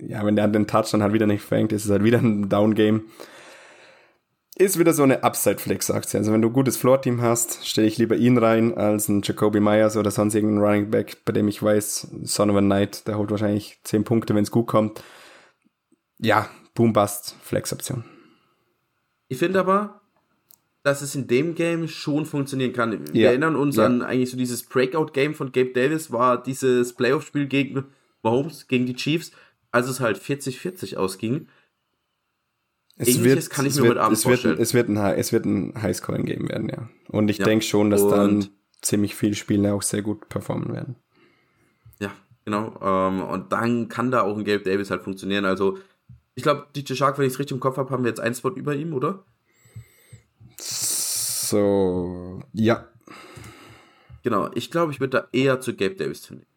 Ja, 0.00 0.24
wenn 0.24 0.36
der 0.36 0.48
den 0.48 0.66
Touchdown 0.66 1.02
halt 1.02 1.12
wieder 1.12 1.26
nicht 1.26 1.42
fängt, 1.42 1.72
ist 1.72 1.84
es 1.84 1.90
halt 1.90 2.04
wieder 2.04 2.18
ein 2.18 2.48
Down-Game. 2.48 3.04
Ist 4.58 4.78
wieder 4.78 4.94
so 4.94 5.02
eine 5.02 5.22
Upside-Flex-Aktie. 5.22 6.18
Also 6.18 6.32
wenn 6.32 6.40
du 6.40 6.48
ein 6.48 6.54
gutes 6.54 6.76
Floor-Team 6.78 7.20
hast, 7.20 7.66
stelle 7.66 7.86
ich 7.86 7.98
lieber 7.98 8.16
ihn 8.16 8.38
rein 8.38 8.76
als 8.76 9.08
einen 9.08 9.20
Jacoby 9.22 9.60
Myers 9.60 9.96
oder 9.96 10.10
sonst 10.10 10.34
irgendeinen 10.34 10.64
Running 10.64 10.90
Back, 10.90 11.18
bei 11.26 11.32
dem 11.32 11.46
ich 11.46 11.62
weiß, 11.62 12.08
Son 12.22 12.50
of 12.50 12.56
a 12.56 12.60
Night, 12.62 13.06
der 13.06 13.18
holt 13.18 13.30
wahrscheinlich 13.30 13.78
10 13.84 14.04
Punkte, 14.04 14.34
wenn 14.34 14.44
es 14.44 14.50
gut 14.50 14.66
kommt 14.66 15.02
ja, 16.18 16.48
Boom-Bust, 16.74 17.36
Flex-Option. 17.42 18.04
Ich 19.28 19.38
finde 19.38 19.60
aber, 19.60 20.00
dass 20.82 21.02
es 21.02 21.14
in 21.14 21.26
dem 21.26 21.54
Game 21.54 21.88
schon 21.88 22.26
funktionieren 22.26 22.72
kann. 22.72 23.12
Wir 23.12 23.22
ja. 23.22 23.28
erinnern 23.30 23.56
uns 23.56 23.76
ja. 23.76 23.86
an 23.86 24.02
eigentlich 24.02 24.30
so 24.30 24.36
dieses 24.36 24.62
Breakout-Game 24.64 25.34
von 25.34 25.52
Gabe 25.52 25.72
Davis, 25.72 26.12
war 26.12 26.42
dieses 26.42 26.92
Playoff-Spiel 26.94 27.46
gegen 27.46 27.86
Mahomes, 28.22 28.68
gegen 28.68 28.86
die 28.86 28.94
Chiefs, 28.94 29.32
als 29.72 29.88
es 29.88 30.00
halt 30.00 30.18
40-40 30.18 30.96
ausging. 30.96 31.48
Es 32.98 33.08
Ähnliches 33.08 33.24
wird, 33.24 33.50
kann 33.50 33.66
ich 33.66 33.74
mir 33.74 33.82
wird, 33.82 33.90
heute 33.90 34.02
Abend 34.02 34.16
es 34.16 34.22
vorstellen. 34.22 34.56
Wird, 34.56 34.66
es 34.66 34.74
wird 34.74 34.88
ein, 34.88 34.96
es 34.96 35.32
wird 35.32 35.44
ein 35.44 35.82
Highscoring-Game 35.82 36.48
werden, 36.48 36.68
ja. 36.68 36.88
Und 37.08 37.28
ich 37.28 37.38
ja. 37.38 37.44
denke 37.44 37.64
schon, 37.64 37.90
dass 37.90 38.00
Und 38.00 38.10
dann 38.10 38.48
ziemlich 38.80 39.14
viele 39.14 39.34
Spiele 39.34 39.74
auch 39.74 39.82
sehr 39.82 40.02
gut 40.02 40.28
performen 40.28 40.72
werden. 40.72 40.96
Ja, 42.00 42.12
genau. 42.44 42.78
Ähm, 42.80 43.22
und 43.22 43.52
dann 43.52 43.88
kann 43.88 44.10
da 44.10 44.22
auch 44.22 44.36
ein 44.36 44.44
Gabe 44.44 44.62
Davis 44.62 44.90
halt 44.90 45.02
funktionieren. 45.02 45.44
Also 45.44 45.78
ich 46.34 46.42
glaube, 46.42 46.66
DJ 46.74 46.94
Shark, 46.94 47.18
wenn 47.18 47.26
ich 47.26 47.34
es 47.34 47.38
richtig 47.38 47.54
im 47.54 47.60
Kopf 47.60 47.76
habe, 47.76 47.90
haben 47.90 48.04
wir 48.04 48.08
jetzt 48.08 48.20
einen 48.20 48.34
Spot 48.34 48.50
über 48.50 48.74
ihm, 48.74 48.94
oder? 48.94 49.24
So, 50.58 52.40
ja. 52.52 52.88
Genau, 54.22 54.50
ich 54.54 54.70
glaube, 54.70 54.92
ich 54.92 55.00
würde 55.00 55.18
da 55.18 55.28
eher 55.32 55.60
zu 55.60 55.74
Gabe 55.76 55.96
Davis 55.96 56.22
tendieren. 56.22 56.50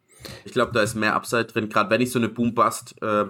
Ich 0.46 0.54
glaube, 0.54 0.72
da 0.72 0.82
ist 0.82 0.96
mehr 0.96 1.16
Upside 1.16 1.46
drin. 1.46 1.70
Gerade 1.70 1.90
wenn 1.90 2.02
ich 2.02 2.12
so 2.12 2.20
eine 2.20 2.30
Boom-Bust 2.30 3.02
äh, 3.02 3.26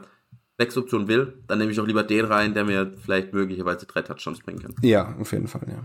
Wechseloption 0.59 1.07
will, 1.07 1.33
dann 1.47 1.57
nehme 1.57 1.71
ich 1.71 1.79
auch 1.79 1.87
lieber 1.87 2.03
den 2.03 2.25
rein, 2.25 2.53
der 2.53 2.65
mir 2.65 2.93
vielleicht 3.01 3.33
möglicherweise 3.33 3.85
drei 3.85 4.01
Touchdowns 4.01 4.39
bringen 4.39 4.61
kann. 4.61 4.75
Ja, 4.81 5.15
auf 5.19 5.31
jeden 5.31 5.47
Fall, 5.47 5.65
ja. 5.67 5.83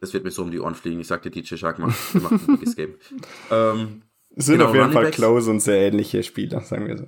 Das 0.00 0.12
wird 0.12 0.24
mir 0.24 0.30
so 0.30 0.42
um 0.42 0.50
die 0.50 0.58
Ohren 0.58 0.74
fliegen. 0.74 1.00
Ich 1.00 1.06
sagte 1.06 1.30
DJ 1.30 1.56
Shark, 1.56 1.78
mach, 1.78 1.94
mach 2.14 2.32
ein 2.32 2.74
Game. 2.76 2.94
Ähm, 3.50 4.02
es 4.34 4.46
sind 4.46 4.58
genau, 4.58 4.70
auf 4.70 4.74
jeden 4.74 4.92
Fall 4.92 5.10
close 5.10 5.50
und 5.50 5.60
sehr 5.60 5.88
ähnliche 5.88 6.22
Spieler, 6.22 6.60
sagen 6.60 6.86
wir 6.86 6.96
so. 6.96 7.06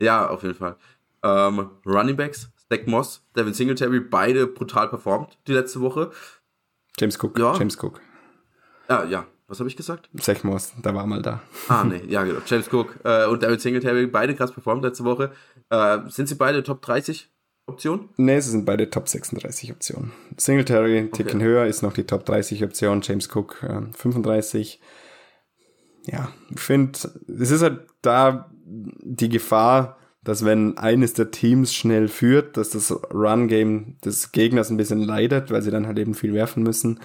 Ja, 0.00 0.28
auf 0.28 0.42
jeden 0.42 0.54
Fall. 0.54 0.76
Ähm, 1.22 1.70
Running 1.84 2.16
Backs, 2.16 2.50
Zach 2.68 2.86
Moss, 2.86 3.22
Devin 3.36 3.52
Singletary, 3.52 4.00
beide 4.00 4.46
brutal 4.46 4.88
performt 4.88 5.38
die 5.46 5.52
letzte 5.52 5.80
Woche. 5.80 6.10
James 6.98 7.18
Cook, 7.22 7.38
ja. 7.38 7.54
James 7.56 7.76
Cook. 7.82 8.00
Ah, 8.88 9.04
ja, 9.04 9.26
was 9.50 9.58
habe 9.58 9.68
ich 9.68 9.76
gesagt? 9.76 10.08
Zach 10.18 10.44
Moss, 10.44 10.72
da 10.80 10.94
war 10.94 11.06
mal 11.06 11.22
da. 11.22 11.42
Ah, 11.68 11.82
nee, 11.82 12.02
ja, 12.06 12.22
genau. 12.22 12.38
James 12.46 12.72
Cook 12.72 12.94
äh, 13.04 13.26
und 13.26 13.42
David 13.42 13.60
Singletary, 13.60 14.06
beide 14.06 14.34
krass 14.36 14.52
performt 14.52 14.84
letzte 14.84 15.04
Woche. 15.04 15.32
Äh, 15.70 15.98
sind 16.08 16.28
sie 16.28 16.36
beide 16.36 16.62
Top 16.62 16.80
30 16.82 17.28
Optionen? 17.66 18.10
Nee, 18.16 18.38
sie 18.38 18.50
sind 18.50 18.64
beide 18.64 18.88
Top 18.90 19.08
36 19.08 19.72
Optionen. 19.72 20.12
Singletary, 20.36 21.00
okay. 21.00 21.24
Ticken 21.24 21.42
höher, 21.42 21.66
ist 21.66 21.82
noch 21.82 21.92
die 21.92 22.04
Top 22.04 22.24
30 22.26 22.62
Option. 22.62 23.00
James 23.02 23.28
Cook, 23.34 23.62
äh, 23.64 23.82
35. 23.96 24.80
Ja, 26.06 26.32
ich 26.50 26.60
finde, 26.60 26.98
es 27.28 27.50
ist 27.50 27.62
halt 27.62 27.86
da 28.02 28.50
die 28.72 29.28
Gefahr, 29.28 29.98
dass 30.22 30.44
wenn 30.44 30.78
eines 30.78 31.14
der 31.14 31.32
Teams 31.32 31.74
schnell 31.74 32.06
führt, 32.06 32.56
dass 32.56 32.70
das 32.70 32.92
Run-Game 33.12 33.96
des 34.04 34.30
Gegners 34.30 34.70
ein 34.70 34.76
bisschen 34.76 35.00
leidet, 35.00 35.50
weil 35.50 35.62
sie 35.62 35.72
dann 35.72 35.88
halt 35.88 35.98
eben 35.98 36.14
viel 36.14 36.34
werfen 36.34 36.62
müssen. 36.62 37.00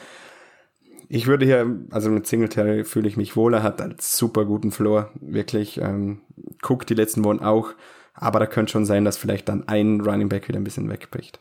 Ich 1.09 1.27
würde 1.27 1.45
hier, 1.45 1.79
also 1.91 2.09
mit 2.09 2.25
Singletary 2.27 2.83
fühle 2.83 3.07
ich 3.07 3.17
mich 3.17 3.35
wohler, 3.35 3.63
hat 3.63 3.81
einen 3.81 3.97
super 3.99 4.45
guten 4.45 4.71
Floor, 4.71 5.11
wirklich. 5.19 5.79
Ähm, 5.79 6.21
Cook 6.61 6.85
die 6.87 6.95
letzten 6.95 7.23
Wochen 7.23 7.39
auch 7.39 7.73
Aber 8.15 8.39
da 8.39 8.45
könnte 8.45 8.71
schon 8.71 8.85
sein, 8.85 9.05
dass 9.05 9.17
vielleicht 9.17 9.49
dann 9.49 9.67
ein 9.67 10.01
Running 10.01 10.29
Back 10.29 10.47
wieder 10.47 10.59
ein 10.59 10.63
bisschen 10.63 10.89
wegbricht. 10.89 11.39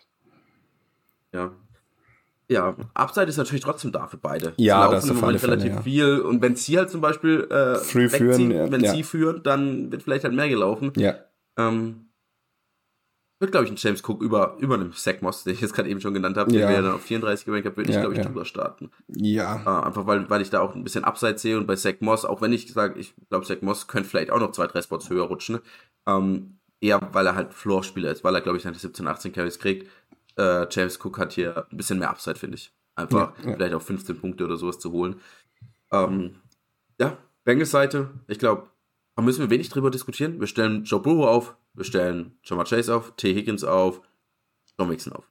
Ja. 1.33 1.53
Ja, 2.47 2.77
Upside 2.93 3.27
ist 3.27 3.39
natürlich 3.39 3.65
trotzdem 3.65 3.91
da 3.91 4.07
für 4.07 4.19
beide. 4.19 4.53
Ja, 4.59 4.91
das 4.91 5.05
ist 5.05 5.11
im 5.11 5.17
Moment 5.17 5.41
Fälle, 5.41 5.53
relativ 5.53 5.73
ja. 5.73 5.83
viel. 5.83 6.21
Und 6.21 6.43
wenn 6.43 6.57
sie 6.57 6.77
halt 6.77 6.91
zum 6.91 7.01
Beispiel 7.01 7.49
äh, 7.51 7.77
führen, 7.77 8.51
ja, 8.51 8.71
wenn 8.71 8.83
ja. 8.83 8.93
sie 8.93 9.03
führen, 9.03 9.43
dann 9.43 9.91
wird 9.91 10.03
vielleicht 10.03 10.25
halt 10.25 10.35
mehr 10.35 10.49
gelaufen. 10.51 10.93
Ja, 10.97 11.15
Ähm, 11.57 12.09
wird, 13.41 13.51
glaube 13.51 13.67
ich, 13.67 13.73
ein 13.73 13.77
James 13.77 14.03
Cook 14.09 14.23
über, 14.23 14.57
über 14.61 14.75
einem 14.75 14.93
Zach 14.93 15.21
Moss, 15.21 15.45
den 15.45 15.55
ich 15.55 15.61
jetzt 15.61 15.75
gerade 15.75 15.89
eben 15.89 16.01
schon 16.01 16.15
genannt 16.15 16.37
habe, 16.37 16.51
den 16.51 16.61
Ja. 16.61 16.69
wir 16.69 16.77
ja 16.77 16.83
dann 16.83 16.93
auf 16.93 17.03
34 17.03 17.45
gerankt 17.47 17.67
haben, 17.67 17.77
würde 17.77 17.91
ich, 17.91 17.95
Ja, 17.97 18.01
glaube 18.03 18.15
ich, 18.15 18.19
ja. 18.21 18.25
drüber 18.27 18.45
starten. 18.45 18.91
ja, 19.09 19.57
Äh, 19.65 19.87
einfach 19.87 20.07
weil, 20.07 20.29
weil 20.31 20.41
ich 20.41 20.51
da 20.51 20.61
auch 20.61 20.75
ein 20.75 20.85
bisschen 20.85 21.05
Upside 21.05 21.39
sehe 21.39 21.59
und 21.59 21.67
bei 21.67 21.77
Zach 21.77 21.95
Moss, 22.01 22.25
auch 22.25 22.41
wenn 22.41 22.53
ich 22.53 22.73
sage, 22.73 22.99
ich 22.99 23.15
glaube, 23.29 23.45
Zach 23.45 23.61
Moss 23.61 23.87
könnte 23.87 24.09
vielleicht 24.09 24.31
auch 24.31 24.41
noch 24.41 24.53
zwei, 24.53 24.67
drei 24.67 24.81
Spots 24.83 25.11
höher 25.11 25.25
rutschen. 25.27 25.59
Ähm, 26.07 26.59
eher, 26.81 27.01
weil 27.13 27.27
er 27.27 27.35
halt 27.35 27.55
Floor-Spieler 27.55 28.11
ist, 28.11 28.25
weil 28.25 28.35
er, 28.35 28.41
glaube 28.41 28.57
ich, 28.59 28.63
seine 28.65 28.77
17, 28.77 29.07
18 29.07 29.33
Carries 29.33 29.59
kriegt. 29.59 29.91
Äh, 30.37 30.67
James 30.71 30.99
Cook 31.05 31.19
hat 31.19 31.33
hier 31.33 31.67
ein 31.71 31.77
bisschen 31.77 31.99
mehr 31.99 32.11
Upside, 32.11 32.39
finde 32.39 32.57
ich. 32.57 32.73
Einfach 32.97 33.33
vielleicht 33.43 33.75
auch 33.75 33.83
15 33.83 34.21
Punkte 34.21 34.45
oder 34.45 34.57
sowas 34.57 34.79
zu 34.79 34.93
holen. 34.93 35.17
Ähm, 35.93 36.37
ja, 37.01 37.17
Bengals 37.45 37.71
Seite, 37.73 38.11
ich 38.29 38.39
glaube, 38.39 38.69
da 39.17 39.23
müssen 39.23 39.41
wir 39.41 39.51
wenig 39.51 39.69
drüber 39.69 39.91
diskutieren. 39.91 40.41
Wir 40.41 40.47
stellen 40.47 40.85
Joe 40.85 41.01
Burrow 41.01 41.27
auf, 41.27 41.57
wir 41.75 41.85
stellen 41.85 42.39
Jamar 42.45 42.65
Chase 42.67 42.95
auf, 42.95 43.15
T. 43.17 43.35
Higgins 43.35 43.65
auf, 43.65 44.01
John 44.79 44.89
Mixon 44.89 45.13
auf. 45.13 45.31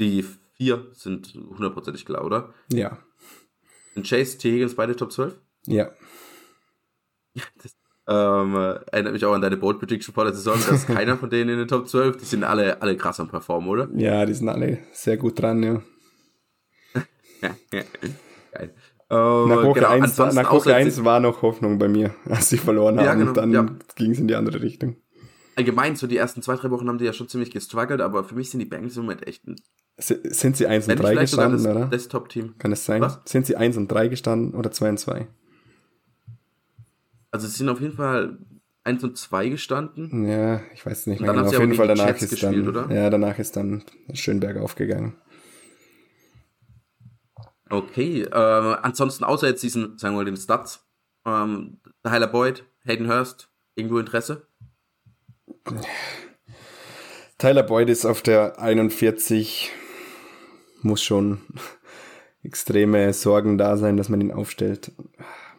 Die 0.00 0.24
vier 0.54 0.86
sind 0.92 1.34
hundertprozentig 1.34 2.04
klar, 2.04 2.24
oder? 2.24 2.52
ja, 2.72 2.98
Sind 3.94 4.06
Chase, 4.06 4.38
T. 4.38 4.52
Higgins 4.52 4.74
beide 4.74 4.96
Top 4.96 5.12
12? 5.12 5.38
ja. 5.66 5.90
Ja, 7.34 7.44
das 7.62 7.76
ähm, 8.08 8.56
äh, 8.56 8.80
erinnert 8.90 9.12
mich 9.12 9.24
auch 9.24 9.34
an 9.34 9.42
deine 9.42 9.58
Bold 9.58 9.78
Prediction 9.78 10.14
vor 10.14 10.24
der 10.24 10.32
Saison, 10.32 10.54
dass 10.68 10.86
keiner 10.86 11.18
von 11.18 11.28
denen 11.30 11.50
in 11.50 11.58
den 11.58 11.68
Top 11.68 11.86
12, 11.86 12.16
die 12.16 12.24
sind 12.24 12.42
alle, 12.42 12.80
alle 12.82 12.96
krass 12.96 13.20
am 13.20 13.28
Performen, 13.28 13.68
oder? 13.68 13.88
Ja, 13.94 14.24
die 14.24 14.32
sind 14.34 14.48
alle 14.48 14.78
sehr 14.92 15.18
gut 15.18 15.40
dran, 15.40 15.62
ja. 15.62 15.82
Geil. 17.70 18.74
Ähm, 19.10 19.48
Nach 19.48 19.62
Woche 19.62 19.74
genau, 19.80 19.88
1, 19.90 20.04
ansonsten 20.04 20.36
nach 20.42 20.50
Woche 20.50 20.70
außer- 20.70 20.74
1 20.74 21.04
war 21.04 21.20
noch 21.20 21.42
Hoffnung 21.42 21.78
bei 21.78 21.88
mir, 21.88 22.14
als 22.26 22.48
sie 22.48 22.58
verloren 22.58 22.98
haben. 22.98 23.06
Ja, 23.06 23.14
genau, 23.14 23.28
und 23.28 23.36
dann 23.36 23.52
ja. 23.52 23.66
ging 23.94 24.10
es 24.10 24.18
in 24.18 24.26
die 24.28 24.34
andere 24.34 24.60
Richtung. 24.62 24.96
Allgemein, 25.58 25.96
so 25.96 26.06
die 26.06 26.16
ersten 26.16 26.40
zwei, 26.40 26.54
drei 26.54 26.70
Wochen 26.70 26.88
haben 26.88 26.98
die 26.98 27.04
ja 27.04 27.12
schon 27.12 27.28
ziemlich 27.28 27.50
gestruggelt, 27.50 28.00
aber 28.00 28.24
für 28.24 28.34
mich 28.34 28.50
sind 28.50 28.60
die 28.60 28.66
Bengals 28.66 28.96
im 28.96 29.02
Moment 29.02 29.26
echt 29.26 29.46
ein, 29.46 29.56
S 29.96 30.08
sind 30.08 30.56
sie 30.56 30.68
1 30.68 30.86
wenn 30.86 30.96
und 30.96 31.02
nicht 31.02 31.08
3 31.08 31.12
vielleicht 31.12 31.32
sogar 31.32 31.50
gestanden, 31.50 31.74
das, 31.74 31.76
oder? 31.76 31.96
das 31.96 32.08
Top-Team. 32.08 32.54
Kann 32.58 32.70
es 32.72 32.84
sein? 32.84 33.02
Was? 33.02 33.20
Sind 33.24 33.46
sie 33.46 33.56
1 33.56 33.76
und 33.76 33.88
3 33.88 34.08
gestanden 34.08 34.54
oder 34.54 34.70
2 34.70 34.90
und 34.90 34.98
2? 34.98 35.26
Also 37.32 37.48
sie 37.48 37.56
sind 37.56 37.68
auf 37.68 37.80
jeden 37.80 37.96
Fall 37.96 38.38
1 38.84 39.02
und 39.02 39.18
2 39.18 39.48
gestanden. 39.48 40.26
Ja, 40.26 40.60
ich 40.72 40.86
weiß 40.86 41.08
nicht 41.08 41.20
mehr 41.20 41.26
dann 41.32 41.38
haben 41.38 41.42
genau. 41.42 41.50
sie 41.50 41.56
Auf 41.56 41.62
jeden 41.62 41.74
Fall 41.74 41.88
danach 41.88 42.16
ist 42.16 42.30
gespielt, 42.30 42.66
dann, 42.66 42.68
oder? 42.68 42.94
ja, 42.94 43.10
danach 43.10 43.38
ist 43.38 43.56
dann 43.56 43.82
schön 44.14 44.38
bergauf 44.38 44.76
gegangen. 44.76 45.16
Okay, 47.68 48.22
äh, 48.22 48.32
ansonsten 48.32 49.24
außer 49.24 49.48
jetzt 49.48 49.62
diesen, 49.62 49.98
sagen 49.98 50.14
wir 50.14 50.18
mal, 50.20 50.24
den 50.24 50.36
Stats, 50.36 50.86
ähm, 51.26 51.80
Tyler 52.02 52.28
Boyd, 52.28 52.64
Hayden 52.84 53.08
Hurst, 53.08 53.50
irgendwo 53.74 53.98
Interesse? 53.98 54.47
Tyler 57.38 57.62
Boyd 57.62 57.88
ist 57.88 58.04
auf 58.04 58.20
der 58.20 58.60
41, 58.60 59.70
muss 60.82 61.02
schon 61.02 61.40
extreme 62.42 63.12
Sorgen 63.12 63.58
da 63.58 63.76
sein, 63.76 63.96
dass 63.96 64.08
man 64.08 64.20
ihn 64.20 64.32
aufstellt. 64.32 64.92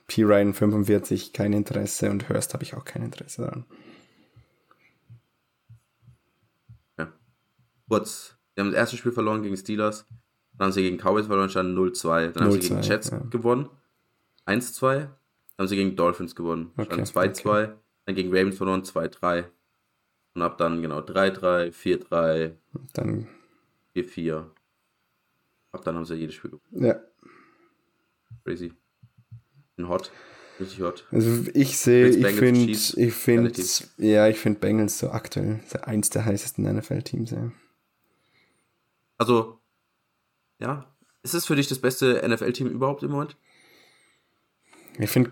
P. 0.07 0.23
Ryan 0.23 0.53
45, 0.53 1.33
kein 1.33 1.53
Interesse 1.53 2.09
und 2.09 2.27
Hurst 2.27 2.53
habe 2.53 2.63
ich 2.63 2.73
auch 2.73 2.83
kein 2.83 3.03
Interesse 3.03 3.43
daran. 3.43 3.65
Ja. 6.97 7.13
Kurz, 7.87 8.35
sie 8.55 8.61
haben 8.61 8.71
das 8.71 8.77
erste 8.77 8.97
Spiel 8.97 9.11
verloren 9.11 9.43
gegen 9.43 9.55
Steelers, 9.55 10.05
dann 10.57 10.65
haben 10.65 10.71
sie 10.73 10.81
gegen 10.81 10.97
Cowboys 10.97 11.27
verloren, 11.27 11.49
standen 11.49 11.77
0-2, 11.77 12.31
dann 12.31 12.43
haben 12.43 12.51
sie 12.51 12.59
gegen 12.59 12.79
0-2, 12.79 12.87
Jets 12.87 13.09
ja. 13.11 13.19
gewonnen, 13.19 13.69
1-2, 14.47 14.95
dann 14.95 15.09
haben 15.59 15.67
sie 15.67 15.75
gegen 15.75 15.95
Dolphins 15.95 16.35
gewonnen, 16.35 16.71
Okay, 16.75 17.05
standen 17.05 17.33
2-2, 17.35 17.73
dann 18.05 18.15
gegen 18.15 18.35
Ravens 18.35 18.57
verloren, 18.57 18.81
2-3 18.81 19.45
und 20.35 20.41
ab 20.41 20.57
dann 20.57 20.81
genau 20.81 20.99
3-3, 20.99 21.71
4-3, 21.71 22.51
Dann, 22.93 23.27
4-4. 23.95 24.45
Ab 25.71 25.83
dann 25.83 25.95
haben 25.95 26.05
sie 26.05 26.15
jedes 26.15 26.35
Spiel 26.35 26.51
gewonnen. 26.51 26.85
ja. 26.85 26.99
Crazy. 28.43 28.73
Bin 29.75 29.87
hot. 29.89 30.11
Richtig 30.59 30.81
hot. 30.81 31.07
Also 31.11 31.45
ich 31.53 31.77
sehe, 31.77 32.07
ich 32.07 32.25
finde, 32.35 32.71
ich 32.71 33.13
finde, 33.13 33.53
ja, 33.97 34.27
ich 34.27 34.37
finde 34.37 34.59
Bengals 34.59 34.99
so 34.99 35.09
aktuell 35.11 35.61
eins 35.83 36.09
der 36.09 36.25
heißesten 36.25 36.65
NFL-Teams. 36.65 37.31
Ja. 37.31 37.51
Also, 39.17 39.59
ja. 40.59 40.85
Ist 41.21 41.33
es 41.33 41.45
für 41.45 41.55
dich 41.55 41.67
das 41.67 41.79
beste 41.79 42.21
NFL-Team 42.27 42.67
überhaupt 42.67 43.03
im 43.03 43.11
Moment? 43.11 43.37
Ich 44.97 45.09
finde 45.09 45.31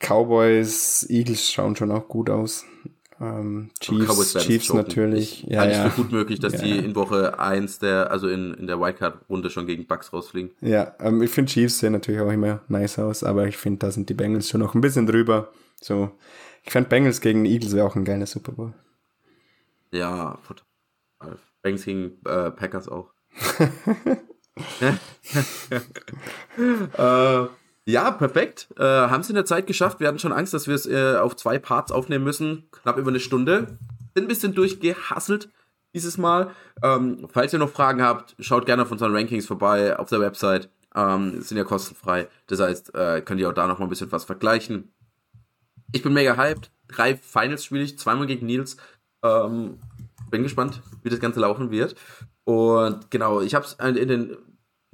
Cowboys, 0.00 1.06
Eagles 1.08 1.50
schauen 1.50 1.76
schon 1.76 1.90
auch 1.90 2.08
gut 2.08 2.28
aus. 2.28 2.64
Ähm, 3.20 3.70
Chiefs, 3.80 4.34
Chiefs 4.38 4.68
choken. 4.68 4.82
natürlich. 4.82 5.44
Ich, 5.44 5.50
ja, 5.50 5.60
halte 5.60 5.72
ich 5.72 5.78
ja. 5.78 5.90
für 5.90 6.02
gut 6.02 6.12
möglich, 6.12 6.40
dass 6.40 6.54
Ja, 6.54 6.60
die 6.60 6.78
in 6.78 6.94
Woche 6.94 7.38
1 7.38 7.78
der, 7.78 8.10
also 8.10 8.28
in, 8.28 8.54
in 8.54 8.66
der 8.66 8.80
Wildcard-Runde 8.80 9.50
schon 9.50 9.66
gegen 9.66 9.86
Bucks 9.86 10.12
rausfliegen. 10.12 10.50
Ja, 10.60 10.94
ähm, 11.00 11.22
ich 11.22 11.30
finde 11.30 11.52
Chiefs 11.52 11.78
sehen 11.78 11.92
natürlich 11.92 12.20
auch 12.20 12.30
immer 12.30 12.60
nice 12.68 12.98
aus, 12.98 13.22
aber 13.22 13.46
ich 13.46 13.56
finde, 13.56 13.80
da 13.80 13.90
sind 13.90 14.08
die 14.08 14.14
Bengals 14.14 14.48
schon 14.48 14.60
noch 14.60 14.74
ein 14.74 14.80
bisschen 14.80 15.06
drüber. 15.06 15.52
So, 15.80 16.10
ich 16.64 16.72
fand 16.72 16.88
Bengals 16.88 17.20
gegen 17.20 17.44
Eagles 17.44 17.74
wäre 17.74 17.86
auch 17.86 17.96
ein 17.96 18.04
geiler 18.04 18.26
Super 18.26 18.52
Bowl. 18.52 18.72
Ja, 19.92 20.38
total. 20.46 21.38
Bengals 21.62 21.84
gegen 21.84 22.18
äh, 22.24 22.50
Packers 22.50 22.88
auch. 22.88 23.10
äh, 26.98 27.46
ja, 27.86 28.10
perfekt. 28.10 28.68
Äh, 28.78 28.82
haben 28.82 29.22
sie 29.22 29.30
in 29.30 29.36
der 29.36 29.44
Zeit 29.44 29.66
geschafft. 29.66 30.00
Wir 30.00 30.08
hatten 30.08 30.18
schon 30.18 30.32
Angst, 30.32 30.54
dass 30.54 30.66
wir 30.66 30.74
es 30.74 30.86
äh, 30.86 31.16
auf 31.16 31.36
zwei 31.36 31.58
Parts 31.58 31.92
aufnehmen 31.92 32.24
müssen. 32.24 32.68
Knapp 32.70 32.96
über 32.96 33.10
eine 33.10 33.20
Stunde. 33.20 33.78
Sind 34.14 34.24
ein 34.24 34.28
bisschen 34.28 34.54
durchgehasselt 34.54 35.50
dieses 35.92 36.16
Mal. 36.18 36.50
Ähm, 36.82 37.28
falls 37.30 37.52
ihr 37.52 37.58
noch 37.58 37.70
Fragen 37.70 38.02
habt, 38.02 38.34
schaut 38.38 38.66
gerne 38.66 38.82
auf 38.82 38.90
unseren 38.90 39.14
Rankings 39.14 39.46
vorbei 39.46 39.98
auf 39.98 40.08
der 40.08 40.20
Website. 40.20 40.70
Ähm, 40.94 41.40
sind 41.42 41.58
ja 41.58 41.64
kostenfrei. 41.64 42.28
Das 42.46 42.60
heißt, 42.60 42.94
äh, 42.94 43.20
könnt 43.20 43.40
ihr 43.40 43.48
auch 43.48 43.54
da 43.54 43.66
noch 43.66 43.78
mal 43.78 43.86
ein 43.86 43.90
bisschen 43.90 44.12
was 44.12 44.24
vergleichen. 44.24 44.92
Ich 45.92 46.02
bin 46.02 46.12
mega 46.12 46.36
hyped. 46.36 46.70
Drei 46.88 47.16
Finals 47.16 47.64
spiele 47.64 47.82
ich, 47.82 47.98
zweimal 47.98 48.26
gegen 48.26 48.46
Nils. 48.46 48.76
Ähm, 49.22 49.78
bin 50.30 50.42
gespannt, 50.42 50.82
wie 51.02 51.10
das 51.10 51.20
Ganze 51.20 51.40
laufen 51.40 51.70
wird. 51.70 51.96
Und 52.44 53.10
genau, 53.10 53.40
ich 53.40 53.54
habe 53.54 53.64
es 53.64 53.74
in 53.74 54.08
den 54.08 54.36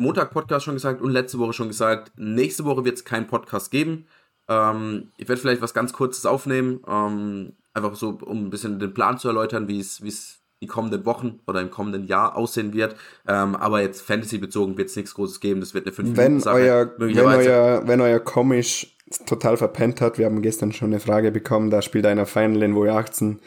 Montag-Podcast 0.01 0.65
schon 0.65 0.75
gesagt 0.75 1.01
und 1.01 1.11
letzte 1.11 1.39
Woche 1.39 1.53
schon 1.53 1.69
gesagt, 1.69 2.13
nächste 2.17 2.65
Woche 2.65 2.85
wird 2.85 2.97
es 2.97 3.05
keinen 3.05 3.27
Podcast 3.27 3.71
geben. 3.71 4.07
Ähm, 4.49 5.13
ich 5.17 5.29
werde 5.29 5.41
vielleicht 5.41 5.63
was 5.63 5.75
ganz 5.75 5.93
Kurzes 5.93 6.27
aufnehmen, 6.27 6.81
ähm, 6.89 7.53
einfach 7.75 7.95
so, 7.95 8.19
um 8.25 8.47
ein 8.47 8.51
bisschen 8.51 8.79
den 8.79 8.95
Plan 8.95 9.19
zu 9.19 9.29
erläutern, 9.29 9.69
wie 9.69 9.79
es 9.79 10.41
die 10.63 10.67
kommenden 10.67 11.07
Wochen 11.07 11.41
oder 11.47 11.61
im 11.61 11.71
kommenden 11.71 12.07
Jahr 12.07 12.37
aussehen 12.37 12.75
wird. 12.75 12.97
Ähm, 13.27 13.57
aber 13.57 13.81
jetzt 13.81 14.03
Fantasy-bezogen 14.03 14.77
wird 14.77 14.91
es 14.91 14.97
nichts 14.97 15.15
Großes 15.15 15.41
geben. 15.41 15.61
Das 15.61 15.73
wird 15.73 15.87
eine 15.87 15.95
5 15.95 16.17
Wenn 16.17 16.43
euer, 16.43 16.93
wenn 16.99 17.19
euer, 17.19 17.83
wenn 17.87 18.01
euer 18.01 18.21
Komisch 18.21 18.97
total 19.27 19.57
verpennt 19.57 20.01
hat, 20.01 20.19
wir 20.19 20.27
haben 20.27 20.43
gestern 20.43 20.73
schon 20.73 20.89
eine 20.89 21.01
Frage 21.01 21.33
bekommen, 21.33 21.71
da 21.71 21.83
spielt 21.83 22.07
einer 22.07 22.27
Final 22.27 22.63
in 22.63 22.75
Woche 22.75 22.93
18. 22.93 23.41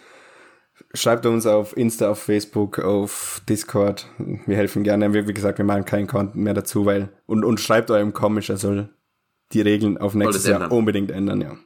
Schreibt 0.96 1.26
uns 1.26 1.48
auf 1.48 1.76
Insta, 1.76 2.12
auf 2.12 2.20
Facebook, 2.20 2.78
auf 2.78 3.42
Discord. 3.50 4.08
Wir 4.46 4.58
helfen 4.58 4.84
gerne. 4.84 5.14
Wie, 5.14 5.28
wie 5.28 5.34
gesagt, 5.34 5.58
wir 5.58 5.66
machen 5.66 5.86
keinen 5.86 6.06
Content 6.06 6.36
mehr 6.36 6.54
dazu, 6.54 6.86
weil, 6.86 7.10
und, 7.26 7.44
und 7.44 7.60
schreibt 7.60 7.90
eurem 7.90 8.14
Komisch, 8.14 8.52
er 8.52 8.58
soll 8.58 8.90
die 9.54 9.62
Regeln 9.62 9.98
auf 9.98 10.14
nächstes 10.14 10.46
Jahr 10.46 10.62
ändern. 10.62 10.72
unbedingt 10.72 11.12
ändern, 11.12 11.42
ja. 11.42 11.58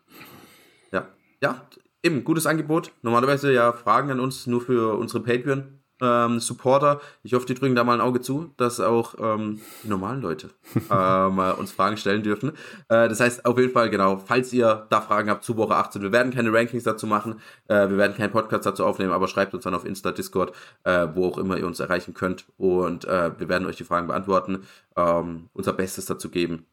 Ja, 0.93 1.07
ja, 1.41 1.67
eben, 2.03 2.23
gutes 2.23 2.45
Angebot. 2.45 2.93
Normalerweise 3.01 3.51
ja 3.51 3.73
Fragen 3.73 4.11
an 4.11 4.21
uns 4.21 4.47
nur 4.47 4.61
für 4.61 4.97
unsere 4.97 5.21
Patreon. 5.21 5.76
Ähm, 5.99 6.39
Supporter, 6.39 7.01
ich 7.23 7.33
hoffe, 7.33 7.47
die 7.47 7.55
drücken 7.55 7.75
da 7.75 7.83
mal 7.83 7.95
ein 7.95 8.01
Auge 8.01 8.21
zu, 8.21 8.53
dass 8.57 8.79
auch 8.79 9.15
ähm, 9.19 9.59
die 9.83 9.87
normalen 9.87 10.21
Leute 10.21 10.51
ähm, 10.91 11.39
äh, 11.39 11.51
uns 11.53 11.71
Fragen 11.71 11.97
stellen 11.97 12.21
dürfen. 12.21 12.51
Äh, 12.87 13.09
das 13.09 13.19
heißt, 13.19 13.45
auf 13.45 13.57
jeden 13.57 13.73
Fall, 13.73 13.89
genau, 13.89 14.17
falls 14.17 14.53
ihr 14.53 14.85
da 14.91 15.01
Fragen 15.01 15.29
habt 15.29 15.43
zu 15.43 15.57
Woche 15.57 15.75
18, 15.75 16.03
wir 16.03 16.11
werden 16.11 16.31
keine 16.31 16.53
Rankings 16.53 16.83
dazu 16.83 17.07
machen, 17.07 17.41
äh, 17.67 17.89
wir 17.89 17.97
werden 17.97 18.15
keinen 18.15 18.31
Podcast 18.31 18.65
dazu 18.65 18.85
aufnehmen, 18.85 19.11
aber 19.11 19.27
schreibt 19.27 19.55
uns 19.55 19.63
dann 19.63 19.73
auf 19.73 19.85
Insta, 19.85 20.11
Discord, 20.11 20.53
äh, 20.83 21.07
wo 21.15 21.25
auch 21.27 21.39
immer 21.39 21.57
ihr 21.57 21.65
uns 21.65 21.79
erreichen 21.79 22.13
könnt 22.13 22.45
und 22.57 23.05
äh, 23.05 23.31
wir 23.39 23.49
werden 23.49 23.67
euch 23.67 23.77
die 23.77 23.83
Fragen 23.83 24.07
beantworten, 24.07 24.67
ähm, 24.95 25.49
unser 25.53 25.73
Bestes 25.73 26.05
dazu 26.05 26.29
geben. 26.29 26.67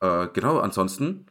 Äh, 0.00 0.28
genau, 0.32 0.58
ansonsten 0.58 1.26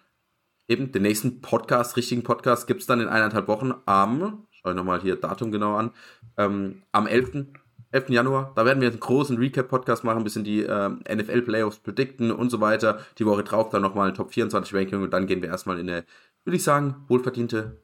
eben 0.70 0.92
den 0.92 1.02
nächsten 1.02 1.42
Podcast, 1.42 1.98
richtigen 1.98 2.24
Podcast, 2.24 2.68
gibt 2.68 2.82
es 2.82 2.88
dann 2.88 3.02
in 3.02 3.08
eineinhalb 3.08 3.48
Wochen 3.48 3.74
am, 3.86 4.46
schau 4.62 4.70
ich 4.70 4.76
nochmal 4.76 5.02
hier 5.02 5.16
Datum 5.16 5.52
genau 5.52 5.76
an, 5.76 5.92
ähm, 6.38 6.84
am 6.92 7.08
11. 7.08 7.48
11. 7.92 8.10
Januar. 8.10 8.52
Da 8.56 8.66
werden 8.66 8.82
wir 8.82 8.90
einen 8.90 9.00
großen 9.00 9.38
Recap-Podcast 9.38 10.04
machen, 10.04 10.20
ein 10.20 10.24
bisschen 10.24 10.44
die 10.44 10.62
ähm, 10.62 11.02
NFL-Playoffs 11.12 11.80
predikten 11.80 12.32
und 12.32 12.50
so 12.50 12.62
weiter. 12.62 13.00
Die 13.18 13.26
Woche 13.26 13.44
drauf 13.44 13.70
dann 13.70 13.82
nochmal 13.82 14.10
ein 14.10 14.14
Top 14.14 14.32
24-Ranking 14.32 15.02
und 15.02 15.12
dann 15.12 15.26
gehen 15.26 15.42
wir 15.42 15.50
erstmal 15.50 15.80
in 15.80 15.90
eine, 15.90 16.06
würde 16.44 16.58
ich 16.58 16.64
sagen, 16.64 17.04
wohlverdiente 17.08 17.82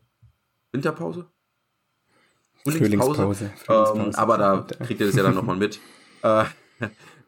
Winterpause. 0.71 1.25
Frühlingspause. 2.63 3.21
Frühlingspause. 3.23 3.99
Ähm, 3.99 4.15
aber 4.15 4.37
da 4.37 4.67
kriegt 4.85 4.99
ihr 4.99 5.07
das 5.07 5.15
ja 5.15 5.23
dann 5.23 5.35
nochmal 5.35 5.57
mit. 5.57 5.79
Äh, 6.23 6.45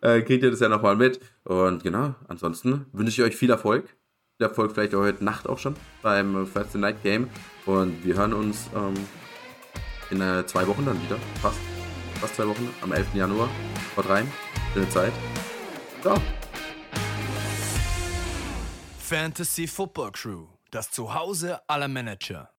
äh, 0.02 0.22
kriegt 0.24 0.42
ihr 0.42 0.50
das 0.50 0.60
ja 0.60 0.70
nochmal 0.70 0.96
mit. 0.96 1.20
Und 1.44 1.84
genau, 1.84 2.16
ansonsten 2.28 2.88
wünsche 2.94 3.22
ich 3.22 3.28
euch 3.28 3.36
viel 3.36 3.52
Erfolg. 3.52 3.86
Viel 4.38 4.48
Erfolg 4.48 4.72
vielleicht 4.72 4.96
heute 4.96 5.24
Nacht 5.24 5.48
auch 5.48 5.60
schon 5.60 5.76
beim 6.02 6.48
Thursday 6.52 6.82
Night 6.82 7.04
Game. 7.04 7.30
Und 7.68 8.04
wir 8.04 8.16
hören 8.16 8.34
uns 8.34 8.72
ähm, 8.76 8.96
in 10.10 10.22
äh, 10.22 10.46
zwei 10.46 10.68
Wochen 10.68 10.86
dann 10.86 11.02
wieder. 11.02 11.18
Fast. 11.42 11.58
Fast 12.20 12.36
zwei 12.36 12.48
Wochen. 12.48 12.74
Am 12.82 12.92
11. 12.92 13.14
Januar. 13.14 13.50
Haut 13.96 14.10
rein. 14.10 14.32
Schöne 14.74 14.90
Zeit. 14.90 15.14
Ciao. 16.02 16.20
Fantasy 19.00 19.68
Football 19.68 20.12
Crew. 20.12 20.48
Das 20.72 20.92
Zuhause 20.92 21.62
aller 21.70 21.88
Manager. 21.88 22.50